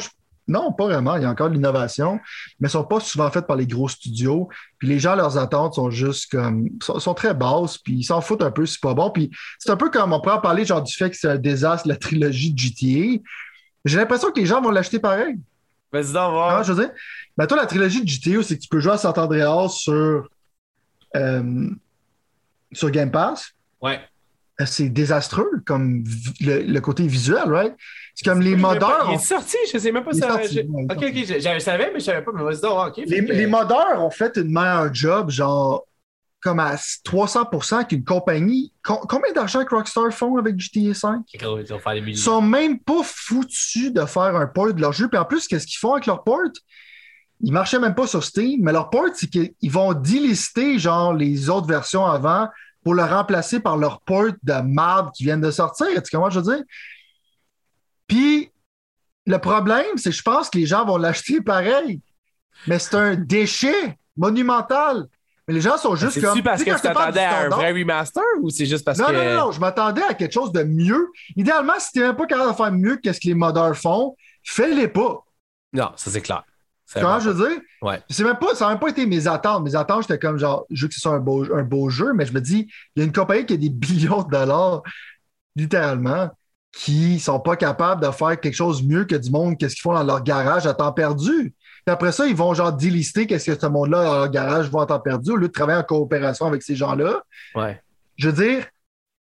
Non, 0.49 0.73
pas 0.73 0.85
vraiment. 0.85 1.17
Il 1.17 1.23
y 1.23 1.25
a 1.25 1.31
encore 1.31 1.49
de 1.49 1.55
l'innovation, 1.55 2.21
mais 2.61 2.67
ne 2.67 2.71
sont 2.71 2.85
pas 2.85 3.01
souvent 3.01 3.31
faites 3.31 3.47
par 3.47 3.57
les 3.57 3.67
gros 3.67 3.89
studios. 3.89 4.49
Puis 4.79 4.87
les 4.89 4.99
gens, 5.01 5.17
leurs 5.17 5.39
attentes 5.39 5.75
sont 5.75 5.91
juste 5.91 6.31
comme. 6.31 6.69
sont, 6.81 7.15
très 7.15 7.35
basses, 7.35 7.79
puis 7.79 7.95
ils 7.95 8.05
s'en 8.05 8.21
foutent 8.21 8.43
un 8.43 8.53
peu 8.53 8.65
c'est 8.65 8.81
pas 8.81 8.95
bon. 8.95 9.11
Puis 9.11 9.31
c'est 9.59 9.71
un 9.71 9.77
peu 9.77 9.91
comme 9.91 10.13
on 10.13 10.21
pourrait 10.21 10.37
en 10.37 10.41
parler 10.41 10.65
genre 10.65 10.83
du 10.83 10.95
fait 10.95 11.11
que 11.11 11.17
c'est 11.17 11.29
un 11.29 11.37
désastre, 11.37 11.89
la 11.89 11.97
trilogie 11.97 12.53
de 12.53 12.59
GTA. 12.59 13.23
J'ai 13.85 13.97
l'impression 13.97 14.31
que 14.31 14.41
les 14.41 14.47
gens 14.47 14.61
vont 14.61 14.71
l'acheter 14.71 15.01
pareil. 15.01 15.37
Vas-y, 15.93 16.13
voir. 16.13 16.59
Ah, 16.59 16.63
je 16.63 16.73
veux 16.73 16.85
dire, 16.85 16.93
ben, 17.37 17.47
toi, 17.47 17.57
la 17.57 17.67
trilogie 17.67 18.03
de 18.03 18.09
GTA, 18.09 18.43
c'est 18.43 18.57
que 18.57 18.63
tu 18.63 18.69
peux 18.69 18.81
jouer 18.81 18.93
à 18.93 18.99
Sant 18.99 19.17
Andreas 19.17 19.69
sur, 19.69 20.29
euh, 21.17 21.71
sur 22.73 22.91
Game 22.91 23.11
Pass. 23.11 23.53
Ouais. 23.81 24.01
Euh, 24.61 24.65
c'est 24.67 24.89
désastreux 24.89 25.51
comme 25.67 26.03
le, 26.41 26.79
côté 26.81 27.07
visuel, 27.07 27.51
right? 27.51 27.75
C'est 28.15 28.27
comme 28.27 28.41
les 28.41 28.57
modeurs. 28.57 29.09
Il 29.11 29.17
est 29.17 29.19
sorti, 29.19 29.59
je 29.71 29.77
sais 29.77 29.93
même 29.93 30.05
pas 30.05 30.13
ça. 30.13 30.35
ok, 30.35 30.41
ok, 30.43 31.15
je, 31.15 31.59
savais, 31.59 31.91
mais 31.93 32.01
je 32.01 32.05
savais 32.05 32.23
pas, 32.23 32.33
mais 32.35 32.43
vas-y 32.43 32.65
ok. 32.65 32.97
Les, 33.07 33.21
les 33.21 33.47
modeurs 33.47 34.03
ont 34.03 34.11
fait 34.11 34.37
une 34.37 34.51
meilleure 34.51 34.95
job, 34.95 35.31
genre 35.31 35.85
comme 36.47 36.61
à 36.61 36.77
300% 36.77 37.89
qu'une 37.89 38.05
compagnie. 38.05 38.73
combien 38.83 39.33
d'argent 39.35 39.65
que 39.65 39.75
Rockstar 39.75 40.13
font 40.13 40.37
avec 40.37 40.59
GTA 40.59 40.95
5? 40.95 41.23
Ils 42.07 42.17
sont 42.17 42.41
même 42.41 42.79
pas 42.79 43.03
foutus 43.03 43.93
de 43.93 44.05
faire 44.05 44.37
un 44.37 44.47
port 44.47 44.73
de 44.73 44.81
leur 44.81 44.93
jeu. 44.93 45.09
Puis 45.09 45.19
en 45.19 45.25
plus, 45.25 45.49
qu'est-ce 45.49 45.67
qu'ils 45.67 45.79
font 45.79 45.95
avec 45.95 46.07
leur 46.07 46.23
port? 46.23 46.39
Ils 47.41 47.53
marchaient 47.53 47.81
même 47.81 47.97
pas 47.97 48.07
sur 48.07 48.23
Steam, 48.23 48.61
mais 48.63 48.73
leur 48.73 48.91
port, 48.91 49.09
c'est 49.15 49.29
qu'ils 49.29 49.73
vont 49.73 49.93
délister 49.93 50.79
genre 50.79 51.13
les 51.13 51.51
autres 51.51 51.67
versions 51.67 52.07
avant 52.07 52.49
pour 52.87 52.95
le 52.95 53.03
remplacer 53.03 53.59
par 53.59 53.77
leur 53.77 54.01
port 54.03 54.31
de 54.45 54.61
marde 54.61 55.11
qui 55.13 55.25
viennent 55.25 55.41
de 55.41 55.51
sortir. 55.51 55.89
Tu 55.89 56.03
comment 56.13 56.31
je 56.31 56.39
veux 56.39 56.55
dire? 56.55 56.65
Puis, 58.07 58.53
le 59.27 59.39
problème, 59.39 59.97
c'est 59.97 60.11
que 60.11 60.17
je 60.17 60.23
pense 60.23 60.49
que 60.49 60.57
les 60.57 60.67
gens 60.67 60.87
vont 60.87 60.97
l'acheter 60.97 61.41
pareil. 61.41 62.01
Mais 62.69 62.79
c'est 62.79 62.95
un 62.95 63.17
déchet 63.17 63.99
monumental. 64.17 65.09
Mais 65.49 65.55
les 65.55 65.63
gens 65.63 65.77
sont 65.79 65.97
juste 65.97 66.21
comme. 66.21 66.37
C'est 66.37 66.43
parce 66.43 66.63
que 66.63 66.71
tu 66.77 66.81
t'attendais 66.81 67.25
à 67.25 67.41
un 67.41 67.49
vrai 67.49 67.73
remaster 67.73 68.23
ou 68.41 68.51
c'est 68.51 68.67
juste 68.67 68.85
parce 68.85 69.01
que. 69.01 69.03
Non, 69.03 69.13
non, 69.13 69.47
non, 69.47 69.51
je 69.51 69.59
m'attendais 69.59 70.05
à 70.05 70.15
quelque 70.15 70.35
chose 70.35 70.53
de 70.53 70.63
mieux. 70.63 71.09
Idéalement, 71.35 71.81
si 71.81 71.91
tu 71.91 71.99
n'es 71.99 72.07
même 72.07 72.17
pas 72.17 72.27
capable 72.27 72.53
de 72.53 72.57
faire 72.57 72.71
mieux 72.71 73.01
que 73.03 73.13
ce 73.13 73.19
que 73.19 73.27
les 73.27 73.35
modeurs 73.35 73.77
font, 73.77 74.15
fais-les 74.45 74.87
pas. 74.87 75.25
Non, 75.73 75.91
ça 75.97 76.13
c'est 76.13 76.21
clair. 76.21 76.45
Comment 77.01 77.21
je 77.21 77.31
veux 77.31 77.49
dire? 77.49 77.61
Ouais. 77.83 78.01
Même 78.19 78.39
pas, 78.39 78.55
ça 78.55 78.67
n'a 78.67 78.71
même 78.73 78.81
pas 78.81 78.89
été 78.89 79.07
mes 79.07 79.27
attentes. 79.27 79.63
Mes 79.63 79.77
attentes, 79.77 80.03
j'étais 80.03 80.19
comme 80.19 80.39
genre, 80.39 80.67
je 80.71 80.83
veux 80.83 80.89
que 80.89 80.95
ce 80.95 81.01
soit 81.01 81.13
un 81.13 81.21
beau, 81.21 81.45
un 81.53 81.63
beau 81.63 81.89
jeu, 81.89 82.13
mais 82.15 82.27
je 82.27 82.33
me 82.33 82.41
dis, 82.41 82.69
il 82.95 83.01
y 83.01 83.03
a 83.03 83.07
une 83.07 83.13
compagnie 83.13 83.47
qui 83.47 83.55
a 83.55 83.57
des 83.57 83.69
billions 83.71 84.23
de 84.23 84.31
dollars, 84.31 84.83
littéralement, 85.55 86.31
qui 86.73 87.19
sont 87.19 87.41
pas 87.41 87.57
capables 87.57 88.05
de 88.05 88.11
faire 88.11 88.39
quelque 88.39 88.55
chose 88.55 88.83
mieux 88.83 89.05
que 89.05 89.15
du 89.15 89.31
monde, 89.31 89.57
qu'est-ce 89.59 89.75
qu'ils 89.75 89.83
font 89.83 89.95
dans 89.95 90.05
leur 90.05 90.23
garage 90.23 90.67
à 90.67 90.75
temps 90.75 90.93
perdu. 90.93 91.55
Puis 91.85 91.93
après 91.93 92.13
ça, 92.13 92.27
ils 92.27 92.37
vont 92.37 92.53
genre 92.53 92.73
délister 92.73 93.27
qu'est-ce 93.27 93.53
que 93.53 93.59
ce 93.59 93.67
monde-là 93.67 94.05
dans 94.05 94.15
leur 94.17 94.31
garage 94.31 94.69
va 94.71 94.83
à 94.83 94.87
temps 94.87 95.01
perdu 95.01 95.31
au 95.31 95.37
lieu 95.37 95.49
de 95.49 95.53
travailler 95.53 95.79
en 95.79 95.85
coopération 95.85 96.47
avec 96.47 96.63
ces 96.63 96.77
gens-là. 96.77 97.23
Ouais. 97.55 97.81
Je 98.17 98.29
veux 98.29 98.45
dire, 98.45 98.67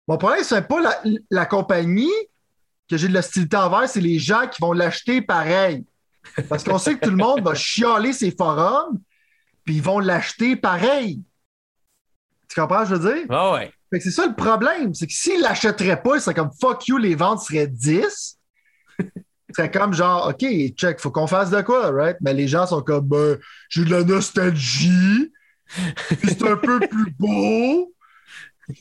mon 0.07 0.17
problème, 0.17 0.43
c'est 0.43 0.67
pas 0.67 0.81
la, 0.81 0.99
la 1.29 1.45
compagnie 1.45 2.11
que 2.89 2.97
j'ai 2.97 3.07
de 3.07 3.13
l'hostilité 3.13 3.57
envers, 3.57 3.87
c'est 3.89 4.01
les 4.01 4.19
gens 4.19 4.47
qui 4.47 4.61
vont 4.61 4.73
l'acheter 4.73 5.21
pareil. 5.21 5.85
Parce 6.49 6.63
qu'on 6.63 6.77
sait 6.77 6.95
que 6.95 7.05
tout 7.05 7.11
le 7.11 7.17
monde 7.17 7.41
va 7.41 7.55
chialer 7.55 8.13
ses 8.13 8.31
forums, 8.31 8.99
puis 9.63 9.75
ils 9.75 9.81
vont 9.81 9.99
l'acheter 9.99 10.55
pareil. 10.55 11.21
Tu 12.47 12.59
comprends, 12.59 12.85
je 12.85 12.95
veux 12.95 13.13
dire? 13.13 13.25
Ah 13.29 13.53
ouais. 13.53 13.71
c'est 13.91 14.11
ça 14.11 14.25
le 14.27 14.35
problème, 14.35 14.93
c'est 14.93 15.07
que 15.07 15.13
s'ils 15.13 15.41
l'achèteraient 15.41 16.01
pas, 16.01 16.19
c'est 16.19 16.33
comme 16.33 16.51
fuck 16.59 16.87
you, 16.87 16.97
les 16.97 17.15
ventes 17.15 17.41
seraient 17.41 17.67
10. 17.67 18.39
c'est 19.55 19.73
comme 19.73 19.93
genre, 19.93 20.29
OK, 20.29 20.45
check, 20.75 20.99
faut 20.99 21.11
qu'on 21.11 21.27
fasse 21.27 21.49
de 21.49 21.61
quoi, 21.61 21.91
right? 21.91 22.17
Mais 22.21 22.33
les 22.33 22.47
gens 22.47 22.67
sont 22.67 22.81
comme, 22.81 23.07
ben, 23.07 23.37
j'ai 23.69 23.85
de 23.85 23.91
la 23.91 24.03
nostalgie, 24.03 25.31
puis 26.09 26.29
c'est 26.29 26.47
un 26.47 26.57
peu 26.57 26.79
plus 26.79 27.11
beau. 27.17 27.93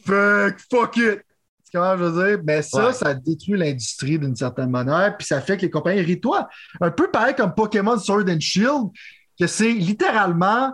Fait 0.06 0.54
fuck 0.70 0.96
it 0.96 1.20
comment 1.74 1.96
je 1.96 2.04
veux 2.04 2.26
dire? 2.28 2.38
Mais 2.44 2.62
ça, 2.62 2.92
ça 2.92 3.14
détruit 3.14 3.58
l'industrie 3.58 4.18
d'une 4.18 4.36
certaine 4.36 4.70
manière, 4.70 5.16
puis 5.16 5.26
ça 5.26 5.40
fait 5.40 5.56
que 5.56 5.62
les 5.62 5.70
compagnies 5.70 6.02
rient 6.02 6.20
toi. 6.20 6.48
Un 6.80 6.90
peu 6.90 7.10
pareil 7.10 7.34
comme 7.34 7.54
Pokémon 7.54 7.98
Sword 7.98 8.24
and 8.28 8.40
Shield, 8.40 8.90
que 9.38 9.46
c'est 9.46 9.72
littéralement 9.72 10.72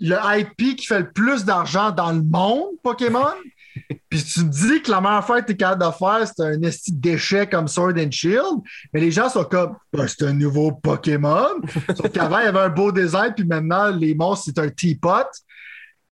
le 0.00 0.16
IP 0.38 0.76
qui 0.76 0.86
fait 0.86 1.00
le 1.00 1.10
plus 1.10 1.44
d'argent 1.44 1.90
dans 1.90 2.12
le 2.12 2.22
monde, 2.22 2.76
Pokémon. 2.82 3.34
Puis 4.08 4.22
tu 4.22 4.44
me 4.44 4.50
dis 4.50 4.82
que 4.82 4.90
la 4.90 5.00
meilleure 5.00 5.18
affaire 5.18 5.40
que 5.40 5.46
tu 5.46 5.52
es 5.52 5.56
capable 5.56 5.84
de 5.84 5.90
faire, 5.90 6.26
c'est 6.26 6.44
un 6.44 6.62
esti 6.62 6.92
déchet 6.92 7.48
comme 7.48 7.66
Sword 7.66 7.94
and 7.98 8.10
Shield, 8.12 8.60
mais 8.92 9.00
les 9.00 9.10
gens 9.10 9.28
sont 9.28 9.44
comme, 9.44 9.76
ben, 9.92 10.06
c'est 10.06 10.24
un 10.24 10.32
nouveau 10.32 10.72
Pokémon. 10.72 11.60
Sauf 11.96 12.10
qu'avant, 12.12 12.38
il 12.38 12.44
y 12.44 12.48
avait 12.48 12.60
un 12.60 12.68
beau 12.68 12.92
design, 12.92 13.32
puis 13.34 13.44
maintenant, 13.44 13.90
les 13.90 14.14
monstres, 14.14 14.52
c'est 14.54 14.60
un 14.60 14.68
teapot. 14.68 15.26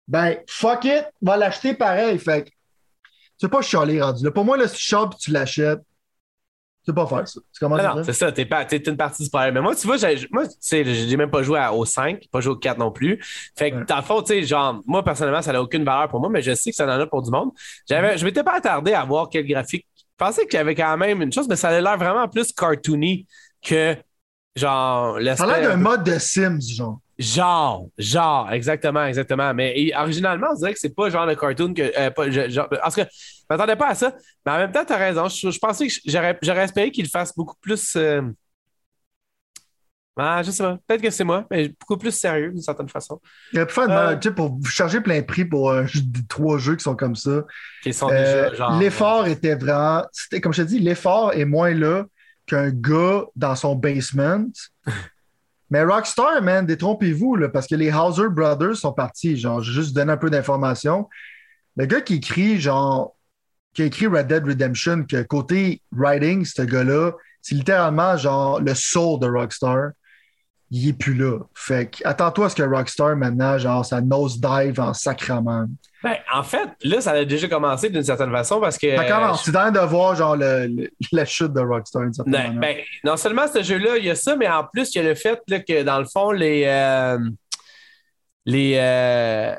Ben, 0.07 0.37
fuck 0.47 0.85
it, 0.85 1.05
va 1.21 1.37
l'acheter 1.37 1.73
pareil. 1.73 2.19
Fait 2.19 2.51
tu 3.39 3.49
pas 3.49 3.61
chialer 3.61 4.01
rendu 4.01 4.23
là. 4.23 4.31
Pour 4.31 4.45
moi, 4.45 4.57
là, 4.57 4.67
si 4.67 4.75
tu 4.75 4.81
chiales 4.81 5.09
tu 5.19 5.31
l'achètes, 5.31 5.81
tu 6.87 6.93
peux 6.93 6.95
pas 6.95 7.07
faire 7.07 7.27
ça. 7.27 7.41
C'est 7.51 7.59
comment 7.59 7.75
non, 7.75 8.01
c'est 8.03 8.13
ça, 8.13 8.31
t'es, 8.31 8.45
pas, 8.45 8.63
t'es 8.63 8.77
une 8.77 8.95
partie 8.95 9.21
du 9.21 9.29
problème. 9.29 9.53
Mais 9.55 9.61
moi, 9.61 9.75
tu 9.75 9.85
vois, 9.85 9.97
j'ai, 9.97 10.25
moi, 10.31 10.47
tu 10.47 10.53
sais, 10.61 10.85
j'ai 10.85 11.17
même 11.17 11.29
pas 11.29 11.43
joué 11.43 11.59
au 11.73 11.83
5, 11.83 12.23
pas 12.31 12.39
joué 12.39 12.53
au 12.53 12.55
4 12.55 12.77
non 12.77 12.91
plus. 12.91 13.21
Fait 13.57 13.71
que, 13.71 13.83
dans 13.83 13.97
le 13.97 14.01
fond, 14.03 14.21
tu 14.21 14.33
sais, 14.33 14.43
genre, 14.43 14.81
moi, 14.85 15.03
personnellement, 15.03 15.41
ça 15.41 15.51
n'a 15.51 15.61
aucune 15.61 15.83
valeur 15.83 16.07
pour 16.07 16.21
moi, 16.21 16.29
mais 16.29 16.41
je 16.41 16.55
sais 16.55 16.69
que 16.69 16.75
ça 16.77 16.85
en 16.85 16.99
a 16.99 17.05
pour 17.05 17.21
du 17.23 17.29
monde. 17.29 17.51
J'avais, 17.89 18.17
je 18.17 18.23
m'étais 18.23 18.43
pas 18.43 18.55
attardé 18.55 18.93
à 18.93 19.03
voir 19.03 19.27
quel 19.29 19.45
graphique. 19.45 19.85
Je 19.97 20.25
pensais 20.25 20.47
qu'il 20.47 20.57
y 20.57 20.61
avait 20.61 20.75
quand 20.75 20.95
même 20.97 21.21
une 21.21 21.31
chose, 21.33 21.47
mais 21.49 21.57
ça 21.57 21.69
a 21.69 21.81
l'air 21.81 21.97
vraiment 21.97 22.27
plus 22.29 22.53
cartoony 22.53 23.27
que, 23.61 23.95
genre, 24.55 25.19
Ça 25.35 25.43
a 25.43 25.59
l'air 25.59 25.69
d'un 25.69 25.75
mode 25.75 26.05
de 26.05 26.17
Sims, 26.17 26.61
genre. 26.61 27.01
Genre, 27.19 27.87
genre, 27.97 28.51
exactement, 28.51 29.05
exactement. 29.05 29.51
Mais 29.53 29.91
originalement, 29.95 30.47
on 30.51 30.55
dirait 30.55 30.73
que 30.73 30.79
c'est 30.79 30.93
pas 30.93 31.09
genre 31.09 31.25
le 31.25 31.35
cartoon 31.35 31.73
que. 31.73 31.91
Euh, 31.97 32.11
pas, 32.11 32.29
genre, 32.29 32.69
parce 32.69 32.95
que 32.95 33.01
je 33.01 33.45
m'attendais 33.49 33.75
pas 33.75 33.87
à 33.87 33.95
ça. 33.95 34.13
Mais 34.45 34.51
en 34.51 34.57
même 34.57 34.71
temps, 34.71 34.85
tu 34.85 34.93
as 34.93 34.97
raison. 34.97 35.27
Je, 35.27 35.57
pensais 35.57 35.87
que 35.87 35.93
j'aurais 36.05 36.63
espéré 36.63 36.91
qu'il 36.91 37.07
fasse 37.07 37.35
beaucoup 37.35 37.55
plus. 37.59 37.95
Euh, 37.95 38.21
ah, 40.15 40.43
je 40.43 40.51
sais 40.51 40.63
pas. 40.63 40.77
Peut-être 40.87 41.01
que 41.01 41.09
c'est 41.09 41.23
moi, 41.23 41.45
mais 41.49 41.69
beaucoup 41.69 41.97
plus 41.97 42.11
sérieux 42.11 42.51
d'une 42.51 42.61
certaine 42.61 42.89
façon. 42.89 43.19
Il 43.51 43.59
aurait 43.59 43.67
pu 43.67 43.73
faire 43.73 43.89
euh, 43.89 44.15
sais, 44.21 44.31
pour 44.31 44.59
charger 44.67 45.01
plein 45.01 45.21
prix 45.23 45.45
pour 45.45 45.73
trois 46.29 46.59
jeux 46.59 46.75
qui 46.75 46.83
sont 46.83 46.95
comme 46.95 47.15
ça. 47.15 47.45
Qui 47.81 47.93
sont 47.93 48.09
déjà 48.09 48.53
genre. 48.53 48.79
L'effort 48.79 49.27
était 49.27 49.55
vraiment. 49.55 50.05
C'était, 50.11 50.39
comme 50.39 50.53
je 50.53 50.61
te 50.61 50.67
dis, 50.67 50.79
l'effort 50.79 51.33
est 51.33 51.45
moins 51.45 51.73
là 51.73 52.05
qu'un 52.45 52.69
gars 52.69 53.25
dans 53.35 53.55
son 53.55 53.75
basement 53.75 54.45
mais 55.69 55.83
Rockstar, 55.83 56.41
man, 56.41 56.65
détrompez-vous, 56.65 57.37
parce 57.51 57.67
que 57.67 57.75
les 57.75 57.91
Hauser 57.91 58.29
Brothers 58.29 58.77
sont 58.77 58.93
partis. 58.93 59.37
Genre, 59.37 59.61
juste 59.61 59.93
donner 59.93 60.13
un 60.13 60.17
peu 60.17 60.29
d'informations. 60.29 61.09
Le 61.75 61.85
gars 61.85 62.01
qui 62.01 62.15
écrit, 62.15 62.59
genre, 62.59 63.15
qui 63.73 63.81
a 63.81 63.85
écrit 63.85 64.07
Red 64.07 64.27
Dead 64.27 64.45
Redemption, 64.45 65.03
que 65.03 65.21
côté 65.23 65.81
writing, 65.91 66.45
ce 66.45 66.61
gars-là, 66.61 67.11
c'est 67.41 67.55
littéralement, 67.55 68.17
genre, 68.17 68.61
le 68.61 68.73
soul 68.73 69.19
de 69.19 69.27
Rockstar 69.27 69.91
il 70.69 70.89
est 70.89 70.93
plus 70.93 71.13
là. 71.13 71.39
Fait 71.55 71.89
que 71.89 72.05
attends-toi 72.05 72.47
à 72.47 72.49
ce 72.49 72.55
que 72.55 72.63
Rockstar 72.63 73.15
maintenant, 73.15 73.57
genre, 73.57 73.85
ça 73.85 74.01
nosedive 74.01 74.79
en 74.79 74.93
sacrament. 74.93 75.67
Ben, 76.03 76.17
en 76.33 76.43
fait, 76.43 76.69
là, 76.83 77.01
ça 77.01 77.11
a 77.11 77.25
déjà 77.25 77.47
commencé 77.47 77.89
d'une 77.89 78.03
certaine 78.03 78.31
façon 78.31 78.59
parce 78.59 78.77
que. 78.77 78.95
Ça 78.95 79.05
commence. 79.05 79.45
C'est 79.45 79.51
dans 79.51 79.71
de 79.71 79.79
voir 79.79 80.15
genre 80.15 80.35
le, 80.35 80.89
la 81.11 81.25
chute 81.25 81.53
de 81.53 81.61
Rockstar 81.61 82.03
ben, 82.25 82.59
ben, 82.59 82.77
non 83.03 83.17
seulement 83.17 83.47
ce 83.47 83.63
jeu-là, 83.63 83.97
il 83.97 84.05
y 84.05 84.09
a 84.09 84.15
ça, 84.15 84.35
mais 84.35 84.47
en 84.47 84.63
plus, 84.65 84.93
il 84.93 84.97
y 84.97 85.01
a 85.01 85.03
le 85.07 85.15
fait 85.15 85.41
là, 85.47 85.59
que 85.59 85.83
dans 85.83 85.99
le 85.99 86.05
fond, 86.05 86.31
les. 86.31 86.63
Euh, 86.65 87.17
les. 88.45 88.75
Euh, 88.77 89.55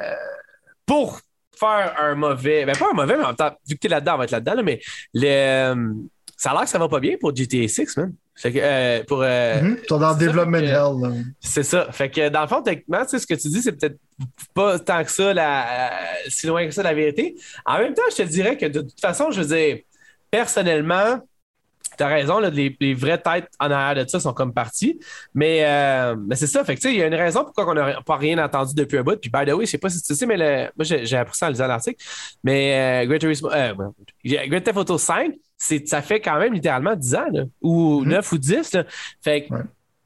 pour 0.86 1.20
faire 1.58 1.94
un 1.98 2.14
mauvais. 2.14 2.64
Ben, 2.64 2.76
pas 2.76 2.90
un 2.90 2.94
mauvais, 2.94 3.16
mais 3.16 3.24
en 3.24 3.28
même 3.28 3.36
temps, 3.36 3.54
vu 3.66 3.74
que 3.74 3.80
tu 3.80 3.86
es 3.86 3.90
là-dedans, 3.90 4.14
on 4.14 4.18
va 4.18 4.24
être 4.24 4.30
là-dedans, 4.30 4.62
mais 4.62 4.80
le, 5.14 5.26
euh, 5.26 5.92
ça 6.38 6.52
a 6.52 6.54
l'air 6.54 6.62
que 6.62 6.70
ça 6.70 6.78
va 6.78 6.88
pas 6.88 7.00
bien 7.00 7.16
pour 7.20 7.34
GTA 7.34 7.66
6, 7.66 7.96
man. 7.96 8.14
Fait 8.36 8.52
que, 8.52 8.58
euh, 8.62 9.02
pour, 9.02 9.22
euh, 9.22 9.60
mhm. 9.60 9.78
dans 9.90 10.12
le 10.12 10.18
development 10.24 10.58
hell. 10.58 11.24
C'est 11.40 11.64
ça. 11.64 11.90
Fait 11.90 12.08
que 12.08 12.28
dans 12.28 12.42
le 12.42 12.46
fond, 12.46 12.62
techniquement, 12.62 13.02
ce 13.08 13.26
que 13.26 13.34
tu 13.34 13.48
dis, 13.48 13.60
c'est 13.60 13.72
peut-être 13.72 13.98
pas 14.54 14.78
tant 14.78 15.02
que 15.02 15.10
ça, 15.10 15.34
la, 15.34 15.90
si 16.28 16.46
loin 16.46 16.64
que 16.64 16.70
ça, 16.70 16.84
la 16.84 16.94
vérité. 16.94 17.34
En 17.66 17.78
même 17.78 17.92
temps, 17.92 18.04
je 18.12 18.22
te 18.22 18.22
dirais 18.22 18.56
que 18.56 18.66
de 18.66 18.82
toute 18.82 19.00
façon, 19.00 19.32
je 19.32 19.40
veux 19.42 19.56
dire, 19.56 19.78
personnellement, 20.30 21.20
tu 21.96 22.04
as 22.04 22.06
raison, 22.06 22.38
les, 22.38 22.94
vraies 22.94 23.20
têtes 23.20 23.48
en 23.58 23.72
arrière 23.72 24.04
de 24.04 24.08
ça 24.08 24.20
sont 24.20 24.32
comme 24.32 24.54
parties. 24.54 25.00
Mais, 25.34 25.64
euh, 25.64 26.14
mais 26.16 26.36
c'est 26.36 26.46
ça. 26.46 26.64
Fait 26.64 26.76
que, 26.76 26.86
il 26.86 26.94
y 26.94 27.02
a 27.02 27.08
une 27.08 27.14
raison 27.16 27.42
pourquoi 27.42 27.68
on 27.68 27.74
n'a 27.74 28.00
pas 28.02 28.16
rien 28.16 28.38
entendu 28.38 28.76
depuis 28.76 28.98
un 28.98 29.02
bout. 29.02 29.18
Puis, 29.20 29.28
by 29.28 29.44
the 29.44 29.54
way, 29.54 29.66
je 29.66 29.72
sais 29.72 29.78
pas 29.78 29.88
si 29.88 30.00
tu 30.00 30.14
sais, 30.14 30.26
mais 30.26 30.70
moi, 30.76 30.84
j'ai 30.84 31.16
appris 31.16 31.36
ça 31.36 31.46
en 31.46 31.50
lisant 31.50 31.66
l'article. 31.66 32.00
Mais 32.44 33.04
Great, 33.08 33.24
Great 34.24 34.62
Theft 34.62 34.76
Auto 34.76 34.96
5, 34.96 35.32
ça 35.58 36.02
fait 36.02 36.20
quand 36.20 36.38
même 36.38 36.54
littéralement 36.54 36.94
10 36.94 37.14
ans, 37.16 37.28
ou 37.60 38.04
9 38.04 38.32
mhm. 38.32 38.36
ou 38.36 38.38
10. 38.38 38.76
Fait 39.22 39.46
que, 39.46 39.54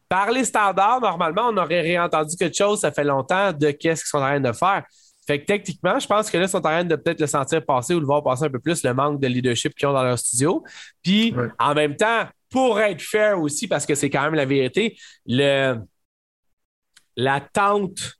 par 0.09 0.31
les 0.31 0.45
standards, 0.45 1.01
normalement, 1.01 1.49
on 1.49 1.57
aurait 1.57 1.81
réentendu 1.81 2.37
quelque 2.37 2.57
chose, 2.57 2.81
ça 2.81 2.91
fait 2.93 3.05
longtemps, 3.05 3.53
de 3.53 3.71
qu'est-ce 3.71 4.03
qu'ils 4.03 4.09
sont 4.09 4.19
en 4.19 4.23
train 4.23 4.41
de 4.41 4.53
faire. 4.53 4.85
Fait 5.27 5.41
que 5.41 5.47
techniquement, 5.47 5.99
je 5.99 6.07
pense 6.07 6.31
que 6.31 6.37
là, 6.37 6.45
ils 6.45 6.49
sont 6.49 6.59
en 6.59 6.63
train 6.63 6.85
de 6.85 6.97
peut-être 6.97 7.21
le 7.21 7.27
sentir 7.27 7.65
passer 7.65 7.95
ou 7.95 8.01
le 8.01 8.07
voir 8.07 8.25
passer 8.25 8.45
un 8.45 8.51
peu 8.51 8.59
plus, 8.59 8.83
le 8.83 8.93
manque 8.93 9.21
de 9.21 9.29
leadership 9.29 9.75
qu'ils 9.75 9.87
ont 9.87 9.93
dans 9.93 10.03
leur 10.03 10.19
studio. 10.19 10.65
Puis, 11.03 11.35
en 11.59 11.75
même 11.75 11.97
temps, 11.97 12.27
pour 12.51 12.81
être 12.81 13.01
fair 13.01 13.41
aussi, 13.41 13.69
parce 13.69 13.87
que 13.87 13.95
c'est 13.95 14.11
quand 14.11 14.23
même 14.23 14.35
la 14.35 14.45
vérité, 14.45 14.97
le, 15.27 15.77
l'attente 17.17 18.19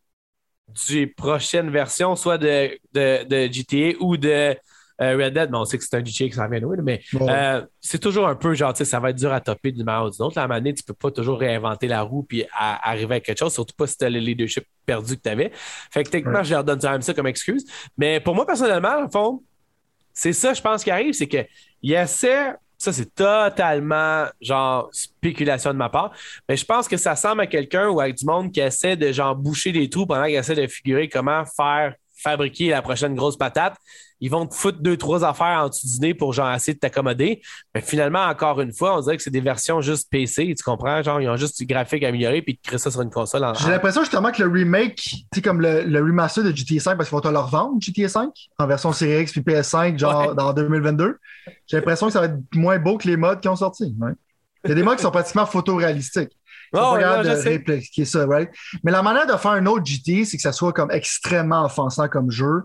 du 0.87 1.13
prochaine 1.13 1.71
version, 1.71 2.17
soit 2.17 2.39
de, 2.39 2.79
de, 2.93 3.25
de 3.25 3.53
GTA 3.53 3.99
ou 4.01 4.17
de 4.17 4.57
euh, 5.01 5.17
Red 5.17 5.35
Dead, 5.35 5.51
on 5.53 5.65
sait 5.65 5.79
que 5.79 5.85
c'est 5.85 5.97
un 5.97 6.05
DJ 6.05 6.29
qui 6.29 6.33
s'en 6.33 6.49
vient 6.49 6.61
mais 6.83 7.01
euh, 7.21 7.63
c'est 7.81 7.99
toujours 7.99 8.29
un 8.29 8.35
peu 8.35 8.55
genre, 8.55 8.77
ça 8.77 9.01
va 9.01 9.11
être 9.11 9.17
dur 9.17 9.33
à 9.33 9.41
topper 9.41 9.73
d'une 9.73 9.85
manière 9.85 10.07
ou 10.07 10.11
d'une 10.11 10.23
autre. 10.25 10.39
La 10.39 10.47
manière, 10.47 10.75
tu 10.75 10.83
peux 10.83 10.95
pas 10.95 11.11
toujours 11.11 11.39
réinventer 11.39 11.89
la 11.89 12.03
roue 12.03 12.23
puis 12.23 12.45
arriver 12.53 13.17
à 13.17 13.21
quelque 13.21 13.39
chose, 13.39 13.53
surtout 13.53 13.75
pas 13.77 13.87
si 13.87 13.97
tu 13.97 14.05
as 14.05 14.11
le 14.11 14.19
leadership 14.19 14.65
perdu 14.87 15.17
que 15.17 15.23
tu 15.23 15.29
avais. 15.29 15.51
Fait 15.91 16.05
que 16.05 16.11
techniquement, 16.11 16.43
je 16.43 16.55
leur 16.55 16.65
donne 16.65 16.81
même 16.83 17.03
ça 17.03 17.15
comme 17.15 17.27
excuse. 17.27 17.65
Mais 17.97 18.21
pour 18.21 18.35
moi, 18.35 18.47
personnellement, 18.47 19.05
au 19.05 19.11
fond, 19.11 19.43
c'est 20.13 20.33
ça, 20.33 20.53
je 20.53 20.61
pense, 20.61 20.85
qui 20.85 20.91
arrive, 20.91 21.15
c'est 21.15 21.29
qu'il 21.29 21.47
essaie 21.83 22.55
ça, 22.83 22.93
c'est 22.93 23.15
totalement 23.15 24.27
genre 24.41 24.89
spéculation 24.91 25.71
de 25.73 25.79
ma 25.79 25.89
part. 25.89 26.13
Mais 26.49 26.57
je 26.57 26.65
pense 26.65 26.89
que 26.89 26.97
ça 26.97 27.15
semble 27.15 27.43
à 27.43 27.47
quelqu'un 27.47 27.89
ou 27.89 28.01
à 28.01 28.11
du 28.11 28.25
monde 28.25 28.51
qui 28.51 28.59
essaie 28.59 28.97
de 28.97 29.13
genre 29.13 29.37
boucher 29.37 29.71
des 29.71 29.89
trous 29.89 30.05
pendant 30.05 30.25
qu'il 30.25 30.35
essaie 30.35 30.57
de 30.57 30.67
figurer 30.67 31.09
comment 31.09 31.45
faire 31.45 31.95
fabriquer 32.17 32.71
la 32.71 32.83
prochaine 32.83 33.15
grosse 33.15 33.37
patate 33.37 33.77
ils 34.23 34.31
vont 34.31 34.47
te 34.47 34.55
foutre 34.55 34.79
deux, 34.81 34.97
trois 34.97 35.25
affaires 35.25 35.65
en 35.65 35.69
dessous 35.69 35.89
du 35.99 36.15
pour 36.15 36.33
genre 36.33 36.55
essayer 36.55 36.75
de 36.75 36.79
t'accommoder. 36.79 37.43
Mais 37.75 37.81
finalement, 37.81 38.21
encore 38.21 38.61
une 38.61 38.73
fois, 38.73 38.97
on 38.97 39.01
dirait 39.01 39.17
que 39.17 39.23
c'est 39.23 39.31
des 39.31 39.41
versions 39.41 39.81
juste 39.81 40.09
PC, 40.13 40.55
tu 40.57 40.63
comprends? 40.63 41.03
Genre, 41.03 41.21
ils 41.21 41.29
ont 41.29 41.37
juste 41.37 41.59
du 41.59 41.67
graphique 41.67 42.05
amélioré 42.05 42.41
puis 42.41 42.53
ils 42.53 42.69
créent 42.69 42.79
ça 42.79 42.93
sur 42.93 43.03
une 43.03 43.11
console. 43.11 43.45
J'ai 43.61 43.71
l'impression 43.71 44.03
justement 44.03 44.31
que 44.31 44.41
le 44.41 44.49
remake, 44.49 45.27
tu 45.35 45.43
comme 45.43 45.61
le, 45.61 46.01
remaster 46.01 46.45
de 46.45 46.55
GTA 46.55 46.79
5, 46.79 46.97
parce 46.97 47.09
qu'ils 47.09 47.17
vont 47.17 47.21
te 47.21 47.29
le 47.29 47.39
revendre, 47.39 47.81
GTA 47.81 48.09
5, 48.09 48.31
en 48.61 48.67
version 48.69 48.93
Series 48.93 49.23
X 49.23 49.33
puis 49.33 49.41
PS5, 49.41 49.99
genre 49.99 50.37
dans 50.37 50.53
2022. 50.53 51.19
J'ai 51.67 51.77
l'impression 51.79 52.07
que 52.07 52.13
ça 52.13 52.21
va 52.21 52.27
être 52.27 52.39
moins 52.55 52.79
beau 52.79 52.99
que 52.99 53.09
les 53.09 53.17
modes 53.17 53.41
qui 53.41 53.49
ont 53.49 53.57
sorti. 53.57 53.93
Il 54.65 54.69
y 54.69 54.73
a 54.73 54.75
des 54.77 54.85
modes 54.85 54.99
qui 54.99 55.03
sont 55.03 55.11
pratiquement 55.11 55.47
photoréalistiques. 55.47 56.31
Oh, 56.75 56.97
pas 56.99 57.25
de 57.25 57.29
répliquer 57.29 58.05
ça, 58.05 58.25
right? 58.25 58.49
Mais 58.85 58.93
la 58.93 59.03
manière 59.03 59.27
de 59.27 59.37
faire 59.37 59.51
un 59.51 59.67
autre 59.67 59.85
GTA, 59.85 60.25
c'est 60.25 60.37
que 60.37 60.43
ça 60.43 60.53
soit 60.53 60.73
comme 60.73 60.93
extrêmement 60.93 61.65
offensant 61.65 62.09
comme 62.09 62.31
jeu 62.31 62.63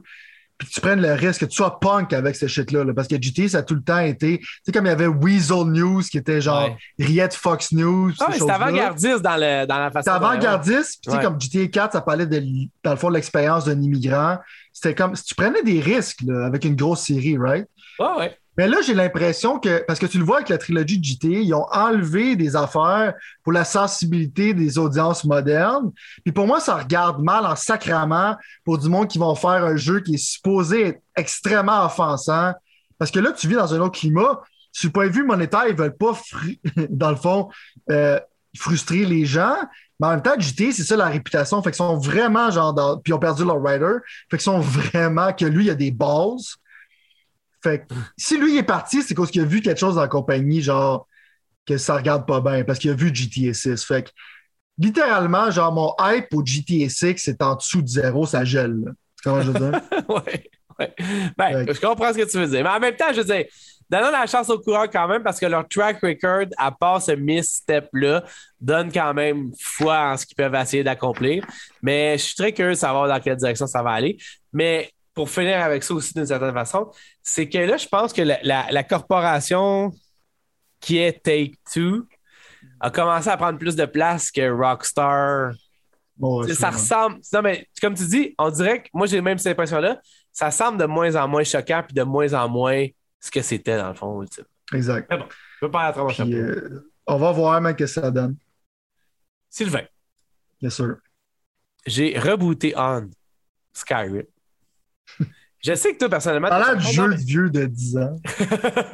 puis 0.58 0.68
que 0.68 0.74
tu 0.74 0.82
prennes 0.82 1.02
le 1.02 1.14
risque 1.14 1.42
que 1.42 1.46
tu 1.46 1.56
sois 1.56 1.80
punk 1.80 2.14
avec 2.14 2.36
ce 2.36 2.48
shit-là. 2.48 2.84
parce 2.96 3.08
que 3.08 3.22
GT, 3.22 3.50
ça 3.50 3.60
a 3.60 3.64
tout 3.64 3.76
le 3.76 3.84
temps 3.84 4.00
été. 4.00 4.40
Tu 4.40 4.48
sais, 4.66 4.72
comme 4.72 4.86
il 4.86 4.90
y 4.90 4.92
avait 4.92 5.08
Weasel 5.08 5.66
News 5.66 6.02
qui 6.02 6.18
était 6.18 6.42
genre 6.42 6.70
Riette 6.98 7.36
Fox 7.36 7.72
News. 7.72 8.12
Ah, 8.20 8.30
c'était 8.32 8.52
avant-gardiste 8.52 9.22
dans, 9.22 9.38
le, 9.38 9.66
dans 9.66 9.78
la 9.78 9.92
façon. 9.92 10.12
C'était 10.12 10.26
avant-gardiste. 10.26 11.00
Puis, 11.02 11.12
tu 11.12 11.18
sais, 11.18 11.24
comme 11.24 11.40
GTA 11.40 11.68
4, 11.68 11.92
ça 11.94 12.02
parlait 12.02 12.26
de, 12.26 12.44
dans 12.84 12.92
le 12.92 12.98
fond 12.98 13.10
de 13.10 13.16
l'expérience 13.16 13.66
d'un 13.66 13.80
immigrant. 13.80 14.38
C'était 14.74 14.96
comme 14.96 15.16
si 15.16 15.26
tu 15.26 15.36
prenais 15.36 15.62
des 15.62 15.80
risques 15.80 16.22
là, 16.26 16.46
avec 16.48 16.66
une 16.66 16.76
grosse 16.76 17.02
série, 17.02 17.38
right? 17.38 17.68
Ah, 18.00 18.16
ouais. 18.18 18.38
Mais 18.58 18.68
là, 18.68 18.78
j'ai 18.82 18.96
l'impression 18.96 19.60
que, 19.60 19.84
parce 19.86 20.00
que 20.00 20.08
tu 20.08 20.18
le 20.18 20.24
vois 20.24 20.38
avec 20.38 20.50
la 20.50 20.58
trilogie 20.58 20.98
de 20.98 21.04
JT, 21.04 21.44
ils 21.44 21.54
ont 21.54 21.68
enlevé 21.72 22.36
des 22.36 22.56
affaires 22.56 23.14
pour 23.44 23.54
la 23.54 23.64
sensibilité 23.64 24.56
des 24.56 24.80
audiences 24.80 25.26
modernes. 25.26 25.92
Puis 26.24 26.32
pour 26.32 26.48
moi, 26.48 26.60
ça 26.60 26.76
regarde 26.76 27.22
mal 27.22 27.46
en 27.46 27.56
sacrament 27.56 28.36
pour 28.66 28.80
du 28.80 28.90
monde 28.90 29.08
qui 29.08 29.20
vont 29.20 29.36
faire 29.36 29.64
un 29.64 29.76
jeu 29.76 30.00
qui 30.00 30.16
est 30.16 30.18
supposé 30.18 30.88
être 30.88 31.02
extrêmement 31.16 31.86
offensant. 31.86 32.54
Parce 32.98 33.12
que 33.12 33.20
là, 33.20 33.32
tu 33.32 33.48
vis 33.48 33.56
dans 33.56 33.74
un 33.76 33.80
autre 33.80 34.00
climat. 34.00 34.42
Sur 34.72 34.90
le 34.90 34.94
point 34.94 35.08
de 35.08 35.12
vue 35.12 35.24
monétaire, 35.24 35.68
ils 35.68 35.76
veulent 35.76 35.96
pas, 35.96 36.20
dans 36.90 37.12
le 37.12 37.16
fond, 37.16 37.50
euh, 37.92 38.20
frustrer 38.56 39.06
les 39.06 39.26
gens. 39.26 39.56
Mais 40.00 40.08
en 40.08 40.12
même 40.12 40.22
temps, 40.24 40.38
JT, 40.38 40.72
c'est 40.72 40.84
ça 40.84 40.96
la 40.96 41.08
réputation. 41.08 41.62
Fait 41.62 41.70
qu'ils 41.70 41.78
sont 41.78 41.98
vraiment 41.98 42.50
genre 42.50 42.74
dans... 42.74 42.98
Puis 42.98 43.12
ils 43.12 43.14
ont 43.14 43.20
perdu 43.20 43.46
leur 43.46 43.64
rider. 43.64 43.98
Fait 44.30 44.38
qu'ils 44.38 44.42
sont 44.42 44.60
vraiment 44.60 45.32
que 45.32 45.46
lui, 45.46 45.66
il 45.66 45.70
a 45.70 45.76
des 45.76 45.92
balls 45.92 46.38
fait 47.70 47.88
si 48.18 48.38
lui 48.38 48.58
est 48.58 48.64
parti, 48.64 49.02
c'est 49.02 49.16
parce 49.16 49.32
qu'il 49.32 49.42
a 49.42 49.46
vu 49.46 49.62
quelque 49.62 49.80
chose 49.80 49.96
dans 49.96 50.02
la 50.02 50.08
compagnie, 50.08 50.62
genre, 50.62 51.08
que 51.66 51.78
ça 51.78 51.96
regarde 51.96 52.26
pas 52.26 52.42
bien, 52.42 52.64
parce 52.64 52.80
qu'il 52.80 52.92
a 52.92 52.96
vu 52.96 53.14
GTA 53.14 53.54
6. 53.54 53.84
Fait 53.84 54.04
que, 54.04 54.10
littéralement, 54.78 55.52
genre, 55.52 55.74
mon 55.74 55.94
hype 56.00 56.34
au 56.34 56.44
GTA 56.46 56.90
6 56.90 57.18
c'est 57.18 57.42
en 57.42 57.56
dessous 57.56 57.82
de 57.82 57.88
zéro, 57.88 58.26
ça 58.26 58.44
gèle. 58.44 58.94
Comment 59.24 59.42
je 59.42 59.52
veux 59.52 59.60
dire? 59.60 59.82
ouais, 60.10 60.50
ouais. 60.80 60.96
Ben, 61.38 61.66
je 61.72 61.80
comprends 61.80 62.14
ce 62.14 62.20
que 62.20 62.30
tu 62.30 62.38
veux 62.38 62.48
dire. 62.48 62.64
Mais 62.64 62.70
en 62.70 62.80
même 62.80 62.96
temps, 62.96 63.12
je 63.12 63.22
veux 63.22 63.36
dire, 63.36 63.46
donnons 63.90 64.12
la 64.12 64.26
chance 64.28 64.50
au 64.50 64.60
coureur 64.60 64.90
quand 64.90 65.08
même, 65.08 65.24
parce 65.24 65.40
que 65.40 65.46
leur 65.46 65.68
track 65.68 66.00
record, 66.02 66.46
à 66.58 66.72
part 66.72 67.02
ce 67.02 67.12
misstep-là, 67.12 68.24
donne 68.60 68.92
quand 68.92 69.14
même 69.14 69.52
foi 69.60 70.12
en 70.12 70.18
ce 70.18 70.26
qu'ils 70.26 70.36
peuvent 70.36 70.56
essayer 70.56 70.84
d'accomplir. 70.84 71.46
Mais 71.82 72.18
je 72.18 72.24
suis 72.24 72.36
très 72.36 72.54
curieux 72.54 72.74
de 72.74 72.78
savoir 72.78 73.08
dans 73.08 73.20
quelle 73.20 73.38
direction 73.38 73.68
ça 73.68 73.82
va 73.82 73.92
aller. 73.92 74.18
Mais 74.54 74.92
pour 75.18 75.32
finir 75.32 75.60
avec 75.62 75.82
ça 75.82 75.96
aussi 75.96 76.14
d'une 76.14 76.28
certaine 76.28 76.54
façon, 76.54 76.92
c'est 77.24 77.50
que 77.50 77.58
là, 77.58 77.76
je 77.76 77.88
pense 77.88 78.14
que 78.14 78.22
la, 78.22 78.84
corporation 78.84 79.92
qui 80.80 81.00
est 81.00 81.24
Take-Two 81.24 82.08
a 82.80 82.92
commencé 82.92 83.28
à 83.28 83.36
prendre 83.36 83.58
plus 83.58 83.76
de 83.76 83.86
place 83.86 84.30
que 84.30 84.48
Rockstar. 84.48 85.54
ça 86.54 86.70
ressemble. 86.70 87.20
Non, 87.34 87.42
mais 87.42 87.68
comme 87.82 87.96
tu 87.96 88.06
dis, 88.06 88.36
on 88.38 88.52
dirait 88.52 88.84
que 88.84 88.90
moi, 88.94 89.08
j'ai 89.08 89.20
même 89.22 89.40
cette 89.40 89.54
impression-là. 89.54 90.00
Ça 90.32 90.52
semble 90.52 90.78
de 90.78 90.86
moins 90.86 91.16
en 91.16 91.28
moins 91.28 91.44
choquant 91.44 91.82
puis 91.82 91.96
de 91.96 92.04
moins 92.04 92.32
en 92.36 92.48
moins 92.48 92.86
ce 93.20 93.32
que 93.32 93.42
c'était 93.42 93.76
dans 93.76 93.88
le 93.88 93.96
fond. 93.96 94.24
Exact. 94.72 95.10
bon, 95.10 95.26
je 95.56 95.66
peux 95.66 95.72
pas 95.72 95.90
être 95.90 96.22
euh, 96.22 96.92
On 97.08 97.18
va 97.18 97.32
voir 97.32 97.60
même 97.60 97.76
que 97.76 97.88
ça 97.88 98.12
donne? 98.12 98.38
Sylvain. 99.50 99.86
Bien 100.62 100.70
sûr. 100.70 100.98
J'ai 101.88 102.20
rebooté 102.20 102.76
On 102.78 103.10
Skyrim. 103.74 104.28
Je 105.64 105.74
sais 105.74 105.94
que 105.94 105.98
toi, 105.98 106.10
personnellement. 106.10 106.50
T'as 106.50 106.74
l'air 106.74 106.80
jeu 106.80 107.16
vieux 107.16 107.50
de 107.50 107.66
10 107.66 107.98
ans. 107.98 108.16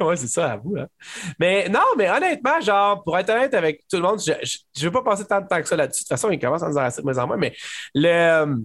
ouais, 0.00 0.16
c'est 0.16 0.28
ça, 0.28 0.52
à 0.52 0.56
vous. 0.56 0.76
Hein. 0.78 0.86
Mais 1.38 1.68
non, 1.68 1.84
mais 1.96 2.10
honnêtement, 2.10 2.60
genre, 2.60 3.02
pour 3.02 3.18
être 3.18 3.30
honnête 3.30 3.54
avec 3.54 3.84
tout 3.88 3.96
le 3.96 4.02
monde, 4.02 4.20
je 4.20 4.32
ne 4.32 4.84
veux 4.84 4.92
pas 4.92 5.02
passer 5.02 5.26
tant 5.26 5.40
de 5.40 5.46
temps 5.46 5.60
que 5.60 5.68
ça 5.68 5.76
là-dessus. 5.76 6.04
De 6.04 6.04
toute 6.04 6.08
façon, 6.08 6.30
il 6.30 6.38
commence 6.38 6.62
à 6.62 6.68
nous 6.68 6.78
en 6.78 7.02
moins 7.02 7.18
en 7.18 7.26
moins. 7.26 7.36
Mais 7.36 7.54
le. 7.94 8.64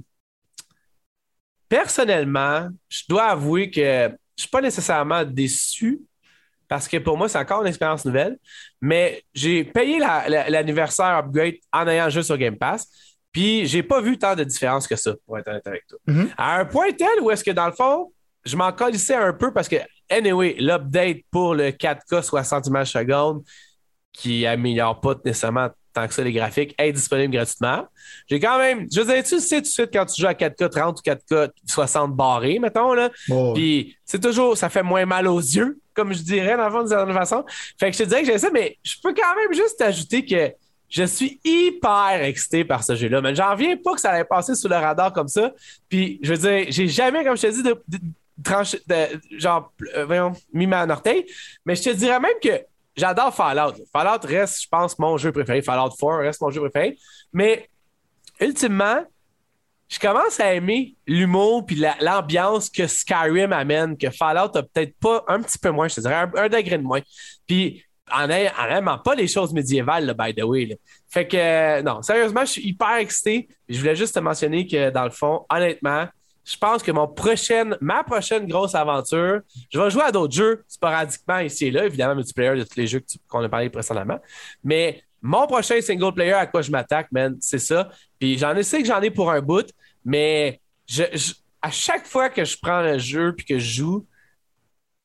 Personnellement, 1.68 2.68
je 2.88 3.04
dois 3.08 3.26
avouer 3.26 3.70
que 3.70 3.82
je 3.82 4.08
ne 4.08 4.18
suis 4.38 4.50
pas 4.50 4.62
nécessairement 4.62 5.24
déçu 5.24 6.02
parce 6.70 6.88
que 6.88 6.98
pour 6.98 7.18
moi, 7.18 7.28
c'est 7.28 7.40
encore 7.40 7.62
une 7.62 7.68
expérience 7.68 8.06
nouvelle. 8.06 8.38
Mais 8.80 9.24
j'ai 9.34 9.66
payé 9.66 10.00
l'anniversaire 10.00 11.18
upgrade 11.18 11.56
en 11.74 11.88
ayant 11.88 12.06
le 12.06 12.12
jeu 12.12 12.22
sur 12.22 12.38
Game 12.38 12.56
Pass. 12.56 12.88
Puis 13.40 13.66
j'ai 13.68 13.84
pas 13.84 14.02
vu 14.02 14.18
tant 14.18 14.36
de 14.36 14.44
différence 14.44 14.86
que 14.86 14.98
ça, 14.98 15.14
pour 15.26 15.38
être 15.38 15.48
honnête 15.48 15.66
avec 15.66 15.88
toi. 15.88 15.98
Mm-hmm. 16.10 16.28
À 16.38 16.58
un 16.58 16.66
point 16.66 16.92
tel 16.92 17.22
où 17.22 17.32
est-ce 17.32 17.42
que 17.42 17.52
dans 17.52 17.68
le 17.68 17.72
fond, 17.72 18.12
je 18.44 18.58
m'en 18.58 18.74
colissais 18.74 19.16
un 19.16 19.32
peu 19.32 19.54
parce 19.54 19.70
que, 19.70 19.78
anyway, 20.10 20.58
l'update 20.60 21.20
pour 21.32 21.56
le 21.56 21.70
4K 21.70 22.22
60 22.22 22.68
images 22.68 22.92
secondes, 22.92 23.42
qui 24.12 24.46
améliore 24.46 25.00
pas 25.00 25.16
nécessairement 25.24 25.70
tant 25.94 26.06
que 26.06 26.14
ça 26.14 26.22
les 26.22 26.34
graphiques, 26.34 26.76
est 26.78 26.92
disponible 26.92 27.34
gratuitement. 27.34 27.88
J'ai 28.28 28.42
quand 28.42 28.58
même, 28.58 28.88
je 28.94 29.00
veux 29.00 29.14
dire, 29.14 29.24
tu 29.24 29.40
sais 29.40 29.56
tout 29.56 29.62
de 29.62 29.68
suite 29.68 29.90
quand 29.94 30.06
tu 30.06 30.22
joues 30.22 30.28
à 30.28 30.34
4K 30.34 30.70
30 30.70 31.00
ou 31.00 31.10
4K 31.10 31.52
60 31.66 32.16
barrés, 32.18 32.60
mettons, 32.60 32.94
là. 32.94 33.10
Puis 33.56 33.96
c'est 34.04 34.20
toujours, 34.20 34.58
ça 34.58 34.68
fait 34.68 34.84
moins 34.84 35.06
mal 35.06 35.28
aux 35.28 35.40
yeux, 35.40 35.80
comme 35.94 36.14
je 36.14 36.24
dirais, 36.24 36.58
dans 36.58 36.66
le 36.66 36.72
fond, 36.72 36.80
d'une 36.80 36.90
certaine 36.90 37.16
façon. 37.16 37.46
Fait 37.80 37.90
que 37.90 37.98
je 37.98 38.04
te 38.04 38.10
dirais 38.10 38.22
que 38.22 38.28
j'ai 38.28 38.38
ça, 38.38 38.50
mais 38.52 38.78
je 38.84 38.96
peux 39.02 39.14
quand 39.14 39.34
même 39.38 39.54
juste 39.54 39.80
ajouter 39.80 40.26
que 40.26 40.52
je 40.90 41.04
suis 41.04 41.40
hyper 41.44 42.24
excité 42.24 42.66
par 42.66 42.84
ce 42.84 42.96
jeu-là. 42.96 43.22
Mais 43.22 43.36
j'en 43.36 43.56
viens 43.56 43.78
pas 43.78 43.94
que 43.94 44.02
ça 44.02 44.12
allait 44.12 44.24
passer 44.24 44.56
sous 44.56 44.68
le 44.68 44.76
radar 44.76 45.14
comme 45.14 45.28
ça. 45.28 45.54
Puis, 45.88 46.20
je 46.24 46.34
veux 46.34 46.38
dire, 46.38 46.66
j'ai 46.70 46.88
jamais, 46.88 47.24
comme 47.24 47.38
je 47.38 47.44
te 47.44 47.52
dis, 47.52 47.64
de, 47.64 47.80
de, 48.88 49.38
genre, 49.38 49.72
euh, 49.96 50.06
voyons, 50.06 50.34
mis 50.52 50.66
ma 50.66 50.88
orteil. 50.88 51.26
Mais 51.66 51.76
je 51.76 51.84
te 51.84 51.90
dirais 51.92 52.20
même 52.20 52.34
que 52.42 52.66
j'adore 52.96 53.34
Fallout. 53.34 53.76
Fallout 53.94 54.26
reste, 54.26 54.64
je 54.64 54.68
pense, 54.68 54.98
mon 54.98 55.18
jeu 55.18 55.32
préféré. 55.32 55.62
Fallout 55.62 55.90
4 55.90 56.18
reste 56.22 56.42
mon 56.42 56.50
jeu 56.50 56.62
préféré. 56.62 56.98
Mais, 57.32 57.70
ultimement, 58.40 59.04
je 59.90 60.00
commence 60.00 60.40
à 60.40 60.54
aimer 60.54 60.96
l'humour 61.06 61.66
puis 61.66 61.84
l'ambiance 62.02 62.70
que 62.70 62.88
Skyrim 62.88 63.54
amène, 63.54 63.96
que 63.96 64.10
Fallout 64.10 64.58
a 64.58 64.64
peut-être 64.64 64.96
pas 65.00 65.24
un 65.28 65.42
petit 65.42 65.60
peu 65.60 65.70
moins, 65.70 65.88
je 65.88 65.96
te 65.96 66.02
dirais, 66.02 66.16
un, 66.16 66.32
un 66.36 66.50
degré 66.50 66.80
de 66.80 66.84
moins. 66.84 67.02
Puis, 67.46 67.84
en 68.12 68.28
n'aimant 68.28 68.98
pas 68.98 69.16
les 69.16 69.28
choses 69.28 69.54
médiévales, 69.54 70.14
by 70.18 70.34
the 70.34 70.44
way. 70.44 70.78
Fait 71.10 71.28
que, 71.28 71.38
euh, 71.38 71.82
non, 71.82 72.02
sérieusement, 72.02 72.42
je 72.42 72.52
suis 72.52 72.68
hyper 72.68 72.96
excité. 72.96 73.48
Je 73.68 73.80
voulais 73.80 73.96
juste 73.96 74.16
te 74.16 74.20
mentionner 74.20 74.68
que, 74.68 74.90
dans 74.90 75.04
le 75.04 75.10
fond, 75.10 75.46
honnêtement, 75.50 76.08
je 76.44 76.58
pense 76.58 76.82
que 76.82 76.92
mon 76.92 77.08
prochaine, 77.08 77.78
ma 77.80 78.04
prochaine 78.04 78.48
grosse 78.48 78.74
aventure, 78.74 79.42
je 79.72 79.80
vais 79.80 79.90
jouer 79.90 80.04
à 80.04 80.12
d'autres 80.12 80.34
jeux 80.34 80.64
sporadiquement 80.68 81.40
ici 81.40 81.68
et 81.68 81.72
là, 81.72 81.86
évidemment, 81.86 82.16
multiplayer 82.16 82.56
de 82.56 82.64
tous 82.64 82.76
les 82.78 82.88
jeux 82.88 83.04
qu'on 83.28 83.44
a 83.44 83.50
parlé 83.50 83.70
précédemment. 83.70 84.20
Mais 84.64 85.04
mon 85.22 85.46
prochain 85.46 85.80
single 85.82 86.14
player 86.14 86.34
à 86.34 86.48
quoi 86.48 86.62
je 86.62 86.72
m'attaque, 86.72 87.12
man, 87.12 87.38
c'est 87.40 87.60
ça. 87.60 87.90
Puis 88.20 88.38
j'en 88.38 88.56
ai, 88.56 88.64
sais 88.64 88.82
que 88.82 88.88
j'en 88.88 89.02
ai 89.02 89.12
pour 89.12 89.30
un 89.30 89.42
bout, 89.42 89.70
mais 90.04 90.60
je, 90.88 91.04
à 91.62 91.72
chaque 91.72 92.08
fois 92.08 92.30
que 92.30 92.46
je 92.46 92.58
prends 92.60 92.82
le 92.82 92.98
jeu 92.98 93.34
puis 93.36 93.46
que 93.46 93.60
je 93.60 93.82
joue, 93.82 94.08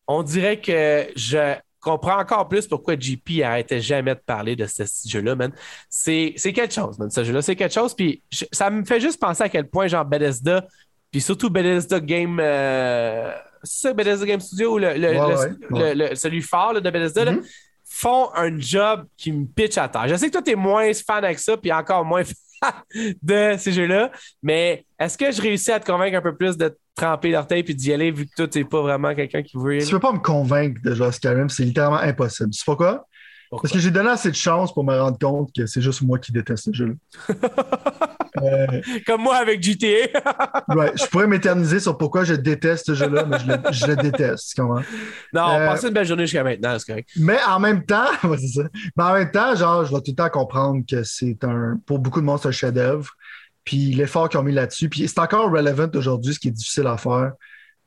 on 0.06 0.22
dirait 0.22 0.60
que 0.60 1.08
je 1.16 1.54
comprends 1.84 2.18
encore 2.18 2.48
plus 2.48 2.66
pourquoi 2.66 2.98
JP 2.98 3.42
arrêtait 3.44 3.80
jamais 3.80 4.14
de 4.14 4.20
parler 4.20 4.56
de 4.56 4.66
ce 4.66 4.84
jeu-là, 5.06 5.36
man. 5.36 5.52
C'est 5.88 6.34
quelque 6.36 6.72
chose, 6.72 6.98
man, 6.98 7.10
ce 7.10 7.22
jeu-là. 7.22 7.42
C'est 7.42 7.54
quelque 7.54 7.74
chose. 7.74 7.94
Puis 7.94 8.22
ça 8.50 8.70
me 8.70 8.84
fait 8.84 9.00
juste 9.00 9.20
penser 9.20 9.44
à 9.44 9.48
quel 9.48 9.68
point, 9.68 9.86
genre, 9.86 10.04
Bethesda, 10.04 10.66
puis 11.10 11.20
surtout 11.20 11.50
Bethesda 11.50 12.00
Game. 12.00 12.40
Euh, 12.40 13.32
c'est 13.62 13.88
ça, 13.88 13.92
Bethesda 13.92 14.26
Game 14.26 14.40
Studio 14.40 14.74
ou 14.74 14.78
le, 14.78 14.94
le, 14.96 16.14
celui 16.14 16.42
fort 16.42 16.74
de 16.74 16.90
Bethesda, 16.90 17.24
mm-hmm. 17.24 17.42
font 17.84 18.30
un 18.34 18.58
job 18.58 19.06
qui 19.16 19.30
me 19.32 19.46
pitch 19.46 19.78
à 19.78 19.88
terre. 19.88 20.08
Je 20.08 20.16
sais 20.16 20.26
que 20.26 20.32
toi, 20.32 20.42
tu 20.42 20.50
es 20.50 20.56
moins 20.56 20.92
fan 20.92 21.24
avec 21.24 21.38
ça, 21.38 21.56
puis 21.56 21.72
encore 21.72 22.04
moins 22.04 22.24
fan 22.24 22.34
de 23.22 23.56
ces 23.58 23.72
jeux-là, 23.72 24.10
mais 24.42 24.84
est-ce 24.98 25.18
que 25.18 25.30
je 25.30 25.40
réussis 25.40 25.72
à 25.72 25.80
te 25.80 25.90
convaincre 25.90 26.18
un 26.18 26.22
peu 26.22 26.36
plus 26.36 26.56
de 26.56 26.76
tremper 26.94 27.30
l'orteil 27.30 27.62
puis 27.62 27.74
d'y 27.74 27.92
aller 27.92 28.10
vu 28.10 28.26
que 28.26 28.34
toi, 28.36 28.48
t'es 28.48 28.64
pas 28.64 28.80
vraiment 28.80 29.14
quelqu'un 29.14 29.42
qui 29.42 29.56
veut. 29.56 29.78
Tu 29.78 29.90
peux 29.90 30.00
pas 30.00 30.12
me 30.12 30.18
convaincre 30.18 30.80
de 30.82 30.94
jouer 30.94 31.06
à 31.06 31.12
Skyrim, 31.12 31.48
c'est 31.48 31.64
littéralement 31.64 31.98
impossible. 31.98 32.50
Tu 32.50 32.58
sais 32.58 32.64
pourquoi? 32.64 33.06
Parce 33.62 33.72
que 33.72 33.78
j'ai 33.78 33.90
donné 33.90 34.10
assez 34.10 34.30
de 34.30 34.36
chance 34.36 34.72
pour 34.72 34.84
me 34.84 34.98
rendre 34.98 35.18
compte 35.18 35.50
que 35.54 35.66
c'est 35.66 35.80
juste 35.80 36.02
moi 36.02 36.18
qui 36.18 36.32
déteste 36.32 36.64
ce 36.66 36.72
jeu-là. 36.72 36.94
Euh, 38.42 38.66
Comme 39.06 39.22
moi 39.22 39.36
avec 39.36 39.62
GTA. 39.62 40.08
ouais, 40.74 40.92
je 40.96 41.06
pourrais 41.06 41.28
m'éterniser 41.28 41.78
sur 41.78 41.96
pourquoi 41.96 42.24
je 42.24 42.34
déteste 42.34 42.86
ce 42.86 42.94
jeu-là, 42.94 43.24
mais 43.24 43.38
je 43.38 43.86
le, 43.86 43.94
déteste. 43.94 44.54
Comment? 44.56 44.80
Non, 45.32 45.44
on 45.44 45.60
euh, 45.60 45.76
une 45.76 45.90
belle 45.90 46.04
journée 46.04 46.24
jusqu'à 46.24 46.42
maintenant, 46.42 46.76
c'est 46.76 46.86
correct. 46.86 47.10
Mais 47.16 47.38
en 47.46 47.60
même 47.60 47.84
temps, 47.84 48.08
ça. 48.22 48.62
Mais 48.96 49.04
en 49.04 49.14
même 49.14 49.30
temps, 49.30 49.54
genre, 49.54 49.84
je 49.84 49.94
vais 49.94 50.00
tout 50.00 50.10
le 50.10 50.16
temps 50.16 50.30
comprendre 50.30 50.82
que 50.86 51.04
c'est 51.04 51.44
un. 51.44 51.78
Pour 51.86 52.00
beaucoup 52.00 52.20
de 52.20 52.26
monde, 52.26 52.40
c'est 52.42 52.48
un 52.48 52.52
chef-d'œuvre 52.52 53.08
puis 53.64 53.92
l'effort 53.94 54.28
qu'ils 54.28 54.38
ont 54.40 54.44
mis 54.44 54.52
là-dessus. 54.52 54.88
Puis 54.88 55.08
c'est 55.08 55.18
encore 55.18 55.50
relevant 55.50 55.88
aujourd'hui, 55.94 56.34
ce 56.34 56.38
qui 56.38 56.48
est 56.48 56.52
difficile 56.52 56.86
à 56.86 56.96
faire. 56.96 57.32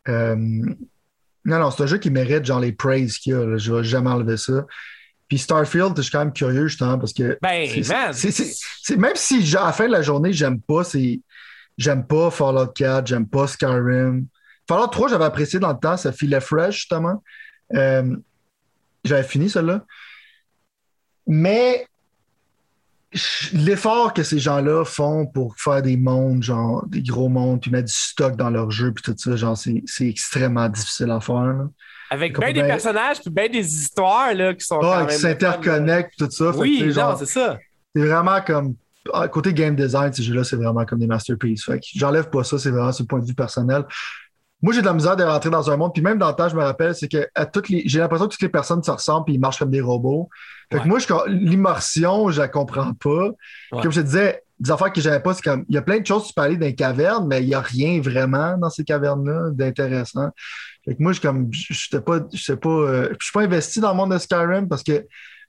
Euh, 0.09 0.35
non, 0.35 1.59
non, 1.59 1.71
c'est 1.71 1.83
un 1.83 1.87
jeu 1.87 1.97
qui 1.97 2.09
mérite 2.09 2.45
genre 2.45 2.59
les 2.59 2.73
praises 2.73 3.17
qu'il 3.17 3.33
y 3.33 3.35
a. 3.35 3.57
Je 3.57 3.73
vais 3.73 3.83
jamais 3.83 4.09
enlever 4.09 4.37
ça. 4.37 4.65
Puis 5.27 5.39
Starfield, 5.39 5.93
je 5.97 6.03
suis 6.03 6.11
quand 6.11 6.19
même 6.19 6.33
curieux, 6.33 6.67
justement, 6.67 6.97
parce 6.97 7.13
que. 7.13 7.37
Ben, 7.41 7.67
c'est, 7.83 8.95
même 8.97 9.15
si 9.15 9.55
à 9.57 9.65
la 9.65 9.73
fin 9.73 9.87
de 9.87 9.91
la 9.91 10.01
journée, 10.01 10.31
j'aime 10.33 10.61
pas, 10.61 10.83
c'est. 10.83 11.21
J'aime 11.77 12.07
pas 12.07 12.31
Fallout 12.31 12.71
4, 12.73 13.05
j'aime 13.05 13.27
pas 13.27 13.45
Skyrim. 13.45 14.25
Fallout 14.67 14.87
3, 14.87 15.09
j'avais 15.09 15.25
apprécié 15.25 15.59
dans 15.59 15.73
le 15.73 15.79
temps, 15.79 15.95
ça 15.95 16.11
filait 16.11 16.41
fresh, 16.41 16.75
justement. 16.75 17.23
Euh, 17.75 18.15
j'avais 19.03 19.23
fini, 19.23 19.49
celle-là. 19.49 19.85
Mais 21.27 21.85
l'effort 23.53 24.13
que 24.13 24.23
ces 24.23 24.39
gens-là 24.39 24.85
font 24.85 25.25
pour 25.27 25.55
faire 25.57 25.81
des 25.81 25.97
mondes, 25.97 26.43
genre 26.43 26.85
des 26.87 27.01
gros 27.01 27.29
mondes, 27.29 27.61
puis 27.61 27.71
mettre 27.71 27.87
du 27.87 27.93
stock 27.93 28.35
dans 28.35 28.49
leur 28.49 28.71
jeu, 28.71 28.91
puis 28.91 29.03
tout 29.03 29.15
ça, 29.17 29.35
genre 29.35 29.57
c'est 29.57 30.07
extrêmement 30.07 30.69
difficile 30.69 31.11
à 31.11 31.19
faire. 31.19 31.67
Avec 32.09 32.39
bien 32.39 32.53
des 32.53 32.63
personnages, 32.63 33.21
puis 33.21 33.29
bien 33.29 33.49
des 33.49 33.65
histoires 33.65 34.33
là, 34.33 34.53
qui 34.53 34.65
sont. 34.65 34.79
Ah, 34.81 35.05
qui 35.09 35.15
s'interconnectent, 35.15 36.17
tout 36.17 36.31
ça. 36.31 36.51
Oui, 36.51 36.91
non, 36.95 37.15
c'est 37.17 37.25
ça. 37.25 37.57
C'est 37.95 38.05
vraiment 38.05 38.41
comme. 38.41 38.75
Côté 39.31 39.53
game 39.53 39.73
design, 39.73 40.11
ces 40.11 40.21
jeux-là, 40.21 40.43
c'est 40.43 40.57
vraiment 40.57 40.83
comme 40.83 40.99
des 40.99 41.07
masterpieces. 41.07 41.63
Fait 41.63 41.79
j'enlève 41.95 42.29
pas 42.29 42.43
ça, 42.43 42.59
c'est 42.59 42.71
vraiment 42.71 42.91
sur 42.91 43.03
le 43.03 43.07
point 43.07 43.19
de 43.19 43.25
vue 43.25 43.33
personnel. 43.33 43.85
Moi, 44.61 44.73
j'ai 44.73 44.81
de 44.81 44.85
la 44.85 44.93
misère 44.93 45.15
de 45.15 45.23
rentrer 45.23 45.49
dans 45.49 45.69
un 45.69 45.77
monde. 45.77 45.93
Puis 45.93 46.01
même 46.01 46.17
dans 46.17 46.27
le 46.27 46.33
temps, 46.33 46.49
je 46.49 46.55
me 46.55 46.63
rappelle, 46.63 46.95
c'est 46.95 47.07
que 47.07 47.27
à 47.35 47.45
toutes 47.45 47.69
les, 47.69 47.83
j'ai 47.85 47.99
l'impression 47.99 48.25
que 48.25 48.33
toutes 48.33 48.41
les 48.41 48.49
personnes 48.49 48.81
se 48.83 48.91
ressemblent 48.91 49.25
puis 49.25 49.35
ils 49.35 49.39
marchent 49.39 49.59
comme 49.59 49.69
des 49.69 49.81
robots. 49.81 50.29
Fait 50.71 50.79
que 50.79 50.87
moi, 50.87 50.99
l'immersion, 51.27 52.29
je 52.31 52.41
la 52.41 52.47
comprends 52.47 52.93
pas. 52.93 53.29
Comme 53.71 53.91
je 53.91 54.01
te 54.01 54.05
disais, 54.05 54.43
des 54.59 54.71
affaires 54.71 54.91
que 54.91 54.99
j'avais 54.99 55.19
pas, 55.19 55.33
c'est 55.33 55.43
comme, 55.43 55.63
il 55.69 55.75
y 55.75 55.77
a 55.77 55.81
plein 55.81 55.99
de 55.99 56.05
choses, 56.05 56.27
tu 56.27 56.33
peux 56.33 56.41
aller 56.41 56.57
dans 56.57 56.65
les 56.65 56.75
cavernes, 56.75 57.27
mais 57.27 57.43
il 57.43 57.49
y 57.49 57.53
a 57.53 57.61
rien 57.61 58.01
vraiment 58.01 58.57
dans 58.57 58.69
ces 58.69 58.83
cavernes-là 58.83 59.51
d'intéressant. 59.51 60.29
Fait 60.87 60.95
que 60.95 61.03
moi, 61.03 61.11
je 61.11 61.19
comme, 61.19 61.49
je 61.51 61.97
pas, 61.97 62.19
je 62.33 62.41
sais 62.41 62.55
pas, 62.55 62.69
euh, 62.69 63.09
je 63.19 63.25
suis 63.25 63.33
pas 63.33 63.41
investi 63.41 63.81
dans 63.81 63.91
le 63.91 63.97
monde 63.97 64.13
de 64.13 64.17
Skyrim 64.17 64.69
parce 64.69 64.83
que 64.83 65.05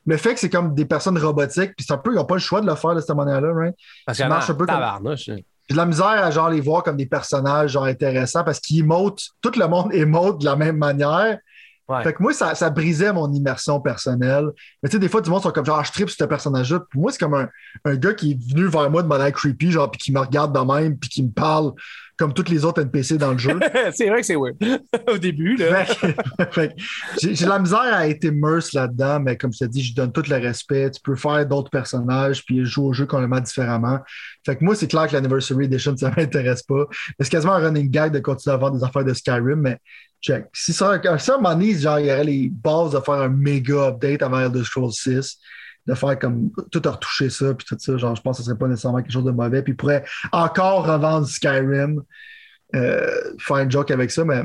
le 0.06 0.16
fait 0.16 0.34
que 0.34 0.40
c'est 0.40 0.50
comme 0.50 0.74
des 0.74 0.84
personnes 0.84 1.18
robotiques, 1.18 1.76
puis 1.76 1.86
c'est 1.86 1.92
un 1.92 1.98
peu, 1.98 2.12
ils 2.12 2.16
n'ont 2.16 2.24
pas 2.24 2.34
le 2.34 2.40
choix 2.40 2.60
de 2.60 2.66
le 2.66 2.74
faire 2.74 2.94
de 2.94 3.00
cette 3.00 3.14
manière-là, 3.14 3.52
right? 3.52 3.74
Parce 4.06 4.18
que 4.18 4.24
marche 4.24 4.50
un 4.50 4.54
peu 4.54 4.66
comme... 4.66 5.16
J'ai 5.16 5.44
de 5.74 5.76
la 5.76 5.84
misère 5.84 6.06
à 6.06 6.30
genre 6.30 6.48
les 6.48 6.62
voir 6.62 6.82
comme 6.82 6.96
des 6.96 7.06
personnages 7.06 7.72
genre 7.72 7.84
intéressants 7.84 8.42
parce 8.42 8.58
qu'ils 8.58 8.80
émotent, 8.80 9.22
tout 9.42 9.52
le 9.54 9.68
monde 9.68 9.92
émote 9.94 10.40
de 10.40 10.46
la 10.46 10.56
même 10.56 10.78
manière. 10.78 11.38
Fait 12.02 12.12
que 12.12 12.22
moi, 12.22 12.34
ça, 12.34 12.54
ça, 12.54 12.68
brisait 12.68 13.14
mon 13.14 13.32
immersion 13.32 13.80
personnelle. 13.80 14.50
Mais 14.82 14.90
tu 14.90 14.96
sais, 14.96 14.98
des 14.98 15.08
fois, 15.08 15.22
du 15.22 15.30
monde 15.30 15.42
sont 15.42 15.50
comme 15.50 15.64
genre, 15.64 15.78
ah, 15.78 15.84
je 15.84 15.90
tripe 15.90 16.10
ce 16.10 16.22
personnage-là. 16.24 16.80
Pour 16.90 17.00
moi, 17.00 17.12
c'est 17.12 17.18
comme 17.18 17.32
un, 17.32 17.48
un, 17.86 17.96
gars 17.96 18.12
qui 18.12 18.32
est 18.32 18.52
venu 18.52 18.66
vers 18.66 18.90
moi 18.90 19.02
de 19.02 19.08
manière 19.08 19.32
creepy, 19.32 19.70
genre, 19.70 19.90
puis 19.90 19.98
qui 19.98 20.12
me 20.12 20.20
regarde 20.20 20.54
de 20.54 20.60
même, 20.60 20.98
puis 20.98 21.08
qui 21.08 21.22
me 21.22 21.30
parle 21.30 21.72
comme 22.18 22.34
tous 22.34 22.50
les 22.50 22.64
autres 22.64 22.82
NPC 22.82 23.16
dans 23.16 23.32
le 23.32 23.38
jeu. 23.38 23.58
c'est 23.92 24.08
vrai 24.08 24.20
que 24.20 24.26
c'est 24.26 24.36
weird. 24.36 24.56
Au 25.08 25.18
début, 25.18 25.56
là. 25.56 25.86
j'ai 27.22 27.46
la 27.46 27.58
misère 27.58 27.78
à 27.80 28.08
être 28.08 28.24
immerse 28.24 28.72
là-dedans, 28.72 29.20
mais 29.20 29.36
comme 29.36 29.52
je 29.52 29.60
t'ai 29.60 29.68
dit, 29.68 29.82
je 29.82 29.94
donne 29.94 30.12
tout 30.12 30.24
le 30.28 30.36
respect. 30.36 30.90
Tu 30.90 31.00
peux 31.00 31.14
faire 31.14 31.46
d'autres 31.46 31.70
personnages, 31.70 32.44
puis 32.44 32.64
jouer 32.64 32.86
au 32.86 32.92
jeu 32.92 33.06
complètement 33.06 33.40
différemment. 33.40 34.00
Fait 34.44 34.56
que 34.56 34.64
moi, 34.64 34.74
c'est 34.74 34.88
clair 34.88 35.06
que 35.06 35.12
l'Anniversary 35.12 35.66
Edition, 35.66 35.96
ça 35.96 36.12
m'intéresse 36.16 36.62
pas. 36.64 36.86
C'est 37.20 37.30
quasiment 37.30 37.54
un 37.54 37.66
running 37.66 37.88
gag 37.88 38.12
de 38.12 38.18
continuer 38.18 38.54
à 38.54 38.58
vendre 38.58 38.78
des 38.78 38.84
affaires 38.84 39.04
de 39.04 39.14
Skyrim, 39.14 39.60
mais 39.60 39.78
check. 40.20 40.46
Si 40.52 40.72
ça, 40.72 41.00
ça 41.18 41.38
genre, 41.38 42.00
il 42.00 42.06
y 42.06 42.10
aurait 42.10 42.24
les 42.24 42.50
bases 42.52 42.92
de 42.92 43.00
faire 43.00 43.14
un 43.14 43.28
méga 43.28 43.88
update 43.88 44.22
avant 44.22 44.40
Elder 44.40 44.64
Scrolls 44.64 44.92
6, 44.92 45.38
de 45.88 45.94
faire 45.94 46.18
comme 46.18 46.50
tout 46.70 46.82
retoucher 46.84 47.30
ça, 47.30 47.54
puis 47.54 47.66
tout 47.66 47.76
ça, 47.78 47.96
genre, 47.96 48.14
je 48.14 48.20
pense 48.20 48.36
que 48.36 48.42
ce 48.42 48.48
serait 48.48 48.58
pas 48.58 48.68
nécessairement 48.68 48.98
quelque 48.98 49.12
chose 49.12 49.24
de 49.24 49.30
mauvais, 49.30 49.62
puis 49.62 49.72
il 49.72 49.76
pourrait 49.76 50.04
encore 50.32 50.86
revendre 50.86 51.26
Skyrim, 51.26 52.02
euh, 52.76 53.34
faire 53.38 53.56
un 53.56 53.70
joke 53.70 53.90
avec 53.90 54.10
ça, 54.10 54.24
mais 54.24 54.44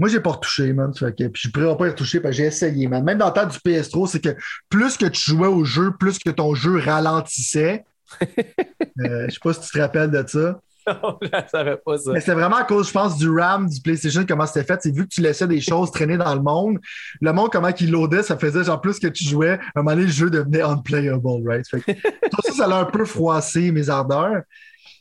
moi, 0.00 0.08
j'ai 0.08 0.20
pas 0.20 0.30
retouché, 0.30 0.72
man. 0.72 0.92
Fait 0.94 1.14
que, 1.14 1.28
puis 1.28 1.42
je 1.44 1.50
pourrais 1.50 1.76
pas 1.76 1.86
y 1.86 1.90
retoucher, 1.90 2.20
parce 2.20 2.32
que 2.32 2.38
j'ai 2.38 2.48
essayé, 2.48 2.88
man. 2.88 3.04
Même 3.04 3.18
dans 3.18 3.28
le 3.28 3.32
temps 3.34 3.46
du 3.46 3.58
PS3, 3.58 4.08
c'est 4.08 4.20
que 4.20 4.34
plus 4.68 4.96
que 4.96 5.06
tu 5.06 5.30
jouais 5.30 5.46
au 5.46 5.64
jeu, 5.64 5.92
plus 5.96 6.18
que 6.18 6.30
ton 6.30 6.54
jeu 6.54 6.78
ralentissait. 6.78 7.84
euh, 8.22 9.26
je 9.28 9.30
sais 9.30 9.40
pas 9.42 9.52
si 9.52 9.60
tu 9.60 9.68
te 9.70 9.78
rappelles 9.78 10.10
de 10.10 10.24
ça. 10.26 10.60
Non, 10.86 11.18
je 11.22 11.28
savais 11.50 11.76
pas 11.76 11.98
ça. 11.98 12.12
Mais 12.12 12.20
c'est 12.20 12.34
vraiment 12.34 12.56
à 12.56 12.64
cause, 12.64 12.88
je 12.88 12.92
pense, 12.92 13.16
du 13.16 13.30
RAM, 13.30 13.68
du 13.68 13.80
PlayStation, 13.80 14.24
comment 14.26 14.46
c'était 14.46 14.66
fait. 14.66 14.80
C'est 14.82 14.94
vu 14.94 15.04
que 15.04 15.14
tu 15.14 15.20
laissais 15.20 15.46
des 15.46 15.60
choses 15.60 15.90
traîner 15.90 16.16
dans 16.16 16.34
le 16.34 16.40
monde. 16.40 16.78
Le 17.20 17.32
monde, 17.32 17.50
comment 17.52 17.68
il 17.68 17.90
loadait, 17.90 18.22
ça 18.22 18.36
faisait 18.38 18.64
genre 18.64 18.80
plus 18.80 18.98
que 18.98 19.08
tu 19.08 19.24
jouais. 19.24 19.58
À 19.74 19.80
un 19.80 19.82
moment 19.82 19.92
donné, 19.92 20.06
le 20.06 20.12
jeu 20.12 20.30
devenait 20.30 20.62
unplayable, 20.62 21.48
right? 21.48 21.66
Fait 21.68 21.80
que, 21.80 21.92
ça, 22.44 22.52
ça 22.52 22.66
l'a 22.66 22.78
un 22.78 22.84
peu 22.84 23.04
froissé 23.04 23.70
mes 23.72 23.88
ardeurs. 23.90 24.42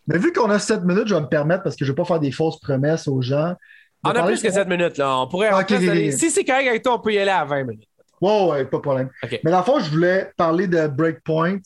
Mais 0.08 0.18
vu 0.18 0.34
qu'on 0.34 0.50
a 0.50 0.60
7 0.60 0.84
minutes, 0.84 1.08
je 1.08 1.16
vais 1.16 1.22
me 1.22 1.28
permettre, 1.28 1.64
parce 1.64 1.76
que 1.76 1.86
je 1.86 1.92
ne 1.92 1.96
vais 1.96 2.02
pas 2.02 2.06
faire 2.06 2.20
des 2.20 2.32
fausses 2.32 2.60
promesses 2.60 3.08
aux 3.08 3.22
gens. 3.22 3.54
On 4.04 4.10
a 4.10 4.24
plus 4.24 4.42
que 4.42 4.52
7 4.52 4.68
minutes, 4.68 4.98
là. 4.98 5.20
On 5.20 5.28
pourrait. 5.28 5.52
Si 6.12 6.30
c'est 6.32 6.44
correct 6.44 6.68
avec 6.68 6.84
toi, 6.84 6.96
on 6.96 7.00
peut 7.00 7.14
y 7.14 7.20
aller 7.20 7.32
à 7.32 7.46
20 7.46 7.64
minutes. 7.64 7.90
Ouais, 8.22 8.50
ouais, 8.50 8.66
pas 8.66 8.78
de 8.78 8.82
problème. 8.82 9.10
Mais 9.44 9.52
dans 9.52 9.60
le 9.60 9.64
fond, 9.64 9.80
je 9.80 9.90
voulais 9.90 10.32
parler 10.36 10.68
de 10.68 10.88
Breakpoint. 10.88 11.60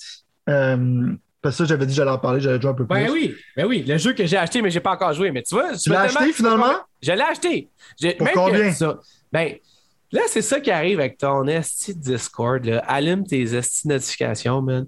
Euh, 0.50 1.14
parce 1.44 1.58
que 1.58 1.66
ça, 1.66 1.70
j'avais 1.70 1.86
dit 1.86 1.92
que 1.92 1.98
j'allais 1.98 2.12
en 2.12 2.18
parler, 2.18 2.40
j'allais 2.40 2.60
jouer 2.60 2.72
un 2.72 2.74
peu 2.74 2.86
ben 2.86 2.96
plus. 2.96 3.06
Ben 3.06 3.12
oui, 3.12 3.36
ben 3.58 3.66
oui, 3.66 3.84
le 3.86 3.98
jeu 3.98 4.14
que 4.14 4.26
j'ai 4.26 4.38
acheté, 4.38 4.62
mais 4.62 4.72
j'ai 4.72 4.80
pas 4.80 4.92
encore 4.92 5.12
joué. 5.14 5.30
Mais 5.30 5.44
tu 5.44 5.56
vois, 5.56 5.76
tu 5.76 5.90
l'as 5.90 6.02
acheté 6.02 6.32
finalement? 6.32 6.74
Je 7.02 7.12
l'ai 7.12 7.22
acheté. 7.22 7.70
Pour 8.18 8.32
combien? 8.32 8.72
Ça, 8.72 8.98
ben, 9.30 9.56
là, 10.14 10.22
c'est 10.28 10.42
ça 10.42 10.62
qui 10.62 10.72
arrive 10.72 11.02
avec 11.02 11.18
ton 11.18 11.46
esti 11.48 11.94
Discord. 11.94 12.64
Là. 12.64 12.80
Allume 12.88 13.28
tes 13.28 13.42
esti 13.42 13.90
notifications, 13.90 14.62
man. 14.62 14.86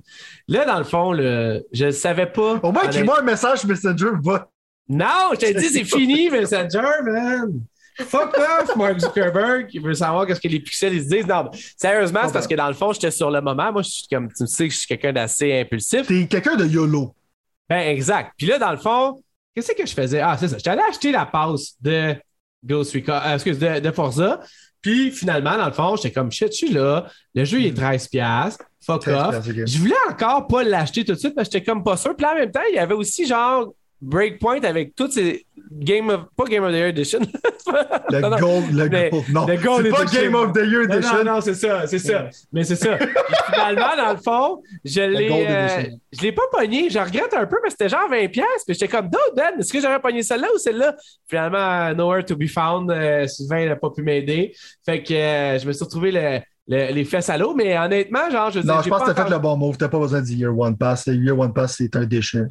Là, 0.48 0.64
dans 0.64 0.78
le 0.78 0.86
fond, 0.86 1.12
là, 1.12 1.60
je 1.74 1.88
ne 1.88 1.92
savais 1.92 2.28
pas. 2.28 2.60
Au 2.64 2.72
moins, 2.72 2.84
écris-moi 2.84 3.20
un 3.20 3.24
message 3.24 3.66
Messenger, 3.66 4.12
va. 4.24 4.50
Non, 4.88 5.32
je 5.34 5.40
t'ai 5.40 5.54
dit, 5.54 5.66
c'est 5.74 5.84
fini, 5.84 6.30
Messenger, 6.30 7.02
man. 7.04 7.62
Fuck 7.98 8.38
off, 8.38 8.76
Mark 8.76 9.00
Zuckerberg, 9.00 9.70
il 9.74 9.82
veut 9.82 9.94
savoir 9.94 10.28
qu'est-ce 10.28 10.42
que 10.42 10.48
les 10.48 10.60
pixels 10.60 10.94
ils 10.94 11.04
se 11.04 11.10
disent. 11.10 11.28
Non, 11.28 11.50
sérieusement, 11.78 12.22
c'est 12.26 12.34
parce 12.34 12.48
que 12.48 12.56
dans 12.56 12.68
le 12.68 12.74
fond, 12.74 12.92
j'étais 12.92 13.12
sur 13.12 13.32
le 13.32 13.40
moment. 13.42 13.72
Moi, 13.72 13.84
je 13.84 13.90
suis 13.90 14.08
comme 14.08 14.28
tu 14.32 14.46
sais 14.48 14.68
que 14.68 14.74
je 14.74 14.80
suis 14.80 14.88
quelqu'un 14.88 15.14
d'assez 15.14 15.62
impulsif. 15.62 16.08
T'es 16.08 16.28
quelqu'un 16.28 16.56
de 16.56 16.66
YOLO. 16.66 17.16
Ben, 17.70 17.80
exact. 17.90 18.34
Puis 18.38 18.48
là, 18.48 18.60
dans 18.60 18.72
le 18.72 18.78
fond, 18.78 19.22
qu'est-ce 19.54 19.72
que 19.72 19.86
je 19.86 19.94
faisais? 19.94 20.20
Ah, 20.20 20.36
c'est 20.38 20.50
ça. 20.50 20.58
J'allais 20.64 20.84
acheter 20.90 21.12
la 21.12 21.26
passe 21.26 21.76
de 21.82 22.16
Ghost 22.64 22.94
Recon, 22.94 23.14
euh, 23.14 23.36
excuse, 23.36 23.60
de, 23.60 23.80
de, 23.80 23.92
Forza. 23.92 24.42
Puis 24.82 25.12
finalement, 25.12 25.58
dans 25.58 25.66
le 25.66 25.72
fond, 25.72 25.96
j'étais 25.96 26.12
comme 26.12 26.32
shit, 26.32 26.52
je 26.52 26.58
suis 26.58 26.70
là. 26.72 27.08
Le 27.34 27.46
jeu, 27.46 27.60
il 27.60 27.68
est 27.68 27.78
13$. 27.78 28.58
Fuck 28.86 29.08
off. 29.08 29.36
Je 29.46 29.78
voulais 29.80 29.96
encore 30.10 30.46
pas 30.48 30.64
l'acheter 30.64 31.04
tout 31.06 31.14
de 31.14 31.18
suite 31.18 31.34
parce 31.34 31.48
que 31.50 31.54
j'étais 31.54 31.66
comme 31.66 31.84
pas 31.84 31.98
sûr. 31.98 32.16
Puis 32.16 32.24
là, 32.24 32.34
en 32.34 32.36
même 32.36 32.52
temps, 32.52 32.62
il 32.70 32.76
y 32.76 32.80
avait 32.80 32.94
aussi 32.94 33.26
genre 33.26 33.74
Breakpoint 34.06 34.64
avec 34.64 34.96
toutes 34.96 35.14
ces 35.14 35.46
Game 35.72 36.10
of 36.10 36.26
pas 36.38 36.46
Game 36.46 36.64
of 36.64 36.72
the 36.72 36.76
Year 36.76 36.88
Edition. 36.90 37.20
le 38.12 38.40
gold, 38.40 38.72
le 38.72 38.88
gold, 38.88 39.30
non. 39.30 39.48
Le 39.48 39.58
gold 39.58 39.84
c'est 39.84 39.92
pas 39.92 40.06
Game 40.06 40.36
of 40.36 40.54
the 40.54 40.62
Year 40.64 40.84
Edition. 40.84 41.24
Non, 41.24 41.34
non, 41.36 41.42
c'est 41.42 41.56
ça, 41.56 41.88
c'est 41.88 42.00
ça. 42.00 42.30
Mais 42.54 42.64
c'est 42.64 42.76
ça. 42.76 42.98
finalement, 43.52 43.96
dans 43.98 44.12
le 44.12 44.18
fond, 44.18 44.62
je 44.84 45.02
l'ai, 45.02 45.30
euh, 45.32 45.84
je 46.14 46.22
l'ai 46.22 46.32
pas 46.32 46.44
pogné. 46.52 46.90
Je 46.90 47.00
regrette 47.00 47.34
un 47.34 47.48
peu, 47.48 47.58
mais 47.64 47.72
c'était 47.72 47.90
genre 47.90 48.08
20 48.10 48.28
pièces. 48.28 48.64
Puis 48.66 48.76
j'étais 48.76 48.88
comme, 48.88 49.10
d'autres, 49.10 49.34
Ben, 49.36 49.60
est-ce 49.60 49.74
que 49.74 49.82
j'aurais 49.82 50.00
pogné 50.00 50.22
celle-là 50.22 50.48
ou 50.54 50.60
celle-là? 50.60 50.96
Finalement, 51.28 51.94
Nowhere 51.96 52.24
to 52.26 52.36
be 52.36 52.48
found. 52.48 52.92
Euh, 52.92 53.26
Sylvain 53.26 53.66
n'a 53.66 53.76
pas 53.76 53.90
pu 53.90 54.04
m'aider. 54.04 54.54
Fait 54.86 55.02
que 55.02 55.14
euh, 55.14 55.58
je 55.58 55.68
me 55.68 55.74
suis 55.74 55.84
retrouvé 55.84 56.12
le, 56.12 56.42
les 56.68 57.06
fesses 57.06 57.30
à 57.30 57.38
l'eau, 57.40 57.56
mais 57.56 57.76
honnêtement, 57.76 58.30
genre, 58.30 58.52
je 58.52 58.60
Non, 58.60 58.82
je 58.84 58.90
pense 58.90 59.02
que 59.02 59.12
t'as 59.12 59.24
fait 59.26 59.32
le 59.32 59.40
bon 59.40 59.58
move. 59.58 59.78
T'as 59.78 59.90
pas 59.90 60.00
besoin 60.00 60.22
du 60.22 60.34
Year 60.34 60.58
One 60.58 60.78
Pass. 60.78 61.08
Le 61.08 61.16
Year 61.16 61.38
One 61.38 61.54
Pass, 61.54 61.78
c'est 61.78 61.96
un 61.96 62.06
déchet. 62.06 62.44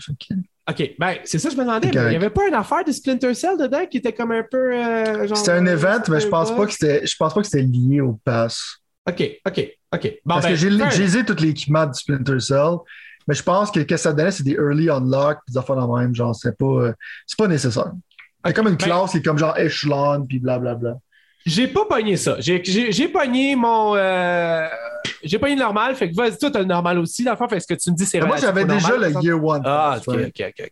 OK, 0.69 0.95
ben, 0.99 1.17
c'est 1.25 1.39
ça 1.39 1.49
que 1.49 1.55
je 1.55 1.61
me 1.61 1.65
demandais. 1.65 1.89
il 1.89 2.09
n'y 2.09 2.17
avait 2.17 2.31
pas 2.31 2.49
une 2.49 2.55
affaire 2.55 2.85
de 2.85 2.93
Splinter 2.93 3.35
Cell 3.35 3.59
dedans 3.59 3.85
qui 3.87 3.99
était 3.99 4.15
comme 4.15 4.33
un 4.33 4.43
peu. 4.43 4.73
Euh, 4.75 5.29
c'était 5.35 5.53
un 5.53 5.67
event, 5.67 6.01
mais 6.09 6.21
je 6.21 6.29
pense, 6.29 6.55
pas 6.55 6.65
que 6.65 6.73
c'était, 6.73 7.07
je 7.07 7.15
pense 7.17 7.35
pas 7.35 7.41
que 7.43 7.47
c'était 7.47 7.65
lié 7.65 8.01
au 8.01 8.19
pass. 8.25 8.79
OK, 9.07 9.41
OK, 9.47 9.71
OK. 9.93 10.13
Parce 10.27 10.47
que 10.47 10.53
ben, 10.53 10.91
j'ai 10.91 11.03
lisé 11.03 11.25
tout 11.25 11.37
l'équipement 11.39 11.87
de 11.87 11.93
Splinter 11.93 12.41
Cell, 12.41 12.79
mais 13.29 13.35
je 13.35 13.43
pense 13.43 13.71
que 13.71 13.81
ce 13.81 13.85
que 13.85 13.97
ça 13.99 14.15
donnait, 14.15 14.31
c'est 14.31 14.43
des 14.43 14.53
early 14.53 14.89
unlock, 14.89 15.41
des 15.47 15.59
affaires 15.59 15.77
de 15.77 15.99
même. 15.99 16.15
Genre, 16.15 16.35
c'est 16.35 16.57
pas, 16.57 16.65
euh, 16.65 16.93
c'est 17.27 17.39
pas 17.39 17.49
nécessaire. 17.49 17.93
C'est 18.47 18.55
comme 18.55 18.69
une 18.69 18.77
ben 18.77 18.87
classe 18.87 19.11
qui 19.11 19.19
est 19.19 19.23
comme 19.23 19.39
genre 19.39 19.57
echelon, 19.59 20.25
puis 20.27 20.39
blablabla. 20.39 20.97
J'ai 21.47 21.69
pas 21.69 21.85
pogné 21.85 22.17
ça. 22.17 22.37
J'ai 22.39 23.09
pogné 23.09 23.57
mon. 23.57 23.95
Euh, 23.97 24.67
j'ai 25.23 25.39
pogné 25.39 25.55
le 25.55 25.61
normal. 25.61 25.95
Fait 25.95 26.11
que 26.11 26.17
vas-y, 26.17 26.39
toi, 26.39 26.51
t'as 26.51 26.61
le 26.61 26.65
normal 26.65 26.99
aussi. 26.99 27.25
Dans 27.25 27.37
le 27.39 27.49
fait, 27.49 27.61
ce 27.61 27.67
que 27.67 27.75
tu 27.75 27.91
me 27.91 27.97
dis, 27.97 28.07
c'est 28.07 28.21
Moi, 28.21 28.37
j'avais 28.39 28.65
déjà 28.65 28.97
le 28.97 29.13
Year 29.23 29.43
One. 29.43 29.63
Ah, 29.65 29.99
ok, 30.07 30.15
ok, 30.15 30.45
ok. 30.61 30.71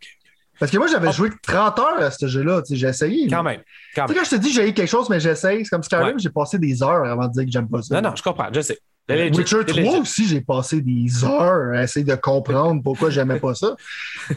Parce 0.59 0.71
que 0.71 0.79
moi, 0.79 0.87
j'avais 0.87 1.11
joué 1.13 1.31
30 1.43 1.79
heures 1.81 2.03
à 2.03 2.11
ce 2.11 2.27
jeu-là. 2.27 2.63
J'ai 2.71 2.87
essayé. 2.87 3.27
Quand 3.29 3.43
même. 3.43 3.63
Quand, 3.97 4.07
quand 4.07 4.25
je 4.25 4.31
te 4.31 4.37
dis 4.37 4.53
j'ai 4.53 4.69
eu 4.69 4.73
quelque 4.73 4.89
chose, 4.89 5.09
mais 5.11 5.19
j'essaye, 5.19 5.65
c'est 5.65 5.71
comme 5.71 5.83
Skyrim, 5.83 6.19
j'ai 6.19 6.31
passé 6.31 6.59
des 6.59 6.83
heures 6.83 7.05
avant 7.05 7.27
de 7.27 7.33
dire 7.33 7.45
que 7.45 7.51
j'aime 7.51 7.69
pas 7.69 7.83
ça. 7.83 8.01
Non, 8.01 8.11
non, 8.11 8.17
je 8.17 8.23
comprends, 8.23 8.49
je 8.53 8.61
sais. 8.61 8.79
Witcher 9.09 9.65
3 9.67 9.99
aussi, 9.99 10.27
j'ai 10.27 10.41
passé 10.41 10.81
des 10.81 11.25
heures 11.25 11.73
à 11.75 11.83
essayer 11.83 12.05
de 12.05 12.15
comprendre 12.15 12.83
pourquoi 12.83 13.11
j'aimais 13.11 13.41
pas 13.41 13.55
ça. 13.55 13.77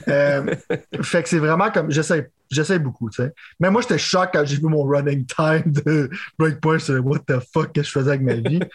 Euh, 0.08 0.56
fait 1.02 1.24
que 1.24 1.30
c'est 1.30 1.40
vraiment 1.40 1.70
comme 1.72 1.90
j'essaie 1.92 2.30
j'essaie 2.50 2.80
beaucoup, 2.80 3.10
tu 3.10 3.22
sais. 3.24 3.34
Mais 3.60 3.70
moi, 3.70 3.82
j'étais 3.82 3.98
choqué 3.98 4.30
quand 4.34 4.46
j'ai 4.46 4.58
vu 4.58 4.64
mon 4.64 4.84
running 4.84 5.26
time 5.26 5.72
de 5.72 6.10
Breakpoint. 6.38 6.80
Je 6.80 6.94
what 7.00 7.20
the 7.28 7.40
fuck 7.54 7.74
que 7.74 7.84
je 7.84 7.90
faisais 7.90 8.10
avec 8.10 8.22
ma 8.22 8.36
vie. 8.36 8.60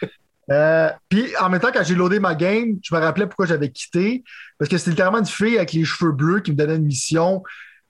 Euh, 0.49 0.89
puis 1.07 1.27
en 1.39 1.49
même 1.49 1.61
temps, 1.61 1.71
quand 1.73 1.83
j'ai 1.83 1.95
loadé 1.95 2.19
ma 2.19 2.35
game, 2.35 2.77
je 2.83 2.93
me 2.93 2.99
rappelais 2.99 3.25
pourquoi 3.25 3.45
j'avais 3.45 3.69
quitté. 3.69 4.23
Parce 4.57 4.67
que 4.67 4.77
c'était 4.77 4.89
littéralement 4.89 5.19
une 5.19 5.25
fille 5.25 5.55
avec 5.55 5.71
les 5.71 5.85
cheveux 5.85 6.11
bleus 6.11 6.41
qui 6.41 6.51
me 6.51 6.57
donnait 6.57 6.75
une 6.75 6.85
mission 6.85 7.41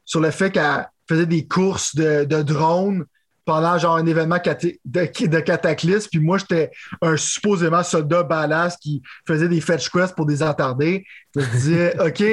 sur 0.05 0.19
le 0.19 0.29
fait 0.29 0.51
qu'elle 0.51 0.87
faisait 1.09 1.25
des 1.25 1.47
courses 1.47 1.95
de, 1.95 2.23
de 2.25 2.43
drones 2.43 3.05
pendant 3.45 3.77
genre 3.77 3.97
un 3.97 4.05
événement 4.05 4.37
de, 4.37 5.27
de 5.27 5.39
cataclysme. 5.39 6.09
Puis 6.11 6.19
moi, 6.19 6.37
j'étais 6.37 6.71
un 7.01 7.17
supposément 7.17 7.83
soldat 7.83 8.23
balasse 8.23 8.77
qui 8.77 9.01
faisait 9.27 9.47
des 9.47 9.61
fetch 9.61 9.89
quests 9.89 10.15
pour 10.15 10.25
des 10.25 10.43
attardés. 10.43 11.05
Je 11.35 11.41
me 11.41 11.45
disais, 11.45 11.99
OK, 11.99 12.23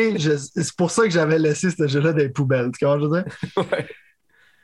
c'est 0.54 0.76
pour 0.76 0.90
ça 0.90 1.04
que 1.04 1.10
j'avais 1.10 1.38
laissé 1.38 1.70
ce 1.70 1.86
jeu-là 1.86 2.12
dans 2.12 2.18
les 2.18 2.28
poubelles. 2.28 2.70
Tu 2.78 2.84
comprends, 2.84 3.00
je 3.00 3.06
veux 3.06 3.22
dire? 3.22 3.32
Ouais. 3.70 3.86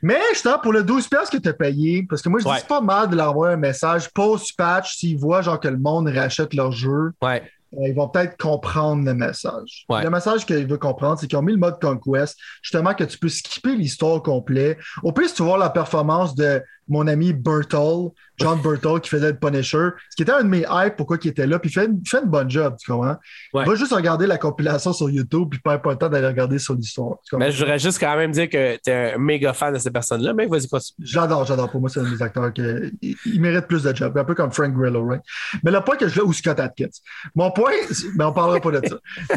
Mais 0.03 0.21
je 0.35 0.61
pour 0.61 0.75
le 0.75 0.83
12 0.83 1.09
pièces 1.09 1.31
que 1.31 1.39
tu 1.39 1.49
as 1.49 1.55
payé, 1.55 2.05
parce 2.07 2.21
que 2.21 2.29
moi, 2.29 2.39
je 2.39 2.45
dis 2.45 2.67
pas 2.69 2.83
mal 2.83 3.09
de 3.09 3.17
leur 3.17 3.31
envoyer 3.31 3.55
un 3.55 3.57
message 3.57 4.11
post-patch 4.13 4.99
s'ils 4.99 5.17
voient 5.17 5.41
genre 5.41 5.59
que 5.59 5.69
le 5.69 5.79
monde 5.79 6.09
rachète 6.09 6.53
leur 6.53 6.73
jeu. 6.73 7.13
Ouais. 7.23 7.43
Euh, 7.79 7.89
ils 7.89 7.95
vont 7.95 8.09
peut-être 8.09 8.37
comprendre 8.37 9.05
le 9.05 9.15
message. 9.15 9.85
Le 9.91 10.09
message 10.09 10.47
qu'ils 10.47 10.67
veulent 10.67 10.79
comprendre, 10.79 11.19
c'est 11.19 11.27
qu'ils 11.27 11.39
ont 11.39 11.43
mis 11.43 11.53
le 11.53 11.59
mode 11.59 11.81
Conquest, 11.81 12.37
justement 12.63 12.95
que 12.95 13.05
tu 13.05 13.19
peux 13.19 13.29
skipper 13.29 13.77
l'histoire 13.77 14.23
complète. 14.23 14.79
Au 15.03 15.13
plus, 15.13 15.35
tu 15.35 15.43
vois 15.43 15.59
la 15.59 15.71
performance 15.71 16.35
de 16.35 16.63
mon 16.89 17.07
ami 17.07 17.33
Bertol, 17.33 18.11
John 18.39 18.61
Bertol, 18.61 19.01
qui 19.01 19.11
faisait 19.11 19.33
le 19.33 19.39
Punisher, 19.39 19.91
ce 20.11 20.17
qui 20.17 20.23
était 20.23 20.33
un 20.33 20.43
de 20.43 20.49
mes 20.49 20.65
hypes 20.69 20.97
pourquoi 20.97 21.19
il 21.23 21.29
était 21.29 21.47
là, 21.47 21.59
puis 21.59 21.71
il 21.71 21.73
fait, 21.73 21.89
fait 22.07 22.23
une 22.23 22.31
bonne 22.31 22.51
job, 22.51 22.77
tu 22.79 22.91
comprends? 22.91 23.17
Va 23.53 23.75
juste 23.75 23.93
regarder 23.93 24.27
la 24.27 24.39
compilation 24.39 24.93
sur 24.93 25.11
YouTube, 25.11 25.49
puis 25.51 25.61
pas 25.61 25.81
le 25.85 25.97
temps 25.97 26.09
d'aller 26.09 26.27
regarder 26.27 26.59
sur 26.59 26.75
l'histoire. 26.75 27.17
Mais 27.33 27.53
je 27.53 27.59
voudrais 27.59 27.79
juste 27.79 27.99
quand 27.99 28.17
même 28.17 28.33
dire 28.33 28.49
que 28.49 28.77
tu 28.77 28.91
es 28.91 29.15
un 29.15 29.19
méga 29.19 29.53
fan 29.53 29.75
de 29.75 29.79
ces 29.79 29.91
personnes-là, 29.91 30.35
mais 30.35 30.47
vas-y, 30.47 30.69
continue. 30.69 30.97
J'adore, 31.01 31.45
j'adore. 31.45 31.71
Pour 31.71 31.81
moi, 31.81 31.91
c'est 31.91 32.01
un 32.01 32.11
des 32.11 32.23
acteurs 32.23 32.53
qui 32.53 32.63
il, 33.03 33.41
mérite 33.41 33.67
plus 33.67 33.83
de 33.83 33.95
job, 33.95 34.17
un 34.17 34.25
peu 34.25 34.35
comme 34.35 34.51
Frank 34.53 34.75
Grillo, 34.75 35.05
right? 35.07 35.23
Mais 35.63 35.71
le 35.71 35.81
point 35.81 35.97
que 35.97 36.09
je 36.09 36.21
veux, 36.21 36.27
ou 36.27 36.33
Scott 36.33 36.59
Atkins. 36.61 36.89
Mon 37.35 37.51
point, 37.51 37.73
mais 38.17 38.25
on 38.25 38.33
parlera 38.33 38.61
pas 38.61 38.71
de 38.71 38.87
ça. 38.87 38.97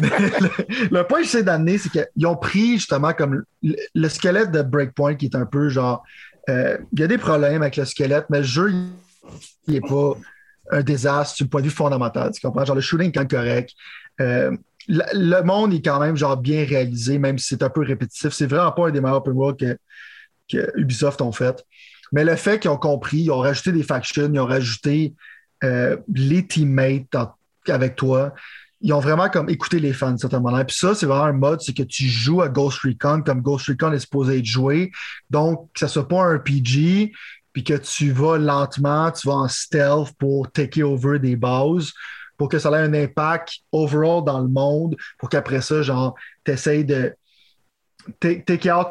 le, 0.90 1.02
point 1.02 1.18
que 1.18 1.24
j'essaie 1.24 1.42
d'amener, 1.42 1.78
c'est 1.78 1.90
qu'ils 1.90 2.26
ont 2.26 2.36
pris 2.36 2.74
justement 2.74 3.12
comme 3.12 3.44
le 3.62 4.08
squelette 4.08 4.50
de 4.50 4.62
Breakpoint 4.62 5.14
qui 5.14 5.26
est 5.26 5.36
un 5.36 5.46
peu 5.46 5.68
genre 5.68 6.02
euh, 6.48 6.78
y 6.96 7.02
a 7.02 7.06
des 7.06 7.18
problèmes 7.18 7.62
avec 7.62 7.76
le 7.76 7.84
squelette, 7.84 8.26
mais 8.30 8.38
le 8.38 8.44
jeu, 8.44 8.72
n'est 9.66 9.80
pas 9.80 10.14
un 10.70 10.82
désastre 10.82 11.42
du 11.42 11.48
point 11.48 11.60
de 11.60 11.66
vue 11.66 11.72
fondamental. 11.72 12.30
Tu 12.32 12.40
comprends? 12.40 12.64
Genre, 12.64 12.76
le 12.76 12.82
shooting 12.82 13.08
est 13.08 13.12
quand 13.12 13.28
correct. 13.28 13.72
Euh, 14.20 14.56
le, 14.88 15.42
monde 15.42 15.74
est 15.74 15.82
quand 15.82 16.00
même 16.00 16.16
genre 16.16 16.36
bien 16.36 16.64
réalisé, 16.64 17.18
même 17.18 17.38
si 17.38 17.48
c'est 17.48 17.62
un 17.62 17.68
peu 17.68 17.82
répétitif. 17.82 18.32
C'est 18.32 18.46
vraiment 18.46 18.72
pas 18.72 18.88
un 18.88 18.90
des 18.90 19.00
meilleurs 19.00 19.18
open 19.18 19.34
world 19.34 19.58
que, 19.58 19.76
Ubisoft 20.76 21.20
ont 21.20 21.32
fait. 21.32 21.62
Mais 22.12 22.24
le 22.24 22.36
fait 22.36 22.58
qu'ils 22.58 22.70
ont 22.70 22.78
compris, 22.78 23.18
ils 23.18 23.30
ont 23.30 23.38
rajouté 23.38 23.70
des 23.70 23.82
factions, 23.82 24.30
ils 24.32 24.40
ont 24.40 24.46
rajouté 24.46 25.14
euh, 25.62 25.98
les 26.14 26.46
teammates 26.46 27.14
avec 27.66 27.96
toi, 27.96 28.32
ils 28.80 28.92
ont 28.92 29.00
vraiment 29.00 29.28
comme 29.28 29.48
écouté 29.48 29.80
les 29.80 29.92
fans 29.92 30.12
de 30.12 30.18
certaine 30.18 30.42
manière. 30.42 30.64
Puis 30.64 30.76
ça, 30.76 30.94
c'est 30.94 31.06
vraiment 31.06 31.24
un 31.24 31.32
mode, 31.32 31.60
c'est 31.60 31.74
que 31.74 31.82
tu 31.82 32.04
joues 32.04 32.42
à 32.42 32.48
Ghost 32.48 32.78
Recon 32.84 33.22
comme 33.22 33.42
Ghost 33.42 33.66
Recon 33.66 33.92
est 33.92 33.98
supposé 33.98 34.38
être 34.38 34.44
joué. 34.44 34.92
Donc, 35.30 35.68
que 35.72 35.80
ça 35.80 35.88
soit 35.88 36.06
pas 36.06 36.22
un 36.22 36.36
RPG, 36.36 37.12
puis 37.52 37.64
que 37.64 37.74
tu 37.74 38.12
vas 38.12 38.38
lentement, 38.38 39.10
tu 39.10 39.26
vas 39.26 39.34
en 39.34 39.48
stealth 39.48 40.12
pour 40.18 40.50
take 40.52 40.82
over 40.82 41.18
des 41.18 41.34
bases, 41.34 41.92
pour 42.36 42.48
que 42.48 42.58
ça 42.58 42.70
ait 42.70 42.82
un 42.82 42.94
impact 42.94 43.58
overall 43.72 44.24
dans 44.24 44.40
le 44.40 44.48
monde, 44.48 44.96
pour 45.18 45.28
qu'après 45.28 45.60
ça, 45.60 45.82
genre, 45.82 46.14
tu 46.44 46.84
de 46.84 47.14
take 48.20 48.72
out 48.72 48.86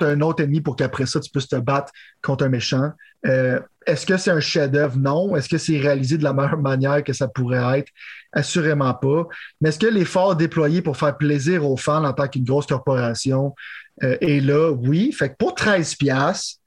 un 0.00 0.20
autre 0.20 0.42
ennemi 0.42 0.60
pour 0.60 0.76
qu'après 0.76 1.06
ça, 1.06 1.20
tu 1.20 1.30
puisses 1.30 1.48
te 1.48 1.56
battre 1.56 1.92
contre 2.22 2.44
un 2.44 2.48
méchant. 2.48 2.90
Euh, 3.26 3.60
est-ce 3.86 4.04
que 4.04 4.16
c'est 4.16 4.30
un 4.30 4.40
chef-d'œuvre? 4.40 4.96
Non. 4.98 5.36
Est-ce 5.36 5.48
que 5.48 5.58
c'est 5.58 5.78
réalisé 5.78 6.18
de 6.18 6.24
la 6.24 6.32
meilleure 6.32 6.58
manière 6.58 7.02
que 7.04 7.12
ça 7.12 7.28
pourrait 7.28 7.78
être? 7.78 7.90
Assurément 8.32 8.94
pas. 8.94 9.26
Mais 9.60 9.68
est-ce 9.68 9.78
que 9.78 9.86
l'effort 9.86 10.36
déployé 10.36 10.80
pour 10.82 10.96
faire 10.96 11.16
plaisir 11.16 11.68
aux 11.68 11.76
fans 11.76 12.04
en 12.04 12.12
tant 12.12 12.28
qu'une 12.28 12.44
grosse 12.44 12.66
corporation 12.66 13.54
euh, 14.02 14.16
est 14.20 14.40
là? 14.40 14.70
Oui. 14.70 15.12
Fait 15.12 15.30
que 15.30 15.36
pour 15.36 15.54
13 15.54 15.96
pièces 15.96 16.58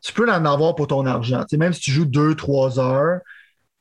tu 0.00 0.12
peux 0.12 0.30
en 0.30 0.44
avoir 0.44 0.74
pour 0.74 0.86
ton 0.86 1.06
argent. 1.06 1.44
même 1.52 1.72
si 1.72 1.80
tu 1.80 1.90
joues 1.90 2.06
2-3 2.06 2.78
heures, 2.80 3.20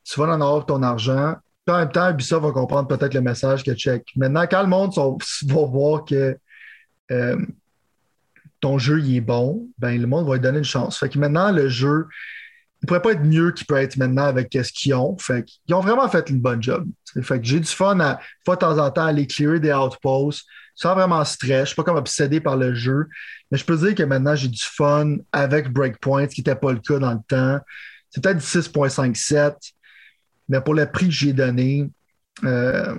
tu 0.03 0.19
vas 0.19 0.27
en 0.27 0.41
avoir 0.41 0.65
pour 0.65 0.77
ton 0.77 0.83
argent. 0.83 1.35
en 1.67 1.77
même 1.77 1.91
temps, 1.91 2.09
Ubisoft 2.09 2.45
va 2.45 2.51
comprendre 2.51 2.87
peut-être 2.87 3.13
le 3.13 3.21
message 3.21 3.63
que 3.63 3.73
check. 3.73 4.05
Maintenant, 4.15 4.45
quand 4.49 4.61
le 4.61 4.67
monde 4.67 4.93
va 5.47 5.65
voir 5.65 6.05
que 6.05 6.37
euh, 7.11 7.37
ton 8.59 8.77
jeu 8.77 8.99
il 8.99 9.15
est 9.15 9.21
bon, 9.21 9.67
ben 9.77 9.99
le 9.99 10.07
monde 10.07 10.27
va 10.27 10.33
lui 10.33 10.41
donner 10.41 10.57
une 10.59 10.63
chance. 10.63 10.97
Fait 10.97 11.09
que 11.09 11.17
maintenant, 11.17 11.51
le 11.51 11.69
jeu, 11.69 12.07
il 12.81 12.85
pourrait 12.85 13.01
pas 13.01 13.11
être 13.11 13.23
mieux 13.23 13.51
qu'il 13.51 13.67
peut 13.67 13.75
être 13.75 13.97
maintenant 13.97 14.25
avec 14.25 14.53
ce 14.53 14.71
qu'ils 14.71 14.93
ont. 14.93 15.17
Fait 15.17 15.43
qu'ils 15.43 15.75
ont 15.75 15.81
vraiment 15.81 16.07
fait 16.07 16.29
une 16.29 16.39
bonne 16.39 16.63
job. 16.63 16.87
Fait 17.21 17.39
que 17.39 17.45
j'ai 17.45 17.59
du 17.59 17.67
fun 17.67 17.99
à, 17.99 18.19
fois 18.45 18.55
de 18.55 18.61
temps 18.61 18.77
en 18.77 18.89
temps, 18.89 19.05
aller 19.05 19.27
clearer 19.27 19.59
des 19.59 19.73
outposts 19.73 20.45
sans 20.75 20.95
vraiment 20.95 21.25
stress. 21.25 21.61
Je 21.61 21.65
suis 21.67 21.75
pas 21.75 21.83
comme 21.83 21.97
obsédé 21.97 22.39
par 22.39 22.55
le 22.55 22.73
jeu. 22.73 23.07
Mais 23.51 23.57
je 23.57 23.65
peux 23.65 23.75
dire 23.75 23.95
que 23.95 24.03
maintenant, 24.03 24.35
j'ai 24.35 24.47
du 24.47 24.61
fun 24.61 25.17
avec 25.31 25.71
Breakpoint, 25.73 26.29
ce 26.29 26.35
qui 26.35 26.41
n'était 26.41 26.55
pas 26.55 26.71
le 26.71 26.79
cas 26.79 26.99
dans 26.99 27.13
le 27.13 27.19
temps. 27.27 27.59
C'est 28.09 28.23
peut-être 28.23 28.39
6.57, 28.39 29.55
mais 30.47 30.61
pour 30.61 30.73
le 30.73 30.89
prix 30.89 31.07
que 31.07 31.11
j'ai 31.11 31.33
donné, 31.33 31.89
euh, 32.43 32.95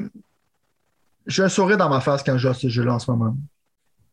j'ai 1.27 1.43
un 1.43 1.49
sourire 1.49 1.79
dans 1.79 1.89
ma 1.89 2.01
face 2.01 2.23
quand 2.23 2.35
je 2.35 2.39
joue 2.39 2.49
à 2.49 2.55
ce 2.55 2.69
jeu-là 2.69 2.95
en 2.95 2.99
ce 2.99 3.11
moment. 3.11 3.37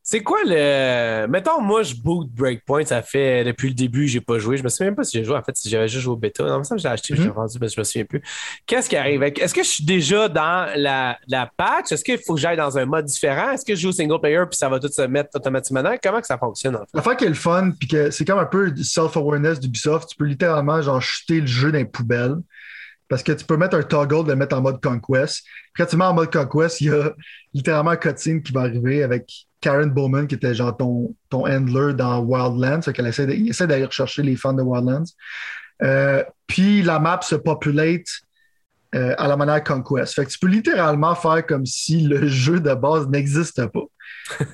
C'est 0.10 0.22
quoi 0.22 0.38
le. 0.46 1.28
Mettons, 1.28 1.60
moi, 1.60 1.84
je 1.84 1.94
boot 1.94 2.30
Breakpoint, 2.32 2.86
ça 2.86 3.02
fait 3.02 3.44
depuis 3.44 3.68
le 3.68 3.74
début, 3.74 4.08
j'ai 4.08 4.22
pas 4.22 4.40
joué. 4.40 4.56
Je 4.56 4.64
me 4.64 4.70
souviens 4.70 4.86
même 4.86 4.96
pas 4.96 5.04
si 5.04 5.18
j'ai 5.18 5.26
joué. 5.26 5.36
En 5.36 5.44
fait, 5.44 5.58
si 5.58 5.70
j'avais 5.70 5.90
juste 5.90 6.02
joué 6.02 6.14
au 6.14 6.16
bêta. 6.16 6.46
Non, 6.46 6.64
ça, 6.64 6.78
j'ai 6.78 6.88
acheté, 6.88 7.14
j'ai 7.14 7.28
vendu, 7.28 7.56
mhm. 7.56 7.60
mais 7.60 7.68
je 7.68 7.78
me 7.78 7.84
souviens 7.84 8.06
plus. 8.06 8.22
Qu'est-ce 8.66 8.88
qui 8.88 8.96
arrive? 8.96 9.22
Est-ce 9.22 9.54
que 9.54 9.64
je 9.64 9.68
suis 9.68 9.84
déjà 9.84 10.30
dans 10.30 10.72
la, 10.78 11.18
la 11.28 11.52
patch? 11.58 11.92
Est-ce 11.92 12.06
qu'il 12.06 12.18
faut 12.20 12.36
que 12.36 12.40
j'aille 12.40 12.56
dans 12.56 12.78
un 12.78 12.86
mode 12.86 13.04
différent? 13.04 13.52
Est-ce 13.52 13.66
que 13.66 13.76
je 13.76 13.82
joue 13.82 13.92
single 13.92 14.22
player 14.22 14.44
puis 14.50 14.56
ça 14.56 14.70
va 14.70 14.80
tout 14.80 14.88
se 14.88 15.02
mettre 15.02 15.32
automatiquement? 15.36 15.84
Comment 16.02 16.22
que 16.22 16.28
ça 16.28 16.38
fonctionne? 16.38 16.78
En 16.78 16.80
fait? 16.80 16.90
La 16.94 17.02
fois 17.02 17.18
qui 17.18 17.26
est 17.26 17.30
le 17.30 17.34
fun, 17.34 17.72
puis 17.78 17.90
que 17.90 18.10
c'est 18.10 18.24
comme 18.24 18.40
un 18.40 18.46
peu 18.46 18.74
self-awareness 18.82 19.60
d'Ubisoft, 19.60 20.08
tu 20.12 20.16
peux 20.16 20.24
littéralement 20.24 20.82
genre 20.82 21.02
jeter 21.02 21.42
le 21.42 21.48
jeu 21.48 21.70
dans 21.70 21.80
les 21.80 21.86
poubelles. 21.86 22.38
Parce 23.10 23.24
que 23.24 23.32
tu 23.32 23.46
peux 23.46 23.58
mettre 23.58 23.78
un 23.78 23.84
toggle 23.84 24.26
de 24.26 24.32
le 24.32 24.36
mettre 24.36 24.58
en 24.58 24.62
mode 24.62 24.82
Conquest. 24.82 25.44
Quand 25.76 25.86
tu 25.86 25.96
mets 25.96 26.06
en 26.06 26.14
mode 26.14 26.32
Conquest, 26.32 26.82
il 26.82 26.88
y 26.88 26.90
a 26.90 27.14
littéralement 27.54 27.92
un 27.92 27.96
cutscene 27.96 28.42
qui 28.42 28.52
va 28.52 28.62
arriver 28.62 29.04
avec 29.04 29.48
Karen 29.62 29.90
Bowman, 29.90 30.28
qui 30.28 30.36
était 30.36 30.54
genre 30.54 30.76
ton, 30.76 31.16
ton 31.30 31.48
handler 31.48 31.94
dans 31.94 32.20
Wildlands. 32.20 32.82
Fait 32.82 33.00
essaie 33.00 33.38
il 33.38 33.50
essaie 33.50 33.68
d'aller 33.68 33.86
rechercher 33.86 34.24
les 34.24 34.36
fans 34.36 34.54
de 34.54 34.62
Wildlands. 34.62 35.06
Euh, 35.84 36.24
puis 36.48 36.82
la 36.82 37.00
map 37.00 37.20
se 37.22 37.36
populate 37.36 38.08
euh, 38.96 39.14
à 39.18 39.28
la 39.28 39.38
manière 39.38 39.64
Conquest. 39.64 40.14
Fait 40.14 40.26
que 40.26 40.32
tu 40.32 40.40
peux 40.40 40.48
littéralement 40.48 41.16
faire 41.16 41.46
comme 41.46 41.66
si 41.66 42.02
le 42.02 42.28
jeu 42.28 42.60
de 42.60 42.74
base 42.74 43.08
n'existe 43.08 43.66
pas. 43.68 43.84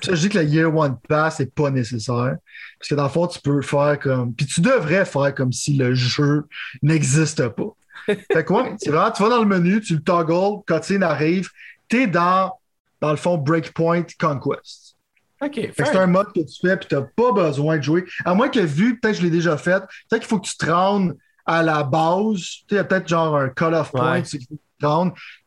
ça, 0.02 0.14
je 0.14 0.20
dis 0.20 0.28
que 0.28 0.38
le 0.38 0.44
Year 0.44 0.74
One 0.74 0.96
Pass 1.08 1.40
n'est 1.40 1.46
pas 1.46 1.70
nécessaire. 1.70 2.36
Parce 2.78 2.88
que 2.88 2.94
dans 2.94 3.04
le 3.04 3.08
fond, 3.08 3.26
tu 3.26 3.40
peux 3.40 3.62
faire 3.62 3.98
comme. 3.98 4.34
Puis 4.34 4.46
tu 4.46 4.60
devrais 4.60 5.04
faire 5.04 5.34
comme 5.34 5.52
si 5.52 5.74
le 5.74 5.94
jeu 5.94 6.44
n'existe 6.82 7.48
pas. 7.48 7.74
Fait 8.06 8.44
quoi? 8.44 8.68
C'est 8.78 8.90
vraiment, 8.90 9.10
tu 9.10 9.22
vas 9.22 9.28
dans 9.28 9.40
le 9.40 9.46
menu, 9.46 9.80
tu 9.80 9.94
le 9.94 10.02
toggle, 10.02 10.62
cutscene 10.66 11.02
arrive, 11.02 11.48
t'es 11.88 12.06
dans, 12.06 12.52
dans 13.00 13.10
le 13.10 13.16
fond, 13.16 13.36
Breakpoint 13.36 14.06
Conquest. 14.18 14.96
OK. 15.40 15.72
c'est 15.76 15.96
un 15.96 16.06
mode 16.06 16.32
que 16.32 16.40
tu 16.40 16.66
fais, 16.66 16.76
puis 16.76 16.88
t'as 16.88 17.02
pas 17.02 17.32
besoin 17.32 17.76
de 17.76 17.82
jouer. 17.82 18.04
À 18.24 18.34
moins 18.34 18.48
que, 18.48 18.60
vu, 18.60 18.98
peut-être 18.98 19.16
que 19.16 19.20
je 19.20 19.24
l'ai 19.24 19.30
déjà 19.30 19.56
fait, 19.56 19.80
peut-être 20.08 20.20
qu'il 20.20 20.28
faut 20.28 20.38
que 20.38 20.46
tu 20.46 20.56
te 20.56 20.70
rendes 20.70 21.16
à 21.44 21.62
la 21.62 21.82
base. 21.82 22.36
Tu 22.36 22.40
sais, 22.40 22.64
il 22.70 22.76
y 22.76 22.78
a 22.78 22.84
peut-être 22.84 23.08
genre 23.08 23.36
un 23.36 23.48
cut-off 23.48 23.90
point, 23.90 24.22
tu 24.22 24.38
te 24.38 24.54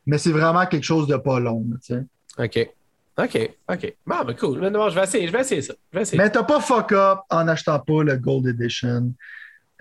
mais 0.06 0.18
c'est 0.18 0.32
vraiment 0.32 0.66
quelque 0.66 0.84
chose 0.84 1.08
de 1.08 1.18
pas 1.18 1.40
long, 1.40 1.66
tu 1.84 1.94
sais. 1.94 2.04
OK. 2.38 2.70
OK, 3.20 3.52
OK. 3.70 3.96
Bon, 4.06 4.24
ben 4.24 4.36
cool. 4.36 4.62
je 4.62 4.96
vais 4.96 5.04
essayer, 5.04 5.28
je 5.28 5.34
vais 5.34 5.42
essayer 5.42 5.62
ça. 5.62 5.74
Je 5.92 5.98
vais 5.98 6.04
essayer. 6.04 6.18
Mais 6.22 6.30
t'as 6.30 6.44
pas 6.44 6.60
fuck 6.60 6.92
up 6.92 7.20
en 7.30 7.48
achetant 7.48 7.80
pas 7.80 8.04
le 8.04 8.16
Gold 8.16 8.48
Edition. 8.48 9.12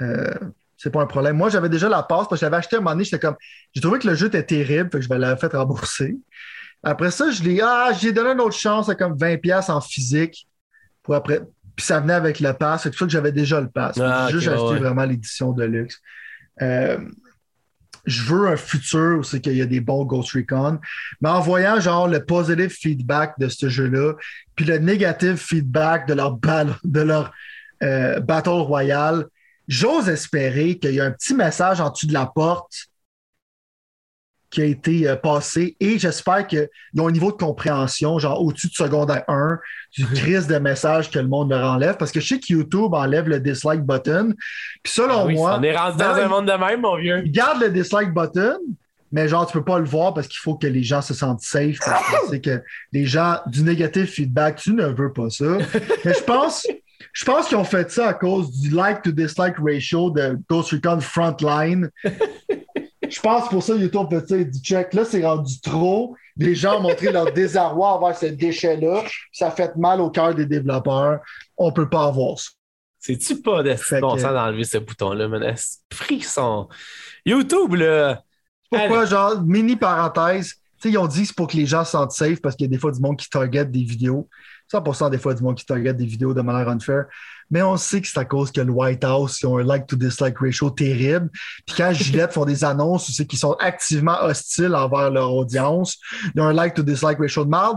Euh, 0.01 0.35
c'est 0.77 0.91
pas 0.91 1.03
un 1.03 1.07
problème. 1.07 1.37
Moi, 1.37 1.49
j'avais 1.49 1.69
déjà 1.69 1.89
la 1.89 2.03
passe 2.03 2.29
parce 2.29 2.41
que 2.41 2.47
j'avais 2.47 2.57
acheté 2.57 2.77
un 2.77 2.81
moment 2.81 2.91
donné, 2.91 3.05
j'étais 3.05 3.19
comme, 3.19 3.37
j'ai 3.75 3.81
trouvé 3.81 3.99
que 3.99 4.09
le 4.09 4.15
jeu 4.15 4.27
était 4.27 4.43
terrible, 4.43 4.91
fait 4.91 4.99
que 4.99 5.05
je 5.05 5.09
vais 5.09 5.19
la 5.19 5.37
fait 5.37 5.53
rembourser. 5.55 6.17
Après 6.83 7.11
ça, 7.11 7.31
je 7.31 7.43
l'ai, 7.43 7.61
ah, 7.63 7.91
j'ai 7.99 8.13
donné 8.13 8.31
une 8.31 8.41
autre 8.41 8.57
chance 8.57 8.89
à 8.89 8.95
comme 8.95 9.17
20$ 9.17 9.71
en 9.71 9.81
physique 9.81 10.47
pour 11.03 11.15
après. 11.15 11.41
Puis 11.75 11.85
ça 11.85 12.01
venait 12.01 12.15
avec 12.15 12.41
le 12.41 12.53
pass. 12.53 12.83
C'est 12.83 12.91
pour 12.91 12.99
ça 13.01 13.05
que 13.07 13.11
j'avais 13.11 13.33
déjà 13.33 13.61
le 13.61 13.69
pass. 13.69 13.99
Ah, 13.99 14.29
j'ai 14.31 14.39
juste 14.39 14.49
acheté 14.49 14.79
vraiment 14.79 15.05
l'édition 15.05 15.53
de 15.53 15.65
luxe. 15.65 16.01
Euh, 16.63 16.99
je 18.07 18.23
veux 18.23 18.49
un 18.49 18.57
futur 18.57 19.19
où 19.19 19.23
c'est 19.23 19.41
qu'il 19.41 19.57
y 19.57 19.63
a 19.63 19.67
des 19.67 19.81
bons 19.81 20.05
Ghost 20.05 20.33
Recon. 20.33 20.79
Mais 21.21 21.29
en 21.29 21.41
voyant 21.41 21.81
genre 21.81 22.09
le 22.09 22.25
positive 22.25 22.71
feedback 22.71 23.35
de 23.39 23.49
ce 23.49 23.69
jeu-là, 23.69 24.15
puis 24.55 24.65
le 24.65 24.79
negative 24.79 25.37
feedback 25.37 26.07
de 26.07 26.15
leur, 26.15 26.39
de 26.85 27.01
leur 27.01 27.33
euh, 27.83 28.21
Battle 28.21 28.51
Royale, 28.51 29.27
j'ose 29.69 30.09
espérer 30.09 30.79
qu'il 30.79 30.95
y 30.95 31.01
a 31.01 31.05
un 31.05 31.11
petit 31.11 31.35
message 31.35 31.81
en 31.81 31.91
dessous 31.91 32.07
de 32.07 32.13
la 32.13 32.27
porte 32.27 32.89
qui 34.51 34.63
a 34.63 34.65
été 34.65 35.09
euh, 35.09 35.17
passé 35.17 35.77
et 35.81 35.99
j'espère 35.99 36.47
qu'ils 36.47 36.69
ont 36.99 37.09
un 37.09 37.13
niveau 37.13 37.33
de 37.33 37.37
compréhension, 37.37 38.19
genre 38.19 38.43
au-dessus 38.43 38.69
de 38.69 38.75
secondaire 38.75 39.25
1, 39.29 39.59
du 39.99 40.07
crise 40.07 40.47
de 40.47 40.59
message 40.59 41.11
que 41.11 41.19
le 41.19 41.29
monde 41.29 41.51
leur 41.51 41.73
enlève. 41.73 41.97
Parce 41.97 42.13
que 42.13 42.21
je 42.21 42.29
sais 42.29 42.41
que 42.41 42.53
YouTube 42.53 42.95
enlève 42.95 43.29
le 43.29 43.41
dislike 43.41 43.83
button. 43.83 44.33
Puis 44.83 44.93
selon 44.93 45.27
ah 45.27 45.33
moi. 45.33 45.57
On 45.59 45.63
est 45.63 45.77
rendu 45.77 45.99
dans, 45.99 46.15
un 46.15 46.29
monde 46.29 46.47
de 46.47 46.53
même, 46.53 46.81
mon 46.81 46.97
vieux. 46.97 47.23
Garde 47.27 47.61
le 47.61 47.71
dislike 47.71 48.15
button, 48.15 48.59
mais 49.13 49.29
genre, 49.29 49.47
tu 49.47 49.53
peux 49.53 49.65
pas 49.65 49.79
le 49.79 49.85
voir 49.85 50.15
parce 50.15 50.29
qu'il 50.29 50.41
faut 50.41 50.55
que 50.55 50.67
les 50.67 50.83
gens 50.83 51.03
se 51.03 51.15
sentent 51.15 51.43
safe. 51.43 51.79
C'est 52.31 52.41
que 52.41 52.63
les 52.93 53.05
gens, 53.05 53.41
du 53.47 53.63
négatif 53.63 54.13
feedback, 54.13 54.57
tu 54.57 54.73
ne 54.73 54.87
veux 54.87 55.13
pas 55.13 55.31
ça. 55.31 55.45
mais 56.05 56.15
je 56.15 56.23
pense. 56.23 56.67
Je 57.13 57.25
pense 57.25 57.49
qu'ils 57.49 57.57
ont 57.57 57.65
fait 57.65 57.91
ça 57.91 58.09
à 58.09 58.15
cause 58.15 58.51
du 58.51 58.71
like 58.71 59.03
to 59.03 59.11
dislike 59.11 59.57
ratio 59.59 60.11
de 60.11 60.39
Ghost 60.49 60.71
Recon 60.71 61.01
Frontline. 61.01 61.91
Je 63.09 63.21
pense 63.21 63.49
pour 63.49 63.63
ça, 63.63 63.75
YouTube 63.75 64.09
fait 64.11 64.29
ça, 64.29 64.37
dit 64.43 64.61
check, 64.61 64.93
là, 64.93 65.05
c'est 65.05 65.25
rendu 65.25 65.61
trop. 65.61 66.17
Les 66.37 66.55
gens 66.55 66.79
ont 66.79 66.83
montré 66.83 67.13
leur 67.13 67.33
désarroi 67.33 67.95
envers 67.95 68.17
ce 68.17 68.27
déchet-là. 68.27 69.05
Ça 69.33 69.51
fait 69.51 69.77
mal 69.77 70.01
au 70.01 70.11
cœur 70.11 70.35
des 70.35 70.47
développeurs. 70.47 71.21
On 71.57 71.73
peut 71.73 71.89
pas 71.89 72.07
avoir 72.07 72.39
ça. 72.39 72.51
C'est-tu 72.99 73.41
pas 73.41 73.63
de 73.63 74.01
bon 74.01 74.19
sens 74.19 74.23
d'enlever 74.33 74.65
ce 74.65 74.79
bouton-là, 74.79 75.29
mais 75.29 75.55
frisson. 75.93 76.69
YouTube, 77.25 77.75
là. 77.75 78.23
Pourquoi, 78.69 79.05
genre, 79.05 79.41
mini 79.43 79.77
parenthèse, 79.77 80.49
tu 80.49 80.61
sais, 80.81 80.91
ils 80.91 80.99
ont 80.99 81.07
dit 81.07 81.23
que 81.23 81.29
c'est 81.29 81.37
pour 81.37 81.47
que 81.47 81.57
les 81.57 81.67
gens 81.67 81.85
se 81.85 81.93
sentent 81.93 82.11
safe 82.11 82.41
parce 82.43 82.57
qu'il 82.57 82.67
y 82.67 82.69
a 82.69 82.71
des 82.71 82.79
fois 82.79 82.91
du 82.91 83.01
monde 83.01 83.17
qui 83.17 83.31
target 83.31 83.65
des 83.65 83.85
vidéos. 83.85 84.29
100% 84.73 85.11
des 85.11 85.19
fois 85.19 85.35
du 85.35 85.43
monde 85.43 85.57
qui 85.57 85.65
target 85.65 85.95
des 85.95 86.07
vidéos 86.07 86.35
de 86.35 86.43
manière 86.43 86.69
unfair 86.69 87.07
mais 87.51 87.63
on 87.63 87.77
sait 87.77 88.01
que 88.01 88.09
c'est 88.09 88.19
à 88.19 88.25
cause 88.25 88.51
que 88.51 88.61
le 88.61 88.73
White 88.73 89.05
House 89.05 89.41
ils 89.41 89.47
ont 89.47 89.59
un 89.59 89.65
like-to-dislike 89.65 90.39
ratio 90.39 90.71
terrible. 90.71 91.31
Puis 91.67 91.77
quand 91.77 91.93
Gillette 91.93 92.33
font 92.33 92.45
des 92.45 92.65
annonces, 92.65 93.11
c'est 93.13 93.27
qu'ils 93.27 93.39
sont 93.39 93.53
activement 93.55 94.23
hostiles 94.23 94.75
envers 94.75 95.11
leur 95.11 95.33
audience. 95.33 95.99
Ils 96.35 96.41
ont 96.41 96.47
un 96.47 96.53
like-to-dislike 96.53 97.19
ratio 97.19 97.45
de 97.45 97.51
mal. 97.51 97.75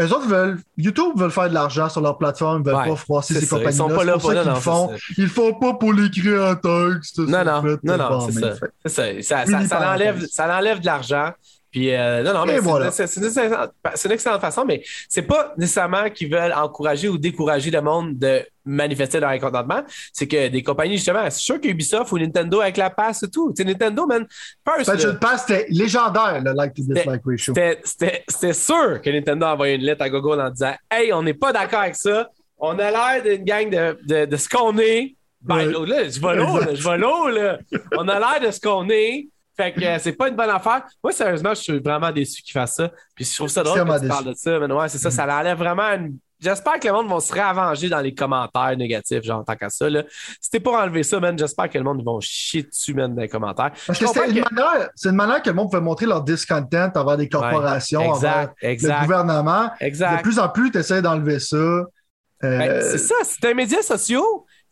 Eux 0.00 0.12
autres 0.12 0.28
veulent, 0.28 0.60
YouTube 0.76 1.14
veulent 1.16 1.32
faire 1.32 1.48
de 1.48 1.54
l'argent 1.54 1.88
sur 1.88 2.00
leur 2.00 2.18
plateforme, 2.18 2.62
ils 2.64 2.70
veulent 2.70 2.88
pas 2.88 2.94
froisser 2.94 3.34
ces 3.34 3.48
compagnies-là. 3.48 3.72
Ils 3.72 3.76
sont 3.76 3.88
pas 3.88 4.04
là 4.04 4.12
pour 4.12 4.32
ça 4.32 4.42
qu'ils 4.44 4.62
font. 4.62 4.90
Ils 5.16 5.28
font 5.28 5.54
pas 5.54 5.74
pour 5.74 5.92
les 5.92 6.08
créateurs. 6.08 7.00
Non, 7.18 7.44
non, 7.44 7.78
non, 7.82 7.96
non, 7.96 8.30
c'est 8.30 8.38
ça. 8.38 8.54
C'est 8.86 9.22
ça. 9.22 9.44
Ça, 9.44 9.66
ça, 9.66 10.18
ça 10.30 10.56
enlève 10.56 10.78
de 10.78 10.86
l'argent. 10.86 11.32
Puis, 11.70 11.94
euh, 11.94 12.22
non, 12.22 12.32
non, 12.32 12.46
mais 12.46 12.60
c'est 12.90 13.16
une, 13.16 14.12
excellente 14.12 14.40
façon, 14.40 14.64
mais 14.64 14.82
c'est 15.08 15.22
pas 15.22 15.52
nécessairement 15.58 16.08
qu'ils 16.08 16.32
veulent 16.32 16.52
encourager 16.52 17.08
ou 17.08 17.18
décourager 17.18 17.70
le 17.70 17.82
monde 17.82 18.18
de 18.18 18.42
manifester 18.64 19.20
leur 19.20 19.30
mécontentement. 19.30 19.82
C'est 20.12 20.26
que 20.26 20.48
des 20.48 20.62
compagnies, 20.62 20.96
justement, 20.96 21.24
c'est 21.24 21.40
sûr 21.40 21.60
qu'Ubisoft 21.60 22.10
ou 22.12 22.18
Nintendo 22.18 22.60
avec 22.60 22.78
la 22.78 22.88
passe 22.88 23.22
et 23.22 23.30
tout. 23.30 23.52
Tu 23.52 23.62
sais, 23.62 23.68
Nintendo, 23.68 24.06
man, 24.06 24.26
first. 24.66 24.90
Ben, 24.90 25.12
le 25.12 25.18
pass, 25.18 25.44
c'était 25.46 25.66
légendaire, 25.68 26.40
le 26.42 26.52
like 26.52 26.74
to 26.74 26.82
dislike 26.82 27.22
ratio. 27.24 27.54
C'était 27.84 28.52
sûr 28.52 29.00
que 29.02 29.10
Nintendo 29.10 29.46
a 29.46 29.52
envoyé 29.52 29.74
une 29.74 29.82
lettre 29.82 30.02
à 30.02 30.08
Google 30.08 30.40
en 30.40 30.50
disant 30.50 30.74
Hey, 30.90 31.12
on 31.12 31.22
n'est 31.22 31.34
pas 31.34 31.52
d'accord 31.52 31.80
avec 31.80 31.96
ça. 31.96 32.30
On 32.58 32.78
a 32.78 32.90
l'air 32.90 33.22
d'une 33.22 33.44
gang 33.44 33.70
de, 33.70 33.98
de, 34.06 34.24
de 34.24 34.36
ce 34.36 34.48
qu'on 34.48 34.78
est. 34.78 35.14
Ben, 35.40 35.64
là, 35.66 36.08
je 36.08 36.20
vais 36.20 36.34
l'eau, 36.34 36.58
là, 36.58 36.74
je 36.74 36.82
vais 36.82 36.98
l'eau, 36.98 37.28
là. 37.28 37.58
On 37.96 38.08
a 38.08 38.18
l'air 38.18 38.48
de 38.48 38.50
ce 38.50 38.60
qu'on 38.60 38.88
est. 38.90 39.28
Fait 39.58 39.72
que 39.72 39.84
euh, 39.84 39.98
c'est 39.98 40.12
pas 40.12 40.28
une 40.28 40.36
bonne 40.36 40.50
affaire. 40.50 40.84
Moi, 41.02 41.12
sérieusement, 41.12 41.50
je 41.50 41.60
suis 41.60 41.78
vraiment 41.80 42.12
déçu 42.12 42.42
qu'ils 42.42 42.52
fassent 42.52 42.76
ça. 42.76 42.92
Puis 43.16 43.24
je 43.24 43.34
trouve 43.34 43.48
ça 43.48 43.64
drôle 43.64 43.84
que 43.84 44.00
tu 44.00 44.08
parles 44.08 44.26
de 44.26 44.34
ça. 44.34 44.58
Mais 44.60 44.72
ouais, 44.72 44.88
c'est 44.88 44.98
ça, 44.98 45.10
ça 45.10 45.24
enlève 45.24 45.58
vraiment 45.58 45.88
une. 45.94 46.16
J'espère 46.38 46.78
que 46.78 46.86
le 46.86 46.94
monde 46.94 47.08
va 47.08 47.18
se 47.18 47.32
réavenger 47.32 47.88
dans 47.88 47.98
les 47.98 48.14
commentaires 48.14 48.76
négatifs, 48.76 49.24
genre 49.24 49.44
tant 49.44 49.56
qu'à 49.56 49.70
ça. 49.70 49.90
Là. 49.90 50.04
Si 50.40 50.48
t'es 50.48 50.60
pour 50.60 50.74
enlever 50.74 51.02
ça, 51.02 51.18
man, 51.18 51.36
j'espère 51.36 51.68
que 51.68 51.76
le 51.76 51.82
monde 51.82 52.04
va 52.04 52.12
chier 52.20 52.62
dessus, 52.62 52.94
man, 52.94 53.12
dans 53.12 53.22
les 53.22 53.28
commentaires. 53.28 53.72
Parce 53.84 53.98
que 53.98 54.06
c'est 54.06 54.30
une, 54.30 54.44
manière, 54.48 54.88
une 55.04 55.10
manière 55.16 55.42
que 55.42 55.50
le 55.50 55.56
monde 55.56 55.72
peut 55.72 55.80
montrer 55.80 56.06
leur 56.06 56.22
discontent 56.22 56.92
envers 56.94 57.16
des 57.16 57.28
corporations, 57.28 58.12
envers 58.12 58.50
le 58.62 59.02
gouvernement. 59.02 59.72
Exact. 59.80 60.18
De 60.18 60.22
plus 60.22 60.38
en 60.38 60.48
plus, 60.48 60.70
tu 60.70 60.78
essaies 60.78 61.02
d'enlever 61.02 61.40
ça. 61.40 61.56
Euh... 61.56 61.88
Ben, 62.40 62.82
c'est 62.82 62.98
ça, 62.98 63.16
c'est 63.24 63.44
un 63.50 63.54
média 63.54 63.82
social 63.82 64.22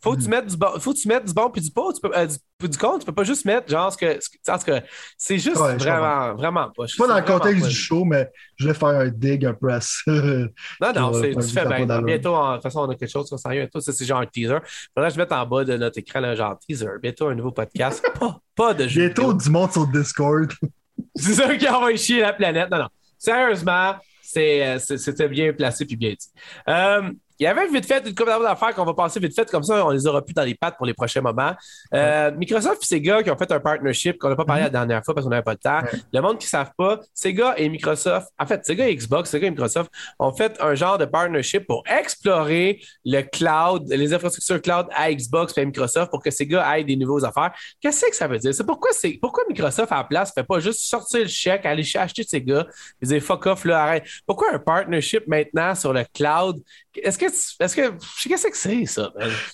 faut 0.01 0.15
que 0.15 0.21
tu 0.21 0.27
hmm. 0.27 0.29
mettes 0.29 0.47
du 0.47 0.57
bon, 0.57 0.79
faut 0.79 0.93
que 0.93 0.97
tu 0.97 1.07
mettes 1.07 1.25
du 1.25 1.33
bon 1.33 1.49
puis 1.49 1.61
du 1.61 1.71
pas, 1.71 1.91
tu 1.93 2.01
peux, 2.01 2.15
euh, 2.15 2.27
du, 2.27 2.69
du 2.69 2.77
con, 2.77 2.99
tu 2.99 3.05
peux 3.05 3.13
pas 3.13 3.23
juste 3.23 3.45
mettre 3.45 3.69
genre 3.69 3.91
ce 3.91 3.97
que, 3.97 4.19
en 4.51 4.57
tout 4.57 4.65
cas, 4.65 4.81
c'est 5.17 5.39
juste 5.39 5.57
vraiment, 5.57 6.35
vraiment 6.35 6.69
pas. 6.75 6.85
Pas 6.97 7.07
dans 7.07 7.17
le 7.17 7.23
contexte 7.23 7.67
du 7.67 7.73
show, 7.73 8.05
mais 8.05 8.29
je 8.57 8.67
vais 8.67 8.73
faire 8.73 8.89
un 8.89 9.07
dig 9.07 9.45
un 9.45 9.53
peu 9.53 9.71
à 9.71 9.81
ça. 9.81 10.11
Non, 10.11 10.93
non, 10.95 11.13
c'est, 11.21 11.35
tu 11.35 11.47
fais 11.47 11.65
bien. 11.65 12.01
Bientôt, 12.01 12.35
de 12.35 12.53
toute 12.53 12.63
façon, 12.63 12.81
on 12.81 12.89
a 12.89 12.95
quelque 12.95 13.09
chose 13.09 13.29
qui 13.29 13.37
s'en 13.37 13.49
vient. 13.49 13.61
Bientôt, 13.61 13.79
ça, 13.79 13.91
c'est 13.91 14.05
genre 14.05 14.21
un 14.21 14.25
teaser. 14.25 14.59
Faudrait 14.93 15.09
que 15.09 15.15
je 15.15 15.19
mette 15.19 15.31
en 15.31 15.45
bas 15.45 15.63
de 15.63 15.77
notre 15.77 15.97
écran 15.97 16.23
un 16.23 16.35
genre 16.35 16.57
teaser. 16.59 16.99
Bientôt, 17.01 17.27
un 17.27 17.35
nouveau 17.35 17.51
podcast. 17.51 18.03
pas, 18.19 18.39
pas 18.55 18.73
de 18.73 18.87
jeu. 18.87 19.05
Bientôt, 19.05 19.33
du 19.33 19.49
monde 19.49 19.71
sur 19.71 19.87
Discord. 19.87 20.51
c'est 21.15 21.33
ça 21.33 21.55
qui 21.55 21.67
envoie 21.67 21.95
chier 21.95 22.21
la 22.21 22.33
planète. 22.33 22.69
Non, 22.69 22.79
non. 22.79 22.89
Sérieusement, 23.17 23.95
c'était 24.21 25.29
bien 25.29 25.53
placé 25.53 25.85
puis 25.85 25.95
bien 25.95 26.11
dit. 26.11 26.29
Il 27.39 27.43
y 27.43 27.47
avait 27.47 27.67
vite 27.67 27.85
fait 27.85 28.03
une 28.05 28.15
couple 28.15 28.31
d'affaires 28.41 28.73
qu'on 28.73 28.85
va 28.85 28.93
passer 28.93 29.19
vite 29.19 29.35
fait, 29.35 29.49
comme 29.49 29.63
ça, 29.63 29.85
on 29.85 29.91
les 29.91 30.07
aura 30.07 30.23
plus 30.23 30.33
dans 30.33 30.43
les 30.43 30.55
pattes 30.55 30.75
pour 30.75 30.85
les 30.85 30.93
prochains 30.93 31.21
moments. 31.21 31.53
Euh, 31.93 32.31
Microsoft 32.31 32.81
et 32.81 32.85
Sega 32.85 33.21
qui 33.21 33.29
ont 33.29 33.37
fait 33.37 33.51
un 33.51 33.59
partnership 33.59 34.17
qu'on 34.17 34.29
n'a 34.29 34.35
pas 34.35 34.45
parlé 34.45 34.63
la 34.63 34.69
dernière 34.69 35.03
fois 35.03 35.13
parce 35.13 35.25
qu'on 35.25 35.29
n'avait 35.29 35.43
pas 35.43 35.55
de 35.55 35.59
temps. 35.59 35.81
Le 36.11 36.21
monde 36.21 36.39
qui 36.39 36.45
ne 36.45 36.49
savent 36.49 36.71
pas, 36.77 36.99
Sega 37.13 37.53
et 37.57 37.69
Microsoft, 37.69 38.29
en 38.39 38.45
fait, 38.45 38.65
Sega 38.65 38.87
et 38.87 38.95
Xbox, 38.95 39.29
Sega 39.29 39.47
et 39.47 39.51
Microsoft 39.51 39.91
ont 40.19 40.33
fait 40.33 40.59
un 40.59 40.73
genre 40.73 40.97
de 40.97 41.05
partnership 41.05 41.67
pour 41.67 41.83
explorer 41.87 42.81
le 43.05 43.21
cloud, 43.21 43.87
les 43.87 44.13
infrastructures 44.13 44.61
cloud 44.61 44.87
à 44.95 45.13
Xbox 45.13 45.55
et 45.57 45.61
à 45.61 45.65
Microsoft 45.65 46.09
pour 46.09 46.23
que 46.23 46.31
Sega 46.31 46.79
ait 46.79 46.83
des 46.83 46.95
nouveaux 46.95 47.23
affaires. 47.23 47.53
Qu'est-ce 47.79 48.05
que 48.05 48.15
ça 48.15 48.27
veut 48.27 48.39
dire? 48.39 48.53
C'est 48.53 48.65
pourquoi, 48.65 48.91
c'est 48.93 49.17
pourquoi 49.21 49.43
Microsoft 49.47 49.91
à 49.91 49.97
la 49.97 50.03
place 50.03 50.29
ne 50.35 50.41
fait 50.41 50.47
pas 50.47 50.59
juste 50.59 50.79
sortir 50.79 51.21
le 51.21 51.27
chèque, 51.27 51.65
aller 51.65 51.83
acheter 51.95 52.23
Sega 52.23 52.65
et 53.01 53.05
dire 53.05 53.21
fuck 53.21 53.45
off, 53.45 53.65
là, 53.65 53.83
arrête. 53.83 54.05
Pourquoi 54.25 54.53
un 54.53 54.59
partnership 54.59 55.27
maintenant 55.27 55.75
sur 55.75 55.93
le 55.93 56.03
cloud? 56.13 56.57
Est-ce 56.95 57.17
que 57.17 57.26
est-ce 57.27 57.75
que. 57.75 57.81
Je 57.81 58.21
sais 58.21 58.29
qu'est-ce 58.29 58.47
que 58.47 58.57
c'est, 58.57 58.85
ça? 58.85 59.11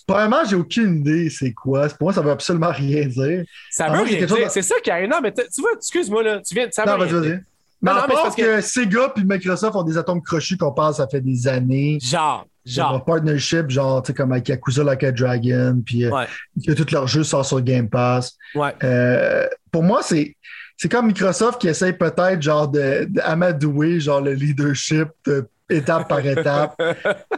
Premièrement, 0.07 0.43
j'ai 0.49 0.55
aucune 0.55 0.99
idée 0.99 1.29
c'est 1.29 1.53
quoi. 1.53 1.87
Pour 1.89 2.03
moi, 2.07 2.13
ça 2.13 2.21
veut 2.21 2.31
absolument 2.31 2.71
rien 2.71 3.05
dire. 3.05 3.43
Ça 3.71 3.89
veut 3.89 4.03
rien 4.03 4.25
dire. 4.25 4.51
C'est 4.51 4.61
ça 4.61 4.75
qui 4.83 4.91
arrive. 4.91 5.09
Non, 5.09 5.19
mais 5.21 5.33
tu 5.33 5.61
vois, 5.61 5.71
excuse-moi, 5.75 6.23
là. 6.23 6.41
Tu 6.41 6.55
viens. 6.55 6.67
Ça 6.71 6.85
non, 6.85 6.97
vas-y, 6.97 7.11
vas-y. 7.11 7.39
Mais 7.81 7.91
non, 7.91 8.01
mais 8.07 8.13
parce 8.15 8.35
que, 8.35 8.61
Sega 8.61 9.13
et 9.17 9.23
Microsoft 9.23 9.75
ont 9.75 9.83
des 9.83 9.97
atomes 9.97 10.21
crochus 10.21 10.57
qu'on 10.57 10.71
passe, 10.71 10.97
ça 10.97 11.07
fait 11.07 11.19
des 11.19 11.47
années. 11.47 11.97
Genre. 12.01 12.47
Genre. 12.65 12.95
Un 12.95 12.99
partnership, 12.99 13.69
genre, 13.69 14.01
tu 14.01 14.07
sais, 14.07 14.13
comme 14.13 14.31
avec 14.31 14.47
Yakuza 14.47 14.85
Like 14.85 15.03
a 15.03 15.11
Dragon, 15.11 15.81
puis 15.85 16.05
euh, 16.05 16.23
que 16.65 16.71
tous 16.71 16.93
leurs 16.93 17.07
jeux 17.07 17.25
sortent 17.25 17.47
sur 17.47 17.59
Game 17.59 17.89
Pass. 17.89 18.37
Ouais. 18.55 18.73
Euh, 18.83 19.45
pour 19.69 19.83
moi, 19.83 20.01
c'est 20.01 20.37
c'est 20.77 20.89
comme 20.89 21.07
Microsoft 21.07 21.59
qui 21.59 21.67
essaye 21.67 21.93
peut-être 21.93 22.41
genre 22.41 22.67
d'amadouer 22.67 23.99
genre 23.99 24.21
le 24.21 24.33
leadership 24.33 25.07
de 25.25 25.47
étape 25.69 26.07
par 26.07 26.26
étape. 26.26 26.81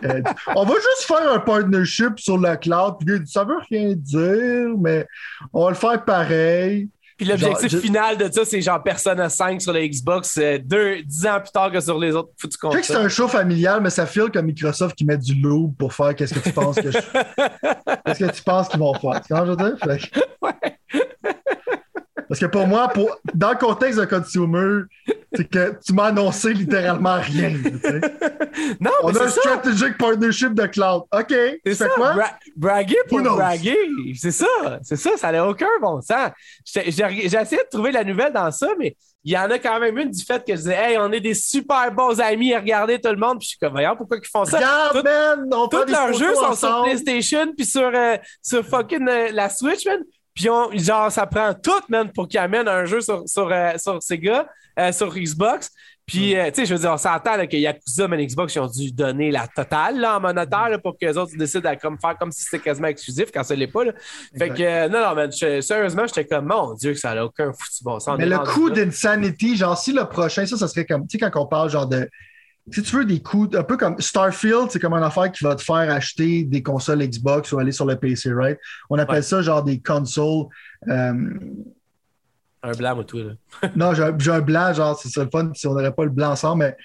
Euh, 0.04 0.22
on 0.56 0.66
va 0.66 0.74
juste 0.74 1.08
faire 1.08 1.32
un 1.32 1.40
partnership 1.40 2.20
sur 2.20 2.38
le 2.38 2.56
cloud. 2.58 2.96
Puis 3.00 3.22
ça 3.26 3.44
veut 3.44 3.58
rien 3.70 3.94
dire, 3.96 4.76
mais 4.78 5.08
on 5.54 5.64
va 5.64 5.70
le 5.70 5.76
faire 5.76 6.04
pareil. 6.04 6.90
Puis 7.18 7.26
l'objectif 7.26 7.80
final 7.80 8.18
de 8.18 8.30
ça, 8.30 8.44
c'est 8.44 8.62
genre 8.62 8.84
Persona 8.84 9.30
5 9.30 9.62
sur 9.62 9.72
la 9.72 9.88
Xbox, 9.88 10.38
euh, 10.38 10.60
deux, 10.62 11.02
dix 11.02 11.26
ans 11.26 11.40
plus 11.40 11.52
tard 11.52 11.72
que 11.72 11.80
sur 11.80 11.98
les 11.98 12.14
autres 12.14 12.32
foutus 12.38 12.60
Je 12.62 12.70
sais 12.70 12.82
que 12.82 12.86
c'est 12.86 12.96
un 12.96 13.08
show 13.08 13.28
familial, 13.28 13.80
mais 13.82 13.90
ça 13.90 14.06
file 14.06 14.30
comme 14.34 14.48
Microsoft 14.48 14.96
qui 14.96 15.06
met 15.06 15.18
du 15.18 15.34
loup 15.36 15.74
pour 15.80 15.94
faire 15.94 16.14
qu'est-ce 16.14 16.34
que 16.34 16.40
tu 16.40 16.52
penses 16.52 16.76
que 16.76 16.92
je... 16.92 16.98
Qu'est-ce 18.06 18.20
que 18.20 18.32
tu 18.32 18.44
penses 18.44 18.68
qu'ils 18.68 18.80
vont 18.80 18.94
faire? 18.94 19.22
Tu 19.22 19.34
comprends, 19.34 19.46
je 19.46 19.52
veux 19.52 19.58
dire? 19.58 19.78
Ouais. 20.42 20.75
Parce 22.28 22.40
que 22.40 22.46
pour 22.46 22.68
moi, 22.68 22.88
pour, 22.90 23.18
dans 23.34 23.52
le 23.52 23.58
contexte 23.58 24.00
de 24.00 24.06
consumer, 24.06 24.84
c'est 25.36 25.50
que 25.50 25.78
tu 25.86 25.94
m'as 25.94 26.06
annoncé 26.06 26.54
littéralement 26.54 27.20
rien. 27.20 27.52
non, 28.80 28.92
On 29.04 29.16
a 29.16 29.24
un 29.24 29.28
strategic 29.28 29.98
partnership 29.98 30.54
de 30.54 30.66
cloud. 30.66 31.04
OK. 31.12 31.34
C'est 31.66 31.76
ça. 31.76 31.90
Quoi? 31.90 32.16
braguer 32.56 32.98
pour 33.08 33.22
braguer. 33.22 33.78
C'est 34.16 34.32
ça. 34.32 34.80
C'est 34.84 34.96
ça. 34.96 35.12
Ça 35.18 35.32
n'a 35.32 35.48
aucun 35.48 35.68
bon 35.82 36.02
sens. 36.02 36.32
J'ai 36.66 36.88
essayé 36.88 37.62
de 37.62 37.70
trouver 37.70 37.92
la 37.92 38.04
nouvelle 38.04 38.34
dans 38.34 38.52
ça, 38.52 38.70
mais 38.80 38.96
il 39.26 39.34
y 39.34 39.38
en 39.38 39.50
a 39.50 39.58
quand 39.58 39.80
même 39.80 39.98
une 39.98 40.12
du 40.12 40.24
fait 40.24 40.46
que 40.46 40.54
je 40.54 40.62
disais, 40.62 40.76
hey, 40.76 40.98
on 41.00 41.12
est 41.12 41.20
des 41.20 41.34
super 41.34 41.92
bons 41.92 42.22
amis, 42.22 42.56
regardez 42.56 43.02
tout 43.02 43.10
le 43.10 43.18
monde. 43.18 43.40
Puis 43.40 43.46
je 43.46 43.50
suis 43.50 43.58
comme, 43.58 43.72
voyons, 43.72 43.96
pourquoi 43.96 44.18
ils 44.18 44.28
font 44.28 44.46
ça? 44.46 44.58
Regarde, 44.58 45.04
man, 45.04 45.50
on 45.52 45.68
tous 45.68 45.92
leurs 45.92 46.14
jeux 46.14 46.36
sont 46.36 46.54
sur 46.54 46.84
PlayStation 46.84 47.52
puis 47.58 47.66
sur, 47.66 47.92
euh, 47.92 48.18
sur 48.44 48.64
fucking 48.64 49.08
euh, 49.10 49.30
la 49.32 49.50
Switch, 49.50 49.84
man. 49.88 50.00
Puis 50.36 50.50
genre, 50.80 51.12
ça 51.12 51.26
prend 51.26 51.54
tout, 51.54 51.72
même, 51.88 52.12
pour 52.12 52.28
qu'ils 52.28 52.40
amènent 52.40 52.68
un 52.68 52.84
jeu 52.84 53.00
sur, 53.00 53.24
sur, 53.26 53.50
euh, 53.50 53.72
sur 53.78 54.04
Sega, 54.04 54.46
euh, 54.78 54.92
sur 54.92 55.16
Xbox. 55.16 55.72
Puis, 56.06 56.36
mm. 56.36 56.38
euh, 56.38 56.46
tu 56.48 56.56
sais, 56.56 56.66
je 56.66 56.74
veux 56.74 56.80
dire, 56.82 56.92
on 56.92 56.98
s'entend 56.98 57.48
que 57.48 57.56
Yakuza 57.56 58.06
et 58.06 58.28
Xbox, 58.28 58.54
ils 58.54 58.60
ont 58.60 58.68
dû 58.68 58.92
donner 58.92 59.32
la 59.32 59.48
totale 59.48 59.98
là, 59.98 60.18
en 60.18 60.20
monétaire 60.20 60.78
pour 60.84 60.98
que 61.00 61.06
les 61.06 61.18
autres 61.18 61.32
décident 61.38 61.72
de 61.72 61.80
comme, 61.80 61.98
faire 62.00 62.18
comme 62.18 62.34
si 62.34 62.42
c'était 62.44 62.60
quasiment 62.60 62.90
exclusif 62.90 63.32
quand 63.34 63.44
ça 63.44 63.56
l'est 63.56 63.68
pas. 63.68 63.86
Là. 63.86 63.94
Fait 64.38 64.50
que, 64.50 64.88
non, 64.90 65.00
non, 65.00 65.16
mais 65.16 65.62
sérieusement, 65.62 66.06
j'étais 66.06 66.26
comme, 66.26 66.48
mon 66.48 66.74
Dieu, 66.74 66.92
que 66.92 67.00
ça 67.00 67.16
n'a 67.16 67.26
aucun 67.26 67.54
foutu 67.54 67.84
bon 67.84 68.00
sens. 68.02 68.18
Mais 68.18 68.26
le 68.26 68.40
coup 68.40 68.70
d'Insanity, 68.70 69.56
genre, 69.56 69.78
si 69.78 69.94
le 69.94 70.04
prochain, 70.04 70.46
ça, 70.46 70.58
ça 70.58 70.68
serait 70.68 70.86
comme, 70.86 71.08
tu 71.08 71.18
sais, 71.18 71.30
quand 71.30 71.42
on 71.42 71.48
parle 71.48 71.70
genre 71.70 71.88
de 71.88 72.10
si 72.72 72.82
tu 72.82 72.96
veux 72.96 73.06
des 73.06 73.22
coups, 73.22 73.56
un 73.56 73.64
peu 73.64 73.78
comme 73.78 74.00
Starfield, 74.00 74.72
c'est 74.72 74.80
comme 74.80 74.94
une 74.94 75.04
affaire 75.04 75.32
qui 75.32 75.44
va 75.44 75.56
te 75.56 75.62
faire 75.62 75.92
acheter 75.92 76.44
des 76.44 76.64
consoles 76.64 77.00
Xbox 77.00 77.52
ou 77.52 77.60
aller 77.60 77.72
sur 77.72 77.86
le 77.86 77.96
PC, 77.96 78.34
right? 78.34 78.60
On 78.90 78.98
appelle 78.98 79.24
ça 79.24 79.42
genre 79.42 79.64
des 79.64 79.80
consoles. 79.80 80.48
Euh, 80.88 81.14
un 82.64 82.72
blanc 82.72 82.98
ou 82.98 83.04
tout, 83.04 83.20
là. 83.20 83.34
non, 83.76 83.94
j'ai 83.94 84.32
un, 84.32 84.42
blanc, 84.42 84.74
genre, 84.74 85.00
c'est 85.00 85.24
le 85.24 85.30
fun 85.30 85.52
si 85.54 85.68
on 85.68 85.74
n'aurait 85.74 85.94
pas 85.94 86.06
le 86.06 86.10
blanc 86.10 86.32
ensemble, 86.32 86.64
mais 86.64 86.78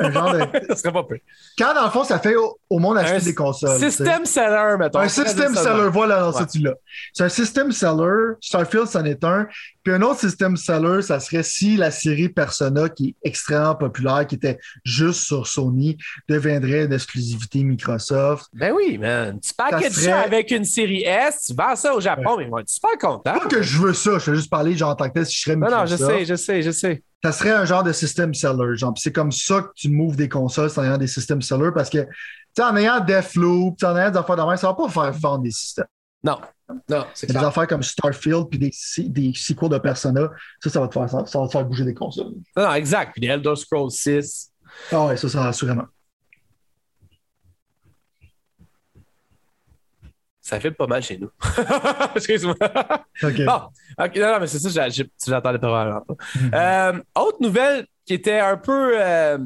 un 0.00 0.10
genre 0.10 0.32
de. 0.32 0.38
ça 0.68 0.76
serait 0.76 0.92
pas 0.92 1.04
peu. 1.04 1.18
Quand, 1.58 1.74
dans 1.74 1.84
le 1.84 1.90
fond, 1.90 2.04
ça 2.04 2.18
fait 2.18 2.34
au, 2.36 2.78
monde 2.78 2.98
acheter 2.98 3.24
des 3.24 3.34
consoles. 3.34 3.78
System 3.78 4.24
seller, 4.24 4.76
mettons. 4.78 5.00
Un 5.00 5.08
system 5.08 5.54
seller, 5.54 5.88
voilà, 5.90 6.20
dans 6.20 6.32
ouais. 6.32 6.46
tu 6.46 6.58
là. 6.58 6.74
C'est 7.12 7.24
un 7.24 7.28
system 7.28 7.72
seller. 7.72 8.34
Starfield, 8.40 8.86
c'en 8.86 9.04
est 9.04 9.24
un. 9.24 9.46
Puis 9.82 9.92
un 9.94 10.02
autre 10.02 10.20
system 10.20 10.56
seller, 10.56 11.02
ça 11.02 11.18
serait 11.18 11.42
si 11.42 11.76
la 11.76 11.90
série 11.90 12.28
Persona, 12.28 12.88
qui 12.88 13.08
est 13.08 13.28
extrêmement 13.28 13.74
populaire, 13.74 14.26
qui 14.26 14.34
était 14.34 14.58
juste 14.84 15.22
sur 15.22 15.46
Sony, 15.46 15.96
deviendrait 16.28 16.86
d'exclusivité 16.86 17.64
Microsoft. 17.64 18.46
Ben 18.52 18.72
oui, 18.72 18.98
man. 18.98 19.40
Tu 19.40 19.54
packages 19.54 19.92
ça, 19.92 20.00
serait... 20.00 20.12
avec 20.12 20.50
une 20.50 20.64
série 20.64 21.04
S, 21.04 21.46
tu 21.46 21.54
vends 21.54 21.74
ça 21.74 21.94
au 21.94 22.00
Japon, 22.00 22.36
mais 22.38 22.46
moi, 22.46 22.62
tu 22.62 22.72
suis 22.72 22.80
pas 22.80 22.96
content. 22.96 23.38
Pas 23.38 23.46
que 23.46 23.62
je 23.62 23.78
veux 23.78 23.94
ça, 23.94 24.18
je 24.18 24.30
veux 24.30 24.36
juste 24.36 24.50
parler, 24.50 24.76
genre, 24.76 24.90
en 24.90 24.96
tant 24.96 25.08
que 25.08 25.14
tel, 25.14 25.26
si 25.26 25.36
je 25.36 25.40
serais 25.40 25.56
Microsoft. 25.56 26.00
Non, 26.00 26.08
non, 26.08 26.18
je 26.18 26.18
sais, 26.18 26.24
je 26.24 26.34
sais, 26.34 26.62
je 26.62 26.70
sais 26.70 27.02
ça 27.22 27.32
serait 27.32 27.50
un 27.50 27.64
genre 27.64 27.82
de 27.82 27.92
system 27.92 28.32
seller. 28.32 28.76
Genre, 28.76 28.94
c'est 28.96 29.12
comme 29.12 29.32
ça 29.32 29.62
que 29.62 29.70
tu 29.74 29.88
moves 29.90 30.16
des 30.16 30.28
consoles, 30.28 30.70
c'est 30.70 30.80
en 30.80 30.84
ayant 30.84 30.98
des 30.98 31.06
system 31.06 31.42
sellers 31.42 31.72
parce 31.74 31.90
que, 31.90 32.06
tu 32.54 32.62
en 32.62 32.76
ayant 32.76 33.00
Deathloop, 33.00 33.82
en 33.82 33.96
ayant 33.96 34.10
des 34.10 34.18
affaires 34.18 34.36
de 34.36 34.42
main, 34.42 34.56
ça 34.56 34.68
va 34.68 34.74
pas 34.74 34.88
faire 34.88 35.12
vendre 35.12 35.42
des 35.42 35.50
systèmes. 35.50 35.86
Non. 36.22 36.38
Non, 36.88 37.06
c'est 37.14 37.26
Des 37.28 37.36
affaires 37.36 37.66
comme 37.66 37.82
Starfield 37.82 38.48
puis 38.50 38.58
des, 38.58 38.70
des 39.08 39.32
sequels 39.34 39.70
de 39.70 39.78
Persona, 39.78 40.28
ça, 40.62 40.68
ça 40.68 40.80
va 40.80 40.88
te 40.88 40.92
faire, 40.92 41.08
ça, 41.08 41.24
ça 41.24 41.40
va 41.40 41.46
te 41.46 41.52
faire 41.52 41.64
bouger 41.64 41.84
des 41.84 41.94
consoles. 41.94 42.32
Non, 42.56 42.64
non 42.64 42.74
exact. 42.74 43.12
Puis 43.12 43.22
des 43.22 43.28
Elder 43.28 43.56
Scrolls 43.56 43.90
6. 43.90 44.52
Ah 44.92 45.06
ouais, 45.06 45.16
ça, 45.16 45.28
ça, 45.28 45.46
assurément. 45.46 45.86
Ça 50.48 50.58
fait 50.60 50.70
pas 50.70 50.86
mal 50.86 51.02
chez 51.02 51.18
nous. 51.18 51.28
Excuse-moi. 52.16 52.54
OK. 53.22 53.44
Bon, 53.44 53.60
non, 54.16 54.32
non, 54.32 54.40
mais 54.40 54.46
c'est 54.46 54.58
ça, 54.58 54.88
j'attendais 54.88 55.58
pas 55.58 55.68
vraiment. 55.68 56.06
Mm-hmm. 56.08 56.54
euh, 56.54 57.02
autre 57.16 57.36
nouvelle 57.40 57.86
qui 58.06 58.14
était 58.14 58.38
un 58.38 58.56
peu 58.56 58.92
euh, 58.94 59.36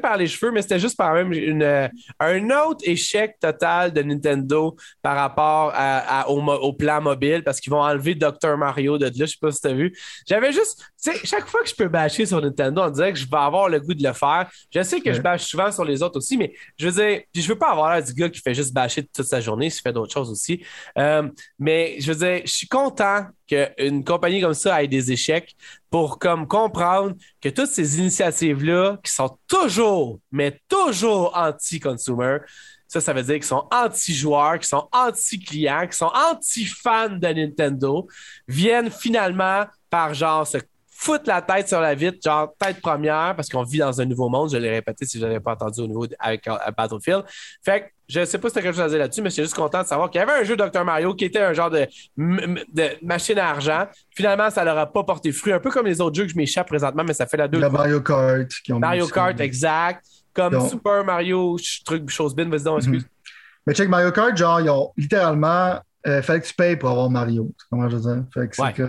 par 0.00 0.16
les 0.16 0.26
cheveux, 0.26 0.52
mais 0.52 0.62
c'était 0.62 0.78
juste 0.78 0.96
par 0.96 1.14
même 1.14 1.32
une, 1.32 1.62
euh, 1.62 1.88
un 2.20 2.50
autre 2.50 2.80
échec 2.84 3.36
total 3.40 3.92
de 3.92 4.02
Nintendo 4.02 4.76
par 5.02 5.16
rapport 5.16 5.72
à, 5.74 6.28
au, 6.30 6.40
au, 6.40 6.72
plan 6.72 7.00
mobile 7.00 7.42
parce 7.44 7.60
qu'ils 7.60 7.72
vont 7.72 7.82
enlever 7.82 8.14
Dr. 8.14 8.56
Mario 8.56 8.98
de 8.98 9.06
là. 9.06 9.12
Je 9.14 9.24
sais 9.26 9.36
pas 9.40 9.50
si 9.50 9.60
tu 9.60 9.68
as 9.68 9.74
vu. 9.74 9.96
J'avais 10.26 10.52
juste, 10.52 10.78
tu 11.02 11.12
sais, 11.12 11.18
chaque 11.24 11.46
fois 11.46 11.62
que 11.62 11.68
je 11.68 11.74
peux 11.74 11.88
bâcher 11.88 12.26
sur 12.26 12.40
Nintendo, 12.40 12.82
on 12.82 12.90
dirait 12.90 13.12
que 13.12 13.18
je 13.18 13.28
vais 13.28 13.36
avoir 13.36 13.68
le 13.68 13.80
goût 13.80 13.94
de 13.94 14.02
le 14.02 14.12
faire. 14.12 14.50
Je 14.74 14.82
sais 14.82 15.00
que 15.00 15.12
je 15.12 15.20
bâche 15.20 15.44
souvent 15.44 15.70
sur 15.70 15.84
les 15.84 16.02
autres 16.02 16.18
aussi, 16.18 16.36
mais 16.36 16.54
je 16.78 16.88
veux 16.88 17.04
dire, 17.04 17.20
je 17.34 17.48
veux 17.48 17.58
pas 17.58 17.70
avoir 17.70 17.94
l'air 17.94 18.04
du 18.04 18.12
gars 18.14 18.28
qui 18.28 18.40
fait 18.40 18.54
juste 18.54 18.72
bâcher 18.72 19.04
toute 19.04 19.26
sa 19.26 19.40
journée, 19.40 19.70
s'il 19.70 19.82
fait 19.82 19.92
d'autres 19.92 20.12
choses 20.12 20.30
aussi. 20.30 20.64
Euh, 20.98 21.28
mais 21.58 21.96
je 22.00 22.12
veux 22.12 22.18
dire, 22.18 22.42
je 22.44 22.52
suis 22.52 22.68
content 22.68 23.26
qu'une 23.52 24.04
compagnie 24.04 24.40
comme 24.40 24.54
ça 24.54 24.82
ait 24.82 24.88
des 24.88 25.12
échecs 25.12 25.54
pour 25.90 26.18
comme 26.18 26.46
comprendre 26.46 27.14
que 27.40 27.48
toutes 27.48 27.68
ces 27.68 27.98
initiatives-là 27.98 28.98
qui 29.02 29.12
sont 29.12 29.36
toujours, 29.46 30.18
mais 30.30 30.60
toujours 30.68 31.36
anti-consumer, 31.36 32.38
ça, 32.88 33.00
ça 33.00 33.12
veut 33.12 33.22
dire 33.22 33.36
qu'ils 33.36 33.44
sont 33.44 33.66
anti-joueurs, 33.72 34.58
qu'ils 34.58 34.68
sont 34.68 34.88
anti-clients, 34.92 35.82
qu'ils 35.82 35.94
sont 35.94 36.12
anti-fans 36.30 37.16
de 37.16 37.28
Nintendo, 37.28 38.06
viennent 38.46 38.90
finalement 38.90 39.64
par 39.88 40.14
genre 40.14 40.46
se 40.46 40.58
foutre 40.88 41.24
la 41.26 41.42
tête 41.42 41.68
sur 41.68 41.80
la 41.80 41.94
vitre, 41.94 42.18
genre 42.24 42.54
tête 42.58 42.80
première, 42.80 43.34
parce 43.34 43.48
qu'on 43.48 43.64
vit 43.64 43.78
dans 43.78 44.00
un 44.00 44.04
nouveau 44.04 44.28
monde. 44.28 44.50
Je 44.52 44.56
l'ai 44.56 44.70
répété 44.70 45.04
si 45.04 45.18
je 45.18 45.24
n'avais 45.24 45.40
pas 45.40 45.52
entendu 45.52 45.80
au 45.80 45.86
niveau 45.86 46.06
avec 46.18 46.46
euh, 46.46 46.56
Battlefield. 46.76 47.24
Fait 47.64 47.92
je 48.12 48.20
ne 48.20 48.24
sais 48.26 48.36
pas 48.36 48.48
si 48.48 48.52
tu 48.52 48.58
as 48.58 48.62
quelque 48.62 48.74
chose 48.74 48.84
à 48.84 48.88
dire 48.90 48.98
là-dessus, 48.98 49.22
mais 49.22 49.30
je 49.30 49.34
suis 49.34 49.42
juste 49.42 49.54
content 49.54 49.82
de 49.82 49.86
savoir 49.86 50.10
qu'il 50.10 50.18
y 50.18 50.22
avait 50.22 50.40
un 50.40 50.44
jeu 50.44 50.54
Dr. 50.54 50.84
Mario 50.84 51.14
qui 51.14 51.24
était 51.24 51.40
un 51.40 51.54
genre 51.54 51.70
de, 51.70 51.86
de 52.18 52.90
machine 53.02 53.38
à 53.38 53.48
argent. 53.48 53.86
Finalement, 54.14 54.50
ça 54.50 54.64
leur 54.64 54.76
a 54.76 54.92
pas 54.92 55.02
porté 55.02 55.32
fruit, 55.32 55.52
un 55.52 55.60
peu 55.60 55.70
comme 55.70 55.86
les 55.86 55.98
autres 55.98 56.14
jeux 56.14 56.24
que 56.24 56.30
je 56.30 56.36
m'échappe 56.36 56.66
présentement, 56.66 57.04
mais 57.04 57.14
ça 57.14 57.26
fait 57.26 57.38
la 57.38 57.48
deux. 57.48 57.58
Le 57.58 57.70
Mario 57.70 58.02
Kart. 58.02 58.48
Qui 58.64 58.74
ont 58.74 58.78
Mario 58.78 59.06
Kart, 59.06 59.40
exact. 59.40 60.04
Comme 60.34 60.68
Super 60.68 61.04
Mario, 61.04 61.56
truc, 61.86 62.10
chose 62.10 62.34
bin, 62.34 62.50
vas-y 62.50 62.64
donc, 62.64 62.78
excuse. 62.78 63.02
Mhm. 63.02 63.08
Mais 63.66 63.74
check 63.74 63.88
Mario 63.88 64.12
Kart, 64.12 64.36
genre, 64.36 64.60
ils 64.60 64.68
ont 64.68 64.92
littéralement. 64.96 65.80
Euh, 66.06 66.20
fallait 66.20 66.40
que 66.40 66.46
tu 66.46 66.54
payes 66.54 66.76
pour 66.76 66.90
avoir 66.90 67.08
Mario. 67.08 67.50
Comment 67.70 67.88
je 67.88 67.96
veux 67.96 68.02
dire? 68.02 68.24
Fait 68.34 68.48
que 68.48 68.56
c'est 68.56 68.86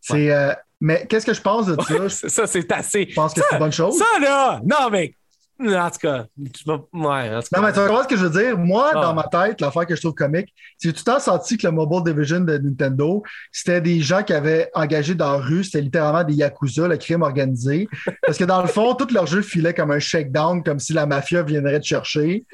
C'est. 0.00 0.32
Euh, 0.32 0.54
mais 0.80 1.06
qu'est-ce 1.06 1.26
que 1.26 1.34
je 1.34 1.40
pense 1.40 1.66
de 1.66 1.76
ça? 2.08 2.28
ça, 2.28 2.46
c'est 2.46 2.72
assez. 2.72 3.08
Je 3.10 3.14
pense 3.14 3.34
que 3.34 3.40
c'est 3.42 3.56
une 3.56 3.58
bonne 3.58 3.72
chose. 3.72 3.98
Ça, 3.98 4.20
là! 4.20 4.60
Non, 4.64 4.88
mais 4.90 5.12
En 5.60 5.90
tout 5.90 5.98
cas, 5.98 6.26
ouais, 6.36 6.46
en 6.92 7.42
tout 7.42 7.48
cas. 7.52 7.60
Non, 7.60 7.66
mais 7.66 7.72
tu 7.72 7.80
vois 7.80 8.04
ce 8.04 8.08
que 8.08 8.16
je 8.16 8.24
veux 8.26 8.42
dire? 8.42 8.56
Moi, 8.56 8.92
ah. 8.94 9.00
dans 9.00 9.14
ma 9.14 9.24
tête, 9.24 9.60
l'affaire 9.60 9.86
que 9.86 9.96
je 9.96 10.00
trouve 10.00 10.14
comique, 10.14 10.54
c'est 10.76 10.92
tout 10.92 11.02
le 11.04 11.12
temps 11.12 11.18
senti 11.18 11.58
que 11.58 11.66
le 11.66 11.72
Mobile 11.72 12.02
Division 12.04 12.40
de 12.40 12.58
Nintendo, 12.58 13.24
c'était 13.50 13.80
des 13.80 14.00
gens 14.00 14.22
qui 14.22 14.32
avaient 14.34 14.70
engagé 14.74 15.16
dans 15.16 15.32
la 15.32 15.38
rue, 15.38 15.64
c'était 15.64 15.80
littéralement 15.80 16.22
des 16.22 16.34
Yakuza, 16.34 16.86
le 16.86 16.96
crime 16.96 17.22
organisé. 17.22 17.88
Parce 18.22 18.38
que 18.38 18.44
dans 18.44 18.62
le 18.62 18.68
fond, 18.68 18.94
tout 18.94 19.08
leur 19.12 19.26
jeu 19.26 19.42
filait 19.42 19.74
comme 19.74 19.90
un 19.90 19.98
shakedown, 19.98 20.62
comme 20.62 20.78
si 20.78 20.92
la 20.92 21.06
mafia 21.06 21.42
viendrait 21.42 21.80
te 21.80 21.86
chercher. 21.86 22.44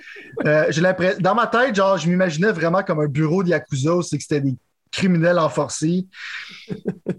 Euh, 0.47 0.65
j'ai 0.71 0.81
l'impression, 0.81 1.21
dans 1.21 1.35
ma 1.35 1.47
tête, 1.47 1.75
genre, 1.75 1.99
je 1.99 2.09
m'imaginais 2.09 2.53
vraiment 2.53 2.83
comme 2.83 3.01
un 3.01 3.09
bureau 3.09 3.43
de 3.43 3.51
Yakuza, 3.51 4.01
c'est 4.03 4.17
que 4.17 4.23
c'était 4.23 4.41
des 4.41 4.57
criminels 4.91 5.39
enforcés 5.39 6.07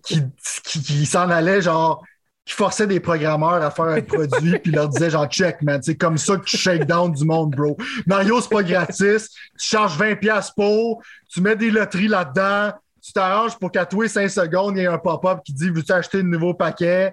qui, 0.04 0.22
qui, 0.64 0.82
qui 0.82 1.06
s'en 1.06 1.30
allaient, 1.30 1.62
genre, 1.62 2.04
qui 2.46 2.54
forçait 2.54 2.86
des 2.86 3.00
programmeurs 3.00 3.62
à 3.64 3.72
faire 3.72 3.86
un 3.86 4.02
produit 4.02 4.60
puis 4.64 4.72
leur 4.72 4.88
disait 4.88 5.10
genre 5.10 5.28
check 5.28 5.62
man 5.64 5.82
c'est 5.82 5.96
comme 5.96 6.18
ça 6.18 6.38
que 6.38 6.46
tu 6.46 6.58
shake 6.58 6.86
down 6.86 7.12
du 7.12 7.26
monde 7.26 7.56
bro. 7.56 7.76
Mario 8.06 8.40
c'est 8.40 8.50
pas 8.50 8.64
gratis. 8.64 9.30
Tu 9.58 9.68
charges 9.68 9.98
20 9.98 10.16
pièces 10.16 10.52
pour 10.52 11.02
tu 11.30 11.42
mets 11.42 11.56
des 11.56 11.72
loteries 11.72 12.08
là-dedans 12.08 12.74
tu 13.02 13.14
t'arranges 13.14 13.58
pour 13.60 13.72
qu'à 13.72 13.86
tous 13.86 14.02
les 14.02 14.08
5 14.08 14.28
secondes 14.30 14.78
il 14.78 14.82
y 14.82 14.84
ait 14.84 14.88
un 14.88 14.98
pop-up 14.98 15.40
qui 15.46 15.54
dit 15.54 15.70
veux-tu 15.70 15.92
acheter 15.92 16.20
un 16.20 16.24
nouveau 16.24 16.54
paquet? 16.54 17.12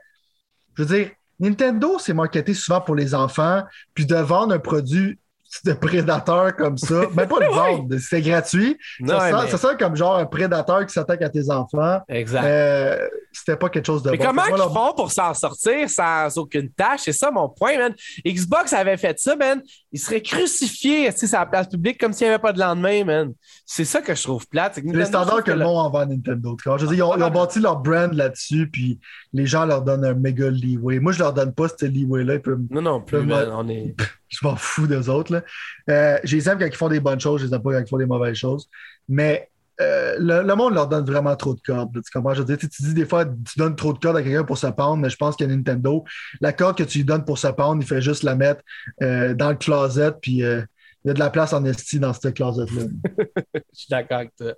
Je 0.74 0.82
veux 0.82 0.96
dire 0.96 1.10
Nintendo 1.40 1.98
c'est 1.98 2.14
marketé 2.14 2.54
souvent 2.54 2.80
pour 2.80 2.94
les 2.94 3.14
enfants 3.14 3.62
puis 3.94 4.06
de 4.06 4.16
vendre 4.16 4.54
un 4.54 4.59
produit 4.59 5.18
de 5.65 5.73
prédateurs 5.74 6.57
comme 6.57 6.79
ça. 6.79 7.03
Même 7.15 7.29
pas 7.29 7.41
le 7.41 7.53
vendre, 7.53 7.97
c'est 7.99 8.23
gratuit. 8.23 8.79
ça, 9.07 9.47
sent, 9.49 9.77
comme 9.79 9.97
genre 9.97 10.16
un 10.16 10.27
prédateur 10.27 10.85
qui 10.87 10.93
s'attaque 10.93 11.23
à 11.23 11.29
tes 11.29 11.51
enfants. 11.51 12.01
Exact. 12.09 12.45
Euh, 12.45 13.09
c'était 13.33 13.57
pas 13.57 13.69
quelque 13.69 13.87
chose 13.87 14.03
de 14.03 14.11
Mais 14.11 14.19
comment 14.19 14.45
ils 14.47 14.57
font 14.57 14.95
pour 14.95 15.11
s'en 15.11 15.35
sortir 15.35 15.89
sans 15.89 16.37
aucune 16.39 16.70
tâche? 16.70 17.01
C'est 17.05 17.12
ça 17.12 17.31
mon 17.31 17.49
point, 17.49 17.77
man. 17.77 17.95
Xbox 18.27 18.73
avait 18.73 18.97
fait 18.97 19.19
ça, 19.19 19.37
man. 19.37 19.62
Il 19.91 20.01
serait 20.01 20.23
crucifié 20.23 21.11
sur 21.12 21.29
la 21.33 21.47
place 21.47 21.69
publique 21.69 21.99
comme 21.99 22.12
s'il 22.12 22.27
n'y 22.27 22.33
avait 22.33 22.43
pas 22.43 22.53
de 22.53 22.61
lendemain, 22.61 23.05
man. 23.05 23.33
C'est 23.74 23.86
ça 23.86 24.03
que 24.03 24.15
je 24.15 24.23
trouve 24.23 24.47
plate. 24.49 24.74
C'est 24.74 24.85
les 24.85 25.07
standards 25.07 25.43
que 25.43 25.51
le 25.51 25.65
monde 25.65 25.78
envoie 25.78 26.03
à 26.03 26.05
Nintendo. 26.05 26.59
Je 26.62 26.70
veux 26.70 26.77
dire, 26.77 26.93
ils, 26.93 27.03
ont, 27.03 27.16
ils 27.16 27.23
ont 27.23 27.31
bâti 27.31 27.59
leur 27.59 27.78
brand 27.78 28.12
là-dessus, 28.12 28.69
puis 28.70 29.01
les 29.32 29.47
gens 29.47 29.65
leur 29.65 29.81
donnent 29.81 30.05
un 30.05 30.12
méga 30.12 30.51
leeway. 30.51 30.99
Moi, 30.99 31.12
je 31.12 31.20
leur 31.20 31.32
donne 31.32 31.55
pas 31.55 31.69
ce 31.69 31.86
leeway-là. 31.86 32.35
Non, 32.69 32.82
non, 32.82 33.01
plus, 33.01 33.20
on 33.20 33.69
est... 33.70 33.97
je 34.28 34.47
m'en 34.47 34.57
fous 34.57 34.86
des 34.86 35.09
autres. 35.09 35.32
Là. 35.32 35.43
Euh, 35.89 36.19
je 36.23 36.36
les 36.36 36.51
aime 36.51 36.59
quand 36.59 36.66
ils 36.66 36.77
font 36.77 36.90
des 36.90 37.01
bonnes 37.01 37.19
choses, 37.19 37.40
je 37.40 37.47
les 37.47 37.55
aime 37.55 37.62
pas 37.62 37.73
quand 37.73 37.78
ils 37.78 37.89
font 37.89 37.97
des 37.97 38.05
mauvaises 38.05 38.36
choses. 38.36 38.69
Mais 39.09 39.49
euh, 39.81 40.16
le, 40.19 40.55
monde 40.55 40.74
leur 40.74 40.86
donne 40.86 41.07
vraiment 41.07 41.35
trop 41.35 41.55
de 41.55 41.61
cordes. 41.62 41.94
tu 41.94 42.11
comprends? 42.12 42.35
Je 42.35 42.40
veux 42.40 42.44
dire, 42.55 42.59
tu, 42.59 42.66
dis 42.66 42.93
des 42.93 43.07
fois, 43.07 43.24
tu 43.24 43.59
donnes 43.59 43.74
trop 43.74 43.94
de 43.94 43.99
cordes 43.99 44.19
à 44.19 44.23
quelqu'un 44.23 44.44
pour 44.44 44.59
se 44.59 44.66
pendre, 44.66 44.99
mais 44.99 45.09
je 45.09 45.16
pense 45.16 45.35
qu'à 45.35 45.47
Nintendo, 45.47 46.05
la 46.43 46.53
corde 46.53 46.77
que 46.77 46.85
tu 46.85 46.99
lui 46.99 47.05
donnes 47.07 47.24
pour 47.24 47.39
se 47.39 47.49
pendre, 47.49 47.81
il 47.81 47.89
fait 47.89 48.03
juste 48.03 48.23
la 48.23 48.35
mettre 48.35 48.61
euh, 49.01 49.32
dans 49.32 49.49
le 49.49 49.57
closet, 49.57 50.12
puis 50.20 50.43
il 51.05 51.09
y 51.09 51.11
a 51.11 51.15
de 51.15 51.19
la 51.19 51.31
place 51.31 51.53
en 51.53 51.65
esti 51.65 51.99
dans 51.99 52.12
cette 52.12 52.35
closet-là. 52.35 52.83
je 53.55 53.61
suis 53.73 53.89
d'accord 53.91 54.19
avec 54.19 54.37
toi. 54.37 54.53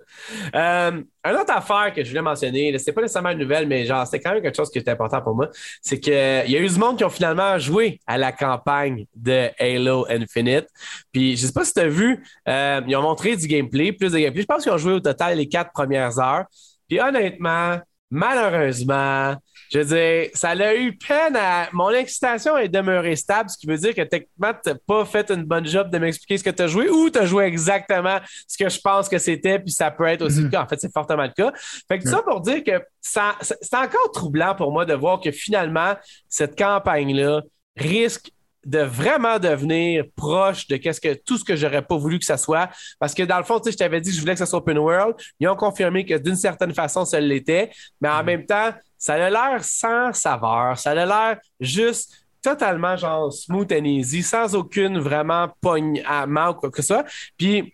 Euh, 0.55 1.03
une 1.23 1.35
autre 1.35 1.51
affaire 1.51 1.91
que 1.93 2.03
je 2.03 2.09
voulais 2.09 2.21
mentionner, 2.21 2.77
c'est 2.77 2.91
pas 2.91 3.01
nécessairement 3.01 3.31
une 3.31 3.39
nouvelle, 3.39 3.67
mais 3.67 3.85
genre, 3.85 4.05
c'est 4.05 4.19
quand 4.19 4.31
même 4.31 4.43
quelque 4.43 4.55
chose 4.55 4.69
qui 4.69 4.77
est 4.77 4.87
important 4.87 5.21
pour 5.21 5.35
moi. 5.35 5.49
C'est 5.81 5.99
qu'il 5.99 6.13
y 6.13 6.15
a 6.55 6.59
eu 6.59 6.67
du 6.67 6.77
monde 6.77 6.97
qui 6.97 7.03
ont 7.03 7.09
finalement 7.09 7.57
joué 7.57 7.99
à 8.05 8.17
la 8.19 8.31
campagne 8.31 9.05
de 9.15 9.49
Halo 9.59 10.05
Infinite. 10.07 10.67
Puis, 11.11 11.35
je 11.35 11.47
sais 11.47 11.53
pas 11.53 11.65
si 11.65 11.73
tu 11.73 11.79
as 11.79 11.87
vu, 11.87 12.23
euh, 12.47 12.81
ils 12.87 12.95
ont 12.95 13.01
montré 13.01 13.35
du 13.35 13.47
gameplay, 13.47 13.91
plus 13.91 14.11
de 14.11 14.19
gameplay. 14.19 14.41
Je 14.41 14.47
pense 14.47 14.63
qu'ils 14.63 14.71
ont 14.71 14.77
joué 14.77 14.93
au 14.93 14.99
total 14.99 15.37
les 15.37 15.49
quatre 15.49 15.71
premières 15.71 16.19
heures. 16.19 16.45
Puis, 16.87 16.99
honnêtement, 16.99 17.79
malheureusement, 18.11 19.35
je 19.75 19.81
veux 19.81 19.85
dire, 19.85 20.29
ça 20.33 20.51
a 20.51 20.73
eu 20.73 20.95
peine 20.95 21.35
à. 21.35 21.67
Mon 21.73 21.89
excitation 21.89 22.57
est 22.57 22.69
demeurée 22.69 23.17
stable, 23.17 23.49
ce 23.49 23.57
qui 23.57 23.67
veut 23.67 23.77
dire 23.77 23.93
que 23.93 24.03
techniquement, 24.03 24.53
tu 24.53 24.69
n'as 24.69 24.77
pas 24.87 25.03
fait 25.03 25.29
une 25.29 25.43
bonne 25.43 25.65
job 25.65 25.89
de 25.89 25.97
m'expliquer 25.97 26.37
ce 26.37 26.43
que 26.45 26.49
tu 26.49 26.63
as 26.63 26.67
joué 26.67 26.89
ou 26.89 27.09
tu 27.09 27.19
as 27.19 27.25
joué 27.25 27.43
exactement 27.43 28.19
ce 28.47 28.57
que 28.57 28.69
je 28.69 28.79
pense 28.79 29.09
que 29.09 29.17
c'était, 29.17 29.59
puis 29.59 29.71
ça 29.71 29.91
peut 29.91 30.05
être 30.05 30.21
aussi 30.21 30.39
le 30.39 30.45
mhm. 30.45 30.51
cas. 30.51 30.63
En 30.63 30.67
fait, 30.67 30.79
c'est 30.79 30.93
fortement 30.93 31.23
le 31.23 31.33
cas. 31.35 31.51
Fait 31.89 31.99
que 31.99 32.09
ça 32.09 32.21
pour 32.21 32.39
dire 32.39 32.63
que 32.63 32.81
ça, 33.01 33.35
c'est 33.41 33.75
encore 33.75 34.11
troublant 34.13 34.55
pour 34.55 34.71
moi 34.71 34.85
de 34.85 34.93
voir 34.93 35.19
que 35.19 35.31
finalement, 35.31 35.95
cette 36.29 36.57
campagne-là 36.57 37.41
risque 37.75 38.31
de 38.65 38.79
vraiment 38.79 39.37
devenir 39.37 40.05
proche 40.15 40.67
de 40.67 40.77
qu'est-ce 40.77 40.99
que 40.99 41.13
tout 41.13 41.37
ce 41.37 41.43
que 41.43 41.55
j'aurais 41.55 41.83
pas 41.83 41.97
voulu 41.97 42.17
que 42.17 42.25
ça 42.25 42.37
soit. 42.37 42.69
Parce 42.99 43.13
que 43.13 43.23
dans 43.23 43.37
le 43.37 43.43
fond, 43.43 43.59
tu 43.59 43.65
sais, 43.65 43.71
je 43.73 43.77
t'avais 43.77 44.01
dit 44.01 44.09
que 44.09 44.15
je 44.15 44.21
voulais 44.21 44.33
que 44.33 44.39
ça 44.39 44.47
soit 44.47 44.59
open 44.59 44.79
world. 44.79 45.15
Ils 45.39 45.47
ont 45.47 45.55
confirmé 45.55 46.05
que 46.05 46.15
d'une 46.15 46.35
certaine 46.35 46.73
façon, 46.73 47.05
ça 47.05 47.19
l'était. 47.19 47.69
Mais 48.01 48.09
en 48.09 48.19
mhm. 48.19 48.25
même 48.25 48.45
temps, 48.45 48.73
ça 48.97 49.13
a 49.13 49.29
l'air 49.29 49.63
sans 49.63 50.11
saveur. 50.13 50.77
Ça 50.79 50.91
a 50.91 51.05
l'air 51.05 51.37
juste 51.59 52.25
totalement 52.41 52.95
genre 52.95 53.31
smooth 53.31 53.71
and 53.71 53.85
easy, 53.85 54.21
sans 54.23 54.55
aucune 54.55 54.99
vraiment 54.99 55.49
pogne 55.61 56.03
à 56.05 56.25
main 56.25 56.49
ou 56.49 56.53
quoi 56.55 56.69
que 56.69 56.81
ce 56.81 56.87
soit. 56.87 57.05
Puis, 57.37 57.73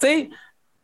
tu 0.00 0.06
sais, 0.06 0.30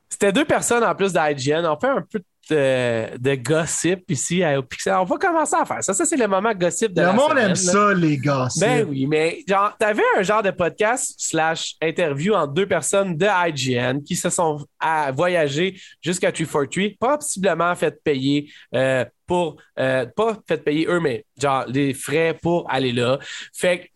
c'était 0.09 0.33
deux 0.33 0.45
personnes 0.45 0.85
en 0.85 0.95
plus 0.95 1.13
d'IGN. 1.13 1.65
On 1.67 1.79
fait 1.79 1.89
un 1.89 2.03
peu 2.03 2.19
de, 2.19 2.25
gossip 2.51 4.11
ici 4.11 4.43
à 4.43 4.61
Pixel. 4.63 4.95
On 4.95 5.05
va 5.05 5.17
commencer 5.17 5.57
à 5.57 5.65
faire 5.65 5.83
ça. 5.83 5.95
Ça, 5.95 6.05
c'est 6.05 6.17
le 6.17 6.27
moment 6.27 6.53
gossip 6.55 6.93
de 6.93 7.01
le 7.01 7.07
la 7.09 7.13
monde 7.13 7.39
aime 7.39 7.55
ça, 7.55 7.93
les 7.95 8.17
gossips. 8.17 8.61
Ben 8.61 8.87
oui, 8.89 9.07
mais 9.07 9.43
genre, 9.49 9.75
t'avais 9.79 10.03
un 10.19 10.23
genre 10.23 10.43
de 10.43 10.51
podcast 10.51 11.15
slash 11.19 11.75
interview 11.83 12.35
entre 12.35 12.53
deux 12.53 12.67
personnes 12.67 13.17
de 13.17 13.27
IGN 13.27 14.03
qui 14.03 14.17
se 14.17 14.31
sont 14.31 14.65
à 14.79 15.11
voyager 15.13 15.81
jusqu'à 16.01 16.33
343, 16.33 17.19
possiblement 17.19 17.75
fait 17.75 18.03
payer 18.03 18.51
euh, 18.75 19.05
pour, 19.27 19.57
euh, 19.79 20.07
pas 20.17 20.39
fait 20.47 20.63
payer 20.63 20.87
eux, 20.89 21.01
mais 21.01 21.25
genre 21.41 21.65
les 21.67 21.95
frais 21.95 22.39
pour 22.41 22.71
aller 22.71 22.93
là. 22.93 23.19
Fait 23.53 23.79
que 23.81 23.96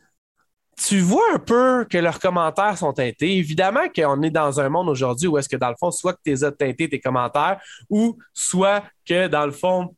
tu 0.87 1.01
vois 1.01 1.25
un 1.35 1.39
peu 1.39 1.85
que 1.89 1.99
leurs 1.99 2.19
commentaires 2.19 2.79
sont 2.79 2.93
teintés. 2.93 3.37
Évidemment 3.37 3.89
qu'on 3.95 4.23
est 4.23 4.31
dans 4.31 4.61
un 4.61 4.69
monde 4.69 4.89
aujourd'hui 4.89 5.29
où 5.29 5.37
est-ce 5.37 5.49
que, 5.49 5.57
dans 5.57 5.69
le 5.69 5.77
fond, 5.79 5.91
soit 5.91 6.15
que 6.15 6.21
tu 6.25 6.45
as 6.45 6.53
teinté 6.53 6.89
tes 6.89 7.01
commentaires 7.01 7.61
ou 7.91 8.17
soit 8.33 8.83
que, 9.07 9.29
dans 9.29 9.45
le 9.45 9.53
fond, 9.53 9.95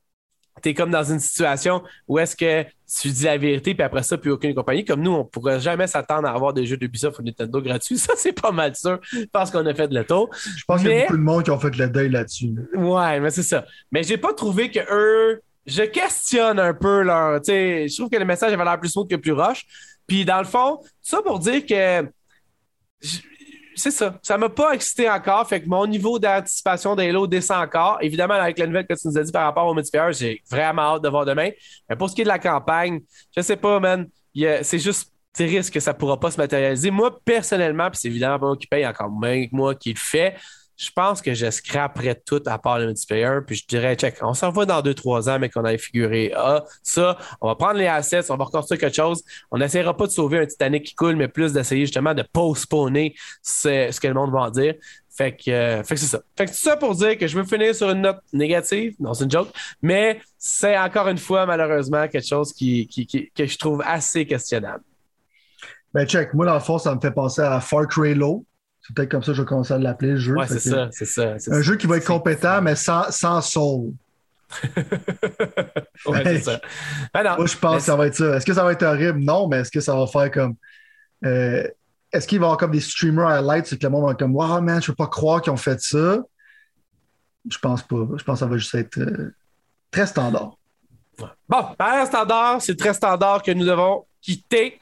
tu 0.63 0.71
es 0.71 0.75
comme 0.75 0.91
dans 0.91 1.05
une 1.05 1.21
situation 1.21 1.83
où 2.09 2.19
est-ce 2.19 2.37
que 2.37 2.65
tu 3.01 3.09
dis 3.09 3.25
la 3.25 3.39
vérité, 3.39 3.75
puis 3.75 3.83
après 3.83 4.03
ça, 4.03 4.19
plus 4.19 4.33
aucune 4.33 4.55
compagnie. 4.55 4.85
Comme 4.85 5.01
nous, 5.01 5.13
on 5.13 5.19
ne 5.19 5.23
pourrait 5.23 5.61
jamais 5.61 5.87
s'attendre 5.87 6.29
à 6.29 6.33
avoir 6.33 6.53
des 6.53 6.67
jeux 6.67 6.77
d'Ubisoft 6.77 7.19
ou 7.21 7.23
Nintendo 7.23 7.63
gratuits. 7.63 7.97
Ça, 7.97 8.15
c'est 8.17 8.39
pas 8.39 8.53
mal 8.53 8.75
sûr, 8.75 9.01
parce 9.33 9.51
qu'on 9.51 9.65
a 9.65 9.75
fait 9.75 9.91
le 9.91 10.05
tour. 10.05 10.31
Je 10.35 10.65
pense 10.67 10.83
qu'il 10.83 10.91
y 10.91 10.95
a 10.95 11.01
beaucoup 11.03 11.17
de 11.17 11.23
monde 11.23 11.45
qui 11.45 11.51
ont 11.51 11.59
fait 11.59 11.75
le 11.77 11.89
deuil 11.89 12.11
là-dessus. 12.11 12.55
Ouais, 12.75 13.21
mais 13.21 13.31
c'est 13.31 13.45
ça. 13.45 13.65
Mais 13.91 14.03
j'ai 14.03 14.19
pas 14.19 14.35
trouvé 14.35 14.71
que 14.71 14.81
eux. 14.91 15.41
Je 15.65 15.85
questionne 15.85 16.59
un 16.59 16.75
peu 16.75 17.03
leur. 17.03 17.41
Je 17.45 17.97
trouve 17.97 18.11
que 18.11 18.17
le 18.17 18.25
message 18.25 18.53
avait 18.53 18.65
l'air 18.65 18.81
plus 18.81 18.89
smooth 18.89 19.09
que 19.09 19.15
plus 19.15 19.31
roche. 19.31 19.65
Puis 20.07 20.25
dans 20.25 20.39
le 20.39 20.45
fond, 20.45 20.81
ça 21.01 21.23
pour 21.23 21.39
dire 21.39 21.65
que 21.67 22.09
c'est 23.75 23.91
ça. 23.91 24.19
Ça 24.23 24.37
m'a 24.37 24.49
pas 24.49 24.75
excité 24.75 25.09
encore. 25.09 25.49
Fait 25.49 25.63
que 25.63 25.69
mon 25.69 25.87
niveau 25.87 26.19
d'anticipation 26.19 26.95
d'Halo 26.95 27.27
descend 27.27 27.65
encore. 27.65 27.99
Évidemment, 28.03 28.35
avec 28.35 28.59
la 28.59 28.67
nouvelle 28.67 28.87
que 28.87 28.95
tu 28.95 29.09
nous 29.09 29.19
as 29.19 29.23
dit 29.25 29.33
par 29.33 29.45
rapport 29.45 29.67
au 29.67 29.75
multiplayer, 29.75 30.13
j'ai 30.13 30.43
vraiment 30.51 30.83
hâte 30.95 31.03
de 31.03 31.09
voir 31.09 31.25
demain. 31.25 31.51
Mais 31.89 31.97
pour 31.97 32.11
ce 32.11 32.15
qui 32.15 32.21
est 32.21 32.25
de 32.25 32.29
la 32.29 32.39
campagne, 32.39 33.01
je 33.35 33.43
sais 33.43 33.57
pas, 33.57 33.81
man. 33.81 34.09
C'est 34.35 34.79
juste 34.79 35.13
c'est 35.35 35.47
risque 35.47 35.73
que 35.73 35.81
ça 35.81 35.95
pourra 35.95 36.21
pas 36.21 36.31
se 36.31 36.37
matérialiser. 36.37 36.91
Moi, 36.91 37.19
personnellement, 37.25 37.91
puis 37.91 37.99
c'est 38.01 38.09
évidemment 38.09 38.39
pas 38.39 38.47
moi 38.47 38.57
qui 38.59 38.67
paye 38.67 38.87
encore 38.87 39.09
moins 39.09 39.47
que 39.47 39.51
moi 39.53 39.75
qui 39.75 39.95
le 39.95 39.99
fait, 39.99 40.37
je 40.83 40.91
pense 40.91 41.23
que 41.23 41.33
je 41.33 41.49
scraperais 41.49 42.21
tout 42.27 42.43
à 42.47 42.59
part 42.59 42.81
le 42.81 42.87
multiplayer, 42.87 43.39
puis 43.47 43.57
je 43.57 43.67
dirais, 43.67 43.95
check, 43.95 44.17
on 44.21 44.35
s'en 44.35 44.51
va 44.51 44.67
dans 44.67 44.83
2-3 44.83 45.31
ans, 45.31 45.39
mais 45.39 45.49
qu'on 45.49 45.65
ait 45.65 45.79
figuré 45.79 46.33
ah, 46.35 46.65
ça, 46.83 47.17
on 47.41 47.49
va 47.49 47.55
prendre 47.55 47.79
les 47.79 47.87
assets, 47.87 48.31
on 48.31 48.37
va 48.37 48.45
reconstruire 48.45 48.81
quelque 48.81 48.97
chose. 48.97 49.23
On 49.53 49.59
n'essaiera 49.59 49.97
pas 49.97 50.07
de 50.07 50.13
sauver 50.13 50.41
un 50.41 50.47
Titanic 50.47 50.85
qui 50.85 50.95
coule, 50.95 51.15
mais 51.15 51.29
plus 51.29 51.53
d'essayer 51.53 51.87
justement 51.87 52.15
de 52.15 52.25
postponer 52.33 53.15
ce, 53.43 53.91
ce, 53.93 54.01
que 54.01 54.09
le 54.09 54.15
monde 54.15 54.33
va 54.33 54.41
en 54.41 54.51
dire. 54.51 54.75
Fait 55.09 55.37
que, 55.37 55.51
euh, 55.51 55.83
que 55.83 55.97
c'est 55.97 56.07
ça. 56.07 56.21
Fait 56.37 56.47
que 56.47 56.51
c'est 56.53 56.69
ça 56.69 56.77
pour 56.77 56.97
dire 56.97 57.17
que 57.17 57.29
je 57.29 57.39
veux 57.39 57.45
finir 57.45 57.75
sur 57.75 57.91
une 57.91 58.01
note 58.01 58.21
négative. 58.33 58.97
Non, 58.99 59.15
c'est 59.15 59.25
une 59.25 59.31
joke. 59.31 59.51
Mais 59.83 60.21
c'est 60.37 60.77
encore 60.77 61.07
une 61.09 61.19
fois, 61.19 61.47
malheureusement, 61.47 62.09
quelque 62.09 62.27
chose 62.27 62.53
qui, 62.53 62.89
qui, 62.89 63.31
que 63.33 63.47
je 63.47 63.59
trouve 63.59 63.83
assez 63.87 64.27
questionnable. 64.27 64.83
Ben, 65.95 66.07
check. 66.07 66.33
Moi, 66.35 66.47
dans 66.47 66.55
le 66.55 66.61
fond, 66.61 66.79
ça 66.79 66.95
me 66.95 67.01
fait 67.01 67.11
penser 67.11 67.43
à 67.43 67.61
Far 67.61 67.87
Cry 67.87 68.15
Low. 68.15 68.45
C'est 68.83 68.97
peut-être 68.97 69.11
comme 69.11 69.23
ça 69.23 69.29
que 69.29 69.37
je 69.37 69.43
vais 69.43 69.49
commencer 69.49 69.73
à 69.75 69.79
l'appeler 69.79 70.13
le 70.13 70.17
jeu. 70.17 70.35
Ouais, 70.35 70.47
c'est 70.49 70.59
ça, 70.59 70.89
c'est 70.91 71.05
ça. 71.05 71.37
Un 71.49 71.63
jeu 71.63 71.77
qui 71.77 71.87
va 71.87 71.97
être 71.97 72.07
compétent, 72.07 72.61
mais 72.61 72.75
sans, 72.75 73.11
sans 73.11 73.41
soul. 73.41 73.93
ouais, 76.07 76.23
c'est 76.25 76.41
ça. 76.41 76.61
Ben 77.15 77.37
Moi, 77.37 77.47
je 77.47 77.57
pense 77.57 77.77
que 77.77 77.83
ça 77.83 77.97
va 77.97 78.07
être 78.09 78.17
ça. 78.17 78.37
Est-ce 78.37 78.45
que 78.45 78.53
ça 78.53 78.65
va 78.65 78.73
être 78.73 78.83
horrible? 78.83 79.21
Non, 79.21 79.49
mais 79.49 79.59
est-ce 79.61 79.71
que 79.71 79.81
ça 79.81 79.95
va 79.95 80.07
faire 80.07 80.31
comme. 80.31 80.57
Euh, 81.25 81.67
est-ce 82.13 82.27
qu'il 82.27 82.39
va 82.41 82.45
y 82.45 82.47
avoir 82.47 82.59
comme 82.59 82.73
des 82.73 82.81
streamers 82.81 83.29
highlights 83.29 83.67
c'est 83.67 83.79
que 83.79 83.85
le 83.85 83.91
monde 83.91 84.05
va 84.05 84.13
être 84.13 84.19
comme 84.19 84.35
Wow, 84.35 84.61
man, 84.61 84.83
je 84.83 84.89
peux 84.89 84.97
pas 84.97 85.07
croire 85.07 85.41
qu'ils 85.41 85.53
ont 85.53 85.57
fait 85.57 85.81
ça? 85.81 86.19
Je 87.49 87.59
pense 87.59 87.83
pas. 87.83 87.97
Je 88.17 88.25
pense 88.25 88.35
que 88.35 88.39
ça 88.41 88.47
va 88.47 88.57
juste 88.59 88.75
être 88.75 88.99
euh, 88.99 89.35
très 89.91 90.07
standard. 90.07 90.57
Bon, 91.49 91.65
par 91.79 92.07
standard, 92.07 92.61
c'est 92.61 92.77
très 92.77 92.95
standard 92.95 93.43
que 93.43 93.53
nous 93.53 93.65
devons 93.65 94.05
quitter. 94.21 94.81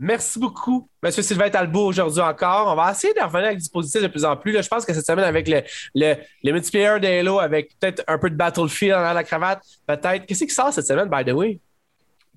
Merci 0.00 0.38
beaucoup, 0.38 0.88
M. 1.02 1.10
Sylvain 1.10 1.50
Talbot, 1.50 1.86
aujourd'hui 1.86 2.22
encore. 2.22 2.68
On 2.68 2.76
va 2.76 2.92
essayer 2.92 3.12
de 3.14 3.20
revenir 3.20 3.46
avec 3.46 3.56
des 3.56 3.62
dispositifs 3.62 4.02
de 4.02 4.06
plus 4.06 4.24
en 4.24 4.36
plus. 4.36 4.52
je 4.62 4.68
pense 4.68 4.84
que 4.84 4.94
cette 4.94 5.04
semaine, 5.04 5.24
avec 5.24 5.48
le, 5.48 5.62
le, 5.94 6.14
le 6.44 6.52
multiplayer 6.52 7.00
d'Halo, 7.00 7.40
avec 7.40 7.76
peut-être 7.80 8.04
un 8.06 8.16
peu 8.16 8.30
de 8.30 8.36
Battlefield 8.36 8.94
dans 8.94 9.12
la 9.12 9.24
cravate, 9.24 9.60
peut-être. 9.86 10.24
Qu'est-ce 10.26 10.44
qui 10.44 10.50
sort 10.50 10.72
cette 10.72 10.86
semaine, 10.86 11.08
by 11.08 11.24
the 11.24 11.34
way? 11.34 11.60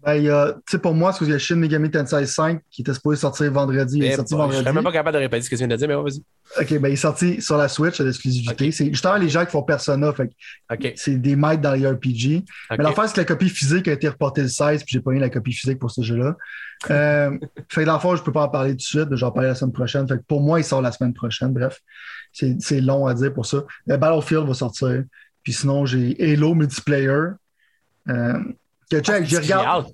Ben, 0.04 0.20
tu 0.20 0.62
sais, 0.68 0.80
pour 0.80 0.94
moi, 0.96 1.12
c'est 1.12 1.20
parce 1.20 1.26
qu'il 1.26 1.34
y 1.34 1.36
a 1.36 1.40
Shin 1.40 1.58
Megami 1.58 1.92
Tensei 1.92 2.26
5 2.26 2.62
qui 2.72 2.82
était 2.82 2.94
supposé 2.94 3.20
sortir 3.20 3.52
vendredi. 3.52 4.00
Il 4.00 4.06
est 4.06 4.16
sorti 4.16 4.34
vendredi. 4.34 4.58
Je 4.58 4.64
suis 4.64 4.74
même 4.74 4.84
pas 4.84 4.92
capable 4.92 5.16
de 5.16 5.22
répéter 5.22 5.44
ce 5.44 5.50
que 5.50 5.56
tu 5.56 5.60
viens 5.60 5.68
de 5.68 5.76
dire, 5.76 5.88
mais 5.88 5.96
vas-y. 5.96 6.24
OK, 6.60 6.80
ben, 6.80 6.90
il 6.90 6.94
est 6.94 6.96
sorti 6.96 7.42
sur 7.42 7.56
la 7.58 7.68
Switch 7.68 8.00
à 8.02 8.04
l'exclusivité. 8.04 8.72
C'est 8.72 8.88
justement 8.88 9.16
les 9.18 9.30
gens 9.30 9.46
qui 9.46 9.52
font 9.52 9.62
Persona. 9.62 10.12
Fait 10.14 10.30
C'est 10.96 11.22
des 11.22 11.36
maîtres 11.36 11.62
dans 11.62 11.74
les 11.74 11.88
RPG. 11.88 12.44
Mais 12.72 12.78
l'affaire, 12.78 13.08
c'est 13.08 13.14
que 13.14 13.20
la 13.22 13.26
copie 13.26 13.50
physique 13.50 13.88
a 13.88 13.94
été 13.94 14.10
reportée 14.10 14.42
le 14.42 14.48
16, 14.48 14.84
puis 14.84 14.94
j'ai 14.94 15.02
pas 15.02 15.12
eu 15.12 15.20
la 15.20 15.30
copie 15.30 15.54
physique 15.54 15.80
pour 15.80 15.92
ce 15.92 16.02
jeu-là. 16.02 16.36
euh, 16.90 17.38
fait 17.70 17.82
que 17.82 17.88
l'enfant, 17.88 18.16
je 18.16 18.24
peux 18.24 18.32
pas 18.32 18.44
en 18.44 18.50
parler 18.50 18.72
tout 18.72 18.78
de 18.78 18.82
suite, 18.82 19.08
j'en 19.12 19.32
parlerai 19.32 19.52
la 19.52 19.56
semaine 19.56 19.74
prochaine. 19.74 20.08
Fait 20.08 20.18
que 20.18 20.24
pour 20.28 20.42
moi, 20.42 20.60
il 20.60 20.64
sort 20.64 20.82
la 20.82 20.92
semaine 20.92 21.14
prochaine. 21.14 21.54
Bref, 21.54 21.80
c'est 22.34 22.82
long 22.82 23.06
à 23.06 23.14
dire 23.14 23.34
pour 23.34 23.46
ça. 23.46 23.64
Le 23.86 23.98
Battlefield 23.98 24.48
va 24.48 24.54
sortir. 24.54 25.04
Puis 25.44 25.54
sinon, 25.54 25.86
j'ai 25.86 26.16
Halo 26.20 26.56
Multiplayer. 26.56 27.34
Euh, 28.10 28.40
que 28.92 29.00
check, 29.00 29.26
j'ai 29.26 29.38
regardé. 29.38 29.90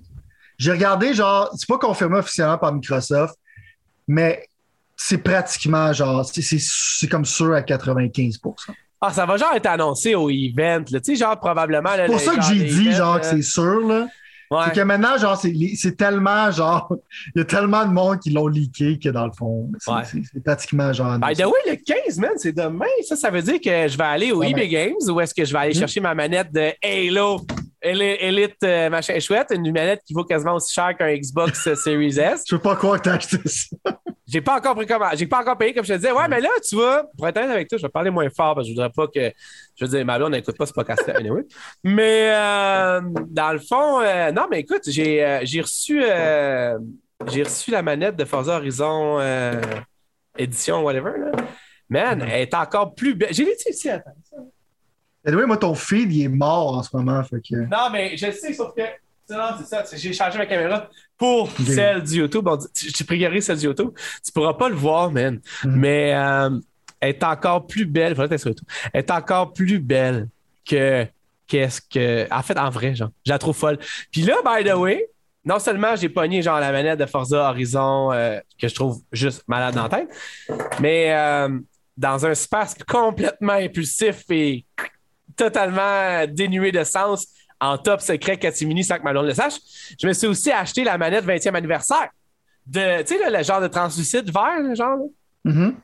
J'ai 0.58 0.72
regardé, 0.72 1.14
genre, 1.14 1.50
c'est 1.56 1.68
pas 1.68 1.78
confirmé 1.78 2.18
officiellement 2.18 2.58
par 2.58 2.72
Microsoft, 2.72 3.36
mais 4.08 4.44
c'est 4.96 5.18
pratiquement, 5.18 5.92
genre, 5.92 6.24
c'est 6.24 7.08
comme 7.08 7.24
sûr 7.24 7.54
à 7.54 7.60
95% 7.60 8.54
Ah, 9.00 9.12
ça 9.12 9.24
va 9.24 9.36
genre 9.36 9.52
être 9.54 9.66
annoncé 9.66 10.16
au 10.16 10.28
event, 10.28 10.82
tu 10.84 10.98
sais, 11.00 11.14
genre, 11.14 11.38
probablement. 11.38 11.90
C'est 11.94 12.06
pour 12.06 12.20
ça 12.20 12.34
que 12.34 12.42
j'ai 12.42 12.64
dit, 12.64 12.92
genre, 12.92 13.20
que 13.20 13.26
c'est 13.26 13.42
sûr, 13.42 13.86
là. 13.86 14.08
C'est 14.64 14.74
que 14.74 14.80
maintenant, 14.80 15.16
genre, 15.18 15.36
c'est 15.36 15.96
tellement, 15.96 16.50
genre, 16.50 16.92
il 17.36 17.38
y 17.38 17.42
a 17.42 17.44
tellement 17.44 17.84
de 17.84 17.92
monde 17.92 18.18
qui 18.18 18.30
l'ont 18.30 18.48
leaké 18.48 18.98
que 18.98 19.10
dans 19.10 19.26
le 19.26 19.32
fond, 19.32 19.70
c'est 19.78 20.42
pratiquement, 20.42 20.92
genre. 20.92 21.18
By 21.18 21.34
the 21.34 21.44
way, 21.44 21.60
le 21.70 21.76
15, 21.76 22.18
man, 22.18 22.30
c'est 22.36 22.52
demain. 22.52 22.86
Ça, 23.06 23.14
ça 23.14 23.30
veut 23.30 23.42
dire 23.42 23.60
que 23.60 23.88
je 23.88 23.96
vais 23.96 24.04
aller 24.04 24.32
au 24.32 24.42
eBay 24.42 24.68
Games 24.68 25.08
ou 25.08 25.20
est-ce 25.20 25.34
que 25.34 25.44
je 25.44 25.52
vais 25.52 25.58
aller 25.58 25.74
hmm. 25.74 25.78
chercher 25.78 26.00
ma 26.00 26.14
manette 26.14 26.50
de 26.52 26.72
Halo? 26.82 27.46
Elite 27.80 28.56
euh, 28.64 28.90
machin 28.90 29.18
chouette, 29.20 29.48
une 29.52 29.70
manette 29.70 30.00
qui 30.04 30.12
vaut 30.12 30.24
quasiment 30.24 30.54
aussi 30.54 30.74
cher 30.74 30.96
qu'un 30.96 31.14
Xbox 31.14 31.66
euh, 31.66 31.74
Series 31.76 32.18
S. 32.18 32.42
Je 32.48 32.56
veux 32.56 32.60
pas 32.60 32.74
croire 32.74 32.96
que 32.96 33.04
t'as 33.04 33.14
acheté 33.14 33.38
ça. 33.46 33.76
J'ai 34.26 34.40
pas 34.40 34.56
encore 34.56 34.74
pris 34.74 34.86
comme 34.86 35.02
j'ai 35.14 35.26
pas 35.26 35.40
encore 35.40 35.56
payé 35.56 35.72
comme 35.72 35.84
je 35.84 35.92
te 35.92 35.98
disais. 35.98 36.12
Ouais, 36.12 36.28
mais 36.28 36.40
là, 36.40 36.50
tu 36.68 36.74
vois, 36.74 37.04
pour 37.16 37.28
être 37.28 37.36
honnête 37.36 37.50
avec 37.50 37.68
toi, 37.68 37.78
je 37.78 37.82
vais 37.86 37.88
parler 37.88 38.10
moins 38.10 38.28
fort 38.30 38.56
parce 38.56 38.66
que 38.66 38.70
je 38.70 38.74
voudrais 38.74 38.90
pas 38.90 39.06
que 39.06 39.32
je 39.76 39.84
veux 39.84 39.90
dire, 39.90 40.04
ma 40.04 40.18
on 40.18 40.28
n'écoute 40.28 40.56
pas 40.56 40.66
ce 40.66 40.72
podcast 40.72 41.08
anyway. 41.14 41.44
Mais 41.84 42.30
euh, 42.34 43.00
dans 43.28 43.52
le 43.52 43.60
fond, 43.60 44.00
non, 44.32 44.46
mais 44.50 44.60
écoute, 44.60 44.82
j'ai 44.86 45.60
reçu 45.60 46.02
j'ai 47.26 47.42
reçu 47.42 47.70
la 47.70 47.82
manette 47.82 48.16
de 48.16 48.24
Forza 48.24 48.56
Horizon 48.56 49.18
édition 50.36 50.82
whatever 50.82 51.12
là. 51.18 51.32
Man, 51.90 52.22
elle 52.22 52.42
est 52.42 52.54
encore 52.54 52.94
plus 52.94 53.14
belle. 53.14 53.32
J'ai 53.32 53.46
ici, 53.70 53.88
attends. 53.88 54.12
Anyway, 55.28 55.44
moi, 55.44 55.58
ton 55.58 55.74
feed, 55.74 56.10
il 56.10 56.24
est 56.24 56.28
mort 56.28 56.78
en 56.78 56.82
ce 56.82 56.88
moment. 56.96 57.22
Fait 57.22 57.42
que... 57.46 57.54
Non, 57.54 57.90
mais 57.92 58.16
je 58.16 58.30
sais, 58.30 58.54
sauf 58.54 58.74
que. 58.74 58.80
c'est 59.26 59.66
ça. 59.66 59.84
J'ai 59.94 60.14
changé 60.14 60.38
ma 60.38 60.46
caméra 60.46 60.88
pour 61.18 61.50
celle 61.66 62.02
du 62.02 62.20
YouTube. 62.20 62.48
tu, 62.74 63.04
prierais 63.04 63.42
celle 63.42 63.58
du 63.58 63.66
YouTube. 63.66 63.90
Tu 64.24 64.32
pourras 64.32 64.54
pas 64.54 64.70
le 64.70 64.74
voir, 64.74 65.10
man. 65.10 65.36
Mm-hmm. 65.36 65.68
Mais 65.68 66.14
euh, 66.14 66.58
elle 66.98 67.10
est 67.10 67.22
encore 67.22 67.66
plus 67.66 67.84
belle. 67.84 68.14
Faudrait 68.14 68.36
être 68.36 68.40
sur 68.40 68.48
YouTube. 68.48 68.68
Elle 68.94 69.00
est 69.00 69.10
encore 69.10 69.52
plus 69.52 69.78
belle 69.78 70.28
que 70.66 71.06
qu'est-ce 71.46 71.82
que. 71.82 72.26
En 72.32 72.42
fait, 72.42 72.58
en 72.58 72.70
vrai, 72.70 72.94
genre. 72.94 73.10
J'ai 73.22 73.32
la 73.32 73.38
trouve 73.38 73.54
folle. 73.54 73.78
Puis 74.10 74.22
là, 74.22 74.36
by 74.42 74.66
the 74.66 74.72
way, 74.72 75.10
non 75.44 75.58
seulement 75.58 75.94
j'ai 75.94 76.08
pogné 76.08 76.40
genre 76.40 76.58
la 76.58 76.72
manette 76.72 76.98
de 76.98 77.06
Forza 77.06 77.50
Horizon 77.50 78.12
euh, 78.12 78.40
que 78.58 78.66
je 78.66 78.74
trouve 78.74 79.02
juste 79.12 79.44
malade 79.46 79.74
dans 79.74 79.82
la 79.82 79.88
tête, 79.90 80.08
mais 80.80 81.12
euh, 81.14 81.58
dans 81.98 82.24
un 82.24 82.30
espace 82.30 82.74
complètement 82.86 83.52
impulsif 83.52 84.24
et 84.30 84.64
totalement 85.38 86.26
dénué 86.26 86.72
de 86.72 86.84
sens 86.84 87.26
en 87.60 87.78
top 87.78 88.00
secret 88.00 88.36
Katimini 88.36 88.84
sans 88.84 88.98
que 88.98 89.02
Malone 89.02 89.26
le 89.26 89.34
sache. 89.34 89.54
Je 90.00 90.06
me 90.06 90.12
suis 90.12 90.26
aussi 90.26 90.52
acheté 90.52 90.84
la 90.84 90.98
manette 90.98 91.24
20e 91.24 91.54
anniversaire 91.54 92.10
de, 92.66 93.02
tu 93.02 93.16
sais, 93.16 93.30
le 93.30 93.42
genre 93.42 93.60
de 93.60 93.68
translucide 93.68 94.30
vert, 94.30 94.74
genre. 94.74 94.98
Mm-hmm. 95.46 95.74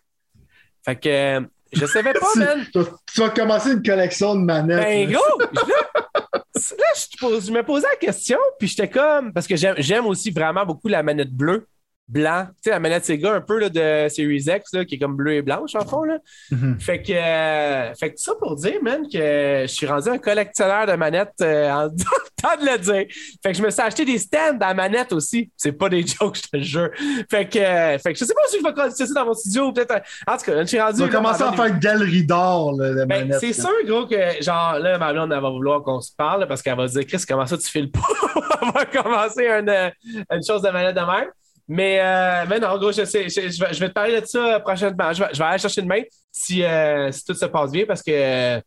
Fait 0.84 0.96
que 0.96 1.08
euh, 1.08 1.40
je 1.72 1.86
savais 1.86 2.12
pas, 2.12 2.28
man. 2.36 2.66
Tu 2.72 3.20
vas 3.20 3.30
commencer 3.30 3.72
une 3.72 3.82
collection 3.82 4.34
de 4.34 4.40
manettes. 4.40 4.82
Ben, 4.82 5.10
gros! 5.10 5.38
là, 6.54 7.40
je, 7.40 7.50
me 7.50 7.62
posais 7.62 7.86
la 7.90 7.96
question, 7.96 8.38
puis 8.58 8.68
j'étais 8.68 8.88
comme. 8.88 9.32
Parce 9.32 9.46
que 9.46 9.56
j'aime 9.56 10.06
aussi 10.06 10.30
vraiment 10.30 10.66
beaucoup 10.66 10.88
la 10.88 11.02
manette 11.02 11.32
bleue 11.32 11.66
blanc. 12.08 12.46
Tu 12.56 12.64
sais, 12.64 12.70
la 12.70 12.80
manette 12.80 13.04
Sega 13.04 13.32
un 13.32 13.40
peu 13.40 13.58
là, 13.58 13.68
de 13.68 14.08
Series 14.08 14.44
X 14.46 14.72
là, 14.72 14.84
qui 14.84 14.96
est 14.96 14.98
comme 14.98 15.16
bleu 15.16 15.34
et 15.34 15.42
blanche 15.42 15.74
en 15.74 15.86
fond. 15.86 16.04
Là. 16.04 16.18
Mm-hmm. 16.52 16.80
fait, 16.80 17.02
que, 17.02 17.12
euh, 17.12 17.94
fait 17.94 18.12
que 18.12 18.20
ça 18.20 18.34
pour 18.38 18.56
dire, 18.56 18.82
man, 18.82 19.02
que 19.10 19.62
je 19.62 19.72
suis 19.72 19.86
rendu 19.86 20.08
un 20.08 20.18
collectionneur 20.18 20.86
de 20.86 20.92
manettes 20.92 21.32
euh, 21.40 21.70
en 21.70 21.88
temps 22.42 22.60
de 22.60 22.66
le 22.66 22.78
dire. 22.78 23.06
Fait 23.42 23.52
que 23.52 23.58
je 23.58 23.62
me 23.62 23.70
suis 23.70 23.80
acheté 23.80 24.04
des 24.04 24.18
stands 24.18 24.58
à 24.60 24.74
manette 24.74 25.12
aussi. 25.12 25.50
C'est 25.56 25.72
pas 25.72 25.88
des 25.88 26.04
jokes, 26.06 26.36
je 26.36 26.58
te 26.58 26.62
jure. 26.62 26.90
Fait 27.30 27.48
que, 27.48 27.58
euh, 27.58 27.98
fait 27.98 28.12
que 28.12 28.18
je 28.18 28.24
sais 28.24 28.34
pas 28.34 28.42
si 28.48 28.58
je 28.58 28.64
vais 28.64 28.74
continuer 28.74 29.08
ça 29.08 29.14
dans 29.14 29.26
mon 29.26 29.34
studio. 29.34 29.72
Peut-être. 29.72 30.02
En 30.26 30.36
tout 30.36 30.44
cas, 30.44 30.60
je 30.60 30.66
suis 30.66 30.80
rendu. 30.80 30.96
Tu 30.98 31.02
vas 31.02 31.08
commencer 31.08 31.42
à 31.42 31.52
faire 31.52 31.66
une 31.66 31.78
galerie 31.78 32.24
d'or, 32.24 32.76
de 32.76 33.04
ben, 33.06 33.32
C'est 33.40 33.54
sûr, 33.54 33.70
gros, 33.86 34.06
que 34.06 34.42
genre 34.42 34.78
là, 34.78 34.98
ma 34.98 35.12
blonde, 35.12 35.32
elle 35.32 35.40
va 35.40 35.50
vouloir 35.50 35.82
qu'on 35.82 36.00
se 36.00 36.12
parle 36.14 36.46
parce 36.46 36.60
qu'elle 36.60 36.76
va 36.76 36.86
dire, 36.86 37.06
Chris, 37.06 37.22
comment 37.26 37.46
ça 37.46 37.56
tu 37.56 37.68
files 37.68 37.90
pas? 37.90 38.00
on 38.62 38.70
va 38.70 38.84
commencer 38.84 39.46
une, 39.46 39.92
une 40.30 40.44
chose 40.46 40.60
de 40.60 40.70
manette 40.70 40.94
de 40.94 41.00
même. 41.00 41.30
Mais, 41.66 41.98
euh, 42.00 42.44
mais 42.48 42.58
non, 42.60 42.68
en 42.68 42.78
gros, 42.78 42.92
je, 42.92 43.00
vais, 43.00 43.88
te 43.88 43.92
parler 43.92 44.20
de 44.20 44.26
ça 44.26 44.60
prochainement. 44.60 45.12
Je 45.12 45.22
vais, 45.22 45.44
aller 45.44 45.58
chercher 45.58 45.82
demain 45.82 46.02
si, 46.30 46.62
euh, 46.62 47.10
si 47.10 47.24
tout 47.24 47.34
se 47.34 47.46
passe 47.46 47.70
bien 47.70 47.86
parce 47.86 48.02
que 48.02 48.10
euh, 48.10 48.60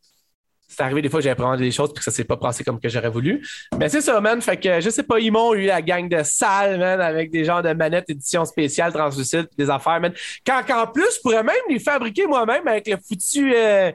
c'est 0.68 0.82
arrivé 0.82 1.02
des 1.02 1.10
fois 1.10 1.20
que 1.20 1.24
j'ai 1.24 1.30
appris 1.30 1.58
des 1.58 1.72
choses 1.72 1.92
et 1.92 1.94
que 1.94 2.04
ça 2.04 2.12
s'est 2.12 2.24
pas 2.24 2.38
passé 2.38 2.64
comme 2.64 2.80
que 2.80 2.90
j'aurais 2.90 3.10
voulu. 3.10 3.46
Mais 3.78 3.88
c'est 3.88 4.02
ça, 4.02 4.20
man. 4.20 4.42
Fait 4.42 4.58
que 4.58 4.82
je 4.82 4.90
sais 4.90 5.04
pas, 5.04 5.20
ils 5.20 5.32
m'ont 5.32 5.54
eu 5.54 5.66
la 5.66 5.82
gang 5.82 6.10
de 6.10 6.24
salles, 6.24 6.80
man, 6.80 7.00
avec 7.00 7.32
des 7.32 7.46
genres 7.46 7.62
de 7.62 7.72
manettes 7.74 8.10
édition 8.10 8.44
spéciale 8.46 8.92
translucide 8.92 9.48
des 9.58 9.70
affaires, 9.70 10.02
man. 10.02 10.14
Quand, 10.46 10.64
en 10.74 10.88
plus, 10.88 11.16
je 11.16 11.22
pourrais 11.22 11.44
même 11.44 11.56
les 11.70 11.80
fabriquer 11.80 12.26
moi-même 12.26 12.68
avec 12.68 12.88
le 12.88 12.98
foutu 12.98 13.54
euh, 13.56 13.92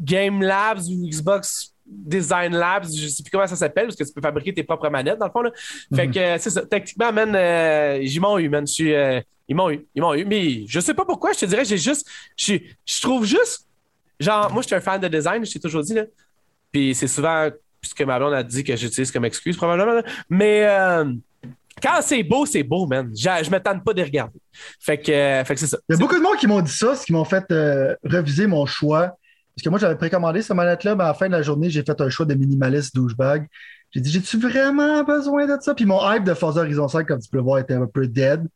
Game 0.00 0.42
Labs 0.42 0.80
ou 0.88 1.08
Xbox 1.08 1.74
Design 1.88 2.54
Labs, 2.54 2.84
je 2.84 3.08
sais 3.08 3.22
plus 3.22 3.30
comment 3.30 3.46
ça 3.46 3.56
s'appelle, 3.56 3.86
parce 3.86 3.96
que 3.96 4.04
tu 4.04 4.12
peux 4.12 4.20
fabriquer 4.20 4.52
tes 4.52 4.62
propres 4.62 4.88
manettes, 4.90 5.18
dans 5.18 5.26
le 5.26 5.32
fond. 5.32 5.40
Là. 5.40 5.50
Fait 5.94 6.06
mhm. 6.06 6.12
que, 6.12 6.38
c'est 6.38 6.50
ça. 6.50 6.62
Techniquement, 6.66 7.12
man, 7.12 7.34
euh, 7.34 7.98
ils 8.02 8.20
m'ont 8.20 8.38
eu, 8.38 8.48
man. 8.48 8.66
Je 8.66 8.72
suis, 8.72 8.94
euh, 8.94 9.20
ils 9.48 9.56
m'ont 9.56 9.70
eu. 9.70 9.86
Ils 9.94 10.02
m'ont 10.02 10.14
eu. 10.14 10.24
Mais 10.24 10.66
je 10.66 10.80
sais 10.80 10.94
pas 10.94 11.04
pourquoi, 11.04 11.32
je 11.32 11.40
te 11.40 11.46
dirais, 11.46 11.64
j'ai 11.64 11.78
juste. 11.78 12.06
Je, 12.36 12.54
je 12.84 13.00
trouve 13.00 13.24
juste. 13.24 13.66
Genre, 14.20 14.52
moi, 14.52 14.62
je 14.62 14.66
suis 14.66 14.76
un 14.76 14.80
fan 14.80 15.00
de 15.00 15.08
design, 15.08 15.44
je 15.44 15.52
t'ai 15.52 15.60
toujours 15.60 15.82
dit, 15.82 15.94
là. 15.94 16.04
Puis 16.72 16.94
c'est 16.94 17.06
souvent 17.06 17.48
ce 17.80 17.94
que 17.94 18.04
ma 18.04 18.18
blonde 18.18 18.34
a 18.34 18.42
dit 18.42 18.62
que 18.64 18.76
j'utilise 18.76 19.10
comme 19.10 19.24
excuse, 19.24 19.56
probablement. 19.56 20.02
Mais. 20.28 20.66
Euh, 20.66 21.12
quand 21.80 22.00
c'est 22.02 22.24
beau, 22.24 22.44
c'est 22.44 22.64
beau, 22.64 22.86
man. 22.86 23.12
Je, 23.16 23.44
je 23.44 23.50
m'attends 23.50 23.78
pas 23.78 23.94
de 23.94 24.02
regarder. 24.02 24.40
Fait 24.80 24.98
que, 24.98 25.04
fait 25.46 25.54
que 25.54 25.60
c'est 25.60 25.68
ça. 25.68 25.78
Il 25.88 25.92
y 25.92 25.94
a 25.94 25.98
beaucoup 25.98 26.16
de 26.16 26.20
monde 26.20 26.36
qui 26.36 26.48
m'ont 26.48 26.60
dit 26.60 26.72
ça, 26.72 26.96
ce 26.96 27.06
qui 27.06 27.12
m'ont 27.12 27.24
fait 27.24 27.44
reviser 28.02 28.48
mon 28.48 28.66
choix 28.66 29.16
parce 29.58 29.64
que 29.64 29.70
moi, 29.70 29.80
j'avais 29.80 29.96
précommandé 29.96 30.40
cette 30.40 30.56
manette-là, 30.56 30.94
mais 30.94 31.02
à 31.02 31.08
la 31.08 31.14
fin 31.14 31.26
de 31.26 31.32
la 31.32 31.42
journée, 31.42 31.68
j'ai 31.68 31.82
fait 31.82 32.00
un 32.00 32.08
choix 32.08 32.24
de 32.24 32.34
minimaliste 32.34 32.94
douchebag. 32.94 33.48
J'ai 33.90 34.00
dit, 34.00 34.08
j'ai-tu 34.08 34.38
vraiment 34.38 35.02
besoin 35.02 35.46
de 35.46 35.60
ça? 35.60 35.74
Puis 35.74 35.84
mon 35.84 35.98
hype 36.12 36.22
de 36.22 36.32
Forza 36.32 36.60
Horizon 36.60 36.86
5, 36.86 37.04
comme 37.08 37.18
tu 37.18 37.28
peux 37.28 37.38
le 37.38 37.42
voir, 37.42 37.58
était 37.58 37.74
un 37.74 37.88
peu 37.88 38.06
dead. 38.06 38.46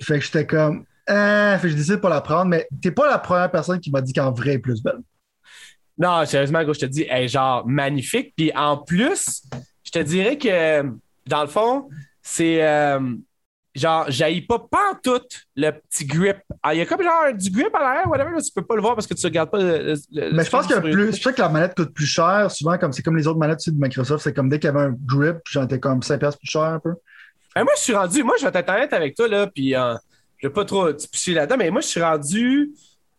fait 0.00 0.18
que 0.18 0.24
j'étais 0.24 0.46
comme, 0.46 0.86
ah, 1.06 1.58
fait 1.60 1.66
que 1.66 1.72
je 1.72 1.76
décide 1.76 1.96
de 1.96 2.00
pas 2.00 2.08
la 2.08 2.22
prendre, 2.22 2.46
mais 2.46 2.66
t'es 2.80 2.90
pas 2.90 3.06
la 3.06 3.18
première 3.18 3.50
personne 3.50 3.78
qui 3.80 3.90
m'a 3.90 4.00
dit 4.00 4.14
qu'en 4.14 4.32
vrai, 4.32 4.52
elle 4.52 4.56
est 4.56 4.60
plus 4.60 4.82
belle. 4.82 5.02
Non, 5.98 6.24
sérieusement, 6.24 6.60
je 6.72 6.80
te 6.80 6.86
dis, 6.86 7.04
elle 7.06 7.24
est 7.24 7.28
genre 7.28 7.66
magnifique. 7.66 8.32
Puis 8.34 8.50
en 8.56 8.78
plus, 8.78 9.42
je 9.82 9.90
te 9.90 9.98
dirais 9.98 10.38
que, 10.38 10.84
dans 11.26 11.42
le 11.42 11.48
fond, 11.48 11.90
c'est. 12.22 12.66
Euh, 12.66 12.98
genre, 13.74 14.06
j'aille 14.08 14.42
pas 14.42 14.58
pas 14.58 14.98
tout 15.02 15.20
le 15.56 15.70
petit 15.70 16.06
grip. 16.06 16.36
Ah, 16.62 16.74
il 16.74 16.78
y 16.78 16.80
a 16.80 16.86
comme 16.86 17.02
genre 17.02 17.32
du 17.34 17.50
grip 17.50 17.74
à 17.74 17.80
l'arrière, 17.80 18.08
whatever, 18.08 18.30
là, 18.32 18.40
tu 18.40 18.52
peux 18.54 18.64
pas 18.64 18.76
le 18.76 18.82
voir 18.82 18.94
parce 18.94 19.06
que 19.06 19.14
tu 19.14 19.26
regardes 19.26 19.50
pas 19.50 19.58
le. 19.58 19.94
mais 20.32 20.44
je 20.44 20.50
pense 20.50 20.66
que 20.66 20.78
plus. 20.80 21.12
C'est 21.12 21.20
sûr 21.20 21.34
que 21.34 21.40
la 21.40 21.48
manette 21.48 21.74
coûte 21.74 21.92
plus 21.92 22.06
cher. 22.06 22.50
Souvent, 22.50 22.78
comme 22.78 22.92
c'est 22.92 23.02
comme 23.02 23.16
les 23.16 23.26
autres 23.26 23.38
manettes 23.38 23.68
de 23.68 23.80
Microsoft, 23.80 24.24
c'est 24.24 24.34
comme 24.34 24.48
dès 24.48 24.58
qu'il 24.58 24.68
y 24.68 24.76
avait 24.76 24.86
un 24.86 24.96
grip, 25.04 25.38
j'en 25.50 25.64
étais 25.64 25.80
comme 25.80 26.00
5$ 26.00 26.18
plus 26.18 26.38
cher 26.42 26.62
un 26.62 26.78
peu. 26.78 26.94
Ben, 27.54 27.64
moi, 27.64 27.72
je 27.76 27.82
suis 27.82 27.94
rendu. 27.94 28.22
Moi, 28.22 28.36
je 28.40 28.46
vais 28.46 28.58
être 28.58 28.68
honnête 28.68 28.92
avec 28.92 29.14
toi, 29.14 29.28
là, 29.28 29.46
puis 29.46 29.74
euh, 29.74 29.94
je 30.38 30.48
vais 30.48 30.52
pas 30.52 30.64
trop 30.64 30.92
te 30.92 31.30
là-dedans, 31.30 31.56
mais 31.56 31.70
moi, 31.70 31.80
je 31.80 31.86
suis 31.86 32.02
rendu 32.02 32.72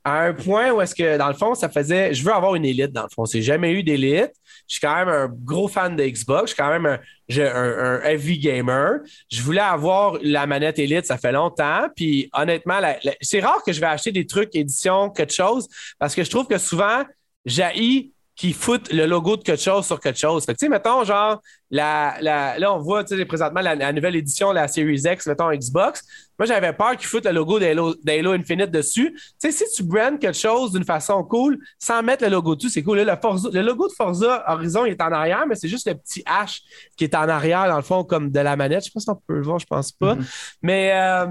à 0.06 0.22
un 0.22 0.34
point 0.34 0.72
où 0.72 0.80
est-ce 0.82 0.94
que, 0.94 1.18
dans 1.18 1.28
le 1.28 1.34
fond, 1.34 1.56
ça 1.56 1.68
faisait. 1.68 2.14
Je 2.14 2.24
veux 2.24 2.32
avoir 2.32 2.54
une 2.54 2.64
élite, 2.64 2.92
dans 2.92 3.04
le 3.04 3.10
fond. 3.14 3.26
C'est 3.26 3.42
jamais 3.42 3.72
eu 3.72 3.82
d'élite. 3.82 4.32
Je 4.68 4.76
suis 4.76 4.80
quand 4.80 4.96
même 4.96 5.10
un 5.10 5.28
gros 5.28 5.68
fan 5.68 5.96
de 5.96 6.04
Xbox. 6.04 6.52
Je 6.52 6.54
suis 6.54 6.64
quand 6.64 6.70
même 6.70 6.86
un, 6.86 7.00
un, 7.42 8.02
heavy 8.04 8.38
gamer. 8.38 9.00
Je 9.32 9.42
voulais 9.42 9.62
avoir 9.62 10.18
la 10.22 10.46
manette 10.46 10.78
élite, 10.78 11.08
ça 11.08 11.18
fait 11.18 11.32
longtemps. 11.32 11.88
Puis 11.96 12.30
honnêtement, 12.34 12.80
c'est 13.20 13.40
rare 13.40 13.64
que 13.64 13.74
je 13.74 13.80
vais 13.80 13.88
acheter 13.88 14.12
des 14.12 14.28
trucs 14.28 14.56
édition, 14.56 15.10
quelque 15.10 15.34
chose, 15.34 15.68
parce 15.98 16.14
que 16.14 16.24
je 16.24 16.30
trouve 16.30 16.48
que 16.48 16.60
souvent, 16.60 17.04
j'haïs 17.44 18.14
qui 18.36 18.52
foutent 18.52 18.92
le 18.92 19.06
logo 19.06 19.38
de 19.38 19.44
quelque 19.44 19.62
chose 19.62 19.86
sur 19.86 20.00
quelque 20.00 20.20
chose. 20.20 20.44
Fait 20.46 20.54
que, 20.54 20.60
tu 20.60 20.66
sais, 20.66 20.70
mettons, 20.70 21.06
genre, 21.06 21.42
la, 21.72 22.16
la, 22.20 22.60
là, 22.60 22.74
on 22.74 22.80
voit, 22.80 23.04
tu 23.06 23.16
sais, 23.16 23.26
présentement, 23.26 23.62
la, 23.62 23.94
nouvelle 23.94 24.18
édition, 24.18 24.52
la 24.52 24.68
Series 24.68 25.04
X, 25.06 25.28
mettons, 25.28 25.50
Xbox. 25.52 26.04
Moi, 26.38 26.46
j'avais 26.46 26.74
peur 26.74 26.98
qu'ils 26.98 27.08
foutent 27.08 27.26
le 27.26 27.32
logo 27.32 27.60
d'Halo 27.60 28.32
Infinite 28.34 28.72
dessus. 28.72 29.14
Tu 29.14 29.22
sais, 29.40 29.52
si 29.52 29.64
tu 29.74 29.84
brandes 29.84 30.20
quelque 30.20 30.38
chose 30.38 30.74
d'une 30.74 30.84
façon 30.84 31.24
cool, 31.24 31.58
sans 31.80 32.04
mettre 32.04 32.26
le 32.26 32.30
logo 32.30 32.56
dessus, 32.56 32.70
c'est 32.70 32.84
cool. 32.84 32.98
le, 32.98 33.06
le 33.06 33.62
logo 33.62 33.88
de 33.88 33.94
Forza 33.94 34.44
Horizon, 34.48 34.86
il 34.86 34.92
est 34.92 35.02
en 35.02 35.14
arrière, 35.14 35.46
mais 35.48 35.56
c'est 35.56 35.70
juste 35.70 35.88
le 35.88 35.96
petit 35.96 36.22
H 36.24 36.60
qui 36.98 37.06
est 37.06 37.16
en 37.16 37.30
arrière, 37.30 37.70
dans 37.70 37.78
le 37.78 37.84
fond, 37.84 38.04
comme 38.04 38.32
de 38.32 38.40
la 38.42 38.58
manette. 38.58 38.82
Je 38.82 38.86
sais 38.86 38.92
pas 38.94 39.00
si 39.00 39.10
on 39.10 39.16
peut 39.16 39.36
le 39.36 39.44
voir, 39.44 39.60
je 39.60 39.66
pense 39.66 39.94
pas. 39.94 40.16
Mm-hmm. 40.16 40.58
Mais... 40.62 40.92
Euh, 40.94 41.28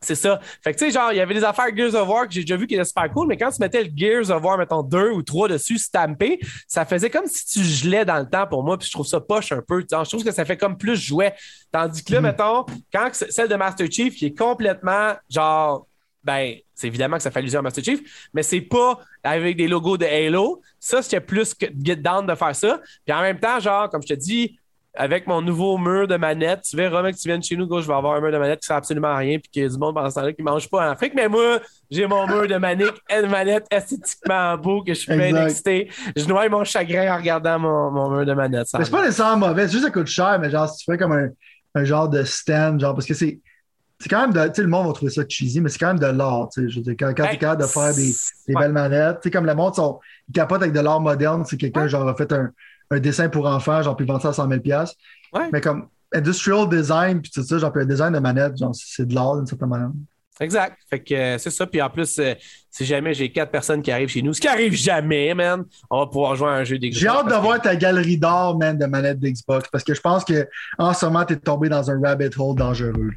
c'est 0.00 0.14
ça. 0.14 0.40
Fait 0.62 0.72
que, 0.72 0.78
tu 0.78 0.86
sais, 0.86 0.90
genre, 0.90 1.12
il 1.12 1.16
y 1.16 1.20
avait 1.20 1.34
des 1.34 1.44
affaires 1.44 1.74
Gears 1.74 1.94
of 1.94 2.08
War 2.08 2.26
que 2.26 2.34
j'ai 2.34 2.42
déjà 2.42 2.56
vu 2.56 2.66
qui 2.66 2.74
étaient 2.74 2.84
super 2.84 3.10
cool, 3.10 3.26
mais 3.26 3.36
quand 3.36 3.50
tu 3.50 3.60
mettais 3.60 3.82
le 3.82 3.90
Gears 3.94 4.30
of 4.30 4.42
War, 4.42 4.58
mettons, 4.58 4.82
deux 4.82 5.10
ou 5.10 5.22
trois 5.22 5.48
dessus, 5.48 5.78
stampé, 5.78 6.38
ça 6.68 6.84
faisait 6.84 7.10
comme 7.10 7.26
si 7.26 7.46
tu 7.46 7.64
gelais 7.64 8.04
dans 8.04 8.18
le 8.18 8.28
temps 8.28 8.46
pour 8.46 8.62
moi, 8.62 8.78
puis 8.78 8.86
je 8.86 8.92
trouve 8.92 9.06
ça 9.06 9.20
poche 9.20 9.52
un 9.52 9.62
peu. 9.66 9.80
Je 9.80 10.08
trouve 10.08 10.24
que 10.24 10.32
ça 10.32 10.44
fait 10.44 10.56
comme 10.56 10.76
plus 10.76 10.96
jouet. 10.96 11.34
Tandis 11.72 12.04
que 12.04 12.12
là, 12.12 12.20
mm-hmm. 12.20 12.22
mettons, 12.22 12.66
quand 12.92 13.08
celle 13.12 13.48
de 13.48 13.56
Master 13.56 13.86
Chief, 13.90 14.14
qui 14.14 14.26
est 14.26 14.38
complètement, 14.38 15.14
genre, 15.30 15.86
ben, 16.22 16.56
c'est 16.74 16.88
évidemment 16.88 17.16
que 17.16 17.22
ça 17.22 17.30
fait 17.30 17.38
allusion 17.38 17.60
à 17.60 17.62
Master 17.62 17.82
Chief, 17.82 18.28
mais 18.34 18.42
c'est 18.42 18.60
pas 18.60 19.00
avec 19.22 19.56
des 19.56 19.68
logos 19.68 19.96
de 19.96 20.04
Halo. 20.04 20.60
Ça, 20.78 21.00
c'était 21.00 21.20
plus 21.20 21.54
que 21.54 21.66
get 21.82 21.96
down 21.96 22.26
de 22.26 22.34
faire 22.34 22.54
ça. 22.54 22.80
Puis 23.04 23.14
en 23.14 23.22
même 23.22 23.38
temps, 23.38 23.58
genre, 23.60 23.88
comme 23.88 24.02
je 24.02 24.08
te 24.08 24.14
dis, 24.14 24.58
avec 24.96 25.26
mon 25.26 25.42
nouveau 25.42 25.78
mur 25.78 26.08
de 26.08 26.16
manette, 26.16 26.62
tu 26.62 26.76
verras, 26.76 27.02
mec, 27.02 27.16
tu 27.16 27.28
viennes 27.28 27.42
chez 27.42 27.56
nous, 27.56 27.68
je 27.80 27.86
vais 27.86 27.94
avoir 27.94 28.14
un 28.14 28.20
mur 28.20 28.32
de 28.32 28.38
manette 28.38 28.60
qui 28.60 28.66
sert 28.66 28.76
absolument 28.76 29.08
à 29.08 29.16
rien, 29.16 29.38
puis 29.38 29.50
qu'il 29.50 29.62
y 29.62 29.66
a 29.66 29.68
du 29.68 29.78
monde 29.78 29.94
pendant 29.94 30.10
ce 30.10 30.14
temps-là 30.16 30.32
qui 30.32 30.42
ne 30.42 30.46
mange 30.46 30.68
pas 30.68 30.88
en 30.88 30.92
Afrique. 30.92 31.12
Mais 31.14 31.28
moi, 31.28 31.60
j'ai 31.90 32.06
mon 32.06 32.26
mur 32.26 32.48
de 32.48 32.56
manette, 32.56 32.94
une 33.10 33.30
manette 33.30 33.66
esthétiquement 33.70 34.56
beau 34.56 34.82
que 34.82 34.94
je 34.94 35.00
suis 35.00 35.16
bien 35.16 35.44
excité. 35.44 35.90
Je 36.16 36.24
noie 36.26 36.48
mon 36.48 36.64
chagrin 36.64 37.14
en 37.14 37.18
regardant 37.18 37.58
mon, 37.58 37.90
mon 37.90 38.10
mur 38.10 38.26
de 38.26 38.32
manette. 38.32 38.66
c'est 38.66 38.90
pas 38.90 39.02
nécessairement 39.02 39.48
mauvais, 39.48 39.66
c'est 39.66 39.72
juste 39.72 39.84
ça 39.84 39.90
coûte 39.90 40.06
cher, 40.06 40.38
mais 40.40 40.50
genre, 40.50 40.68
si 40.68 40.84
tu 40.84 40.90
fais 40.90 40.98
comme 40.98 41.12
un, 41.12 41.28
un 41.74 41.84
genre 41.84 42.08
de 42.08 42.22
stand, 42.24 42.80
genre, 42.80 42.94
parce 42.94 43.06
que 43.06 43.14
c'est. 43.14 43.40
C'est 43.98 44.10
quand 44.10 44.20
même 44.20 44.32
de. 44.34 44.46
Tu 44.48 44.56
sais, 44.56 44.62
le 44.62 44.68
monde 44.68 44.88
va 44.88 44.92
trouver 44.92 45.10
ça 45.10 45.22
cheesy, 45.26 45.58
mais 45.62 45.70
c'est 45.70 45.78
quand 45.78 45.86
même 45.86 45.98
de 45.98 46.04
l'art. 46.04 46.50
Tu 46.52 46.60
sais, 46.60 46.68
je 46.68 46.76
veux 46.76 46.82
dire, 46.82 46.96
quand, 46.98 47.14
quand 47.16 47.28
tu 47.28 47.36
es 47.36 47.38
capable 47.38 47.62
de 47.62 47.66
faire 47.66 47.94
des, 47.94 48.12
des 48.46 48.54
belles 48.54 48.72
manettes, 48.72 49.20
tu 49.22 49.28
sais, 49.28 49.30
comme 49.30 49.46
le 49.46 49.54
monde, 49.54 49.74
sont, 49.74 50.00
ils 50.28 50.32
capotent 50.32 50.60
avec 50.60 50.74
de 50.74 50.80
l'art 50.80 51.00
moderne, 51.00 51.46
c'est 51.46 51.56
quelqu'un, 51.56 51.86
genre, 51.88 52.06
a 52.06 52.14
fait 52.14 52.30
un, 52.30 52.50
un 52.90 53.00
dessin 53.00 53.28
pour 53.28 53.46
enfants, 53.46 53.82
genre, 53.82 53.96
puis 53.96 54.06
vendre 54.06 54.22
ça 54.22 54.28
à 54.28 54.32
100 54.32 54.48
000 54.48 54.60
ouais. 55.32 55.48
Mais 55.52 55.60
comme 55.60 55.88
industrial 56.12 56.68
design, 56.68 57.20
puis 57.20 57.30
tout 57.30 57.42
ça, 57.42 57.58
genre, 57.58 57.72
puis 57.72 57.82
un 57.82 57.86
design 57.86 58.12
de 58.12 58.18
manette, 58.18 58.56
genre, 58.56 58.74
c'est 58.74 59.06
de 59.06 59.14
l'art 59.14 59.36
d'une 59.36 59.46
certaine 59.46 59.68
manière. 59.68 59.90
Exact. 60.40 60.76
Fait 60.90 61.00
que 61.00 61.14
euh, 61.14 61.38
c'est 61.38 61.50
ça. 61.50 61.66
Puis 61.66 61.80
en 61.80 61.88
plus, 61.88 62.18
euh, 62.18 62.34
si 62.70 62.84
jamais 62.84 63.14
j'ai 63.14 63.32
quatre 63.32 63.50
personnes 63.50 63.80
qui 63.80 63.90
arrivent 63.90 64.10
chez 64.10 64.20
nous, 64.20 64.34
ce 64.34 64.40
qui 64.40 64.48
arrive 64.48 64.74
jamais, 64.74 65.32
man, 65.32 65.64
on 65.90 66.00
va 66.00 66.06
pouvoir 66.06 66.36
jouer 66.36 66.48
à 66.48 66.52
un 66.52 66.64
jeu 66.64 66.78
d'Xbox. 66.78 67.00
J'ai 67.00 67.08
hâte 67.08 67.28
de 67.28 67.40
voir 67.40 67.60
ta 67.60 67.74
galerie 67.74 68.18
d'or, 68.18 68.58
man, 68.58 68.76
de 68.76 68.84
manettes 68.84 69.18
d'Xbox, 69.18 69.68
parce 69.70 69.82
que 69.82 69.94
je 69.94 70.00
pense 70.00 70.24
que 70.24 70.46
en 70.78 70.92
ce 70.92 71.06
moment, 71.06 71.24
t'es 71.24 71.36
tombé 71.36 71.68
dans 71.70 71.90
un 71.90 71.98
rabbit 72.00 72.28
hole 72.36 72.54
dangereux. 72.54 73.12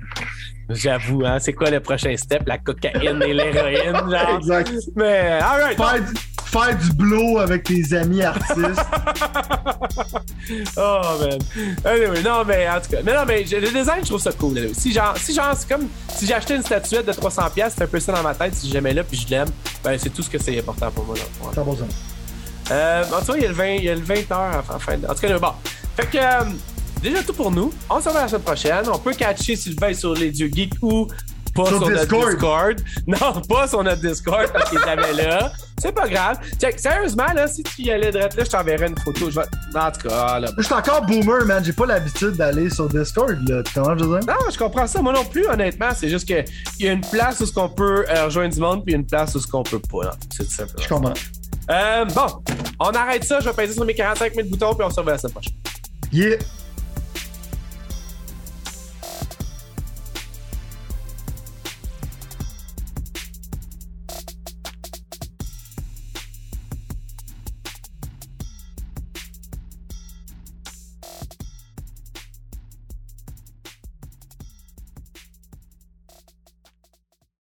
J'avoue, 0.69 1.23
hein, 1.25 1.37
c'est 1.39 1.53
quoi 1.53 1.69
le 1.69 1.79
prochain 1.79 2.15
step? 2.15 2.43
La 2.45 2.57
cocaïne 2.57 3.21
et 3.23 3.33
l'héroïne, 3.33 3.93
genre? 4.09 4.37
Exact. 4.37 4.71
Mais, 4.95 5.39
alright 5.41 5.77
faire 6.49 6.77
du 6.77 6.91
blow 6.93 7.37
avec 7.37 7.63
tes 7.63 7.93
amis 7.95 8.23
artistes. 8.23 8.57
oh 10.77 11.01
man. 11.19 11.39
Anyway, 11.85 12.21
non 12.23 12.43
mais 12.45 12.67
en 12.67 12.81
tout 12.81 12.89
cas, 12.89 12.97
mais 13.03 13.13
non 13.13 13.23
mais 13.27 13.43
le 13.43 13.71
design 13.71 13.99
je 14.01 14.07
trouve 14.07 14.21
ça 14.21 14.31
cool. 14.31 14.69
Si 14.73 14.91
genre, 14.91 15.15
si 15.17 15.33
genre 15.33 15.53
c'est 15.55 15.69
comme 15.69 15.87
si 16.09 16.25
j'achetais 16.25 16.55
une 16.55 16.63
statuette 16.63 17.05
de 17.05 17.13
300 17.13 17.43
pièces, 17.53 17.75
c'est 17.77 17.83
un 17.83 17.87
peu 17.87 17.99
ça 17.99 18.13
dans 18.13 18.23
ma 18.23 18.33
tête. 18.33 18.55
Si 18.55 18.69
j'aimais 18.69 18.93
là 18.93 19.03
puis 19.03 19.17
je 19.17 19.29
l'aime, 19.29 19.49
ben 19.83 19.97
c'est 19.97 20.09
tout 20.09 20.23
ce 20.23 20.29
que 20.29 20.39
c'est 20.39 20.57
important 20.57 20.89
pour 20.91 21.05
moi 21.05 21.15
là. 21.15 21.51
Ça 21.53 21.63
bon 21.63 21.75
ça. 21.75 21.85
Euh, 22.71 23.03
en 23.05 23.19
tout 23.19 23.31
cas, 23.31 23.37
il 23.37 23.41
y 23.43 23.45
a 23.45 23.49
le 23.49 23.53
20, 23.53 23.67
il 23.67 23.83
y 23.83 23.89
a 23.89 23.95
le 23.95 24.01
20 24.01 24.31
heures 24.31 24.63
à 24.69 24.79
fin. 24.79 24.93
En 25.07 25.13
tout 25.13 25.21
cas, 25.21 25.39
bon. 25.39 25.53
Fait 25.97 26.05
que 26.05 26.17
euh, 26.17 26.49
déjà 27.01 27.23
tout 27.23 27.33
pour 27.33 27.51
nous. 27.51 27.71
On 27.89 27.99
se 27.99 28.07
revoit 28.07 28.21
la 28.21 28.27
semaine 28.27 28.41
prochaine. 28.41 28.85
On 28.91 28.99
peut 28.99 29.13
catcher 29.13 29.55
Sylvain 29.55 29.93
sur 29.93 30.13
les 30.13 30.31
dieux 30.31 30.49
geeks 30.53 30.75
ou 30.81 31.07
pas 31.55 31.65
sur, 31.65 31.79
notre 31.79 32.29
Discord. 32.29 32.81
Non, 33.07 33.41
pas 33.47 33.67
sur 33.67 33.83
notre 33.83 34.01
Discord 34.01 34.51
parce 34.51 34.69
qu'il 34.69 34.79
est 34.79 34.85
jamais 34.85 35.13
là. 35.13 35.51
C'est 35.79 35.93
pas 35.93 36.07
grave. 36.07 36.37
sérieusement, 36.77 37.31
là, 37.33 37.47
si 37.47 37.63
tu 37.63 37.83
y 37.83 37.91
allais 37.91 38.11
de 38.11 38.19
là, 38.19 38.29
je 38.29 38.43
t'enverrai 38.49 38.87
une 38.87 38.97
photo. 38.97 39.29
Je 39.29 39.39
En 39.39 39.91
tout 39.91 40.07
cas, 40.07 40.39
là. 40.39 40.49
Je 40.57 40.63
suis 40.63 40.73
encore 40.73 41.05
boomer, 41.05 41.45
man. 41.45 41.63
J'ai 41.63 41.73
pas 41.73 41.85
l'habitude 41.85 42.31
d'aller 42.31 42.69
sur 42.69 42.89
Discord, 42.89 43.37
là. 43.47 43.63
Tu 43.63 43.73
comprends, 43.73 43.97
je 43.97 44.03
veux 44.03 44.19
Non, 44.19 44.35
je 44.51 44.57
comprends 44.57 44.87
ça. 44.87 45.01
Moi 45.01 45.13
non 45.13 45.25
plus, 45.25 45.47
honnêtement. 45.47 45.89
C'est 45.95 46.09
juste 46.09 46.25
qu'il 46.25 46.45
y 46.79 46.87
a 46.87 46.91
une 46.91 47.01
place 47.01 47.39
où 47.39 47.45
ce 47.45 47.53
qu'on 47.53 47.69
peut 47.69 48.05
euh, 48.09 48.25
rejoindre 48.25 48.53
du 48.53 48.59
monde, 48.59 48.83
puis 48.85 48.93
une 48.93 49.05
place 49.05 49.35
où 49.35 49.39
ce 49.39 49.47
qu'on 49.47 49.63
peut 49.63 49.79
pas. 49.79 50.11
C'est 50.35 50.45
tout 50.45 50.51
simple. 50.51 50.73
Je 50.79 50.87
comprends. 50.87 51.13
Euh, 51.71 52.05
bon, 52.05 52.27
on 52.79 52.89
arrête 52.89 53.23
ça. 53.23 53.39
Je 53.39 53.45
vais 53.45 53.53
passer 53.53 53.73
sur 53.73 53.85
mes 53.85 53.93
45 53.93 54.33
000 54.33 54.47
boutons, 54.47 54.73
puis 54.73 54.85
on 54.85 54.89
se 54.89 54.97
revoit 54.97 55.13
la 55.13 55.17
semaine 55.17 55.33
prochaine. 55.33 55.53
Yeah. 56.11 56.37